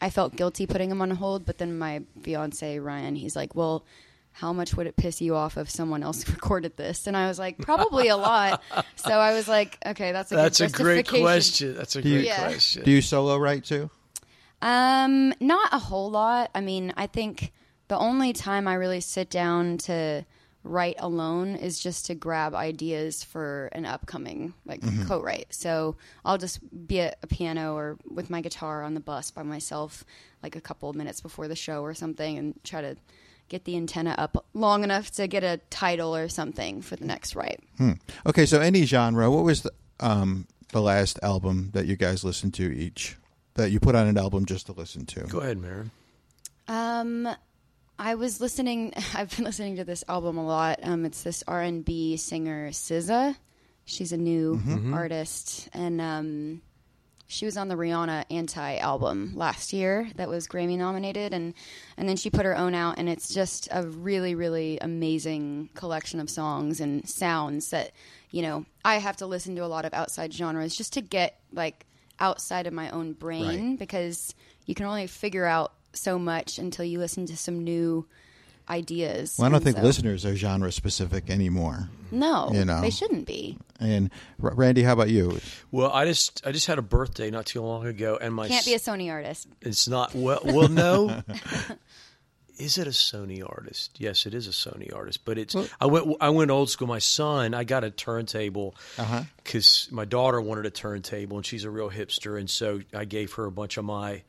I 0.00 0.10
felt 0.10 0.36
guilty 0.36 0.66
putting 0.66 0.88
them 0.88 1.00
on 1.00 1.10
hold. 1.12 1.46
But 1.46 1.58
then 1.58 1.78
my 1.78 2.02
fiance, 2.22 2.78
Ryan, 2.78 3.14
he's 3.16 3.34
like, 3.36 3.54
well, 3.54 3.84
how 4.32 4.52
much 4.52 4.74
would 4.74 4.86
it 4.86 4.96
piss 4.96 5.20
you 5.20 5.34
off 5.34 5.56
if 5.56 5.70
someone 5.70 6.02
else 6.02 6.28
recorded 6.28 6.76
this? 6.76 7.06
And 7.06 7.16
I 7.16 7.28
was 7.28 7.38
like, 7.38 7.58
probably 7.58 8.08
a 8.08 8.16
lot. 8.16 8.62
So 8.96 9.10
I 9.12 9.32
was 9.34 9.48
like, 9.48 9.78
okay, 9.86 10.12
that's 10.12 10.32
a 10.32 10.36
That's 10.36 10.58
good 10.58 10.70
a 10.70 10.72
great 10.72 10.96
justification. 11.06 11.24
question. 11.24 11.74
That's 11.76 11.96
a 11.96 12.02
Do 12.02 12.10
great 12.12 12.26
Yeah. 12.26 12.48
question. 12.48 12.82
Do 12.84 12.90
you 12.90 13.00
solo 13.02 13.36
write 13.38 13.64
too? 13.64 13.90
Um, 14.60 15.34
not 15.40 15.72
a 15.72 15.78
whole 15.78 16.10
lot. 16.10 16.50
I 16.54 16.60
mean, 16.60 16.92
I 16.96 17.06
think 17.06 17.52
the 17.88 17.98
only 17.98 18.32
time 18.32 18.66
I 18.68 18.74
really 18.74 19.00
sit 19.00 19.30
down 19.30 19.78
to 19.78 20.24
write 20.64 20.94
alone 20.98 21.56
is 21.56 21.80
just 21.80 22.06
to 22.06 22.14
grab 22.14 22.54
ideas 22.54 23.24
for 23.24 23.68
an 23.72 23.84
upcoming 23.84 24.54
like 24.64 24.80
Mhm. 24.80 25.08
co-write. 25.08 25.46
So 25.52 25.96
I'll 26.24 26.38
just 26.38 26.60
be 26.86 27.00
at 27.00 27.18
a 27.22 27.26
piano 27.26 27.74
or 27.74 27.98
with 28.08 28.30
my 28.30 28.40
guitar 28.40 28.84
on 28.84 28.94
the 28.94 29.00
bus 29.00 29.32
by 29.32 29.42
myself, 29.42 30.04
like 30.42 30.54
a 30.54 30.60
couple 30.60 30.88
of 30.88 30.94
minutes 30.94 31.20
before 31.20 31.48
the 31.48 31.56
show 31.56 31.82
or 31.82 31.94
something, 31.94 32.38
and 32.38 32.54
try 32.62 32.80
to 32.80 32.96
get 33.48 33.64
the 33.64 33.76
antenna 33.76 34.14
up 34.16 34.46
long 34.54 34.84
enough 34.84 35.10
to 35.10 35.26
get 35.26 35.42
a 35.42 35.58
title 35.68 36.14
or 36.14 36.28
something 36.28 36.80
for 36.80 36.94
the 36.94 37.04
next 37.04 37.34
write. 37.34 37.60
Hmm. 37.78 37.94
Okay, 38.24 38.46
so 38.46 38.60
any 38.60 38.84
genre. 38.86 39.30
What 39.30 39.42
was 39.44 39.62
the 39.62 39.72
um, 39.98 40.46
the 40.70 40.80
last 40.80 41.18
album 41.22 41.70
that 41.74 41.86
you 41.86 41.96
guys 41.96 42.22
listened 42.24 42.54
to 42.54 42.72
each? 42.72 43.16
That 43.54 43.70
you 43.72 43.80
put 43.80 43.94
on 43.96 44.06
an 44.06 44.16
album 44.16 44.46
just 44.46 44.66
to 44.66 44.72
listen 44.72 45.04
to? 45.06 45.20
Go 45.24 45.40
ahead, 45.40 45.58
Maren. 45.58 45.90
Um, 46.68 47.28
I 48.04 48.16
was 48.16 48.40
listening. 48.40 48.92
I've 49.14 49.34
been 49.36 49.44
listening 49.44 49.76
to 49.76 49.84
this 49.84 50.02
album 50.08 50.36
a 50.36 50.44
lot. 50.44 50.80
Um, 50.82 51.04
it's 51.04 51.22
this 51.22 51.44
R 51.46 51.62
and 51.62 51.84
B 51.84 52.16
singer 52.16 52.70
SZA. 52.70 53.36
She's 53.84 54.12
a 54.12 54.16
new 54.16 54.56
Mhm. 54.56 54.92
artist, 54.92 55.68
and 55.72 56.00
um, 56.00 56.62
she 57.28 57.44
was 57.46 57.56
on 57.56 57.68
the 57.68 57.74
Rihanna 57.76 58.24
Anti 58.30 58.76
album 58.78 59.32
last 59.36 59.72
year 59.72 60.10
that 60.16 60.28
was 60.28 60.48
Grammy 60.48 60.76
nominated, 60.76 61.32
and 61.32 61.54
and 61.96 62.08
then 62.08 62.16
she 62.16 62.28
put 62.28 62.44
her 62.44 62.56
own 62.56 62.74
out, 62.74 62.98
and 62.98 63.08
it's 63.08 63.32
just 63.32 63.68
a 63.70 63.86
really 63.86 64.34
really 64.34 64.78
amazing 64.80 65.68
collection 65.74 66.18
of 66.18 66.28
songs 66.28 66.80
and 66.80 67.08
sounds 67.08 67.70
that 67.70 67.92
you 68.32 68.42
know 68.42 68.66
I 68.84 68.96
have 68.96 69.16
to 69.18 69.26
listen 69.26 69.54
to 69.56 69.64
a 69.64 69.66
lot 69.70 69.84
of 69.84 69.94
outside 69.94 70.32
genres 70.32 70.74
just 70.76 70.92
to 70.94 71.00
get 71.00 71.38
like 71.52 71.86
outside 72.18 72.66
of 72.66 72.72
my 72.72 72.90
own 72.90 73.12
brain 73.12 73.70
Right. 73.70 73.78
because 73.78 74.34
you 74.66 74.74
can 74.74 74.86
only 74.86 75.06
figure 75.06 75.46
out 75.46 75.72
so 75.92 76.18
much 76.18 76.58
until 76.58 76.84
you 76.84 76.98
listen 76.98 77.26
to 77.26 77.36
some 77.36 77.62
new 77.64 78.06
ideas. 78.68 79.36
Well, 79.38 79.46
I 79.46 79.48
don't 79.50 79.56
And 79.56 79.64
think 79.64 79.76
so- 79.78 79.82
listeners 79.82 80.24
are 80.24 80.34
genre 80.36 80.70
specific 80.72 81.28
anymore. 81.30 81.88
No, 82.10 82.50
you 82.52 82.64
know 82.64 82.80
they 82.82 82.90
shouldn't 82.90 83.26
be. 83.26 83.56
And 83.80 84.10
Randy, 84.38 84.82
how 84.82 84.92
about 84.92 85.08
you? 85.08 85.40
Well, 85.70 85.90
I 85.90 86.04
just 86.04 86.46
I 86.46 86.52
just 86.52 86.66
had 86.66 86.78
a 86.78 86.82
birthday 86.82 87.30
not 87.30 87.46
too 87.46 87.62
long 87.62 87.86
ago, 87.86 88.18
and 88.20 88.34
my 88.34 88.48
Can't 88.48 88.64
be 88.66 88.74
a 88.74 88.78
Sony 88.78 89.10
artist. 89.10 89.48
It's 89.62 89.88
not 89.88 90.14
well. 90.14 90.40
Well, 90.44 90.68
no. 90.68 91.22
is 92.58 92.76
it 92.78 92.86
a 92.86 92.90
Sony 92.90 93.42
artist? 93.46 93.98
Yes, 93.98 94.26
it 94.26 94.34
is 94.34 94.46
a 94.46 94.50
Sony 94.50 94.94
artist. 94.94 95.24
But 95.24 95.38
it's 95.38 95.56
I 95.80 95.86
went 95.86 96.06
I 96.20 96.28
went 96.28 96.50
old 96.50 96.68
school. 96.70 96.86
My 96.86 96.98
son, 96.98 97.54
I 97.54 97.64
got 97.64 97.82
a 97.82 97.90
turntable 97.90 98.74
Uh-huh. 98.98 99.22
because 99.42 99.88
my 99.90 100.04
daughter 100.04 100.40
wanted 100.40 100.66
a 100.66 100.70
turntable, 100.70 101.38
and 101.38 101.46
she's 101.46 101.64
a 101.64 101.70
real 101.70 101.90
hipster, 101.90 102.38
and 102.38 102.48
so 102.48 102.80
I 102.94 103.04
gave 103.06 103.32
her 103.34 103.46
a 103.46 103.50
bunch 103.52 103.78
of 103.78 103.84
my 103.86 104.22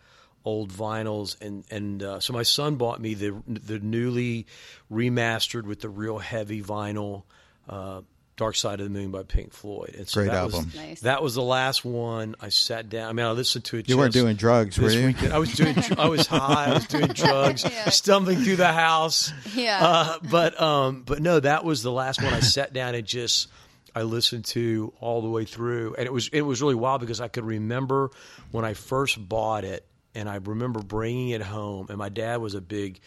old 0.46 0.72
vinyls, 0.72 1.40
and 1.42 1.64
and 1.72 2.02
uh, 2.04 2.20
so 2.20 2.34
my 2.34 2.44
son 2.44 2.76
bought 2.76 3.00
me 3.02 3.14
the 3.14 3.36
the 3.48 3.80
newly 3.80 4.48
remastered 4.92 5.64
with 5.64 5.82
the 5.82 5.90
real 5.90 6.20
heavy 6.20 6.62
vinyl. 6.62 7.24
Uh, 7.68 8.02
Dark 8.36 8.56
Side 8.56 8.80
of 8.80 8.86
the 8.86 8.90
Moon 8.90 9.12
by 9.12 9.22
Pink 9.22 9.54
Floyd. 9.54 9.94
And 9.96 10.08
so 10.08 10.22
Great 10.22 10.32
that 10.32 10.46
was- 10.46 10.56
album. 10.56 10.72
Nice. 10.76 11.02
that 11.02 11.22
was 11.22 11.36
the 11.36 11.44
last 11.44 11.86
one 11.86 12.34
I 12.42 12.50
sat 12.50 12.90
down. 12.90 13.08
I 13.08 13.14
mean, 13.14 13.28
I 13.28 13.32
listened 13.32 13.64
to 13.66 13.78
it. 13.78 13.88
You 13.88 13.96
weren't 13.96 14.12
doing 14.12 14.36
drugs, 14.36 14.80
were 14.80 14.90
you? 14.90 15.06
weekend. 15.06 15.34
I 15.34 15.38
was 15.38 15.54
doing. 15.54 15.76
I 16.00 16.08
was 16.10 16.26
high. 16.26 16.66
I 16.66 16.74
was 16.74 16.88
doing 16.88 17.08
drugs, 17.14 17.64
stumbling 17.94 18.40
through 18.40 18.56
the 18.56 18.74
house. 18.74 19.32
Yeah. 19.54 19.78
Uh, 19.80 20.18
but 20.32 20.60
um, 20.60 21.04
but 21.06 21.22
no, 21.22 21.40
that 21.40 21.64
was 21.64 21.84
the 21.84 21.92
last 21.92 22.24
one 22.24 22.34
I 22.34 22.40
sat 22.40 22.74
down 22.74 22.96
and 22.96 23.06
just 23.06 23.50
I 23.96 24.02
listened 24.02 24.46
to 24.46 24.92
all 25.00 25.22
the 25.22 25.30
way 25.30 25.46
through, 25.46 25.94
and 26.00 26.08
it 26.08 26.12
was 26.12 26.28
it 26.30 26.42
was 26.42 26.60
really 26.60 26.74
wild 26.76 27.02
because 27.02 27.22
I 27.22 27.28
could 27.28 27.46
remember 27.46 28.10
when 28.50 28.66
I 28.66 28.74
first 28.74 29.30
bought 29.30 29.64
it, 29.64 29.86
and 30.16 30.30
I 30.30 30.36
remember 30.36 30.82
bringing 30.82 31.30
it 31.30 31.42
home, 31.42 31.88
and 31.90 31.98
my 31.98 32.10
dad 32.10 32.42
was 32.42 32.56
a 32.56 32.62
big. 32.62 33.00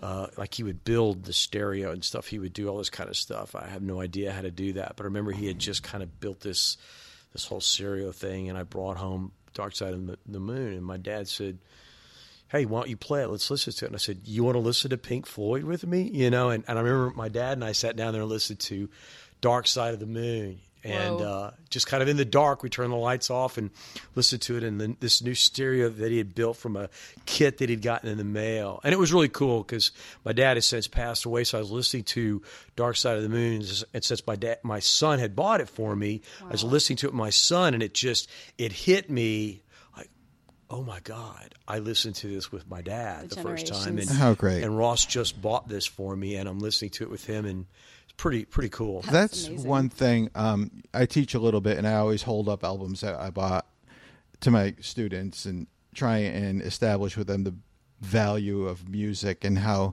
Uh, 0.00 0.28
like 0.36 0.54
he 0.54 0.62
would 0.62 0.84
build 0.84 1.24
the 1.24 1.32
stereo 1.32 1.90
and 1.90 2.04
stuff. 2.04 2.28
He 2.28 2.38
would 2.38 2.52
do 2.52 2.68
all 2.68 2.78
this 2.78 2.88
kind 2.88 3.10
of 3.10 3.16
stuff. 3.16 3.56
I 3.56 3.66
have 3.66 3.82
no 3.82 4.00
idea 4.00 4.30
how 4.30 4.42
to 4.42 4.50
do 4.52 4.74
that, 4.74 4.92
but 4.94 5.02
I 5.02 5.06
remember 5.06 5.32
he 5.32 5.48
had 5.48 5.58
just 5.58 5.82
kind 5.82 6.04
of 6.04 6.20
built 6.20 6.38
this 6.38 6.76
this 7.32 7.44
whole 7.44 7.60
stereo 7.60 8.12
thing, 8.12 8.48
and 8.48 8.56
I 8.56 8.62
brought 8.62 8.96
home 8.96 9.32
Dark 9.54 9.74
Side 9.74 9.94
of 9.94 10.16
the 10.26 10.38
Moon, 10.38 10.72
and 10.72 10.84
my 10.84 10.98
dad 10.98 11.26
said, 11.26 11.58
hey, 12.48 12.64
why 12.64 12.80
don't 12.80 12.88
you 12.88 12.96
play 12.96 13.22
it? 13.22 13.28
Let's 13.28 13.50
listen 13.50 13.72
to 13.72 13.84
it. 13.84 13.88
And 13.88 13.96
I 13.96 13.98
said, 13.98 14.20
you 14.24 14.44
want 14.44 14.54
to 14.54 14.60
listen 14.60 14.90
to 14.90 14.98
Pink 14.98 15.26
Floyd 15.26 15.64
with 15.64 15.86
me? 15.86 16.02
You 16.02 16.30
know, 16.30 16.50
and, 16.50 16.64
and 16.66 16.78
I 16.78 16.82
remember 16.82 17.14
my 17.14 17.28
dad 17.28 17.52
and 17.52 17.64
I 17.64 17.72
sat 17.72 17.96
down 17.96 18.12
there 18.12 18.22
and 18.22 18.30
listened 18.30 18.60
to 18.60 18.88
Dark 19.40 19.66
Side 19.66 19.94
of 19.94 20.00
the 20.00 20.06
Moon. 20.06 20.60
And 20.84 21.20
uh, 21.20 21.50
just 21.70 21.86
kind 21.86 22.02
of 22.02 22.08
in 22.08 22.16
the 22.16 22.24
dark, 22.24 22.62
we 22.62 22.68
turned 22.68 22.92
the 22.92 22.96
lights 22.96 23.30
off 23.30 23.58
and 23.58 23.70
listened 24.14 24.42
to 24.42 24.56
it 24.56 24.62
in 24.62 24.78
the, 24.78 24.96
this 25.00 25.22
new 25.22 25.34
stereo 25.34 25.88
that 25.88 26.10
he 26.10 26.18
had 26.18 26.34
built 26.34 26.56
from 26.56 26.76
a 26.76 26.88
kit 27.26 27.58
that 27.58 27.68
he'd 27.68 27.82
gotten 27.82 28.08
in 28.08 28.16
the 28.16 28.24
mail. 28.24 28.80
And 28.84 28.92
it 28.92 28.98
was 28.98 29.12
really 29.12 29.28
cool 29.28 29.62
because 29.62 29.90
my 30.24 30.32
dad 30.32 30.56
has 30.56 30.66
since 30.66 30.86
passed 30.86 31.24
away, 31.24 31.44
so 31.44 31.58
I 31.58 31.60
was 31.60 31.70
listening 31.70 32.04
to 32.04 32.42
Dark 32.76 32.96
Side 32.96 33.16
of 33.16 33.22
the 33.22 33.28
Moon. 33.28 33.62
And 33.92 34.04
since 34.04 34.26
my 34.26 34.36
dad, 34.36 34.58
my 34.62 34.78
son 34.78 35.18
had 35.18 35.34
bought 35.34 35.60
it 35.60 35.68
for 35.68 35.96
me, 35.96 36.22
I 36.42 36.52
was 36.52 36.64
listening 36.64 36.96
to 36.98 37.06
it 37.06 37.10
with 37.10 37.18
my 37.18 37.30
son, 37.30 37.74
and 37.74 37.82
it 37.82 37.92
just 37.92 38.30
it 38.56 38.72
hit 38.72 39.10
me 39.10 39.62
like, 39.96 40.10
oh 40.70 40.82
my 40.82 41.00
god, 41.00 41.54
I 41.66 41.80
listened 41.80 42.14
to 42.16 42.28
this 42.28 42.52
with 42.52 42.68
my 42.68 42.82
dad 42.82 43.30
The 43.30 43.36
the, 43.36 43.42
first 43.42 43.66
time, 43.66 43.98
and. 43.98 44.08
How 44.08 44.34
great. 44.34 44.62
And 44.62 44.78
Ross 44.78 45.04
just 45.04 45.40
bought 45.42 45.68
this 45.68 45.86
for 45.86 46.14
me, 46.14 46.36
and 46.36 46.48
I'm 46.48 46.60
listening 46.60 46.92
to 46.92 47.04
it 47.04 47.10
with 47.10 47.26
him, 47.26 47.46
and 47.46 47.60
it's 47.60 47.97
pretty 48.18 48.44
pretty 48.44 48.68
cool. 48.68 49.00
That's, 49.10 49.48
one 49.48 49.88
thing. 49.88 50.28
Um, 50.34 50.82
I 50.92 51.06
teach 51.06 51.32
a 51.34 51.38
little 51.38 51.62
bit, 51.62 51.78
and 51.78 51.88
I 51.88 51.94
always 51.94 52.22
hold 52.24 52.48
up 52.50 52.62
albums 52.62 53.00
that 53.00 53.14
I 53.18 53.30
bought 53.30 53.66
to 54.40 54.50
my 54.50 54.74
students 54.80 55.46
and 55.46 55.66
try 55.94 56.18
and 56.18 56.60
establish 56.60 57.16
with 57.16 57.26
them 57.28 57.44
the 57.44 57.54
value 58.00 58.66
of 58.66 58.88
music 58.88 59.42
and 59.44 59.58
how 59.58 59.92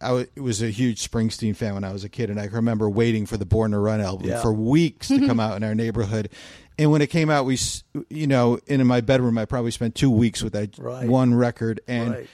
I 0.00 0.12
wa- 0.12 0.24
was 0.36 0.60
a 0.62 0.70
huge 0.70 1.08
Springsteen 1.08 1.54
fan 1.54 1.74
when 1.74 1.84
I 1.84 1.92
was 1.92 2.02
a 2.02 2.08
kid, 2.08 2.30
and 2.30 2.40
I 2.40 2.46
remember 2.46 2.88
waiting 2.90 3.26
for 3.26 3.36
the 3.36 3.44
Born 3.46 3.70
to 3.72 3.78
Run 3.78 4.00
album 4.00 4.28
Yeah. 4.28 4.40
for 4.42 4.52
weeks 4.52 5.08
to 5.08 5.24
come 5.26 5.38
out 5.46 5.56
in 5.56 5.62
our 5.62 5.74
neighborhood. 5.74 6.30
And 6.78 6.90
when 6.90 7.02
it 7.02 7.10
came 7.10 7.30
out, 7.30 7.44
we, 7.44 7.56
you 8.10 8.26
know, 8.26 8.58
in 8.66 8.84
my 8.86 9.00
bedroom, 9.00 9.38
I 9.38 9.44
probably 9.44 9.70
spent 9.70 9.94
two 9.94 10.10
weeks 10.10 10.42
with 10.42 10.54
that 10.54 10.76
Right. 10.78 11.06
one 11.06 11.34
record. 11.34 11.80
And 11.86 12.10
Right. 12.10 12.26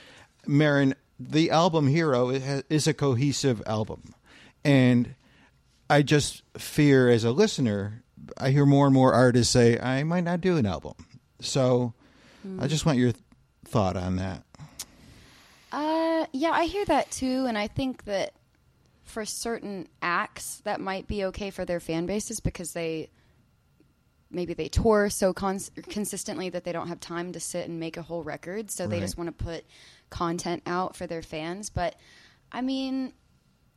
Maren, 0.46 0.94
the 1.18 1.50
album 1.50 1.88
Hero 1.88 2.30
is 2.30 2.86
a 2.86 2.94
cohesive 2.94 3.62
album, 3.66 4.14
and 4.64 5.14
I 5.90 6.02
just 6.02 6.42
fear 6.56 7.08
as 7.08 7.24
a 7.24 7.32
listener, 7.32 8.04
I 8.38 8.50
hear 8.50 8.64
more 8.64 8.86
and 8.86 8.94
more 8.94 9.12
artists 9.12 9.52
say 9.52 9.78
I 9.78 10.04
might 10.04 10.22
not 10.22 10.40
do 10.40 10.56
an 10.56 10.64
album. 10.64 10.94
So 11.40 11.94
I 12.60 12.68
just 12.68 12.86
want 12.86 12.98
your 12.98 13.12
thought 13.64 13.96
on 13.96 14.16
that. 14.16 14.44
Uh, 15.72 16.26
yeah, 16.32 16.50
I 16.50 16.66
hear 16.66 16.84
that 16.86 17.10
too, 17.10 17.46
and 17.46 17.58
I 17.58 17.66
think 17.66 18.04
that 18.04 18.34
for 19.04 19.24
certain 19.24 19.88
acts 20.00 20.60
that 20.64 20.80
might 20.80 21.08
be 21.08 21.24
okay 21.26 21.50
for 21.50 21.64
their 21.64 21.80
fan 21.80 22.06
bases 22.06 22.38
because 22.38 22.72
they 22.72 23.10
maybe 24.30 24.54
they 24.54 24.68
tour 24.68 25.10
so 25.10 25.32
cons- 25.32 25.72
consistently 25.88 26.48
that 26.50 26.62
they 26.62 26.70
don't 26.70 26.86
have 26.86 27.00
time 27.00 27.32
to 27.32 27.40
sit 27.40 27.68
and 27.68 27.80
make 27.80 27.96
a 27.96 28.02
whole 28.02 28.22
record, 28.22 28.70
so 28.70 28.86
they 28.86 29.00
just 29.00 29.18
want 29.18 29.36
to 29.36 29.44
put 29.44 29.64
content 30.08 30.62
out 30.66 30.94
for 30.94 31.08
their 31.08 31.22
fans. 31.22 31.68
But 31.68 31.96
I 32.52 32.60
mean, 32.60 33.12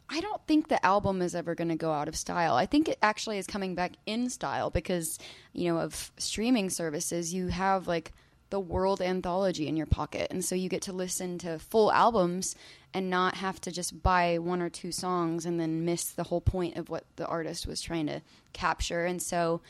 I 0.10 0.20
don't 0.20 0.46
think 0.48 0.68
the 0.68 0.84
album 0.86 1.22
is 1.22 1.34
ever 1.34 1.56
going 1.56 1.70
to 1.70 1.76
go 1.76 1.92
out 1.92 2.08
of 2.08 2.16
style. 2.16 2.56
I 2.56 2.66
think 2.66 2.88
it 2.88 3.00
actually 3.02 3.38
is 3.38 3.48
coming 3.48 3.74
back 3.74 3.94
in 4.06 4.30
style 4.30 4.70
because, 4.70 5.18
you 5.54 5.72
know, 5.72 5.80
of 5.80 6.12
streaming 6.18 6.70
services, 6.70 7.34
you 7.34 7.48
have 7.48 7.88
like 7.88 8.12
the 8.50 8.60
world 8.60 9.02
anthology 9.02 9.68
in 9.68 9.76
your 9.76 9.88
pocket. 9.88 10.28
And 10.30 10.46
so 10.46 10.54
you 10.54 10.70
get 10.70 10.84
to 10.84 10.94
listen 10.94 11.40
to 11.40 11.58
full 11.58 11.92
albums 11.92 12.56
and 12.94 13.10
not 13.10 13.36
have 13.38 13.60
to 13.62 13.72
just 13.72 14.04
buy 14.04 14.38
one 14.38 14.62
or 14.62 14.70
two 14.70 14.92
songs 14.92 15.46
and 15.46 15.60
then 15.60 15.86
miss 15.86 16.12
the 16.12 16.24
whole 16.24 16.42
point 16.42 16.78
of 16.78 16.90
what 16.90 17.06
the 17.16 17.26
artist 17.26 17.66
was 17.66 17.82
trying 17.82 18.06
to 18.08 18.22
capture. 18.52 19.06
And 19.06 19.20
so, 19.22 19.62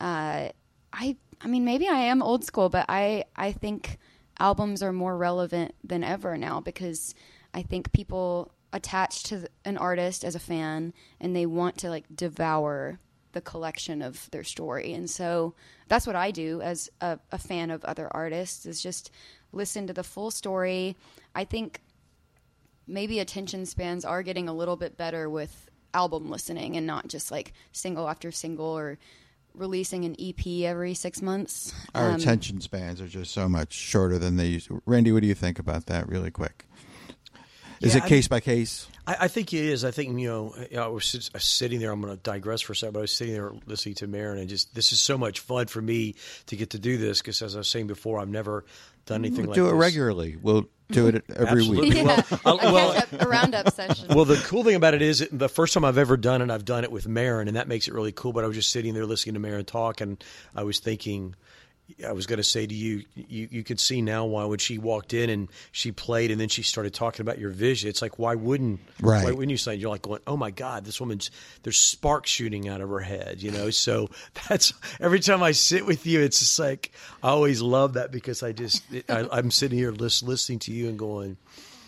uh, 0.00 0.50
I, 0.92 1.16
I 1.40 1.48
mean, 1.48 1.64
maybe 1.64 1.88
I 1.88 1.98
am 1.98 2.22
old 2.22 2.44
school, 2.44 2.68
but 2.68 2.86
I, 2.88 3.24
I 3.34 3.50
think 3.50 3.98
albums 4.38 4.82
are 4.82 4.92
more 4.92 5.16
relevant 5.16 5.74
than 5.82 6.04
ever 6.04 6.36
now 6.36 6.60
because 6.60 7.14
I 7.52 7.62
think 7.62 7.92
people 7.92 8.52
attach 8.72 9.22
to 9.24 9.38
th- 9.38 9.50
an 9.64 9.76
artist 9.78 10.24
as 10.24 10.34
a 10.34 10.38
fan 10.40 10.92
and 11.20 11.34
they 11.34 11.46
want 11.46 11.78
to 11.78 11.88
like 11.88 12.04
devour 12.14 12.98
the 13.32 13.40
collection 13.40 14.02
of 14.02 14.28
their 14.30 14.44
story. 14.44 14.92
And 14.94 15.08
so 15.08 15.54
that's 15.88 16.06
what 16.06 16.16
I 16.16 16.30
do 16.30 16.60
as 16.60 16.88
a, 17.00 17.18
a 17.32 17.38
fan 17.38 17.70
of 17.70 17.84
other 17.84 18.08
artists 18.10 18.66
is 18.66 18.82
just 18.82 19.10
listen 19.52 19.86
to 19.86 19.92
the 19.92 20.02
full 20.04 20.30
story. 20.30 20.96
I 21.34 21.44
think 21.44 21.80
maybe 22.86 23.18
attention 23.20 23.66
spans 23.66 24.04
are 24.04 24.22
getting 24.22 24.48
a 24.48 24.54
little 24.54 24.76
bit 24.76 24.96
better 24.96 25.28
with 25.28 25.68
album 25.94 26.30
listening 26.30 26.76
and 26.76 26.86
not 26.86 27.08
just 27.08 27.30
like 27.30 27.52
single 27.72 28.08
after 28.08 28.30
single 28.30 28.66
or 28.66 28.98
releasing 29.54 30.04
an 30.04 30.14
EP 30.20 30.46
every 30.64 30.94
six 30.94 31.20
months. 31.22 31.72
Our 31.94 32.10
Um, 32.10 32.14
attention 32.16 32.60
spans 32.60 33.00
are 33.00 33.08
just 33.08 33.32
so 33.32 33.48
much 33.48 33.72
shorter 33.72 34.18
than 34.18 34.36
they 34.36 34.46
used. 34.46 34.68
to. 34.68 34.82
Randy, 34.86 35.10
what 35.12 35.20
do 35.22 35.26
you 35.26 35.34
think 35.34 35.58
about 35.58 35.86
that, 35.86 36.08
really 36.08 36.30
quick? 36.30 36.66
Is 37.80 37.94
Yeah, 37.94 37.98
it 38.00 38.04
I- 38.04 38.08
case 38.08 38.28
by 38.28 38.40
case? 38.40 38.86
I, 39.06 39.16
I 39.20 39.28
think 39.28 39.52
it 39.54 39.64
is. 39.64 39.84
I 39.84 39.90
think 39.90 40.18
you 40.18 40.28
know. 40.28 40.54
I 40.76 40.86
was 40.88 41.06
sit- 41.06 41.30
I 41.34 41.36
was 41.38 41.44
sitting 41.44 41.80
there. 41.80 41.90
I'm 41.92 42.00
going 42.00 42.14
to 42.14 42.22
digress 42.22 42.60
for 42.60 42.72
a 42.72 42.76
second. 42.76 42.92
But 42.94 43.00
I 43.00 43.02
was 43.02 43.12
sitting 43.12 43.32
there 43.34 43.52
listening 43.66 43.94
to 43.96 44.06
Maren, 44.06 44.38
and 44.38 44.48
just 44.48 44.74
this 44.74 44.92
is 44.92 45.00
so 45.00 45.16
much 45.16 45.40
fun 45.40 45.66
for 45.66 45.80
me 45.80 46.14
to 46.46 46.56
get 46.56 46.70
to 46.70 46.78
do 46.78 46.98
this 46.98 47.20
because, 47.20 47.40
as 47.40 47.54
I 47.54 47.58
was 47.58 47.68
saying 47.68 47.86
before, 47.86 48.20
I've 48.20 48.28
never 48.28 48.64
done 49.06 49.24
anything 49.24 49.46
like 49.46 49.54
this 49.56 49.56
We'll 49.56 49.56
like 49.56 49.56
do 49.56 49.62
this. 49.64 49.72
it 49.72 49.76
regularly. 49.76 50.36
We'll 50.42 50.68
do 50.90 51.06
it 51.08 51.24
every 51.34 51.60
Absolutely. 51.62 51.90
week. 51.94 52.04
Well, 52.06 52.24
I'll- 52.44 52.58
a, 52.68 52.72
well- 52.72 53.02
a 53.20 53.26
roundup 53.28 53.72
session. 53.74 54.08
well, 54.14 54.24
the 54.26 54.36
cool 54.46 54.64
thing 54.64 54.74
about 54.74 54.92
it 54.94 55.00
is 55.02 55.22
it- 55.22 55.36
the 55.38 55.48
first 55.48 55.72
time 55.72 55.84
I've 55.86 55.96
ever 55.98 56.16
done 56.18 56.42
it, 56.42 56.50
I've 56.50 56.64
done 56.66 56.84
it 56.84 56.92
with 56.92 57.08
Maren, 57.08 57.48
and 57.48 57.56
that 57.56 57.68
makes 57.68 57.88
it 57.88 57.94
really 57.94 58.12
cool. 58.12 58.32
But 58.34 58.44
I 58.44 58.46
was 58.48 58.56
just 58.56 58.70
sitting 58.70 58.92
there 58.92 59.06
listening 59.06 59.34
to 59.34 59.40
Maren 59.40 59.64
talk, 59.64 60.00
and 60.02 60.22
I 60.54 60.64
was 60.64 60.80
thinking, 60.80 61.34
I 62.06 62.12
was 62.12 62.26
going 62.26 62.36
to 62.36 62.44
say 62.44 62.66
to 62.66 62.74
you, 62.74 63.04
you, 63.14 63.48
you 63.50 63.64
could 63.64 63.80
see 63.80 64.02
now 64.02 64.26
why 64.26 64.44
when 64.44 64.58
she 64.58 64.78
walked 64.78 65.14
in 65.14 65.30
and 65.30 65.48
she 65.72 65.90
played, 65.90 66.30
and 66.30 66.40
then 66.40 66.48
she 66.48 66.62
started 66.62 66.92
talking 66.92 67.22
about 67.22 67.38
your 67.38 67.50
vision. 67.50 67.88
It's 67.88 68.02
like, 68.02 68.18
why 68.18 68.34
wouldn't, 68.34 68.80
Right. 69.00 69.24
Why 69.24 69.30
wouldn't 69.30 69.50
you 69.50 69.56
say? 69.56 69.74
You're 69.74 69.90
like 69.90 70.02
going, 70.02 70.20
oh 70.26 70.36
my 70.36 70.50
god, 70.50 70.84
this 70.84 71.00
woman's 71.00 71.30
there's 71.62 71.78
sparks 71.78 72.30
shooting 72.30 72.68
out 72.68 72.80
of 72.80 72.90
her 72.90 73.00
head, 73.00 73.42
you 73.42 73.50
know. 73.50 73.70
So 73.70 74.10
that's 74.48 74.72
every 75.00 75.20
time 75.20 75.42
I 75.42 75.52
sit 75.52 75.86
with 75.86 76.06
you, 76.06 76.20
it's 76.20 76.40
just 76.40 76.58
like 76.58 76.92
I 77.22 77.30
always 77.30 77.62
love 77.62 77.94
that 77.94 78.12
because 78.12 78.42
I 78.42 78.52
just 78.52 78.82
I, 79.08 79.26
I'm 79.32 79.50
sitting 79.50 79.78
here 79.78 79.92
lis- 79.92 80.22
listening 80.22 80.58
to 80.60 80.72
you 80.72 80.88
and 80.88 80.98
going. 80.98 81.36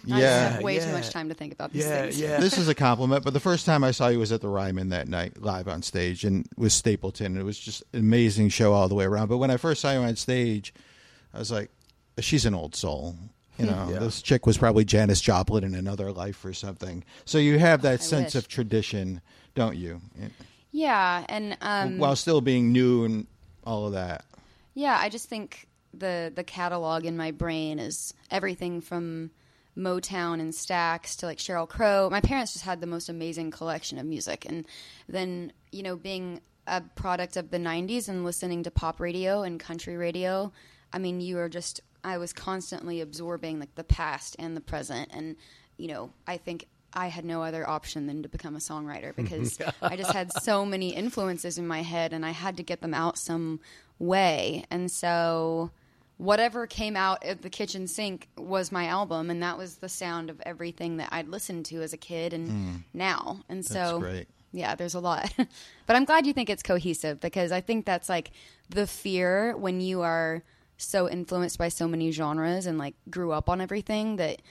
I 0.04 0.08
just 0.08 0.20
Yeah. 0.20 0.48
have 0.50 0.62
way 0.62 0.78
too 0.78 0.92
much 0.92 1.10
time 1.10 1.28
to 1.28 1.34
think 1.34 1.52
about 1.52 1.72
these 1.72 1.84
Yeah, 1.84 2.02
things. 2.02 2.20
yeah. 2.20 2.40
This 2.40 2.56
is 2.58 2.68
a 2.68 2.74
compliment, 2.74 3.22
but 3.24 3.32
the 3.34 3.40
first 3.40 3.66
time 3.66 3.84
I 3.84 3.90
saw 3.90 4.08
you 4.08 4.18
was 4.18 4.32
at 4.32 4.40
the 4.40 4.48
Ryman 4.48 4.88
that 4.90 5.08
night, 5.08 5.40
live 5.42 5.68
on 5.68 5.82
stage, 5.82 6.24
and 6.24 6.46
with 6.56 6.72
Stapleton. 6.72 7.26
And 7.26 7.38
it 7.38 7.44
was 7.44 7.58
just 7.58 7.82
an 7.92 8.00
amazing 8.00 8.48
show 8.48 8.72
all 8.72 8.88
the 8.88 8.94
way 8.94 9.04
around. 9.04 9.28
But 9.28 9.38
when 9.38 9.50
I 9.50 9.56
first 9.56 9.80
saw 9.82 9.92
you 9.92 9.98
on 10.00 10.16
stage, 10.16 10.72
I 11.34 11.38
was 11.38 11.50
like, 11.50 11.70
"She's 12.18 12.46
an 12.46 12.54
old 12.54 12.74
soul." 12.74 13.16
You 13.58 13.66
know, 13.66 13.90
Yeah. 13.92 13.98
this 13.98 14.22
chick 14.22 14.46
was 14.46 14.56
probably 14.56 14.86
Janis 14.86 15.20
Joplin 15.20 15.64
in 15.64 15.74
another 15.74 16.12
life 16.12 16.42
or 16.46 16.54
something. 16.54 17.04
So 17.26 17.36
you 17.36 17.58
have 17.58 17.82
that 17.82 18.00
I 18.00 18.02
sense 18.02 18.34
wish. 18.34 18.42
of 18.44 18.48
tradition, 18.48 19.20
don't 19.54 19.76
you? 19.76 20.00
Yeah, 20.72 21.24
and 21.28 21.58
um, 21.60 21.98
While 21.98 22.16
still 22.16 22.40
being 22.40 22.72
new 22.72 23.04
and 23.04 23.26
all 23.64 23.86
of 23.86 23.92
that. 23.92 24.24
Yeah, 24.72 24.96
I 24.98 25.08
just 25.10 25.28
think 25.28 25.66
the 25.92 26.32
the 26.34 26.44
catalog 26.44 27.04
in 27.04 27.16
my 27.16 27.32
brain 27.32 27.78
is 27.78 28.14
everything 28.30 28.80
from 28.80 29.30
Motown 29.80 30.40
and 30.40 30.52
Stax 30.52 31.16
to 31.16 31.26
like 31.26 31.38
Sheryl 31.38 31.68
Crow. 31.68 32.08
My 32.10 32.20
parents 32.20 32.52
just 32.52 32.64
had 32.64 32.80
the 32.80 32.86
most 32.86 33.08
amazing 33.08 33.50
collection 33.50 33.98
of 33.98 34.06
music, 34.06 34.44
and 34.48 34.66
then 35.08 35.52
you 35.72 35.82
know 35.82 35.96
being 35.96 36.40
a 36.66 36.80
product 36.80 37.36
of 37.36 37.50
the 37.50 37.58
'90s 37.58 38.08
and 38.08 38.24
listening 38.24 38.62
to 38.64 38.70
pop 38.70 39.00
radio 39.00 39.42
and 39.42 39.58
country 39.58 39.96
radio. 39.96 40.52
I 40.92 40.98
mean, 40.98 41.20
you 41.20 41.38
are 41.38 41.48
just 41.48 41.80
I 42.04 42.18
was 42.18 42.32
constantly 42.32 43.00
absorbing 43.00 43.58
like 43.58 43.74
the 43.74 43.84
past 43.84 44.36
and 44.38 44.56
the 44.56 44.60
present, 44.60 45.10
and 45.12 45.36
you 45.76 45.88
know 45.88 46.10
I 46.26 46.36
think. 46.36 46.66
I 46.92 47.06
had 47.06 47.24
no 47.24 47.44
other 47.44 47.70
option 47.70 48.08
than 48.08 48.24
to 48.24 48.28
become 48.28 48.56
a 48.56 48.58
songwriter 48.58 49.14
because 49.14 49.60
I 49.80 49.94
just 49.94 50.10
had 50.10 50.32
so 50.42 50.66
many 50.66 50.88
influences 50.92 51.56
in 51.56 51.64
my 51.64 51.82
head 51.82 52.12
and 52.12 52.26
I 52.26 52.32
had 52.32 52.56
to 52.56 52.64
get 52.64 52.80
them 52.80 52.94
out 52.94 53.16
some 53.16 53.60
way. 54.00 54.64
And 54.72 54.90
so 54.90 55.70
whatever 56.20 56.66
came 56.66 56.96
out 56.96 57.24
of 57.26 57.40
the 57.40 57.48
kitchen 57.48 57.86
sink 57.86 58.28
was 58.36 58.70
my 58.70 58.86
album 58.86 59.30
and 59.30 59.42
that 59.42 59.56
was 59.56 59.76
the 59.76 59.88
sound 59.88 60.28
of 60.28 60.38
everything 60.44 60.98
that 60.98 61.08
I'd 61.10 61.28
listened 61.28 61.64
to 61.66 61.80
as 61.80 61.94
a 61.94 61.96
kid 61.96 62.34
and 62.34 62.48
Mm. 62.48 62.82
now. 62.92 63.40
And 63.48 63.60
That's 63.64 63.72
so 63.72 64.00
great. 64.00 64.28
yeah, 64.52 64.74
there's 64.74 64.94
a 64.94 65.00
lot. 65.00 65.32
but 65.86 65.96
I'm 65.96 66.04
glad 66.04 66.26
you 66.26 66.34
think 66.34 66.50
it's 66.50 66.62
cohesive 66.62 67.20
because 67.20 67.52
I 67.52 67.62
think 67.62 67.86
that's 67.86 68.10
like 68.10 68.32
the 68.68 68.86
fear 68.86 69.56
when 69.56 69.80
you 69.80 70.02
are 70.02 70.42
so 70.76 71.08
influenced 71.08 71.56
by 71.58 71.68
so 71.70 71.88
many 71.88 72.10
genres 72.10 72.66
and 72.66 72.76
like 72.76 72.96
grew 73.08 73.32
up 73.32 73.48
on 73.48 73.62
everything 73.62 74.16
that 74.16 74.42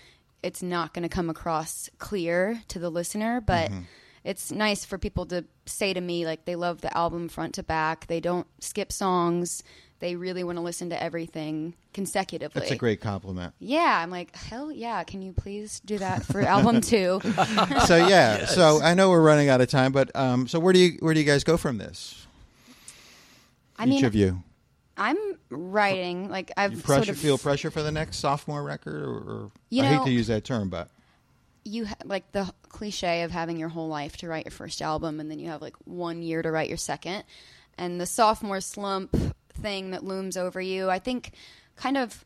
it's 0.42 0.64
not 0.64 0.94
going 0.96 1.04
to 1.04 1.10
come 1.10 1.30
across 1.30 1.88
clear 2.00 2.64
to 2.70 2.80
the 2.80 2.90
listener, 2.90 3.42
but 3.42 3.70
Mm-hmm. 3.70 3.82
it's 4.24 4.52
nice 4.52 4.86
for 4.86 4.98
people 4.98 5.28
to 5.28 5.46
say 5.68 5.94
to 5.94 6.02
me 6.02 6.26
like 6.26 6.46
they 6.46 6.56
love 6.56 6.82
the 6.82 6.98
album 6.98 7.30
front 7.30 7.54
to 7.56 7.64
back. 7.64 8.08
They 8.08 8.20
don't 8.22 8.48
skip 8.60 8.92
songs. 8.92 9.62
They 10.00 10.16
really 10.16 10.44
want 10.44 10.58
to 10.58 10.62
listen 10.62 10.90
to 10.92 11.02
everything 11.02 11.74
consecutively. 11.94 12.60
That's 12.60 12.72
a 12.72 12.78
great 12.78 13.02
compliment. 13.02 13.54
Yeah, 13.60 14.00
I'm 14.02 14.10
like, 14.10 14.36
hell 14.36 14.72
yeah! 14.72 15.04
Can 15.04 15.22
you 15.22 15.34
please 15.34 15.82
do 15.82 15.98
that 15.98 16.26
for 16.26 16.42
album 16.42 16.82
two? 16.82 17.20
so 17.86 18.08
yeah, 18.08 18.46
so 18.46 18.82
I 18.82 18.94
know 18.94 19.10
we're 19.10 19.22
running 19.22 19.50
out 19.50 19.60
of 19.62 19.68
time, 19.68 19.92
but 19.92 20.16
um, 20.16 20.48
so 20.48 20.60
where 20.60 20.74
do 20.74 20.80
you 20.80 20.98
where 21.02 21.14
do 21.14 21.20
you 21.20 21.26
guys 21.26 21.44
go 21.44 21.58
from 21.58 21.78
this? 21.78 22.26
I 23.78 23.84
Each 23.84 23.90
mean, 23.90 24.06
of 24.06 24.16
you. 24.16 24.44
I'm 24.98 25.18
writing 25.50 26.30
like 26.30 26.52
I've 26.58 26.74
You 26.74 26.82
pressure 26.82 27.06
sort 27.06 27.16
of 27.16 27.18
feel 27.18 27.38
pressure 27.38 27.72
for 27.72 27.82
the 27.82 27.92
next 27.92 28.18
sophomore 28.18 28.64
record, 28.64 29.02
or, 29.02 29.18
or 29.18 29.52
You 29.70 29.84
I 29.84 29.88
hate 29.88 30.04
to 30.06 30.12
use 30.12 30.28
that 30.28 30.44
term, 30.44 30.70
but 30.70 30.90
you 31.64 31.86
ha- 31.86 31.96
like 32.06 32.32
the 32.32 32.52
cliche 32.70 33.24
of 33.24 33.32
having 33.32 33.58
your 33.58 33.70
whole 33.70 33.88
life 33.88 34.18
to 34.18 34.28
write 34.28 34.46
your 34.46 34.52
first 34.52 34.82
album 34.82 35.20
and 35.20 35.30
then 35.30 35.40
you 35.40 35.50
have 35.50 35.62
like 35.62 35.76
one 35.86 36.22
year 36.22 36.42
to 36.42 36.50
write 36.52 36.68
your 36.68 36.78
second 36.78 37.24
and 37.78 38.00
the 38.00 38.06
sophomore 38.06 38.62
slump 38.62 39.16
thing 39.62 39.92
that 39.92 40.04
looms 40.04 40.38
over 40.38 40.60
you 40.62 40.90
i 40.90 41.00
think 41.00 41.32
kind 41.76 41.98
of 41.98 42.26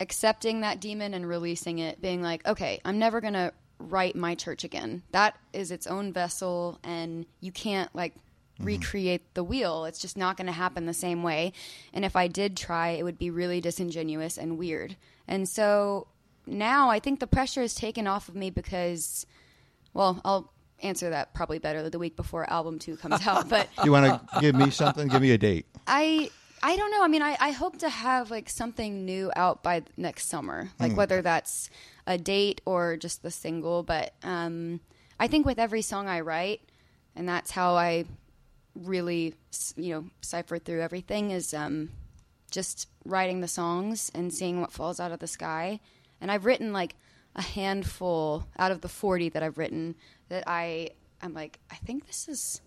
accepting 0.00 0.60
that 0.60 0.80
demon 0.80 1.14
and 1.14 1.28
releasing 1.28 1.78
it 1.78 2.00
being 2.00 2.22
like 2.22 2.46
okay 2.46 2.80
i'm 2.84 2.98
never 2.98 3.20
going 3.20 3.32
to 3.32 3.52
write 3.78 4.16
my 4.16 4.34
church 4.34 4.64
again 4.64 5.02
that 5.12 5.36
is 5.52 5.70
its 5.70 5.86
own 5.86 6.12
vessel 6.12 6.78
and 6.82 7.26
you 7.40 7.52
can't 7.52 7.94
like 7.94 8.14
mm-hmm. 8.14 8.64
recreate 8.64 9.34
the 9.34 9.44
wheel 9.44 9.84
it's 9.84 10.00
just 10.00 10.16
not 10.16 10.36
going 10.36 10.46
to 10.46 10.52
happen 10.52 10.86
the 10.86 10.94
same 10.94 11.22
way 11.22 11.52
and 11.92 12.04
if 12.04 12.16
i 12.16 12.26
did 12.26 12.56
try 12.56 12.90
it 12.90 13.04
would 13.04 13.18
be 13.18 13.30
really 13.30 13.60
disingenuous 13.60 14.36
and 14.36 14.58
weird 14.58 14.96
and 15.28 15.48
so 15.48 16.08
now 16.48 16.90
I 16.90 16.98
think 16.98 17.20
the 17.20 17.26
pressure 17.26 17.62
is 17.62 17.74
taken 17.74 18.06
off 18.06 18.28
of 18.28 18.34
me 18.34 18.50
because, 18.50 19.26
well, 19.92 20.20
I'll 20.24 20.52
answer 20.80 21.10
that 21.10 21.34
probably 21.34 21.58
better 21.58 21.88
the 21.90 21.98
week 21.98 22.16
before 22.16 22.48
album 22.50 22.78
two 22.78 22.96
comes 22.96 23.26
out. 23.26 23.48
But 23.48 23.68
you 23.84 23.92
want 23.92 24.06
to 24.06 24.40
give 24.40 24.54
me 24.54 24.70
something? 24.70 25.08
Give 25.08 25.22
me 25.22 25.32
a 25.32 25.38
date. 25.38 25.66
I 25.86 26.30
I 26.62 26.76
don't 26.76 26.90
know. 26.90 27.02
I 27.02 27.08
mean, 27.08 27.22
I, 27.22 27.36
I 27.40 27.50
hope 27.52 27.78
to 27.78 27.88
have 27.88 28.30
like 28.30 28.48
something 28.48 29.04
new 29.04 29.30
out 29.36 29.62
by 29.62 29.82
next 29.96 30.28
summer, 30.28 30.70
like 30.78 30.92
Hmm. 30.92 30.96
whether 30.98 31.22
that's 31.22 31.70
a 32.06 32.18
date 32.18 32.60
or 32.64 32.96
just 32.96 33.22
the 33.22 33.30
single. 33.30 33.82
But 33.82 34.14
um, 34.22 34.80
I 35.20 35.28
think 35.28 35.46
with 35.46 35.58
every 35.58 35.82
song 35.82 36.08
I 36.08 36.20
write, 36.20 36.60
and 37.16 37.28
that's 37.28 37.50
how 37.52 37.74
I 37.74 38.04
really 38.74 39.34
you 39.76 39.92
know 39.94 40.04
cipher 40.20 40.58
through 40.58 40.80
everything 40.82 41.30
is 41.32 41.52
um, 41.54 41.90
just 42.50 42.88
writing 43.04 43.40
the 43.40 43.48
songs 43.48 44.10
and 44.14 44.32
seeing 44.32 44.60
what 44.60 44.72
falls 44.72 45.00
out 45.00 45.12
of 45.12 45.18
the 45.18 45.26
sky. 45.26 45.80
And 46.20 46.30
I've 46.30 46.44
written 46.44 46.72
like 46.72 46.94
a 47.36 47.42
handful 47.42 48.46
out 48.58 48.72
of 48.72 48.80
the 48.80 48.88
40 48.88 49.28
that 49.30 49.42
I've 49.42 49.58
written 49.58 49.94
that 50.28 50.44
I 50.46 50.90
I'm 51.22 51.34
like 51.34 51.58
I 51.70 51.76
think 51.76 52.06
this 52.06 52.28
is 52.28 52.60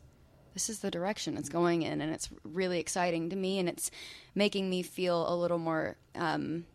this 0.53 0.69
is 0.69 0.79
the 0.79 0.91
direction 0.91 1.37
it's 1.37 1.49
going 1.49 1.81
in 1.83 2.01
and 2.01 2.13
it's 2.13 2.29
really 2.43 2.79
exciting 2.79 3.29
to 3.29 3.35
me 3.35 3.59
and 3.59 3.69
it's 3.69 3.91
making 4.35 4.69
me 4.69 4.81
feel 4.81 5.31
a 5.31 5.35
little 5.35 5.59
more 5.59 5.95
um, 6.15 6.65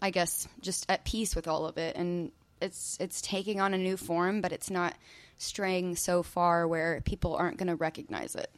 I 0.00 0.10
guess 0.10 0.48
just 0.60 0.86
at 0.88 1.04
peace 1.04 1.34
with 1.34 1.48
all 1.48 1.66
of 1.66 1.78
it 1.78 1.96
and 1.96 2.32
it's 2.60 2.96
it's 3.00 3.20
taking 3.20 3.60
on 3.60 3.74
a 3.74 3.78
new 3.78 3.96
form 3.96 4.40
but 4.40 4.52
it's 4.52 4.70
not 4.70 4.94
straying 5.38 5.96
so 5.96 6.22
far 6.22 6.68
where 6.68 7.00
people 7.00 7.34
aren't 7.36 7.56
going 7.56 7.68
to 7.68 7.76
recognize 7.76 8.34
it. 8.34 8.50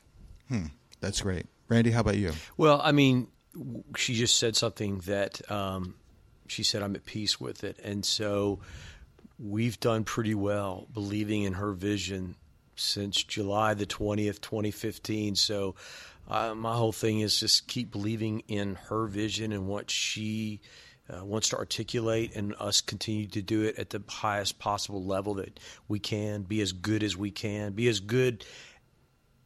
Hmm, 0.48 0.66
that's 1.00 1.20
great, 1.20 1.46
Randy. 1.68 1.90
How 1.90 2.00
about 2.00 2.16
you? 2.16 2.32
Well, 2.56 2.80
I 2.82 2.92
mean, 2.92 3.28
she 3.96 4.14
just 4.14 4.36
said 4.36 4.56
something 4.56 4.98
that 5.00 5.48
um, 5.50 5.94
she 6.48 6.62
said 6.62 6.82
I'm 6.82 6.96
at 6.96 7.04
peace 7.04 7.38
with 7.40 7.62
it, 7.62 7.78
and 7.84 8.04
so 8.04 8.60
we've 9.38 9.78
done 9.78 10.04
pretty 10.04 10.34
well 10.34 10.88
believing 10.92 11.42
in 11.42 11.54
her 11.54 11.72
vision 11.72 12.36
since 12.80 13.22
July 13.22 13.74
the 13.74 13.86
twentieth, 13.86 14.40
twenty 14.40 14.70
fifteen. 14.70 15.36
So 15.36 15.74
uh, 16.28 16.54
my 16.54 16.74
whole 16.74 16.92
thing 16.92 17.20
is 17.20 17.40
just 17.40 17.68
keep 17.68 17.92
believing 17.92 18.42
in 18.48 18.76
her 18.88 19.06
vision 19.06 19.52
and 19.52 19.68
what 19.68 19.90
she. 19.90 20.60
Uh, 21.12 21.24
wants 21.24 21.48
to 21.48 21.56
articulate 21.56 22.36
and 22.36 22.54
us 22.60 22.80
continue 22.80 23.26
to 23.26 23.42
do 23.42 23.62
it 23.62 23.76
at 23.80 23.90
the 23.90 24.00
highest 24.06 24.60
possible 24.60 25.02
level 25.02 25.34
that 25.34 25.58
we 25.88 25.98
can, 25.98 26.42
be 26.42 26.60
as 26.60 26.70
good 26.70 27.02
as 27.02 27.16
we 27.16 27.32
can, 27.32 27.72
be 27.72 27.88
as 27.88 27.98
good 27.98 28.44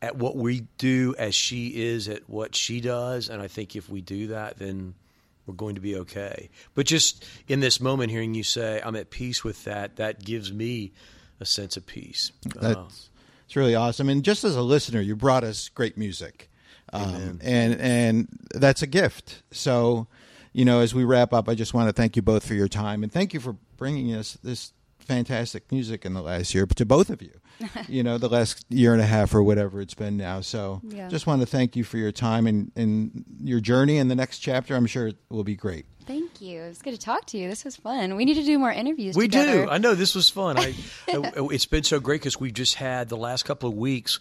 at 0.03 0.14
what 0.14 0.37
we 0.37 0.66
do 0.76 1.14
as 1.18 1.35
she 1.35 1.68
is 1.68 2.07
at 2.07 2.28
what 2.28 2.55
she 2.55 2.82
does. 2.82 3.30
And 3.30 3.41
I 3.41 3.49
think 3.49 3.76
if 3.76 3.89
we 3.89 4.03
do 4.03 4.26
that, 4.26 4.59
then 4.59 4.95
we're 5.47 5.55
going 5.55 5.76
to 5.76 5.80
be 5.80 5.97
okay. 5.97 6.51
But 6.74 6.85
just 6.85 7.24
in 7.49 7.61
this 7.61 7.80
moment, 7.80 8.11
hearing 8.11 8.35
you 8.35 8.43
say, 8.43 8.82
I'm 8.85 8.95
at 8.95 9.09
peace 9.09 9.43
with 9.43 9.64
that, 9.64 9.97
that 9.97 10.22
gives 10.22 10.53
me 10.53 10.93
a 11.41 11.47
sense 11.47 11.78
of 11.78 11.87
peace. 11.87 12.30
That's 12.61 12.76
Uh, 12.76 12.89
it's 13.47 13.57
really 13.57 13.74
awesome. 13.74 14.09
And 14.09 14.24
just 14.24 14.45
as 14.45 14.57
a 14.57 14.62
listener, 14.62 15.01
you 15.01 15.16
brought 15.16 15.45
us 15.45 15.68
great 15.68 15.97
music, 15.97 16.51
um, 16.92 17.40
and 17.42 17.74
and 17.80 18.28
that's 18.55 18.82
a 18.82 18.86
gift. 18.86 19.42
So, 19.51 20.07
you 20.53 20.64
know, 20.64 20.80
as 20.80 20.95
we 20.95 21.05
wrap 21.05 21.32
up, 21.32 21.49
I 21.49 21.55
just 21.55 21.74
want 21.74 21.88
to 21.88 21.92
thank 21.92 22.16
you 22.16 22.22
both 22.22 22.47
for 22.47 22.55
your 22.55 22.68
time 22.68 23.03
and 23.03 23.12
thank 23.12 23.34
you 23.34 23.40
for 23.40 23.57
bringing 23.76 24.14
us 24.14 24.38
this 24.42 24.72
fantastic 25.05 25.71
music 25.71 26.05
in 26.05 26.15
the 26.15 26.23
last 26.23 26.55
year 26.55 26.67
to 26.67 26.85
both 26.87 27.11
of 27.11 27.23
you. 27.23 27.33
you 27.89 28.03
know, 28.03 28.19
the 28.19 28.29
last 28.29 28.65
year 28.69 28.93
and 28.93 29.01
a 29.01 29.07
half 29.07 29.33
or 29.35 29.43
whatever 29.43 29.81
it's 29.81 29.95
been 29.95 30.17
now. 30.17 30.41
So, 30.41 30.81
Yeah. 30.89 31.09
just 31.09 31.27
want 31.27 31.41
to 31.43 31.47
thank 31.47 31.77
you 31.77 31.85
for 31.85 31.99
your 31.99 32.11
time 32.13 32.47
and 32.47 32.73
and 32.75 33.25
your 33.43 33.61
journey 33.61 33.99
and 33.99 34.11
the 34.11 34.17
next 34.17 34.41
chapter. 34.41 34.75
I'm 34.75 34.87
sure 34.87 35.07
it 35.09 35.17
will 35.29 35.45
be 35.45 35.55
great. 35.55 35.87
Thank 36.07 36.41
you. 36.41 36.61
It's 36.63 36.83
good 36.83 36.93
to 36.95 37.01
talk 37.01 37.25
to 37.27 37.39
you. 37.39 37.49
This 37.49 37.65
was 37.65 37.77
fun. 37.77 38.17
We 38.17 38.25
need 38.27 38.35
to 38.35 38.43
do 38.45 38.59
more 38.59 38.73
interviews 38.73 39.17
We 39.17 39.27
together. 39.29 39.65
do. 39.65 39.71
I 39.71 39.79
know 39.79 39.95
this 39.95 40.15
was 40.15 40.29
fun. 40.29 40.59
I, 40.59 40.75
it's 41.09 41.65
been 41.65 41.85
so 41.85 41.99
great 42.01 42.21
because 42.21 42.39
we've 42.39 42.53
just 42.53 42.75
had 42.75 43.09
the 43.09 43.17
last 43.17 43.45
couple 43.45 43.71
of 43.71 43.75
weeks. 43.77 44.19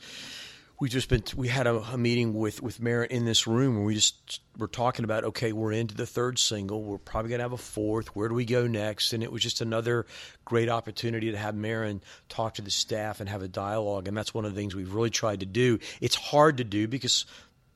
We 0.83 0.89
just 0.89 1.07
been 1.07 1.23
we 1.37 1.47
had 1.47 1.65
a, 1.65 1.77
a 1.77 1.97
meeting 1.97 2.33
with 2.33 2.61
with 2.61 2.81
Merritt 2.81 3.11
in 3.11 3.23
this 3.23 3.47
room 3.47 3.77
where 3.77 3.85
we 3.85 3.95
just 3.95 4.41
were 4.57 4.67
talking 4.67 5.05
about 5.05 5.23
okay 5.23 5.53
we're 5.53 5.71
into 5.71 5.95
the 5.95 6.05
third 6.05 6.37
single 6.37 6.83
we're 6.83 6.97
probably 6.97 7.31
gonna 7.31 7.43
have 7.43 7.53
a 7.53 7.57
fourth 7.57 8.13
where 8.17 8.27
do 8.27 8.35
we 8.35 8.43
go 8.43 8.67
next 8.67 9.13
and 9.13 9.23
it 9.23 9.31
was 9.31 9.41
just 9.41 9.61
another 9.61 10.05
great 10.43 10.67
opportunity 10.67 11.31
to 11.31 11.37
have 11.37 11.55
Maren 11.55 12.01
talk 12.27 12.55
to 12.55 12.61
the 12.61 12.69
staff 12.69 13.21
and 13.21 13.29
have 13.29 13.41
a 13.41 13.47
dialogue 13.47 14.09
and 14.09 14.17
that's 14.17 14.33
one 14.33 14.43
of 14.43 14.53
the 14.53 14.59
things 14.59 14.75
we've 14.75 14.93
really 14.93 15.09
tried 15.09 15.39
to 15.39 15.45
do. 15.45 15.79
It's 16.01 16.15
hard 16.15 16.57
to 16.57 16.65
do 16.65 16.89
because 16.89 17.25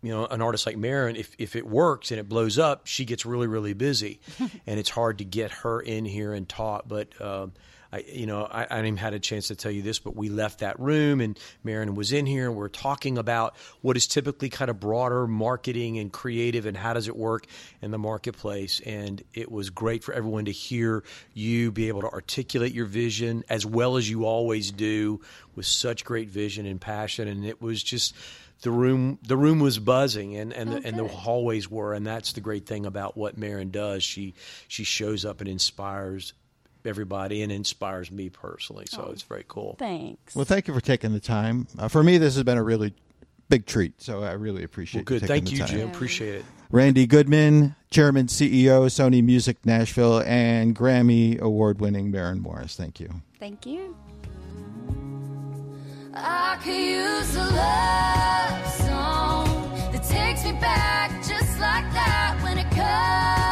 you 0.01 0.11
know, 0.11 0.25
an 0.25 0.41
artist 0.41 0.65
like 0.65 0.75
Maren, 0.75 1.15
if, 1.15 1.33
if 1.39 1.55
it 1.55 1.65
works 1.65 2.11
and 2.11 2.19
it 2.19 2.27
blows 2.27 2.59
up, 2.59 2.87
she 2.87 3.05
gets 3.05 3.25
really, 3.25 3.47
really 3.47 3.73
busy. 3.73 4.19
and 4.67 4.79
it's 4.79 4.89
hard 4.89 5.19
to 5.19 5.23
get 5.23 5.51
her 5.51 5.79
in 5.79 6.05
here 6.05 6.33
and 6.33 6.47
talk. 6.47 6.83
But, 6.87 7.19
um, 7.19 7.53
I, 7.91 8.03
you 8.07 8.25
know, 8.25 8.43
I, 8.43 8.63
I 8.63 8.75
haven't 8.75 8.85
even 8.85 8.97
had 8.97 9.13
a 9.13 9.19
chance 9.19 9.47
to 9.47 9.55
tell 9.55 9.71
you 9.71 9.81
this, 9.81 9.99
but 9.99 10.15
we 10.15 10.29
left 10.29 10.59
that 10.59 10.79
room 10.79 11.21
and 11.21 11.37
Maren 11.63 11.95
was 11.95 12.11
in 12.11 12.25
here 12.25 12.47
and 12.47 12.55
we're 12.55 12.67
talking 12.67 13.17
about 13.17 13.55
what 13.81 13.97
is 13.97 14.07
typically 14.07 14.49
kind 14.49 14.69
of 14.69 14.79
broader 14.79 15.27
marketing 15.27 15.97
and 15.97 16.11
creative 16.11 16.65
and 16.65 16.75
how 16.75 16.93
does 16.93 17.07
it 17.07 17.15
work 17.15 17.45
in 17.81 17.91
the 17.91 17.97
marketplace. 17.97 18.81
And 18.85 19.23
it 19.33 19.51
was 19.51 19.69
great 19.69 20.03
for 20.03 20.13
everyone 20.13 20.45
to 20.45 20.51
hear 20.51 21.03
you 21.33 21.71
be 21.71 21.87
able 21.87 22.01
to 22.01 22.09
articulate 22.09 22.73
your 22.73 22.85
vision 22.85 23.43
as 23.49 23.65
well 23.65 23.97
as 23.97 24.09
you 24.09 24.25
always 24.25 24.71
do 24.71 25.21
with 25.55 25.65
such 25.65 26.03
great 26.03 26.29
vision 26.29 26.65
and 26.65 26.79
passion. 26.79 27.27
And 27.27 27.45
it 27.45 27.61
was 27.61 27.81
just, 27.81 28.15
the 28.61 28.71
room 28.71 29.19
the 29.21 29.37
room 29.37 29.59
was 29.59 29.77
buzzing 29.77 30.35
and 30.35 30.51
and, 30.51 30.71
the, 30.71 30.77
oh, 30.77 30.81
and 30.83 30.97
the 30.97 31.07
hallways 31.07 31.69
were 31.69 31.93
and 31.93 32.07
that's 32.07 32.33
the 32.33 32.41
great 32.41 32.65
thing 32.65 32.87
about 32.87 33.15
what 33.15 33.37
Maren 33.37 33.69
does 33.69 34.03
she 34.03 34.33
she 34.67 34.83
shows 34.83 35.25
up 35.25 35.41
and 35.41 35.47
inspires 35.47 36.33
everybody 36.87 37.41
and 37.43 37.51
inspires 37.51 38.09
me 38.11 38.29
personally 38.29 38.85
so 38.87 39.09
it's 39.11 39.21
very 39.23 39.45
cool 39.47 39.75
thanks 39.77 40.35
Well, 40.35 40.45
thank 40.45 40.67
you 40.67 40.73
for 40.73 40.81
taking 40.81 41.13
the 41.13 41.19
time. 41.19 41.67
Uh, 41.77 41.87
for 41.87 42.03
me, 42.03 42.17
this 42.17 42.35
has 42.35 42.43
been 42.43 42.57
a 42.57 42.63
really 42.63 42.93
big 43.49 43.65
treat. 43.65 44.01
So 44.01 44.23
I 44.23 44.31
really 44.33 44.63
appreciate. 44.63 45.01
It. 45.01 45.09
Well, 45.09 45.19
good 45.19 45.21
You 45.23 45.27
taking 45.27 45.45
thank 45.45 45.45
the 45.45 45.51
you 45.51 45.79
time. 45.81 45.89
Jim 45.89 45.89
appreciate 45.95 46.35
it 46.35 46.45
Randy 46.69 47.07
Goodman, 47.07 47.75
Chairman, 47.91 48.27
CEO, 48.27 48.87
Sony 48.87 49.23
Music 49.23 49.65
Nashville, 49.65 50.21
and 50.25 50.75
Grammy 50.75 51.39
Award 51.39 51.79
winning 51.79 52.11
Maren 52.11 52.41
Morris. 52.41 52.75
Thank 52.75 52.99
you. 52.99 53.09
Thank 53.39 53.65
you. 53.65 53.95
I 56.13 56.57
could 56.63 56.73
use 56.73 57.35
a 57.35 57.45
love 57.45 58.67
song 58.73 59.91
that 59.91 60.03
takes 60.03 60.43
me 60.43 60.51
back 60.59 61.11
just 61.23 61.59
like 61.59 61.85
that 61.93 62.37
when 62.43 62.57
it 62.57 62.69
comes 62.71 63.46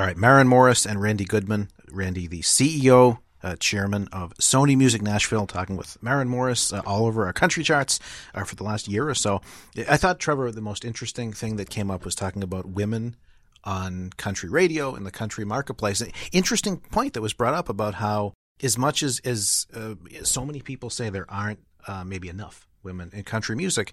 All 0.00 0.06
right, 0.06 0.16
Maren 0.16 0.48
Morris 0.48 0.86
and 0.86 0.98
Randy 0.98 1.26
Goodman. 1.26 1.68
Randy, 1.92 2.26
the 2.26 2.40
CEO, 2.40 3.18
uh, 3.42 3.56
chairman 3.56 4.08
of 4.12 4.32
Sony 4.38 4.74
Music 4.74 5.02
Nashville, 5.02 5.46
talking 5.46 5.76
with 5.76 6.02
Maren 6.02 6.26
Morris 6.26 6.72
uh, 6.72 6.80
all 6.86 7.04
over 7.04 7.26
our 7.26 7.34
country 7.34 7.62
charts 7.62 8.00
uh, 8.34 8.44
for 8.44 8.54
the 8.54 8.64
last 8.64 8.88
year 8.88 9.06
or 9.06 9.14
so. 9.14 9.42
I 9.86 9.98
thought, 9.98 10.18
Trevor, 10.18 10.52
the 10.52 10.62
most 10.62 10.86
interesting 10.86 11.34
thing 11.34 11.56
that 11.56 11.68
came 11.68 11.90
up 11.90 12.06
was 12.06 12.14
talking 12.14 12.42
about 12.42 12.64
women 12.64 13.14
on 13.62 14.08
country 14.16 14.48
radio 14.48 14.94
in 14.94 15.04
the 15.04 15.10
country 15.10 15.44
marketplace. 15.44 16.02
Interesting 16.32 16.78
point 16.78 17.12
that 17.12 17.20
was 17.20 17.34
brought 17.34 17.52
up 17.52 17.68
about 17.68 17.92
how, 17.92 18.32
as 18.62 18.78
much 18.78 19.02
as, 19.02 19.20
as 19.26 19.66
uh, 19.74 19.96
so 20.22 20.46
many 20.46 20.62
people 20.62 20.88
say 20.88 21.10
there 21.10 21.30
aren't 21.30 21.60
uh, 21.86 22.04
maybe 22.04 22.30
enough 22.30 22.66
women 22.82 23.10
in 23.12 23.22
country 23.24 23.54
music, 23.54 23.92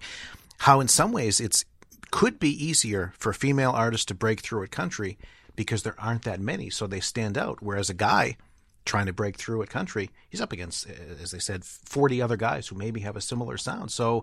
how 0.56 0.80
in 0.80 0.88
some 0.88 1.12
ways 1.12 1.38
it's 1.38 1.66
could 2.10 2.38
be 2.38 2.64
easier 2.64 3.12
for 3.18 3.34
female 3.34 3.72
artists 3.72 4.06
to 4.06 4.14
break 4.14 4.40
through 4.40 4.62
at 4.62 4.70
country 4.70 5.18
because 5.58 5.82
there 5.82 5.96
aren't 5.98 6.22
that 6.22 6.38
many, 6.38 6.70
so 6.70 6.86
they 6.86 7.00
stand 7.00 7.36
out. 7.36 7.58
Whereas 7.60 7.90
a 7.90 7.94
guy 7.94 8.36
trying 8.84 9.06
to 9.06 9.12
break 9.12 9.36
through 9.36 9.60
at 9.60 9.68
country, 9.68 10.08
he's 10.30 10.40
up 10.40 10.52
against, 10.52 10.88
uh, 10.88 10.92
as 11.20 11.32
they 11.32 11.40
said, 11.40 11.64
40 11.64 12.22
other 12.22 12.36
guys 12.36 12.68
who 12.68 12.76
maybe 12.76 13.00
have 13.00 13.16
a 13.16 13.20
similar 13.20 13.56
sound. 13.56 13.90
So 13.90 14.22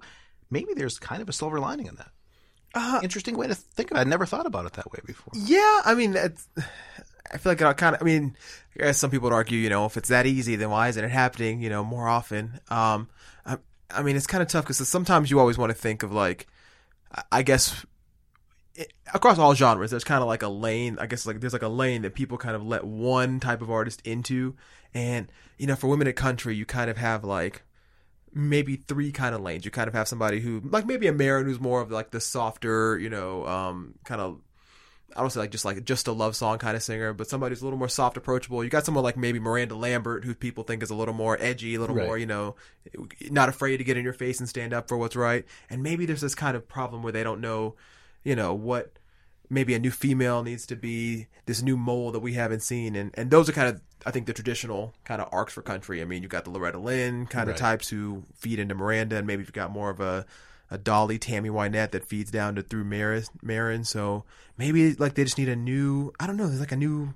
maybe 0.50 0.74
there's 0.74 0.98
kind 0.98 1.22
of 1.22 1.28
a 1.28 1.34
silver 1.34 1.60
lining 1.60 1.88
in 1.88 1.96
that. 1.96 2.12
Uh, 2.74 3.02
Interesting 3.04 3.36
way 3.36 3.48
to 3.48 3.54
think 3.54 3.92
of 3.92 3.98
it. 3.98 4.00
I 4.00 4.04
never 4.06 4.26
thought 4.26 4.46
about 4.46 4.66
it 4.66 4.74
that 4.74 4.90
way 4.94 5.00
before. 5.06 5.34
Yeah, 5.36 5.82
I 5.84 5.94
mean, 5.94 6.16
I 6.16 7.38
feel 7.38 7.52
like 7.52 7.60
it 7.60 7.78
kind 7.78 7.98
of. 7.98 8.02
I 8.02 8.06
mean, 8.06 8.38
I 8.80 8.84
guess 8.84 8.98
some 8.98 9.12
people 9.12 9.30
would 9.30 9.36
argue, 9.36 9.60
you 9.60 9.70
know, 9.70 9.86
if 9.86 9.98
it's 9.98 10.10
that 10.10 10.26
easy, 10.26 10.56
then 10.56 10.70
why 10.70 10.88
isn't 10.88 11.04
it 11.04 11.12
happening, 11.12 11.62
you 11.62 11.70
know, 11.70 11.84
more 11.84 12.08
often? 12.08 12.62
Um, 12.70 13.10
I, 13.46 13.58
I 13.92 14.04
mean, 14.04 14.16
it's 14.16 14.28
kind 14.28 14.42
of 14.42 14.48
tough 14.48 14.64
because 14.64 14.88
sometimes 14.88 15.30
you 15.30 15.42
always 15.42 15.58
want 15.58 15.72
to 15.72 15.78
think 15.78 16.02
of 16.02 16.14
like, 16.14 16.48
I 17.30 17.44
guess, 17.44 17.86
it, 18.76 18.94
across 19.14 19.38
all 19.40 19.56
genres, 19.56 19.92
there's 19.92 20.04
kind 20.04 20.22
of 20.22 20.28
like 20.28 20.44
a 20.44 20.48
lane. 20.48 20.98
I 21.00 21.08
guess 21.08 21.26
like 21.26 21.40
there's 21.40 21.54
like 21.54 21.62
a 21.62 21.68
lane 21.68 22.02
that 22.04 22.14
people 22.14 22.38
kind 22.38 22.56
of 22.56 22.66
let 22.66 22.84
one 22.84 23.40
type 23.40 23.62
of 23.62 23.72
artist 23.72 24.02
into, 24.06 24.56
and 24.94 25.32
you 25.58 25.68
know, 25.68 25.76
for 25.76 25.88
women 25.88 26.08
at 26.08 26.16
country, 26.16 26.56
you 26.56 26.66
kind 26.66 26.90
of 26.90 26.98
have 26.98 27.24
like 27.24 27.64
maybe 28.34 28.76
three 28.76 29.12
kind 29.12 29.34
of 29.34 29.42
lanes. 29.42 29.64
You 29.66 29.72
kind 29.72 29.88
of 29.88 29.94
have 29.94 30.08
somebody 30.08 30.42
who, 30.42 30.62
like 30.66 30.86
maybe 30.86 31.08
a 31.08 31.14
Maren, 31.14 31.46
who's 31.46 31.60
more 31.60 31.82
of 31.82 31.90
like 31.92 32.12
the 32.12 32.20
softer, 32.20 32.98
you 32.98 33.10
know, 33.10 33.46
um, 33.48 33.96
kind 34.04 34.22
of. 34.22 34.40
I 35.18 35.22
don't 35.22 35.30
say 35.30 35.40
like 35.40 35.52
just 35.52 35.64
like 35.64 35.86
just 35.86 36.10
a 36.10 36.12
love 36.12 36.36
song 36.36 36.58
kind 36.58 36.76
of 36.76 36.84
singer, 36.84 37.14
but 37.14 37.30
somebody 37.30 37.54
who's 37.54 37.62
a 37.62 37.64
little 37.64 37.80
more 37.80 37.88
soft, 37.88 38.18
approachable. 38.18 38.62
You 38.66 38.70
got 38.70 38.84
someone 38.84 39.06
like 39.06 39.16
maybe 39.16 39.40
Miranda 39.40 39.74
Lambert, 39.74 40.26
who 40.26 40.36
people 40.36 40.66
think 40.66 40.84
is 40.84 40.90
a 40.90 40.96
little 40.96 41.14
more 41.14 41.38
edgy, 41.40 41.76
a 41.76 41.80
little 41.80 41.96
Right. 41.96 42.06
more, 42.06 42.18
you 42.18 42.26
know, 42.26 42.56
not 43.32 43.48
afraid 43.48 43.78
to 43.78 43.86
get 43.86 43.96
in 43.96 44.04
your 44.04 44.12
face 44.12 44.42
and 44.42 44.50
stand 44.50 44.74
up 44.74 44.90
for 44.90 44.98
what's 44.98 45.16
right. 45.16 45.46
And 45.70 45.82
maybe 45.82 46.06
there's 46.06 46.20
this 46.20 46.36
kind 46.36 46.58
of 46.58 46.68
problem 46.68 47.02
where 47.02 47.14
they 47.14 47.24
don't 47.24 47.40
know, 47.40 47.76
you 48.26 48.36
know, 48.36 48.54
what 48.54 48.92
maybe 49.50 49.74
a 49.76 49.80
new 49.80 49.92
female 49.92 50.44
needs 50.44 50.66
to 50.66 50.76
be, 50.76 51.28
this 51.46 51.62
new 51.62 51.78
mold 51.78 52.16
that 52.16 52.20
we 52.20 52.34
haven't 52.34 52.62
seen. 52.62 52.96
And, 52.96 53.12
and 53.14 53.30
those 53.32 53.48
are 53.48 53.54
kind 53.54 53.70
of, 53.70 53.80
I 54.06 54.12
think, 54.12 54.26
the 54.26 54.34
traditional 54.34 54.94
kind 55.06 55.22
of 55.22 55.30
arcs 55.32 55.54
for 55.54 55.62
country. 55.62 56.02
I 56.02 56.06
mean, 56.06 56.24
you've 56.24 56.32
got 56.32 56.44
the 56.44 56.50
Loretta 56.50 56.80
Lynn 56.80 57.28
kind 57.28 57.44
of 57.48 57.54
Right. 57.54 57.60
types 57.60 57.88
who 57.90 58.24
feed 58.34 58.60
into 58.60 58.76
Miranda, 58.76 59.18
and 59.18 59.28
maybe 59.28 59.44
you've 59.44 59.54
got 59.54 59.72
more 59.72 59.92
of 59.92 60.00
a, 60.00 60.26
a 60.72 60.80
Dolly, 60.80 61.20
Tammy 61.20 61.50
Wynette 61.50 61.92
that 61.92 62.04
feeds 62.06 62.32
down 62.32 62.56
to 62.56 62.64
through 62.64 62.84
Maren. 62.86 63.24
Maren. 63.44 63.84
So 63.84 64.24
maybe 64.58 64.96
like 64.96 65.14
they 65.14 65.24
just 65.24 65.38
need 65.38 65.50
a 65.50 65.56
new, 65.56 66.12
I 66.20 66.26
don't 66.26 66.38
know, 66.38 66.48
there's 66.48 66.60
like 66.60 66.72
a 66.72 66.76
new 66.76 67.14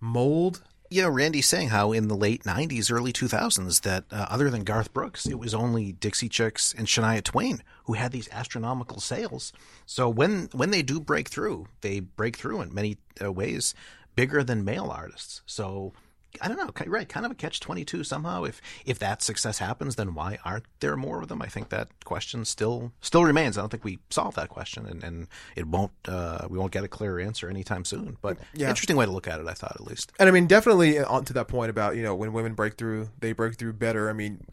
mold. 0.00 0.62
You 0.92 1.00
know, 1.00 1.08
Randy's 1.08 1.48
saying 1.48 1.70
how 1.70 1.92
in 1.92 2.08
the 2.08 2.14
late 2.14 2.42
90s, 2.42 2.92
early 2.92 3.14
2000s, 3.14 3.80
that 3.80 4.04
uh, 4.10 4.26
other 4.28 4.50
than 4.50 4.62
Garth 4.62 4.92
Brooks, 4.92 5.26
it 5.26 5.38
was 5.38 5.54
only 5.54 5.92
Dixie 5.92 6.28
Chicks 6.28 6.74
and 6.76 6.86
Shania 6.86 7.24
Twain 7.24 7.62
who 7.84 7.94
had 7.94 8.12
these 8.12 8.28
astronomical 8.30 9.00
sales. 9.00 9.54
So 9.86 10.10
when 10.10 10.50
when 10.52 10.70
they 10.70 10.82
do 10.82 11.00
break 11.00 11.28
through, 11.28 11.66
they 11.80 12.00
break 12.00 12.36
through 12.36 12.60
in 12.60 12.74
many 12.74 12.98
uh, 13.22 13.32
ways 13.32 13.74
bigger 14.16 14.44
than 14.44 14.66
male 14.66 14.90
artists. 14.94 15.40
So 15.46 15.94
I 16.40 16.48
don't 16.48 16.56
know, 16.56 16.70
right? 16.86 17.08
Kind 17.08 17.26
of 17.26 17.32
a 17.32 17.34
catch 17.34 17.60
22 17.60 18.04
somehow. 18.04 18.44
If 18.44 18.60
if 18.86 18.98
that 19.00 19.22
success 19.22 19.58
happens, 19.58 19.96
then 19.96 20.14
why 20.14 20.38
aren't 20.44 20.64
there 20.80 20.96
more 20.96 21.20
of 21.22 21.28
them? 21.28 21.42
I 21.42 21.46
think 21.46 21.68
that 21.68 21.88
question 22.04 22.44
still 22.44 22.92
still 23.00 23.24
remains. 23.24 23.58
I 23.58 23.60
don't 23.60 23.68
think 23.70 23.84
we 23.84 23.98
solved 24.10 24.36
that 24.36 24.48
question, 24.48 24.86
and, 24.86 25.04
and 25.04 25.28
it 25.56 25.66
won't 25.66 25.92
uh, 26.06 26.46
we 26.48 26.58
won't 26.58 26.72
get 26.72 26.84
a 26.84 26.88
clear 26.88 27.18
answer 27.20 27.48
anytime 27.50 27.84
soon. 27.84 28.16
But 28.22 28.38
Yeah. 28.54 28.70
interesting 28.70 28.96
way 28.96 29.04
to 29.06 29.12
look 29.12 29.28
at 29.28 29.40
it. 29.40 29.46
I 29.46 29.52
thought 29.54 29.72
at 29.74 29.82
least. 29.86 30.12
And 30.18 30.28
I 30.28 30.32
mean, 30.32 30.46
definitely 30.46 30.98
on 31.00 31.24
to 31.26 31.32
that 31.34 31.48
point 31.48 31.70
about 31.70 31.96
you 31.96 32.02
know 32.02 32.14
when 32.14 32.32
women 32.32 32.54
break 32.54 32.76
through, 32.78 33.10
they 33.20 33.32
break 33.32 33.56
through 33.56 33.74
better. 33.74 34.08
I 34.08 34.14
mean, 34.14 34.46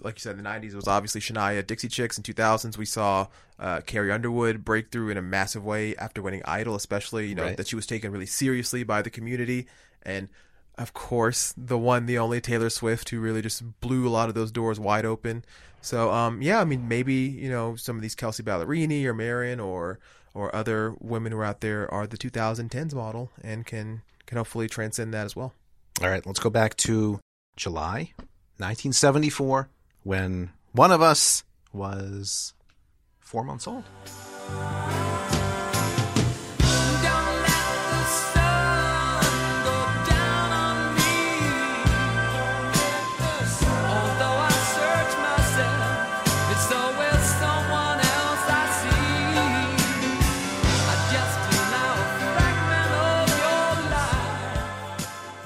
like 0.00 0.16
you 0.16 0.20
said, 0.20 0.38
in 0.38 0.44
the 0.44 0.48
'90s 0.48 0.72
it 0.72 0.76
was 0.76 0.88
obviously 0.88 1.20
Shania, 1.20 1.66
Dixie 1.66 1.88
Chicks. 1.88 2.16
In 2.16 2.22
2000s, 2.24 2.76
we 2.78 2.84
saw 2.86 3.26
uh, 3.58 3.80
Carrie 3.82 4.12
Underwood 4.12 4.64
break 4.64 4.90
through 4.90 5.10
in 5.10 5.16
a 5.16 5.22
massive 5.22 5.64
way 5.64 5.94
after 5.96 6.22
winning 6.22 6.42
Idol, 6.46 6.74
especially 6.74 7.26
you 7.28 7.34
know 7.34 7.42
Right. 7.44 7.56
that 7.56 7.68
she 7.68 7.76
was 7.76 7.86
taken 7.86 8.10
really 8.12 8.26
seriously 8.26 8.84
by 8.84 9.02
the 9.02 9.10
community, 9.10 9.66
and 10.02 10.28
of 10.78 10.92
course 10.92 11.54
the 11.56 11.78
one, 11.78 12.06
the 12.06 12.18
only 12.18 12.40
Taylor 12.40 12.70
Swift, 12.70 13.08
who 13.10 13.20
really 13.20 13.42
just 13.42 13.80
blew 13.80 14.06
a 14.06 14.10
lot 14.10 14.28
of 14.28 14.34
those 14.34 14.50
doors 14.50 14.78
wide 14.78 15.04
open. 15.04 15.44
So, 15.80 16.10
um, 16.10 16.42
yeah, 16.42 16.60
I 16.60 16.64
mean, 16.64 16.88
maybe 16.88 17.14
you 17.14 17.48
know 17.48 17.76
some 17.76 17.96
of 17.96 18.02
these 18.02 18.14
Kelsea 18.14 18.42
Ballerini 18.42 19.04
or 19.04 19.14
Maren 19.14 19.60
or 19.60 19.98
or 20.34 20.54
other 20.54 20.94
women 21.00 21.32
who 21.32 21.38
are 21.38 21.44
out 21.44 21.60
there 21.60 21.92
are 21.92 22.06
the 22.06 22.18
2010s 22.18 22.94
model 22.94 23.30
and 23.42 23.64
can 23.64 24.02
can 24.26 24.36
hopefully 24.38 24.68
transcend 24.68 25.14
that 25.14 25.24
as 25.24 25.34
well. 25.34 25.54
All 26.02 26.10
right, 26.10 26.24
let's 26.26 26.40
go 26.40 26.50
back 26.50 26.76
to 26.78 27.20
July 27.56 28.12
1974 28.58 29.68
when 30.02 30.50
one 30.72 30.92
of 30.92 31.00
us 31.00 31.44
was 31.72 32.52
four 33.20 33.44
months 33.44 33.66
old. 33.66 33.84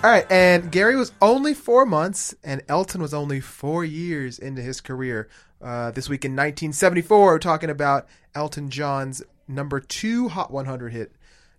All 0.03 0.09
right, 0.09 0.25
and 0.33 0.73
Gary 0.73 0.97
was 0.97 1.13
only 1.21 1.53
four 1.53 1.85
months, 1.85 2.35
and 2.43 2.63
Elton 2.71 3.03
was 3.03 3.13
only 3.13 3.39
four 3.39 3.85
years 3.85 4.39
into 4.39 4.63
his 4.63 4.81
career. 4.81 5.29
Uh, 5.61 5.91
this 5.91 6.09
week 6.09 6.25
in 6.25 6.33
1974, 6.33 7.27
we're 7.27 7.39
talking 7.39 7.69
about 7.69 8.09
Elton 8.35 8.71
John's 8.71 9.23
number 9.47 9.79
two 9.79 10.29
Hot 10.29 10.51
100 10.51 10.95
hit, 10.95 11.13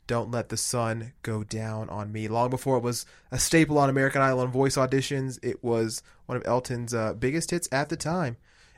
"Don't 0.07 0.31
Let 0.31 0.49
the 0.49 0.57
Sun 0.57 1.13
Go 1.21 1.43
Down 1.43 1.87
on 1.89 2.11
Me." 2.11 2.27
Long 2.27 2.49
before 2.49 2.77
it 2.77 2.83
was 2.83 3.05
a 3.29 3.37
staple 3.37 3.77
on 3.77 3.91
American 3.91 4.23
Idol 4.23 4.41
and 4.41 4.51
voice 4.51 4.75
auditions, 4.75 5.37
it 5.43 5.63
was 5.63 6.01
one 6.25 6.35
of 6.35 6.41
Elton's 6.47 6.95
uh, 6.95 7.13
biggest 7.13 7.51
hits 7.51 7.69
at 7.71 7.89
the 7.89 7.95
time. 7.95 8.37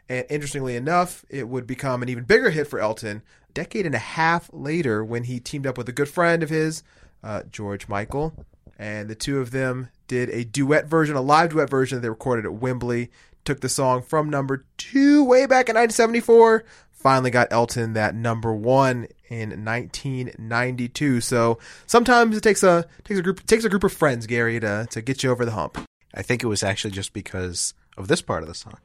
And 0.09 0.25
interestingly 0.29 0.75
enough, 0.75 1.23
it 1.29 1.47
would 1.47 1.65
become 1.65 2.03
an 2.03 2.09
even 2.09 2.25
bigger 2.25 2.49
hit 2.49 2.67
for 2.67 2.81
Elton 2.81 3.21
a 3.49 3.53
decade 3.53 3.85
and 3.85 3.95
a 3.95 3.99
half 3.99 4.49
later 4.51 5.05
when 5.05 5.23
he 5.23 5.39
teamed 5.39 5.65
up 5.65 5.77
with 5.77 5.87
a 5.87 5.93
good 5.93 6.09
friend 6.09 6.43
of 6.43 6.49
his, 6.49 6.83
uh, 7.23 7.43
George 7.49 7.87
Michael. 7.87 8.45
And 8.77 9.09
the 9.09 9.15
two 9.15 9.39
of 9.39 9.51
them 9.51 9.89
did 10.07 10.29
a 10.29 10.43
duet 10.43 10.87
version, 10.87 11.15
a 11.15 11.21
live 11.21 11.51
duet 11.51 11.69
version 11.69 11.97
that 11.97 12.01
they 12.01 12.09
recorded 12.09 12.45
at 12.45 12.53
Wembley. 12.53 13.11
Took 13.45 13.59
the 13.59 13.69
song 13.69 14.01
from 14.01 14.29
number 14.29 14.65
two 14.77 15.23
way 15.23 15.45
back 15.45 15.67
in 15.67 15.75
1974. 15.75 16.63
Finally 16.91 17.31
got 17.31 17.51
Elton 17.51 17.93
that 17.93 18.15
number 18.15 18.53
one 18.53 19.07
in 19.27 19.65
1992. 19.65 21.19
So 21.19 21.59
sometimes 21.85 22.37
it 22.37 22.41
takes 22.41 22.63
a 22.63 22.85
takes 23.03 23.19
a 23.19 23.23
group 23.23 23.45
takes 23.45 23.65
a 23.65 23.69
group 23.69 23.83
of 23.83 23.91
friends, 23.91 24.27
Gary, 24.27 24.59
to 24.61 24.87
to 24.89 25.01
get 25.01 25.23
you 25.23 25.29
over 25.29 25.43
the 25.43 25.51
hump. 25.51 25.77
I 26.13 26.21
think 26.21 26.43
it 26.43 26.47
was 26.47 26.63
actually 26.63 26.91
just 26.91 27.11
because 27.11 27.73
of 27.97 28.07
this 28.07 28.21
part 28.21 28.43
of 28.43 28.47
the 28.47 28.55
song. 28.55 28.77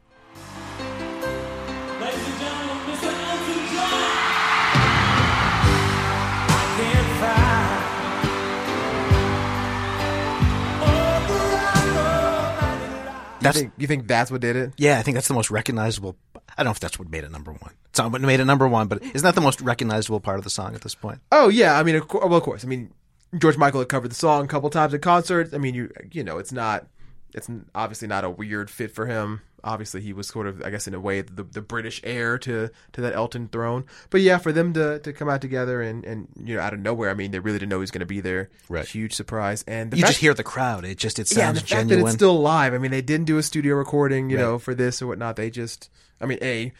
That's 13.40 13.56
you 13.56 13.62
think, 13.62 13.72
you 13.78 13.86
think 13.86 14.08
that's 14.08 14.30
what 14.30 14.40
did 14.40 14.56
it? 14.56 14.72
yeah, 14.76 14.98
I 14.98 15.02
think 15.02 15.14
that's 15.14 15.28
the 15.28 15.34
most 15.34 15.50
recognizable. 15.50 16.16
I 16.34 16.62
don't 16.62 16.66
know 16.66 16.70
if 16.72 16.80
that's 16.80 16.98
what 16.98 17.08
made 17.10 17.24
it 17.24 17.30
number 17.30 17.52
one. 17.52 17.72
It's 17.90 17.98
not 17.98 18.10
what 18.10 18.20
made 18.20 18.40
it 18.40 18.44
number 18.44 18.66
one, 18.66 18.88
but 18.88 19.02
isn't 19.02 19.22
that 19.22 19.34
the 19.34 19.40
most 19.40 19.60
recognizable 19.60 20.20
part 20.20 20.38
of 20.38 20.44
the 20.44 20.50
song 20.50 20.74
at 20.74 20.80
this 20.80 20.94
point? 20.94 21.20
Oh 21.30 21.48
yeah, 21.48 21.78
I 21.78 21.82
mean, 21.82 21.94
of 21.94 22.08
course, 22.08 22.24
well, 22.26 22.38
of 22.38 22.42
course. 22.42 22.64
I 22.64 22.68
mean, 22.68 22.92
George 23.36 23.56
Michael 23.56 23.80
had 23.80 23.88
covered 23.88 24.10
the 24.10 24.16
song 24.16 24.44
a 24.44 24.48
couple 24.48 24.70
times 24.70 24.94
at 24.94 25.02
concerts. 25.02 25.54
I 25.54 25.58
mean, 25.58 25.74
you 25.74 25.90
you 26.10 26.24
know, 26.24 26.38
it's 26.38 26.52
not, 26.52 26.86
it's 27.34 27.48
obviously 27.74 28.08
not 28.08 28.24
a 28.24 28.30
weird 28.30 28.70
fit 28.70 28.90
for 28.90 29.06
him. 29.06 29.42
Obviously, 29.64 30.00
he 30.00 30.12
was 30.12 30.28
sort 30.28 30.46
of, 30.46 30.62
I 30.62 30.70
guess, 30.70 30.86
in 30.86 30.94
a 30.94 31.00
way, 31.00 31.20
the 31.22 31.42
the 31.42 31.60
British 31.60 32.00
heir 32.04 32.38
to 32.38 32.70
to 32.92 33.00
that 33.00 33.14
Elton 33.14 33.48
throne. 33.48 33.84
But 34.10 34.20
yeah, 34.20 34.38
for 34.38 34.52
them 34.52 34.72
to 34.74 34.98
to 35.00 35.12
come 35.12 35.28
out 35.28 35.40
together 35.40 35.82
and 35.82 36.04
and 36.04 36.28
you 36.42 36.54
know 36.56 36.60
out 36.62 36.72
of 36.74 36.80
nowhere, 36.80 37.10
I 37.10 37.14
mean, 37.14 37.30
they 37.32 37.40
really 37.40 37.58
didn't 37.58 37.70
know 37.70 37.76
he 37.78 37.80
was 37.80 37.90
going 37.90 38.00
to 38.00 38.06
be 38.06 38.20
there. 38.20 38.50
Right. 38.68 38.86
Huge 38.86 39.14
surprise. 39.14 39.64
And 39.66 39.90
the 39.90 39.96
you 39.96 40.02
fact- 40.02 40.12
just 40.12 40.20
hear 40.20 40.34
the 40.34 40.44
crowd. 40.44 40.84
It 40.84 40.98
just 40.98 41.18
it 41.18 41.30
yeah, 41.36 41.48
and 41.48 41.56
sounds 41.58 41.62
the 41.62 41.74
fact 41.74 41.88
genuine. 41.88 42.04
that 42.04 42.08
it's 42.10 42.14
still 42.16 42.40
live. 42.40 42.72
I 42.74 42.78
mean, 42.78 42.90
they 42.92 43.02
didn't 43.02 43.26
do 43.26 43.38
a 43.38 43.42
studio 43.42 43.74
recording, 43.74 44.30
you 44.30 44.36
Right. 44.36 44.42
know, 44.42 44.58
for 44.58 44.74
this 44.74 45.02
or 45.02 45.06
whatnot. 45.08 45.36
They 45.36 45.50
just, 45.50 45.90
I 46.20 46.26
mean, 46.26 46.38
a 46.42 46.72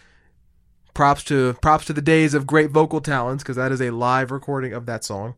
props 0.94 1.22
to 1.24 1.54
props 1.62 1.84
to 1.86 1.92
the 1.92 2.02
days 2.02 2.34
of 2.34 2.46
great 2.46 2.70
vocal 2.70 3.00
talents 3.00 3.42
because 3.44 3.56
that 3.56 3.72
is 3.72 3.80
a 3.80 3.90
live 3.90 4.30
recording 4.30 4.72
of 4.72 4.86
that 4.86 5.04
song, 5.04 5.34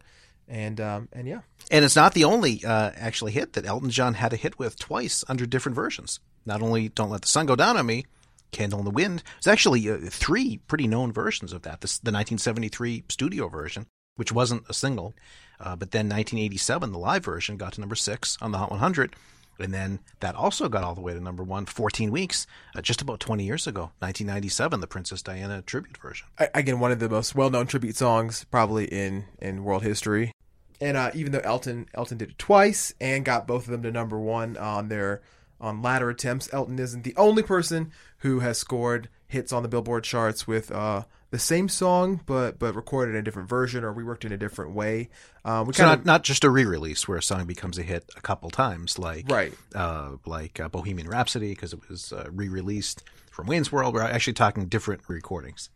and 0.48 0.80
um 0.80 1.08
and 1.12 1.26
yeah, 1.28 1.40
And 1.70 1.84
it's 1.84 1.96
not 1.96 2.14
the 2.14 2.24
only 2.24 2.64
uh, 2.64 2.90
actually 2.96 3.32
hit 3.32 3.52
that 3.54 3.66
Elton 3.66 3.90
John 3.90 4.14
had 4.14 4.32
a 4.32 4.36
hit 4.36 4.58
with 4.58 4.78
twice 4.78 5.22
under 5.28 5.46
different 5.46 5.76
versions. 5.76 6.20
Not 6.46 6.62
only 6.62 6.88
"Don't 6.88 7.10
Let 7.10 7.22
the 7.22 7.28
Sun 7.28 7.46
Go 7.46 7.56
Down 7.56 7.76
on 7.76 7.86
Me," 7.86 8.04
"Candle 8.52 8.78
in 8.80 8.84
the 8.84 8.90
Wind." 8.90 9.22
There's 9.42 9.52
actually 9.52 9.88
uh, 9.90 9.98
three 10.08 10.58
pretty 10.68 10.86
known 10.86 11.12
versions 11.12 11.52
of 11.52 11.62
that. 11.62 11.80
This 11.80 11.98
the 11.98 12.10
1973 12.12 13.04
studio 13.08 13.48
version, 13.48 13.86
which 14.16 14.32
wasn't 14.32 14.64
a 14.68 14.74
single, 14.74 15.14
uh, 15.60 15.76
but 15.76 15.90
then 15.90 16.06
1987 16.08 16.92
the 16.92 16.98
live 16.98 17.24
version 17.24 17.56
got 17.56 17.74
to 17.74 17.80
number 17.80 17.96
six 17.96 18.36
on 18.40 18.52
the 18.52 18.58
Hot 18.58 18.70
100. 18.70 19.14
And 19.58 19.74
then 19.74 19.98
that 20.20 20.34
also 20.34 20.70
got 20.70 20.84
all 20.84 20.94
the 20.94 21.02
way 21.02 21.12
to 21.12 21.20
number 21.20 21.42
one 21.42 21.66
14 21.66 22.10
weeks, 22.10 22.46
uh, 22.74 22.80
just 22.80 23.02
about 23.02 23.20
20 23.20 23.44
years 23.44 23.66
ago, 23.66 23.90
1997, 23.98 24.80
the 24.80 24.86
Princess 24.86 25.20
Diana 25.20 25.60
tribute 25.60 25.98
version. 25.98 26.28
Again, 26.54 26.80
one 26.80 26.92
of 26.92 26.98
the 26.98 27.10
most 27.10 27.34
well 27.34 27.50
known 27.50 27.66
tribute 27.66 27.94
songs 27.94 28.44
probably 28.50 28.86
in 28.86 29.26
in 29.38 29.62
world 29.62 29.82
history. 29.82 30.32
and 30.80 30.96
uh, 30.96 31.10
even 31.12 31.32
though 31.32 31.40
Elton 31.44 31.88
Elton 31.92 32.16
did 32.16 32.30
it 32.30 32.38
twice 32.38 32.94
and 33.02 33.22
got 33.22 33.46
both 33.46 33.64
of 33.64 33.70
them 33.70 33.82
to 33.82 33.90
number 33.92 34.18
one 34.18 34.56
on 34.56 34.88
their 34.88 35.20
on 35.60 35.82
latter 35.82 36.08
attempts, 36.10 36.48
Elton 36.52 36.78
isn't 36.78 37.04
the 37.04 37.14
only 37.16 37.42
person 37.42 37.92
who 38.18 38.40
has 38.40 38.58
scored 38.58 39.08
hits 39.26 39.52
on 39.52 39.62
the 39.62 39.68
Billboard 39.68 40.02
charts 40.04 40.46
with 40.46 40.70
uh, 40.72 41.04
the 41.30 41.38
same 41.38 41.68
song, 41.68 42.20
but 42.26 42.58
but 42.58 42.74
recorded 42.74 43.12
in 43.12 43.18
a 43.18 43.22
different 43.22 43.48
version 43.48 43.84
or 43.84 43.94
reworked 43.94 44.24
in 44.24 44.32
a 44.32 44.36
different 44.36 44.72
way. 44.74 45.08
Um, 45.44 45.66
we 45.66 45.72
So 45.74 45.84
kind 45.84 46.00
not 46.00 46.06
not 46.06 46.24
just 46.24 46.42
a 46.44 46.50
re-release 46.50 47.06
where 47.06 47.18
a 47.18 47.22
song 47.22 47.46
becomes 47.46 47.78
a 47.78 47.82
hit 47.82 48.04
a 48.16 48.20
couple 48.20 48.50
times, 48.50 48.98
like 48.98 49.30
Right. 49.30 49.52
uh, 49.74 50.16
like 50.26 50.58
uh, 50.58 50.68
Bohemian 50.68 51.08
Rhapsody 51.08 51.50
because 51.50 51.72
it 51.72 51.80
was 51.88 52.12
uh, 52.12 52.28
re-released 52.32 53.04
from 53.30 53.46
Wayne's 53.46 53.70
World. 53.70 53.94
We're 53.94 54.02
actually 54.02 54.32
talking 54.32 54.66
different 54.66 55.02
recordings. 55.06 55.70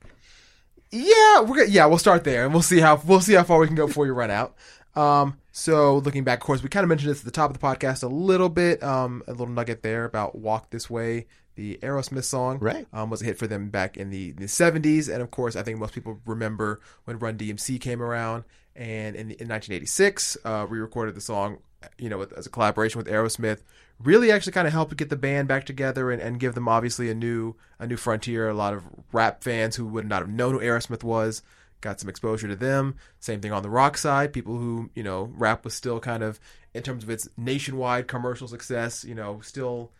Yeah, 0.90 1.40
we're 1.40 1.64
yeah, 1.64 1.86
we'll 1.86 1.98
start 1.98 2.24
there 2.24 2.44
and 2.44 2.52
we'll 2.52 2.62
see 2.62 2.80
how 2.80 3.00
we'll 3.04 3.20
see 3.20 3.34
how 3.34 3.42
far 3.44 3.58
we 3.58 3.66
can 3.66 3.76
go 3.76 3.86
before 3.86 4.06
you 4.06 4.12
run 4.12 4.30
out. 4.30 4.54
Um, 4.94 5.38
so 5.56 5.98
looking 5.98 6.24
back, 6.24 6.40
of 6.40 6.44
course, 6.44 6.64
we 6.64 6.68
kind 6.68 6.82
of 6.82 6.88
mentioned 6.88 7.12
this 7.12 7.20
at 7.20 7.24
the 7.24 7.30
top 7.30 7.48
of 7.48 7.56
the 7.56 7.64
podcast 7.64 8.02
a 8.02 8.08
little 8.08 8.48
bit. 8.48 8.82
Um, 8.82 9.22
a 9.28 9.30
little 9.30 9.46
nugget 9.46 9.84
there 9.84 10.04
about 10.04 10.34
"Walk 10.34 10.70
This 10.70 10.90
Way," 10.90 11.26
the 11.54 11.78
Aerosmith 11.80 12.24
song, 12.24 12.58
Right. 12.58 12.88
Um, 12.92 13.08
was 13.08 13.22
a 13.22 13.24
hit 13.24 13.38
for 13.38 13.46
them 13.46 13.68
back 13.70 13.96
in 13.96 14.10
the 14.10 14.32
the 14.32 14.48
seventies, 14.48 15.08
and 15.08 15.22
of 15.22 15.30
course, 15.30 15.54
I 15.54 15.62
think 15.62 15.78
most 15.78 15.94
people 15.94 16.18
remember 16.26 16.80
when 17.04 17.20
Run 17.20 17.38
DMC 17.38 17.80
came 17.80 18.02
around, 18.02 18.42
and 18.74 19.14
in, 19.14 19.30
in 19.30 19.48
1986, 19.48 20.38
uh, 20.44 20.66
re-recorded 20.68 21.14
the 21.14 21.20
song, 21.20 21.58
you 21.98 22.08
know, 22.08 22.18
with, 22.18 22.32
as 22.32 22.46
a 22.46 22.50
collaboration 22.50 22.98
with 22.98 23.06
Aerosmith. 23.06 23.60
Really, 24.00 24.32
actually, 24.32 24.54
kind 24.54 24.66
of 24.66 24.72
helped 24.72 24.96
get 24.96 25.08
the 25.08 25.14
band 25.14 25.46
back 25.46 25.66
together 25.66 26.10
and, 26.10 26.20
and 26.20 26.40
give 26.40 26.56
them 26.56 26.66
obviously 26.66 27.10
a 27.10 27.14
new 27.14 27.54
a 27.78 27.86
new 27.86 27.96
frontier. 27.96 28.48
A 28.48 28.54
lot 28.54 28.74
of 28.74 28.82
rap 29.12 29.44
fans 29.44 29.76
who 29.76 29.86
would 29.86 30.08
not 30.08 30.22
have 30.22 30.28
known 30.28 30.54
who 30.54 30.58
Aerosmith 30.58 31.04
was 31.04 31.42
got 31.84 32.00
some 32.00 32.08
exposure 32.08 32.48
to 32.48 32.56
them. 32.56 32.96
Same 33.20 33.40
thing 33.40 33.52
on 33.52 33.62
the 33.62 33.70
rock 33.70 33.96
side. 33.98 34.32
People 34.32 34.56
who, 34.56 34.90
you 34.94 35.02
know, 35.02 35.30
rap 35.36 35.64
was 35.64 35.74
still 35.74 36.00
kind 36.00 36.22
of, 36.22 36.40
in 36.72 36.82
terms 36.82 37.04
of 37.04 37.10
its 37.10 37.28
nationwide 37.36 38.08
commercial 38.08 38.48
success, 38.48 39.04
you 39.04 39.14
know, 39.14 39.40
still 39.42 39.92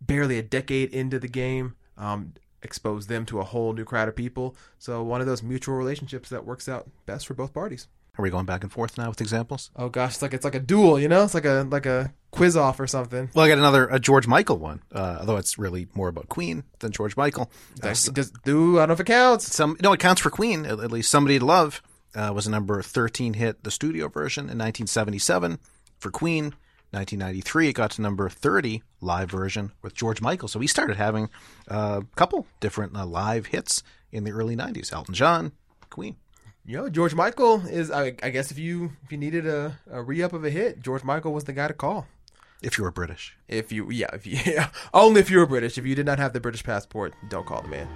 barely 0.00 0.38
a 0.38 0.42
decade 0.42 0.90
into 0.90 1.18
the 1.18 1.28
game, 1.28 1.76
um, 1.98 2.32
exposed 2.62 3.08
them 3.08 3.26
to 3.26 3.40
a 3.40 3.44
whole 3.44 3.74
new 3.74 3.84
crowd 3.84 4.08
of 4.08 4.16
people. 4.16 4.56
So 4.78 5.02
one 5.02 5.20
of 5.20 5.26
those 5.26 5.42
mutual 5.42 5.76
relationships 5.76 6.30
that 6.30 6.46
works 6.46 6.68
out 6.68 6.90
best 7.04 7.26
for 7.26 7.34
both 7.34 7.52
parties. 7.52 7.86
Are 8.18 8.22
we 8.22 8.30
going 8.30 8.46
back 8.46 8.64
and 8.64 8.72
forth 8.72 8.98
now 8.98 9.08
with 9.08 9.20
examples? 9.20 9.70
Oh 9.76 9.88
gosh, 9.88 10.14
it's 10.14 10.22
like 10.22 10.34
it's 10.34 10.44
like 10.44 10.56
a 10.56 10.60
duel, 10.60 10.98
you 10.98 11.06
know? 11.06 11.22
It's 11.22 11.34
like 11.34 11.44
a 11.44 11.64
like 11.70 11.86
a 11.86 12.12
quiz 12.32 12.56
off 12.56 12.80
or 12.80 12.88
something. 12.88 13.30
Well, 13.32 13.44
I 13.44 13.48
got 13.48 13.58
another 13.58 13.86
a 13.86 14.00
George 14.00 14.26
Michael 14.26 14.58
one, 14.58 14.82
uh, 14.92 15.18
although 15.20 15.36
it's 15.36 15.56
really 15.56 15.86
more 15.94 16.08
about 16.08 16.28
Queen 16.28 16.64
than 16.80 16.90
George 16.90 17.16
Michael. 17.16 17.48
Uh, 17.80 17.94
Does, 18.12 18.32
do 18.44 18.78
I 18.78 18.80
don't 18.80 18.88
know 18.88 18.94
if 18.94 19.00
it 19.00 19.06
counts. 19.06 19.54
Some 19.54 19.76
no, 19.80 19.92
it 19.92 20.00
counts 20.00 20.20
for 20.20 20.30
Queen. 20.30 20.66
At, 20.66 20.80
at 20.80 20.90
least 20.90 21.12
"Somebody 21.12 21.38
to 21.38 21.44
Love" 21.44 21.80
uh, 22.16 22.32
was 22.34 22.48
a 22.48 22.50
number 22.50 22.82
thirteen 22.82 23.34
hit, 23.34 23.62
the 23.62 23.70
studio 23.70 24.08
version 24.08 24.42
in 24.42 24.58
1977 24.58 25.60
for 26.00 26.10
Queen. 26.10 26.54
1993, 26.90 27.68
it 27.68 27.72
got 27.74 27.90
to 27.90 28.00
number 28.00 28.30
30 28.30 28.82
live 29.02 29.30
version 29.30 29.72
with 29.82 29.94
George 29.94 30.22
Michael. 30.22 30.48
So 30.48 30.58
he 30.58 30.66
started 30.66 30.96
having 30.96 31.28
uh, 31.70 32.00
a 32.00 32.16
couple 32.16 32.46
different 32.60 32.96
uh, 32.96 33.04
live 33.04 33.44
hits 33.44 33.82
in 34.10 34.24
the 34.24 34.30
early 34.30 34.56
90s. 34.56 34.90
Elton 34.90 35.12
John, 35.12 35.52
Queen. 35.90 36.16
You 36.68 36.76
know, 36.76 36.90
George 36.90 37.14
Michael 37.14 37.62
is. 37.66 37.90
I, 37.90 38.14
I 38.22 38.28
guess 38.28 38.50
if 38.50 38.58
you 38.58 38.92
if 39.02 39.10
you 39.10 39.16
needed 39.16 39.46
a, 39.46 39.78
a 39.90 40.02
re 40.02 40.22
up 40.22 40.34
of 40.34 40.44
a 40.44 40.50
hit, 40.50 40.82
George 40.82 41.02
Michael 41.02 41.32
was 41.32 41.44
the 41.44 41.54
guy 41.54 41.66
to 41.66 41.72
call. 41.72 42.06
If 42.60 42.76
you 42.76 42.84
were 42.84 42.90
British. 42.90 43.34
If 43.48 43.72
you, 43.72 43.90
yeah, 43.90 44.08
if 44.12 44.26
you, 44.26 44.38
yeah, 44.52 44.68
only 44.92 45.22
if 45.22 45.30
you 45.30 45.38
were 45.38 45.46
British. 45.46 45.78
If 45.78 45.86
you 45.86 45.94
did 45.94 46.04
not 46.04 46.18
have 46.18 46.34
the 46.34 46.40
British 46.40 46.62
passport, 46.62 47.14
don't 47.30 47.46
call 47.46 47.62
the 47.62 47.68
man. 47.68 47.88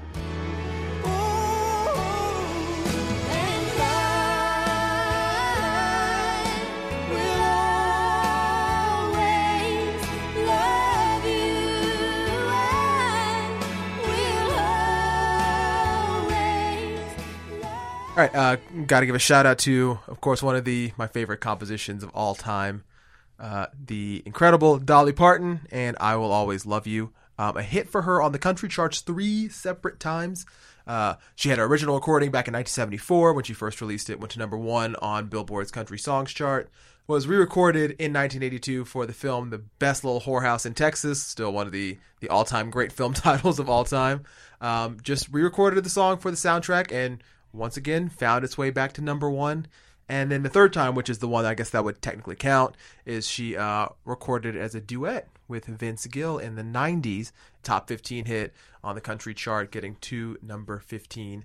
All 18.14 18.18
right, 18.18 18.34
uh, 18.34 18.56
got 18.86 19.00
to 19.00 19.06
give 19.06 19.14
a 19.14 19.18
shout 19.18 19.46
out 19.46 19.56
to, 19.60 19.98
of 20.06 20.20
course, 20.20 20.42
one 20.42 20.54
of 20.54 20.66
the 20.66 20.92
my 20.98 21.06
favorite 21.06 21.40
compositions 21.40 22.02
of 22.02 22.10
all 22.10 22.34
time, 22.34 22.84
uh, 23.40 23.68
the 23.86 24.22
incredible 24.26 24.78
Dolly 24.78 25.14
Parton, 25.14 25.66
and 25.70 25.96
"I 25.98 26.16
Will 26.16 26.30
Always 26.30 26.66
Love 26.66 26.86
You." 26.86 27.14
Um, 27.38 27.56
a 27.56 27.62
hit 27.62 27.88
for 27.88 28.02
her 28.02 28.20
on 28.20 28.32
the 28.32 28.38
country 28.38 28.68
charts 28.68 29.00
three 29.00 29.48
separate 29.48 29.98
times. 29.98 30.44
Uh, 30.86 31.14
she 31.36 31.48
had 31.48 31.56
her 31.56 31.64
original 31.64 31.94
recording 31.94 32.30
back 32.30 32.46
in 32.46 32.52
1974 32.52 33.32
when 33.32 33.44
she 33.44 33.54
first 33.54 33.80
released 33.80 34.10
it, 34.10 34.20
went 34.20 34.32
to 34.32 34.38
number 34.38 34.58
one 34.58 34.94
on 34.96 35.28
Billboard's 35.28 35.70
Country 35.70 35.98
Songs 35.98 36.34
chart. 36.34 36.68
Was 37.06 37.26
re-recorded 37.26 37.92
in 37.92 38.12
1982 38.12 38.84
for 38.84 39.06
the 39.06 39.14
film 39.14 39.48
"The 39.48 39.58
Best 39.78 40.04
Little 40.04 40.20
Whorehouse 40.20 40.66
in 40.66 40.74
Texas," 40.74 41.22
still 41.22 41.50
one 41.50 41.66
of 41.66 41.72
the 41.72 41.96
the 42.20 42.28
all-time 42.28 42.68
great 42.68 42.92
film 42.92 43.14
titles 43.14 43.58
of 43.58 43.70
all 43.70 43.84
time. 43.84 44.24
Um, 44.60 44.98
just 45.02 45.30
re-recorded 45.30 45.82
the 45.82 45.88
song 45.88 46.18
for 46.18 46.30
the 46.30 46.36
soundtrack 46.36 46.92
and 46.92 47.24
once 47.53 47.76
again 47.76 48.09
found 48.09 48.44
its 48.44 48.57
way 48.59 48.70
back 48.70 48.92
to 48.94 49.00
number 49.03 49.30
one. 49.30 49.66
And 50.09 50.30
then 50.30 50.42
the 50.42 50.48
third 50.48 50.72
time, 50.72 50.94
which 50.94 51.09
is 51.09 51.18
the 51.18 51.28
one 51.28 51.44
I 51.44 51.55
guess 51.55 51.70
that 51.70 51.84
would 51.84 52.03
technically 52.03 52.36
count, 52.36 52.74
is 53.07 53.26
she 53.26 53.57
uh, 53.57 53.88
recorded 54.05 54.57
as 54.57 54.74
a 54.74 54.80
duet 54.80 55.28
with 55.48 55.66
Vince 55.66 56.07
Gill 56.07 56.38
in 56.38 56.57
the 56.57 56.62
90s, 56.62 57.32
top 57.62 57.88
15 57.88 58.24
hit 58.26 58.53
on 58.82 58.94
the 58.94 59.00
country 59.00 59.32
chart, 59.32 59.70
getting 59.70 59.96
to 60.03 60.36
number 60.42 60.78
15. 60.80 61.44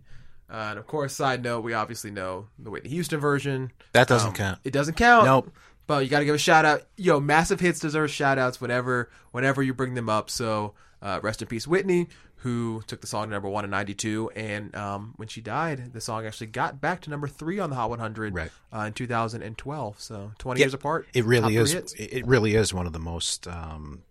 Uh, 0.49 0.53
and 0.71 0.79
of 0.79 0.87
course, 0.87 1.13
side 1.13 1.43
note, 1.43 1.61
we 1.63 1.73
obviously 1.73 2.09
know 2.09 2.47
the 2.57 2.71
Whitney 2.71 2.89
Houston 2.89 3.19
version. 3.19 3.71
That 3.93 4.07
doesn't 4.07 4.29
Um, 4.29 4.33
count. 4.35 4.59
It 4.63 4.71
doesn't 4.71 4.95
count. 4.95 5.25
Nope. 5.25 5.51
But 5.85 6.03
you 6.03 6.09
got 6.09 6.19
to 6.19 6.25
give 6.25 6.35
a 6.35 6.39
shout 6.39 6.65
out. 6.65 6.83
Yo, 6.97 7.19
massive 7.19 7.59
hits 7.61 7.79
deserve 7.79 8.11
shout 8.11 8.37
outs 8.37 8.59
whenever 8.59 9.09
whenever 9.31 9.61
you 9.63 9.73
bring 9.73 9.93
them 9.93 10.09
up. 10.09 10.29
So 10.29 10.73
uh, 11.01 11.19
rest 11.23 11.41
in 11.41 11.47
peace, 11.47 11.65
Whitney, 11.67 12.07
who 12.41 12.83
took 12.87 13.01
the 13.01 13.07
song 13.07 13.25
to 13.25 13.31
number 13.31 13.49
one 13.49 13.63
in 13.65 13.71
'92, 13.71 14.31
and 14.35 14.75
um, 14.75 15.13
when 15.17 15.27
she 15.27 15.41
died, 15.41 15.93
the 15.93 16.01
song 16.01 16.25
actually 16.25 16.47
got 16.47 16.79
back 16.79 17.01
to 17.01 17.09
number 17.09 17.27
three 17.27 17.59
on 17.59 17.69
the 17.69 17.75
Hot 17.75 17.89
100 17.89 18.33
Right. 18.35 18.51
uh, 18.73 18.79
in 18.81 18.93
2012. 18.93 19.99
So 19.99 20.31
20 20.37 20.59
Yeah, 20.59 20.65
years 20.65 20.73
apart. 20.73 21.07
It 21.13 21.25
really 21.25 21.55
is. 21.55 21.73
It 21.73 22.25
really 22.27 22.55
is 22.55 22.73
one 22.73 22.85
of 22.87 22.93
the 22.93 22.99
most 22.99 23.47
um, 23.47 24.03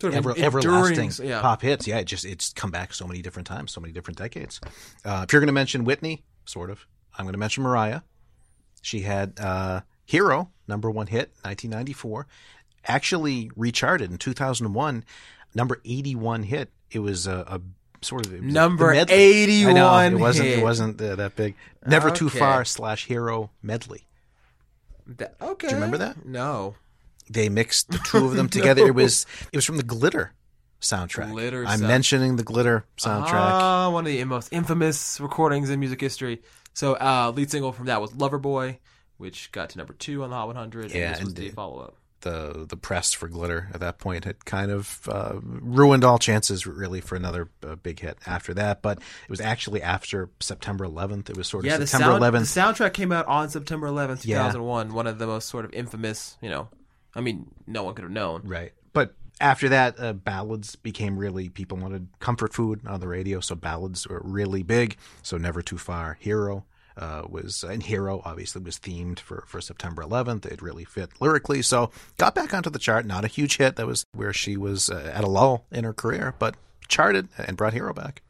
Sort 0.00 0.14
of 0.14 0.16
ever, 0.18 0.34
everlasting 0.38 1.12
yeah. 1.26 1.42
pop 1.42 1.60
hits. 1.62 1.86
Yeah, 1.86 1.98
it 1.98 2.06
just 2.06 2.24
it's 2.24 2.52
come 2.54 2.70
back 2.70 2.94
so 2.94 3.06
many 3.06 3.20
different 3.22 3.46
times, 3.46 3.70
so 3.70 3.80
many 3.80 3.92
different 3.92 4.16
decades. 4.18 4.60
Uh, 5.04 5.24
if 5.26 5.32
you're 5.32 5.40
going 5.40 5.46
to 5.48 5.52
mention 5.52 5.84
Whitney, 5.84 6.24
sort 6.46 6.70
of, 6.70 6.86
I'm 7.18 7.24
going 7.26 7.34
to 7.34 7.38
mention 7.38 7.62
Mariah. 7.62 8.00
She 8.82 9.00
had 9.02 9.38
uh, 9.38 9.82
"Hero" 10.06 10.50
number 10.66 10.90
one 10.90 11.06
hit, 11.06 11.32
1994, 11.42 12.26
actually 12.86 13.50
recharted 13.56 14.10
in 14.10 14.16
2001, 14.16 15.04
number 15.54 15.80
81 15.84 16.44
hit. 16.44 16.70
It 16.90 16.98
was 17.00 17.26
a, 17.26 17.44
a 17.46 17.60
sort 18.04 18.26
of 18.26 18.32
Number 18.42 18.88
the 18.88 18.94
medley. 18.94 19.14
81 19.14 19.76
I 19.76 20.08
know, 20.08 20.16
it 20.16 20.20
wasn't. 20.20 20.48
hit. 20.48 20.58
It 20.58 20.62
wasn't 20.62 21.00
uh, 21.00 21.16
that 21.16 21.36
big. 21.36 21.54
Never 21.86 22.10
too 22.10 22.28
far 22.28 22.64
slash 22.64 23.06
hero 23.06 23.50
medley. 23.62 24.06
That- 25.06 25.36
okay. 25.40 25.68
Do 25.68 25.74
you 25.74 25.76
remember 25.76 25.98
that? 25.98 26.24
No. 26.24 26.74
They 27.28 27.48
mixed 27.48 27.90
the 27.90 27.98
two 27.98 28.24
of 28.26 28.34
them 28.34 28.48
together. 28.56 28.86
It 28.86 28.94
was 28.94 29.26
it 29.52 29.56
was 29.56 29.64
from 29.64 29.76
the 29.76 29.82
Glitter 29.82 30.32
soundtrack. 30.80 31.30
Glitter 31.30 31.62
I'm 31.66 31.78
sound- 31.78 31.88
mentioning 31.88 32.36
the 32.36 32.42
Glitter 32.42 32.84
soundtrack. 32.98 33.32
Ah, 33.32 33.90
one 33.90 34.06
of 34.06 34.12
the 34.12 34.24
most 34.24 34.52
infamous 34.52 35.20
recordings 35.20 35.70
in 35.70 35.78
music 35.80 36.00
history. 36.00 36.42
So, 36.72 36.94
uh, 36.94 37.32
lead 37.34 37.50
single 37.50 37.72
from 37.72 37.86
that 37.86 38.00
was 38.00 38.12
Loverboy, 38.12 38.78
which 39.18 39.50
got 39.52 39.70
to 39.70 39.78
number 39.78 39.92
two 39.92 40.22
on 40.22 40.30
the 40.30 40.36
Hot 40.36 40.46
100. 40.46 40.90
Yeah, 40.92 41.06
and 41.08 41.14
this 41.14 41.20
was 41.20 41.28
and 41.28 41.36
the 41.36 41.48
the- 41.48 41.54
follow 41.54 41.80
up. 41.80 41.96
The 42.22 42.66
the 42.68 42.76
press 42.76 43.12
for 43.12 43.28
Glitter 43.28 43.68
at 43.72 43.80
that 43.80 43.98
point 43.98 44.24
had 44.24 44.44
kind 44.44 44.70
of 44.70 45.00
uh, 45.08 45.34
ruined 45.42 46.04
all 46.04 46.18
chances 46.18 46.66
really 46.66 47.00
for 47.00 47.16
another 47.16 47.48
uh, 47.66 47.76
big 47.76 48.00
hit 48.00 48.18
after 48.26 48.54
that. 48.54 48.82
But 48.82 48.98
it 48.98 49.30
was 49.30 49.40
actually 49.40 49.82
after 49.82 50.30
September 50.40 50.86
11th. 50.86 51.30
It 51.30 51.36
was 51.36 51.48
sort 51.48 51.64
of 51.64 51.70
Yeah, 51.70 51.76
the, 51.78 51.86
September 51.86 52.18
sound, 52.20 52.34
11th. 52.34 52.54
the 52.54 52.60
soundtrack 52.84 52.92
came 52.94 53.12
out 53.12 53.26
on 53.26 53.48
September 53.50 53.86
11th, 53.88 54.24
Yeah. 54.24 54.38
2001. 54.38 54.92
One 54.94 55.06
of 55.06 55.18
the 55.18 55.26
most 55.26 55.48
sort 55.48 55.64
of 55.64 55.72
infamous, 55.72 56.36
you 56.42 56.50
know, 56.50 56.68
I 57.14 57.20
mean, 57.20 57.46
no 57.66 57.84
one 57.84 57.94
could 57.94 58.02
have 58.04 58.12
known. 58.12 58.42
Right. 58.44 58.72
But 58.92 59.14
after 59.40 59.68
that, 59.70 59.98
uh, 59.98 60.12
ballads 60.12 60.76
became 60.76 61.16
really, 61.16 61.48
people 61.48 61.78
wanted 61.78 62.08
comfort 62.18 62.52
food 62.52 62.86
on 62.86 63.00
the 63.00 63.08
radio, 63.08 63.40
so 63.40 63.54
ballads 63.54 64.06
were 64.06 64.20
really 64.24 64.62
big. 64.62 64.96
So 65.22 65.36
Never 65.38 65.62
Too 65.62 65.78
Far, 65.78 66.18
Hero 66.20 66.64
uh, 67.00 67.22
was, 67.28 67.64
and 67.64 67.82
Hero 67.82 68.20
obviously 68.24 68.62
was 68.62 68.78
themed 68.78 69.18
for, 69.18 69.44
for 69.48 69.60
September 69.60 70.02
11th. 70.02 70.44
It 70.44 70.60
really 70.62 70.84
fit 70.84 71.20
lyrically. 71.20 71.62
So 71.62 71.90
got 72.18 72.34
back 72.34 72.52
onto 72.52 72.70
the 72.70 72.78
chart. 72.78 73.06
Not 73.06 73.24
a 73.24 73.28
huge 73.28 73.56
hit. 73.56 73.76
That 73.76 73.86
was 73.86 74.04
where 74.12 74.34
she 74.34 74.56
was 74.56 74.90
uh, 74.90 75.10
at 75.12 75.24
a 75.24 75.28
lull 75.28 75.66
in 75.72 75.84
her 75.84 75.94
career, 75.94 76.34
but 76.38 76.56
charted 76.88 77.28
and 77.38 77.56
brought 77.56 77.72
Hero 77.72 77.94
back. 77.94 78.22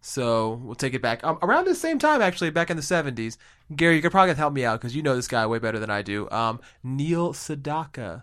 So 0.00 0.60
we'll 0.62 0.76
take 0.76 0.94
it 0.94 1.02
back. 1.02 1.24
Um, 1.24 1.38
around 1.42 1.66
the 1.66 1.74
same 1.74 1.98
time, 1.98 2.22
actually, 2.22 2.50
back 2.50 2.70
in 2.70 2.76
the 2.76 2.82
70s, 2.82 3.36
Gary, 3.74 3.96
you 3.96 4.02
could 4.02 4.12
probably 4.12 4.34
help 4.34 4.54
me 4.54 4.64
out 4.64 4.80
because 4.80 4.94
you 4.94 5.02
know 5.02 5.16
this 5.16 5.28
guy 5.28 5.46
way 5.46 5.58
better 5.58 5.78
than 5.78 5.90
I 5.90 6.02
do. 6.02 6.30
Um, 6.30 6.60
Neil 6.82 7.32
Sedaka, 7.32 8.22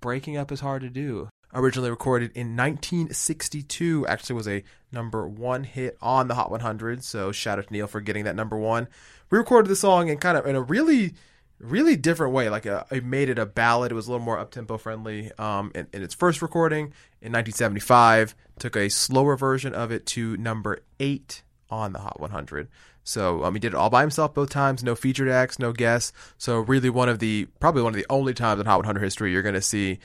Breaking 0.00 0.36
Up 0.36 0.52
is 0.52 0.60
Hard 0.60 0.82
to 0.82 0.88
Do. 0.88 1.28
Originally 1.52 1.90
recorded 1.90 2.30
in 2.34 2.56
1962, 2.56 4.06
actually 4.06 4.36
was 4.36 4.48
a 4.48 4.64
number 4.90 5.28
one 5.28 5.64
hit 5.64 5.98
on 6.00 6.28
the 6.28 6.34
Hot 6.34 6.50
100. 6.50 7.04
So 7.04 7.32
shout 7.32 7.58
out 7.58 7.66
to 7.66 7.72
Neil 7.72 7.86
for 7.86 8.00
getting 8.00 8.24
that 8.24 8.36
number 8.36 8.56
one. 8.56 8.88
We 9.34 9.38
recorded 9.38 9.68
the 9.68 9.74
song 9.74 10.10
in 10.10 10.18
kind 10.18 10.38
of 10.38 10.46
in 10.46 10.54
a 10.54 10.62
really 10.62 11.14
really 11.58 11.96
different 11.96 12.32
way. 12.32 12.48
Like 12.48 12.66
a, 12.66 12.86
it 12.92 13.04
made 13.04 13.28
it 13.28 13.36
a 13.36 13.44
ballad. 13.44 13.90
It 13.90 13.96
was 13.96 14.06
a 14.06 14.12
little 14.12 14.24
more 14.24 14.38
up 14.38 14.52
tempo 14.52 14.78
friendly. 14.78 15.32
Um, 15.40 15.72
in, 15.74 15.88
in 15.92 16.04
its 16.04 16.14
first 16.14 16.40
recording 16.40 16.92
in 17.20 17.32
1975, 17.32 18.36
took 18.60 18.76
a 18.76 18.88
slower 18.88 19.36
version 19.36 19.74
of 19.74 19.90
it 19.90 20.06
to 20.06 20.36
number 20.36 20.84
eight 21.00 21.42
on 21.68 21.92
the 21.92 21.98
Hot 21.98 22.20
100. 22.20 22.68
So 23.02 23.42
um, 23.42 23.54
he 23.54 23.58
did 23.58 23.72
it 23.72 23.74
all 23.74 23.90
by 23.90 24.02
himself 24.02 24.34
both 24.34 24.50
times, 24.50 24.84
no 24.84 24.94
featured 24.94 25.28
acts, 25.28 25.58
no 25.58 25.72
guests. 25.72 26.12
So 26.38 26.60
really, 26.60 26.88
one 26.88 27.08
of 27.08 27.18
the 27.18 27.48
probably 27.58 27.82
one 27.82 27.92
of 27.92 27.96
the 27.96 28.06
only 28.08 28.34
times 28.34 28.60
in 28.60 28.66
Hot 28.66 28.76
100 28.76 29.00
history 29.00 29.32
you're 29.32 29.42
going 29.42 29.56
to 29.56 29.60
see 29.60 29.98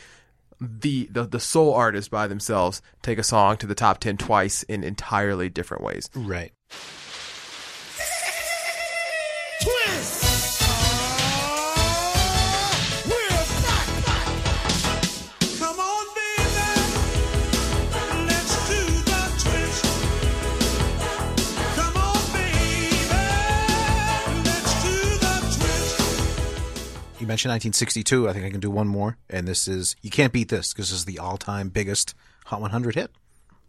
the, 0.60 1.07
the 1.11 1.27
the 1.27 1.39
sole 1.39 1.76
artist 1.76 2.10
by 2.10 2.26
themselves 2.26 2.81
take 3.03 3.19
a 3.19 3.23
song 3.23 3.57
to 3.57 3.68
the 3.68 3.76
top 3.76 3.99
10 3.99 4.18
twice 4.18 4.64
in 4.64 4.84
entirely 4.84 5.49
different 5.49 5.84
ways. 5.84 6.10
Right. 6.15 6.51
Mentioned 27.30 27.52
1962. 27.52 28.28
I 28.28 28.34
think 28.34 28.45
I 28.45 28.49
can 28.49 28.60
do 28.60 28.72
one 28.72 28.88
more, 28.88 29.18
and 29.30 29.48
this 29.48 29.68
is 29.68 29.95
you 30.02 30.10
can't 30.10 30.34
beat 30.34 30.49
this 30.49 30.74
because 30.74 30.90
this 30.90 30.99
is 30.99 31.06
the 31.06 31.20
all-time 31.20 31.70
biggest 31.70 32.16
Hot 32.45 32.60
100 32.60 32.95
hit. 32.95 33.11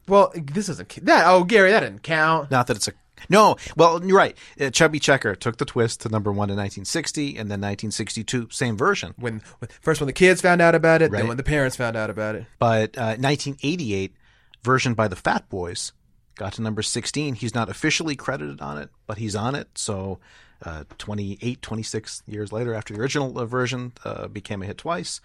Well, 0.09 0.33
this 0.35 0.67
doesn't 0.67 0.89
that. 1.05 1.27
Oh, 1.27 1.45
Gary, 1.45 1.71
that 1.71 1.81
didn't 1.81 2.03
count. 2.03 2.51
Not 2.51 2.67
that 2.67 2.77
it's 2.77 2.89
a 2.89 2.93
no. 3.29 3.57
Well, 3.77 4.05
you're 4.05 4.17
right. 4.17 4.37
Uh, 4.61 4.71
Chubby 4.71 4.99
Checker 4.99 5.35
took 5.35 5.57
the 5.59 5.65
twist 5.65 6.01
to 6.03 6.09
number 6.09 6.31
one 6.31 6.51
in 6.51 6.57
1960, 6.57 7.31
and 7.31 7.51
then 7.51 7.61
1962, 7.61 8.49
same 8.51 8.77
version. 8.77 9.15
When, 9.17 9.43
when 9.59 9.69
first 9.83 10.01
when 10.01 10.07
the 10.07 10.13
kids 10.13 10.41
found 10.41 10.61
out 10.63 10.75
about 10.75 11.03
it, 11.03 11.11
Right. 11.11 11.19
then 11.19 11.29
when 11.29 11.37
the 11.37 11.43
parents 11.43 11.77
found 11.77 11.97
out 11.97 12.11
about 12.11 12.35
it. 12.37 12.47
But 12.59 12.97
uh, 12.97 13.17
1988 13.19 14.15
version 14.63 14.95
by 14.95 15.09
the 15.09 15.17
Fat 15.17 15.49
Boys 15.49 15.93
got 16.37 16.55
to 16.55 16.63
number 16.63 16.83
16. 16.83 17.35
He's 17.35 17.55
not 17.55 17.69
officially 17.69 18.17
credited 18.17 18.61
on 18.61 18.79
it, 18.79 18.89
but 19.07 19.19
he's 19.19 19.37
on 19.37 19.55
it. 19.55 19.69
So 19.77 20.21
uh, 20.65 20.85
28, 20.99 21.61
26 21.63 22.23
years 22.27 22.53
later, 22.53 22.75
after 22.75 22.95
the 22.95 23.01
original 23.01 23.39
uh, 23.39 23.45
version 23.47 23.93
uh, 24.05 24.29
became 24.29 24.63
a 24.63 24.67
hit 24.67 24.79
twice, 24.79 25.21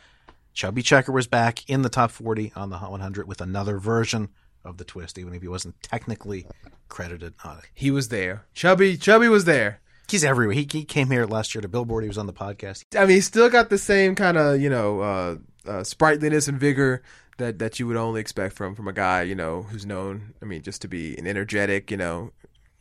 Chubby 0.53 0.81
Checker 0.81 1.11
was 1.11 1.27
back 1.27 1.69
in 1.69 1.81
the 1.81 1.89
top 1.89 2.11
40 2.11 2.53
on 2.55 2.69
the 2.69 2.77
Hot 2.77 2.91
100 2.91 3.27
with 3.27 3.41
another 3.41 3.77
version 3.77 4.29
of 4.65 4.77
the 4.77 4.83
twist, 4.83 5.17
even 5.17 5.33
if 5.33 5.41
he 5.41 5.47
wasn't 5.47 5.81
technically 5.81 6.45
credited 6.89 7.33
on 7.43 7.59
it. 7.59 7.65
He 7.73 7.91
was 7.91 8.09
there. 8.09 8.45
Chubby, 8.53 8.97
Chubby 8.97 9.27
was 9.27 9.45
there. 9.45 9.79
He's 10.09 10.23
everywhere. 10.23 10.53
He, 10.53 10.67
he 10.71 10.85
came 10.85 11.09
here 11.09 11.25
last 11.25 11.55
year 11.55 11.61
to 11.61 11.67
Billboard. 11.67 12.03
He 12.03 12.07
was 12.07 12.17
on 12.17 12.27
the 12.27 12.33
podcast. 12.33 12.83
I 12.95 13.01
mean, 13.01 13.15
he's 13.15 13.25
still 13.25 13.49
got 13.49 13.69
the 13.69 13.77
same 13.77 14.15
kind 14.15 14.37
of 14.37 14.61
you 14.61 14.69
know 14.69 14.99
uh, 15.01 15.35
uh, 15.65 15.83
sprightliness 15.83 16.47
and 16.47 16.59
vigor 16.59 17.01
that 17.37 17.59
that 17.59 17.79
you 17.79 17.87
would 17.87 17.97
only 17.97 18.21
expect 18.21 18.53
from 18.53 18.75
from 18.75 18.87
a 18.87 18.93
guy 18.93 19.23
you 19.23 19.35
know 19.35 19.63
who's 19.63 19.85
known. 19.85 20.33
I 20.41 20.45
mean, 20.45 20.61
just 20.61 20.81
to 20.83 20.87
be 20.87 21.17
an 21.17 21.25
energetic, 21.25 21.89
you 21.89 21.97
know, 21.97 22.31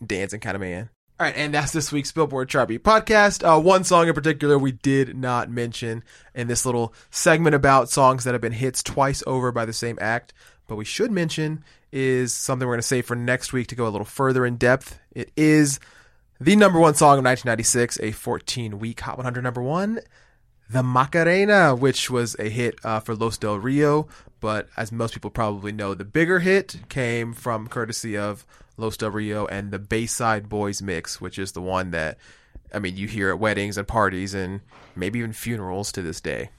dancing 0.05 0.41
kind 0.41 0.55
of 0.55 0.61
man. 0.61 0.91
All 1.19 1.27
right, 1.27 1.37
and 1.37 1.55
that's 1.55 1.73
this 1.73 1.93
week's 1.93 2.11
Billboard 2.11 2.49
Chart 2.49 2.69
podcast. 2.69 3.45
Uh, 3.45 3.61
one 3.61 3.85
song 3.85 4.09
in 4.09 4.15
particular 4.15 4.59
we 4.59 4.73
did 4.73 5.17
not 5.17 5.49
mention 5.49 6.03
in 6.35 6.49
this 6.49 6.67
little 6.67 6.93
segment 7.09 7.55
about 7.55 7.89
songs 7.89 8.25
that 8.25 8.35
have 8.35 8.41
been 8.41 8.51
hits 8.51 8.83
twice 8.83 9.23
over 9.25 9.53
by 9.53 9.65
the 9.65 9.73
same 9.73 9.97
act, 10.01 10.35
but 10.67 10.77
we 10.77 10.85
should 10.85 11.11
mention 11.11 11.65
is 11.93 12.35
something 12.35 12.67
we're 12.67 12.75
going 12.75 12.81
to 12.81 12.87
save 12.87 13.07
for 13.07 13.15
next 13.15 13.53
week 13.53 13.69
to 13.69 13.75
go 13.75 13.87
a 13.87 13.91
little 13.91 14.05
further 14.05 14.45
in 14.45 14.57
depth. 14.57 14.99
It 15.13 15.31
is 15.37 15.79
the 16.41 16.57
number 16.57 16.81
one 16.81 16.95
song 16.95 17.19
of 17.19 17.25
1996, 17.25 18.01
a 18.01 18.11
14 18.13 18.79
week 18.79 19.01
Hot 19.01 19.17
100 19.17 19.43
number 19.43 19.63
one, 19.63 20.01
The 20.69 20.83
Macarena, 20.83 21.75
which 21.75 22.11
was 22.11 22.37
a 22.39 22.49
hit 22.49 22.79
uh, 22.85 23.01
for 23.01 23.15
Los 23.15 23.39
Del 23.39 23.59
Rio. 23.59 24.09
But 24.41 24.69
as 24.77 24.93
most 24.93 25.15
people 25.15 25.31
probably 25.31 25.73
know, 25.73 25.95
the 25.95 26.05
bigger 26.05 26.41
hit 26.41 26.77
came 26.89 27.33
from 27.33 27.69
courtesy 27.69 28.17
of 28.17 28.45
Los 28.77 28.97
Del 28.97 29.11
Rio 29.11 29.47
and 29.47 29.71
the 29.71 29.79
Bayside 29.79 30.49
Boys 30.49 30.83
mix, 30.83 31.21
which 31.21 31.39
is 31.39 31.53
the 31.53 31.63
one 31.63 31.93
that, 31.93 32.19
I 32.73 32.79
mean, 32.79 32.97
you 32.97 33.07
hear 33.07 33.31
at 33.31 33.39
weddings 33.39 33.79
and 33.79 33.87
parties 33.87 34.35
and 34.35 34.61
maybe 34.97 35.21
even 35.21 35.33
funerals 35.33 35.93
to 35.93 36.03
this 36.03 36.21
day. 36.21 36.51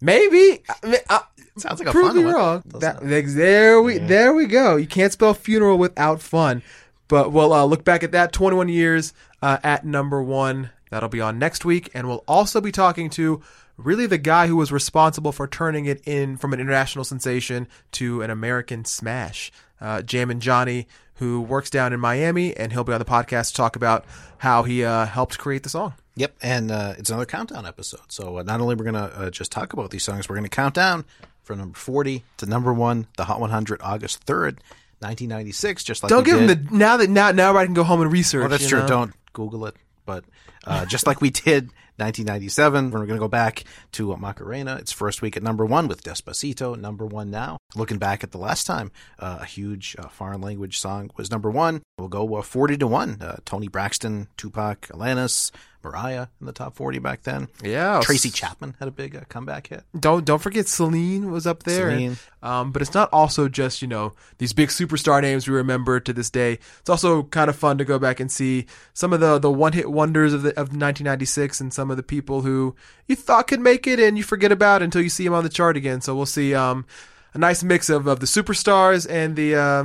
Maybe. 0.00 0.62
I 0.82 0.86
mean, 0.86 1.00
uh, 1.08 1.20
Sounds 1.56 1.80
like 1.80 1.88
a 1.88 1.92
prove 1.92 2.08
fun 2.08 2.16
me 2.16 2.24
one. 2.24 2.34
wrong. 2.34 2.62
Doesn't 2.68 2.80
That, 2.80 3.26
there 3.34 3.82
we 3.82 3.98
there 3.98 4.32
we 4.32 4.46
go. 4.46 4.76
You 4.76 4.86
can't 4.86 5.12
spell 5.12 5.34
funeral 5.34 5.78
without 5.78 6.20
fun. 6.20 6.62
But 7.08 7.32
we'll 7.32 7.52
uh, 7.52 7.64
look 7.64 7.84
back 7.84 8.04
at 8.04 8.12
that 8.12 8.32
21 8.32 8.68
years 8.68 9.12
uh, 9.42 9.58
at 9.64 9.84
number 9.84 10.22
one. 10.22 10.70
That'll 10.90 11.08
be 11.08 11.20
on 11.20 11.38
next 11.38 11.64
week, 11.64 11.90
and 11.92 12.06
we'll 12.08 12.24
also 12.28 12.60
be 12.60 12.70
talking 12.70 13.10
to 13.10 13.42
really 13.76 14.06
the 14.06 14.18
guy 14.18 14.46
who 14.46 14.56
was 14.56 14.70
responsible 14.70 15.32
for 15.32 15.46
turning 15.46 15.86
it 15.86 16.00
in 16.06 16.36
from 16.36 16.52
an 16.52 16.60
international 16.60 17.04
sensation 17.04 17.66
to 17.92 18.22
an 18.22 18.30
American 18.30 18.84
smash. 18.84 19.50
Uh, 19.80 20.02
and 20.12 20.42
Johnny, 20.42 20.86
who 21.14 21.40
works 21.40 21.70
down 21.70 21.92
in 21.92 22.00
Miami, 22.00 22.56
and 22.56 22.72
he'll 22.72 22.84
be 22.84 22.92
on 22.92 22.98
the 22.98 23.04
podcast 23.04 23.48
to 23.48 23.54
talk 23.54 23.76
about 23.76 24.04
how 24.38 24.62
he 24.62 24.84
uh, 24.84 25.06
helped 25.06 25.38
create 25.38 25.62
the 25.62 25.68
song. 25.68 25.94
Yep, 26.20 26.36
and 26.42 26.70
uh, 26.70 26.92
it's 26.98 27.08
another 27.08 27.24
countdown 27.24 27.64
episode. 27.64 28.12
So 28.12 28.40
uh, 28.40 28.42
not 28.42 28.60
only 28.60 28.74
we're 28.74 28.84
going 28.84 28.92
to 28.92 29.18
uh, 29.18 29.30
just 29.30 29.50
talk 29.50 29.72
about 29.72 29.90
these 29.90 30.04
songs, 30.04 30.28
we're 30.28 30.36
going 30.36 30.44
to 30.44 30.50
count 30.54 30.74
down 30.74 31.06
from 31.42 31.56
number 31.56 31.78
40 31.78 32.22
to 32.36 32.44
number 32.44 32.74
one, 32.74 33.06
the 33.16 33.24
Hot 33.24 33.40
100, 33.40 33.80
August 33.82 34.26
3rd, 34.26 34.58
1996, 35.00 35.82
just 35.82 36.02
like 36.02 36.10
Don't 36.10 36.26
we 36.26 36.30
give 36.30 36.46
did. 36.46 36.68
the 36.68 36.76
now 36.76 36.98
that 36.98 37.08
now 37.08 37.30
now 37.32 37.56
I 37.56 37.64
can 37.64 37.72
go 37.72 37.84
home 37.84 38.02
and 38.02 38.12
research. 38.12 38.40
Well, 38.40 38.50
that's 38.50 38.68
true. 38.68 38.80
know? 38.80 38.86
Don't 38.86 39.14
Google 39.32 39.64
it. 39.64 39.76
But 40.04 40.24
uh, 40.66 40.84
just 40.84 41.06
like 41.06 41.22
we 41.22 41.30
did 41.30 41.70
1997, 41.96 42.90
we're 42.90 42.98
going 43.06 43.10
to 43.10 43.18
go 43.18 43.28
back 43.28 43.64
to 43.92 44.12
uh, 44.12 44.16
Macarena. 44.16 44.76
Its 44.76 44.92
first 44.92 45.22
week 45.22 45.36
at 45.36 45.42
number 45.42 45.64
one 45.64 45.88
with 45.88 46.02
Despacito, 46.02 46.78
number 46.78 47.06
one 47.06 47.30
now. 47.30 47.56
Looking 47.76 47.98
back 47.98 48.24
at 48.24 48.32
the 48.32 48.38
last 48.38 48.66
time 48.66 48.90
uh, 49.18 49.38
a 49.40 49.44
huge 49.44 49.96
uh, 49.98 50.08
foreign 50.08 50.40
language 50.40 50.78
song 50.78 51.10
was 51.16 51.30
number 51.30 51.50
one, 51.50 51.82
we'll 51.96 52.08
go 52.08 52.34
uh, 52.36 52.42
40 52.42 52.78
to 52.78 52.86
1. 52.86 53.18
Uh, 53.20 53.36
Toni 53.44 53.68
Braxton, 53.68 54.28
Tupac, 54.36 54.88
Alanis, 54.88 55.50
Mariah 55.82 56.26
in 56.40 56.46
the 56.46 56.52
top 56.52 56.74
40 56.76 56.98
back 56.98 57.22
then. 57.22 57.48
Yeah. 57.62 58.00
Tracy 58.02 58.30
Chapman 58.30 58.76
had 58.78 58.88
a 58.88 58.90
big 58.90 59.16
uh, 59.16 59.20
comeback 59.28 59.68
hit. 59.68 59.84
Don't 59.98 60.24
don't 60.24 60.40
forget 60.40 60.68
Celine 60.68 61.30
was 61.30 61.46
up 61.46 61.62
there. 61.62 61.90
Celine. 61.90 62.16
um, 62.42 62.72
but 62.72 62.82
it's 62.82 62.94
not 62.94 63.08
also 63.12 63.48
just 63.48 63.82
you 63.82 63.88
know 63.88 64.12
these 64.38 64.52
big 64.52 64.68
superstar 64.68 65.22
names 65.22 65.48
we 65.48 65.54
remember 65.54 66.00
to 66.00 66.12
this 66.12 66.30
day. 66.30 66.58
It's 66.80 66.90
also 66.90 67.24
kind 67.24 67.48
of 67.48 67.56
fun 67.56 67.78
to 67.78 67.84
go 67.84 67.98
back 67.98 68.20
and 68.20 68.30
see 68.30 68.66
some 68.92 69.12
of 69.12 69.20
the 69.20 69.38
the 69.38 69.50
one 69.50 69.72
hit 69.72 69.90
wonders 69.90 70.32
of 70.32 70.42
the 70.42 70.50
of 70.50 70.68
1996 70.68 71.60
and 71.60 71.72
some 71.72 71.90
of 71.90 71.96
the 71.96 72.02
people 72.02 72.42
who 72.42 72.74
you 73.06 73.16
thought 73.16 73.46
could 73.46 73.60
make 73.60 73.86
it 73.86 73.98
and 73.98 74.16
you 74.16 74.22
forget 74.24 74.52
about 74.52 74.82
until 74.82 75.02
you 75.02 75.08
see 75.08 75.24
them 75.24 75.34
on 75.34 75.44
the 75.44 75.50
chart 75.50 75.76
again. 75.76 76.00
So 76.00 76.14
we'll 76.14 76.26
see 76.26 76.54
um, 76.54 76.86
a 77.34 77.38
nice 77.38 77.62
mix 77.62 77.88
of, 77.88 78.06
of 78.06 78.20
the 78.20 78.26
superstars 78.26 79.08
and 79.08 79.36
the 79.36 79.54
uh, 79.54 79.84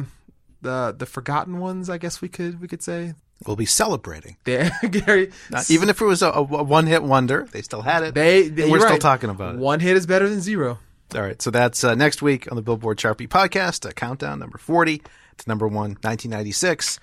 the 0.62 0.96
the 0.98 1.06
forgotten 1.06 1.60
ones. 1.60 1.90
I 1.90 1.98
guess 1.98 2.22
we 2.22 2.28
could 2.28 2.60
we 2.60 2.68
could 2.68 2.84
say. 2.84 3.14
We'll 3.45 3.56
be 3.56 3.66
celebrating. 3.66 4.38
Gary. 4.44 5.32
Not- 5.52 5.70
even 5.70 5.90
if 5.90 6.02
it 6.02 6.06
was 6.06 6.22
a, 6.22 6.30
a 6.30 6.41
one 6.41 6.88
hit 6.88 7.03
wonder, 7.03 7.48
they 7.52 7.62
still 7.62 7.82
had 7.82 8.03
it. 8.03 8.14
They, 8.16 8.48
they 8.48 8.64
we're 8.64 8.78
you're 8.78 8.88
still 8.88 8.98
talking 8.98 9.30
about 9.30 9.56
it. 9.56 9.60
One 9.60 9.80
hit 9.80 9.98
is 9.98 10.06
better 10.06 10.30
than 10.30 10.41
zero. 10.41 10.80
All 11.14 11.22
right, 11.22 11.40
so 11.41 11.52
that's 11.52 11.84
uh, 11.84 11.95
next 11.95 12.22
week 12.22 12.52
on 12.52 12.56
the 12.56 12.62
Billboard 12.62 12.98
Chart 12.98 13.18
Beat 13.18 13.30
podcast, 13.30 13.88
uh, 13.88 13.91
countdown 13.91 14.40
number 14.40 14.57
40 14.57 14.98
to 14.99 15.03
number 15.48 15.68
one, 15.68 15.91
1996. 16.02 16.99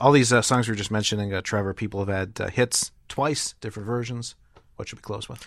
All 0.00 0.12
these 0.12 0.32
uh, 0.32 0.40
songs 0.40 0.68
we 0.68 0.72
were 0.72 0.76
just 0.76 0.90
mentioning, 0.90 1.34
uh, 1.34 1.42
Trevor, 1.42 1.74
people 1.74 2.00
have 2.00 2.08
had 2.08 2.40
uh, 2.40 2.48
hits 2.48 2.92
twice, 3.08 3.54
different 3.60 3.86
versions. 3.86 4.34
What 4.76 4.88
should 4.88 4.98
we 4.98 5.02
close 5.02 5.28
with? 5.28 5.46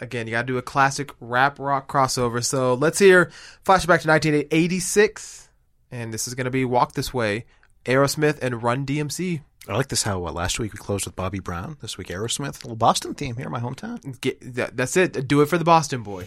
again, 0.00 0.26
you 0.26 0.32
got 0.32 0.42
to 0.42 0.46
do 0.46 0.58
a 0.58 0.62
classic 0.62 1.12
rap 1.20 1.58
rock 1.58 1.90
crossover. 1.90 2.44
So 2.44 2.74
let's 2.74 2.98
hear 2.98 3.26
flashback 3.64 4.02
to 4.02 4.08
1986, 4.08 5.48
and 5.90 6.12
this 6.12 6.28
is 6.28 6.34
going 6.34 6.44
to 6.44 6.50
be 6.50 6.64
"Walk 6.64 6.92
This 6.92 7.14
Way," 7.14 7.44
Aerosmith 7.84 8.38
and 8.42 8.62
Run 8.62 8.86
DMC. 8.86 9.42
I 9.68 9.76
like 9.76 9.88
this 9.88 10.02
how 10.02 10.26
uh, 10.26 10.32
last 10.32 10.58
week 10.58 10.72
we 10.72 10.78
closed 10.78 11.04
with 11.06 11.14
Bobby 11.14 11.38
Brown, 11.38 11.76
this 11.80 11.96
week 11.96 12.08
Aerosmith, 12.08 12.62
a 12.62 12.66
little 12.66 12.76
Boston 12.76 13.14
theme 13.14 13.36
here 13.36 13.46
in 13.46 13.52
my 13.52 13.60
hometown. 13.60 14.20
Get, 14.20 14.54
that, 14.54 14.76
that's 14.76 14.96
it. 14.96 15.28
Do 15.28 15.40
it 15.40 15.46
for 15.46 15.58
the 15.58 15.64
Boston 15.64 16.02
boy. 16.02 16.26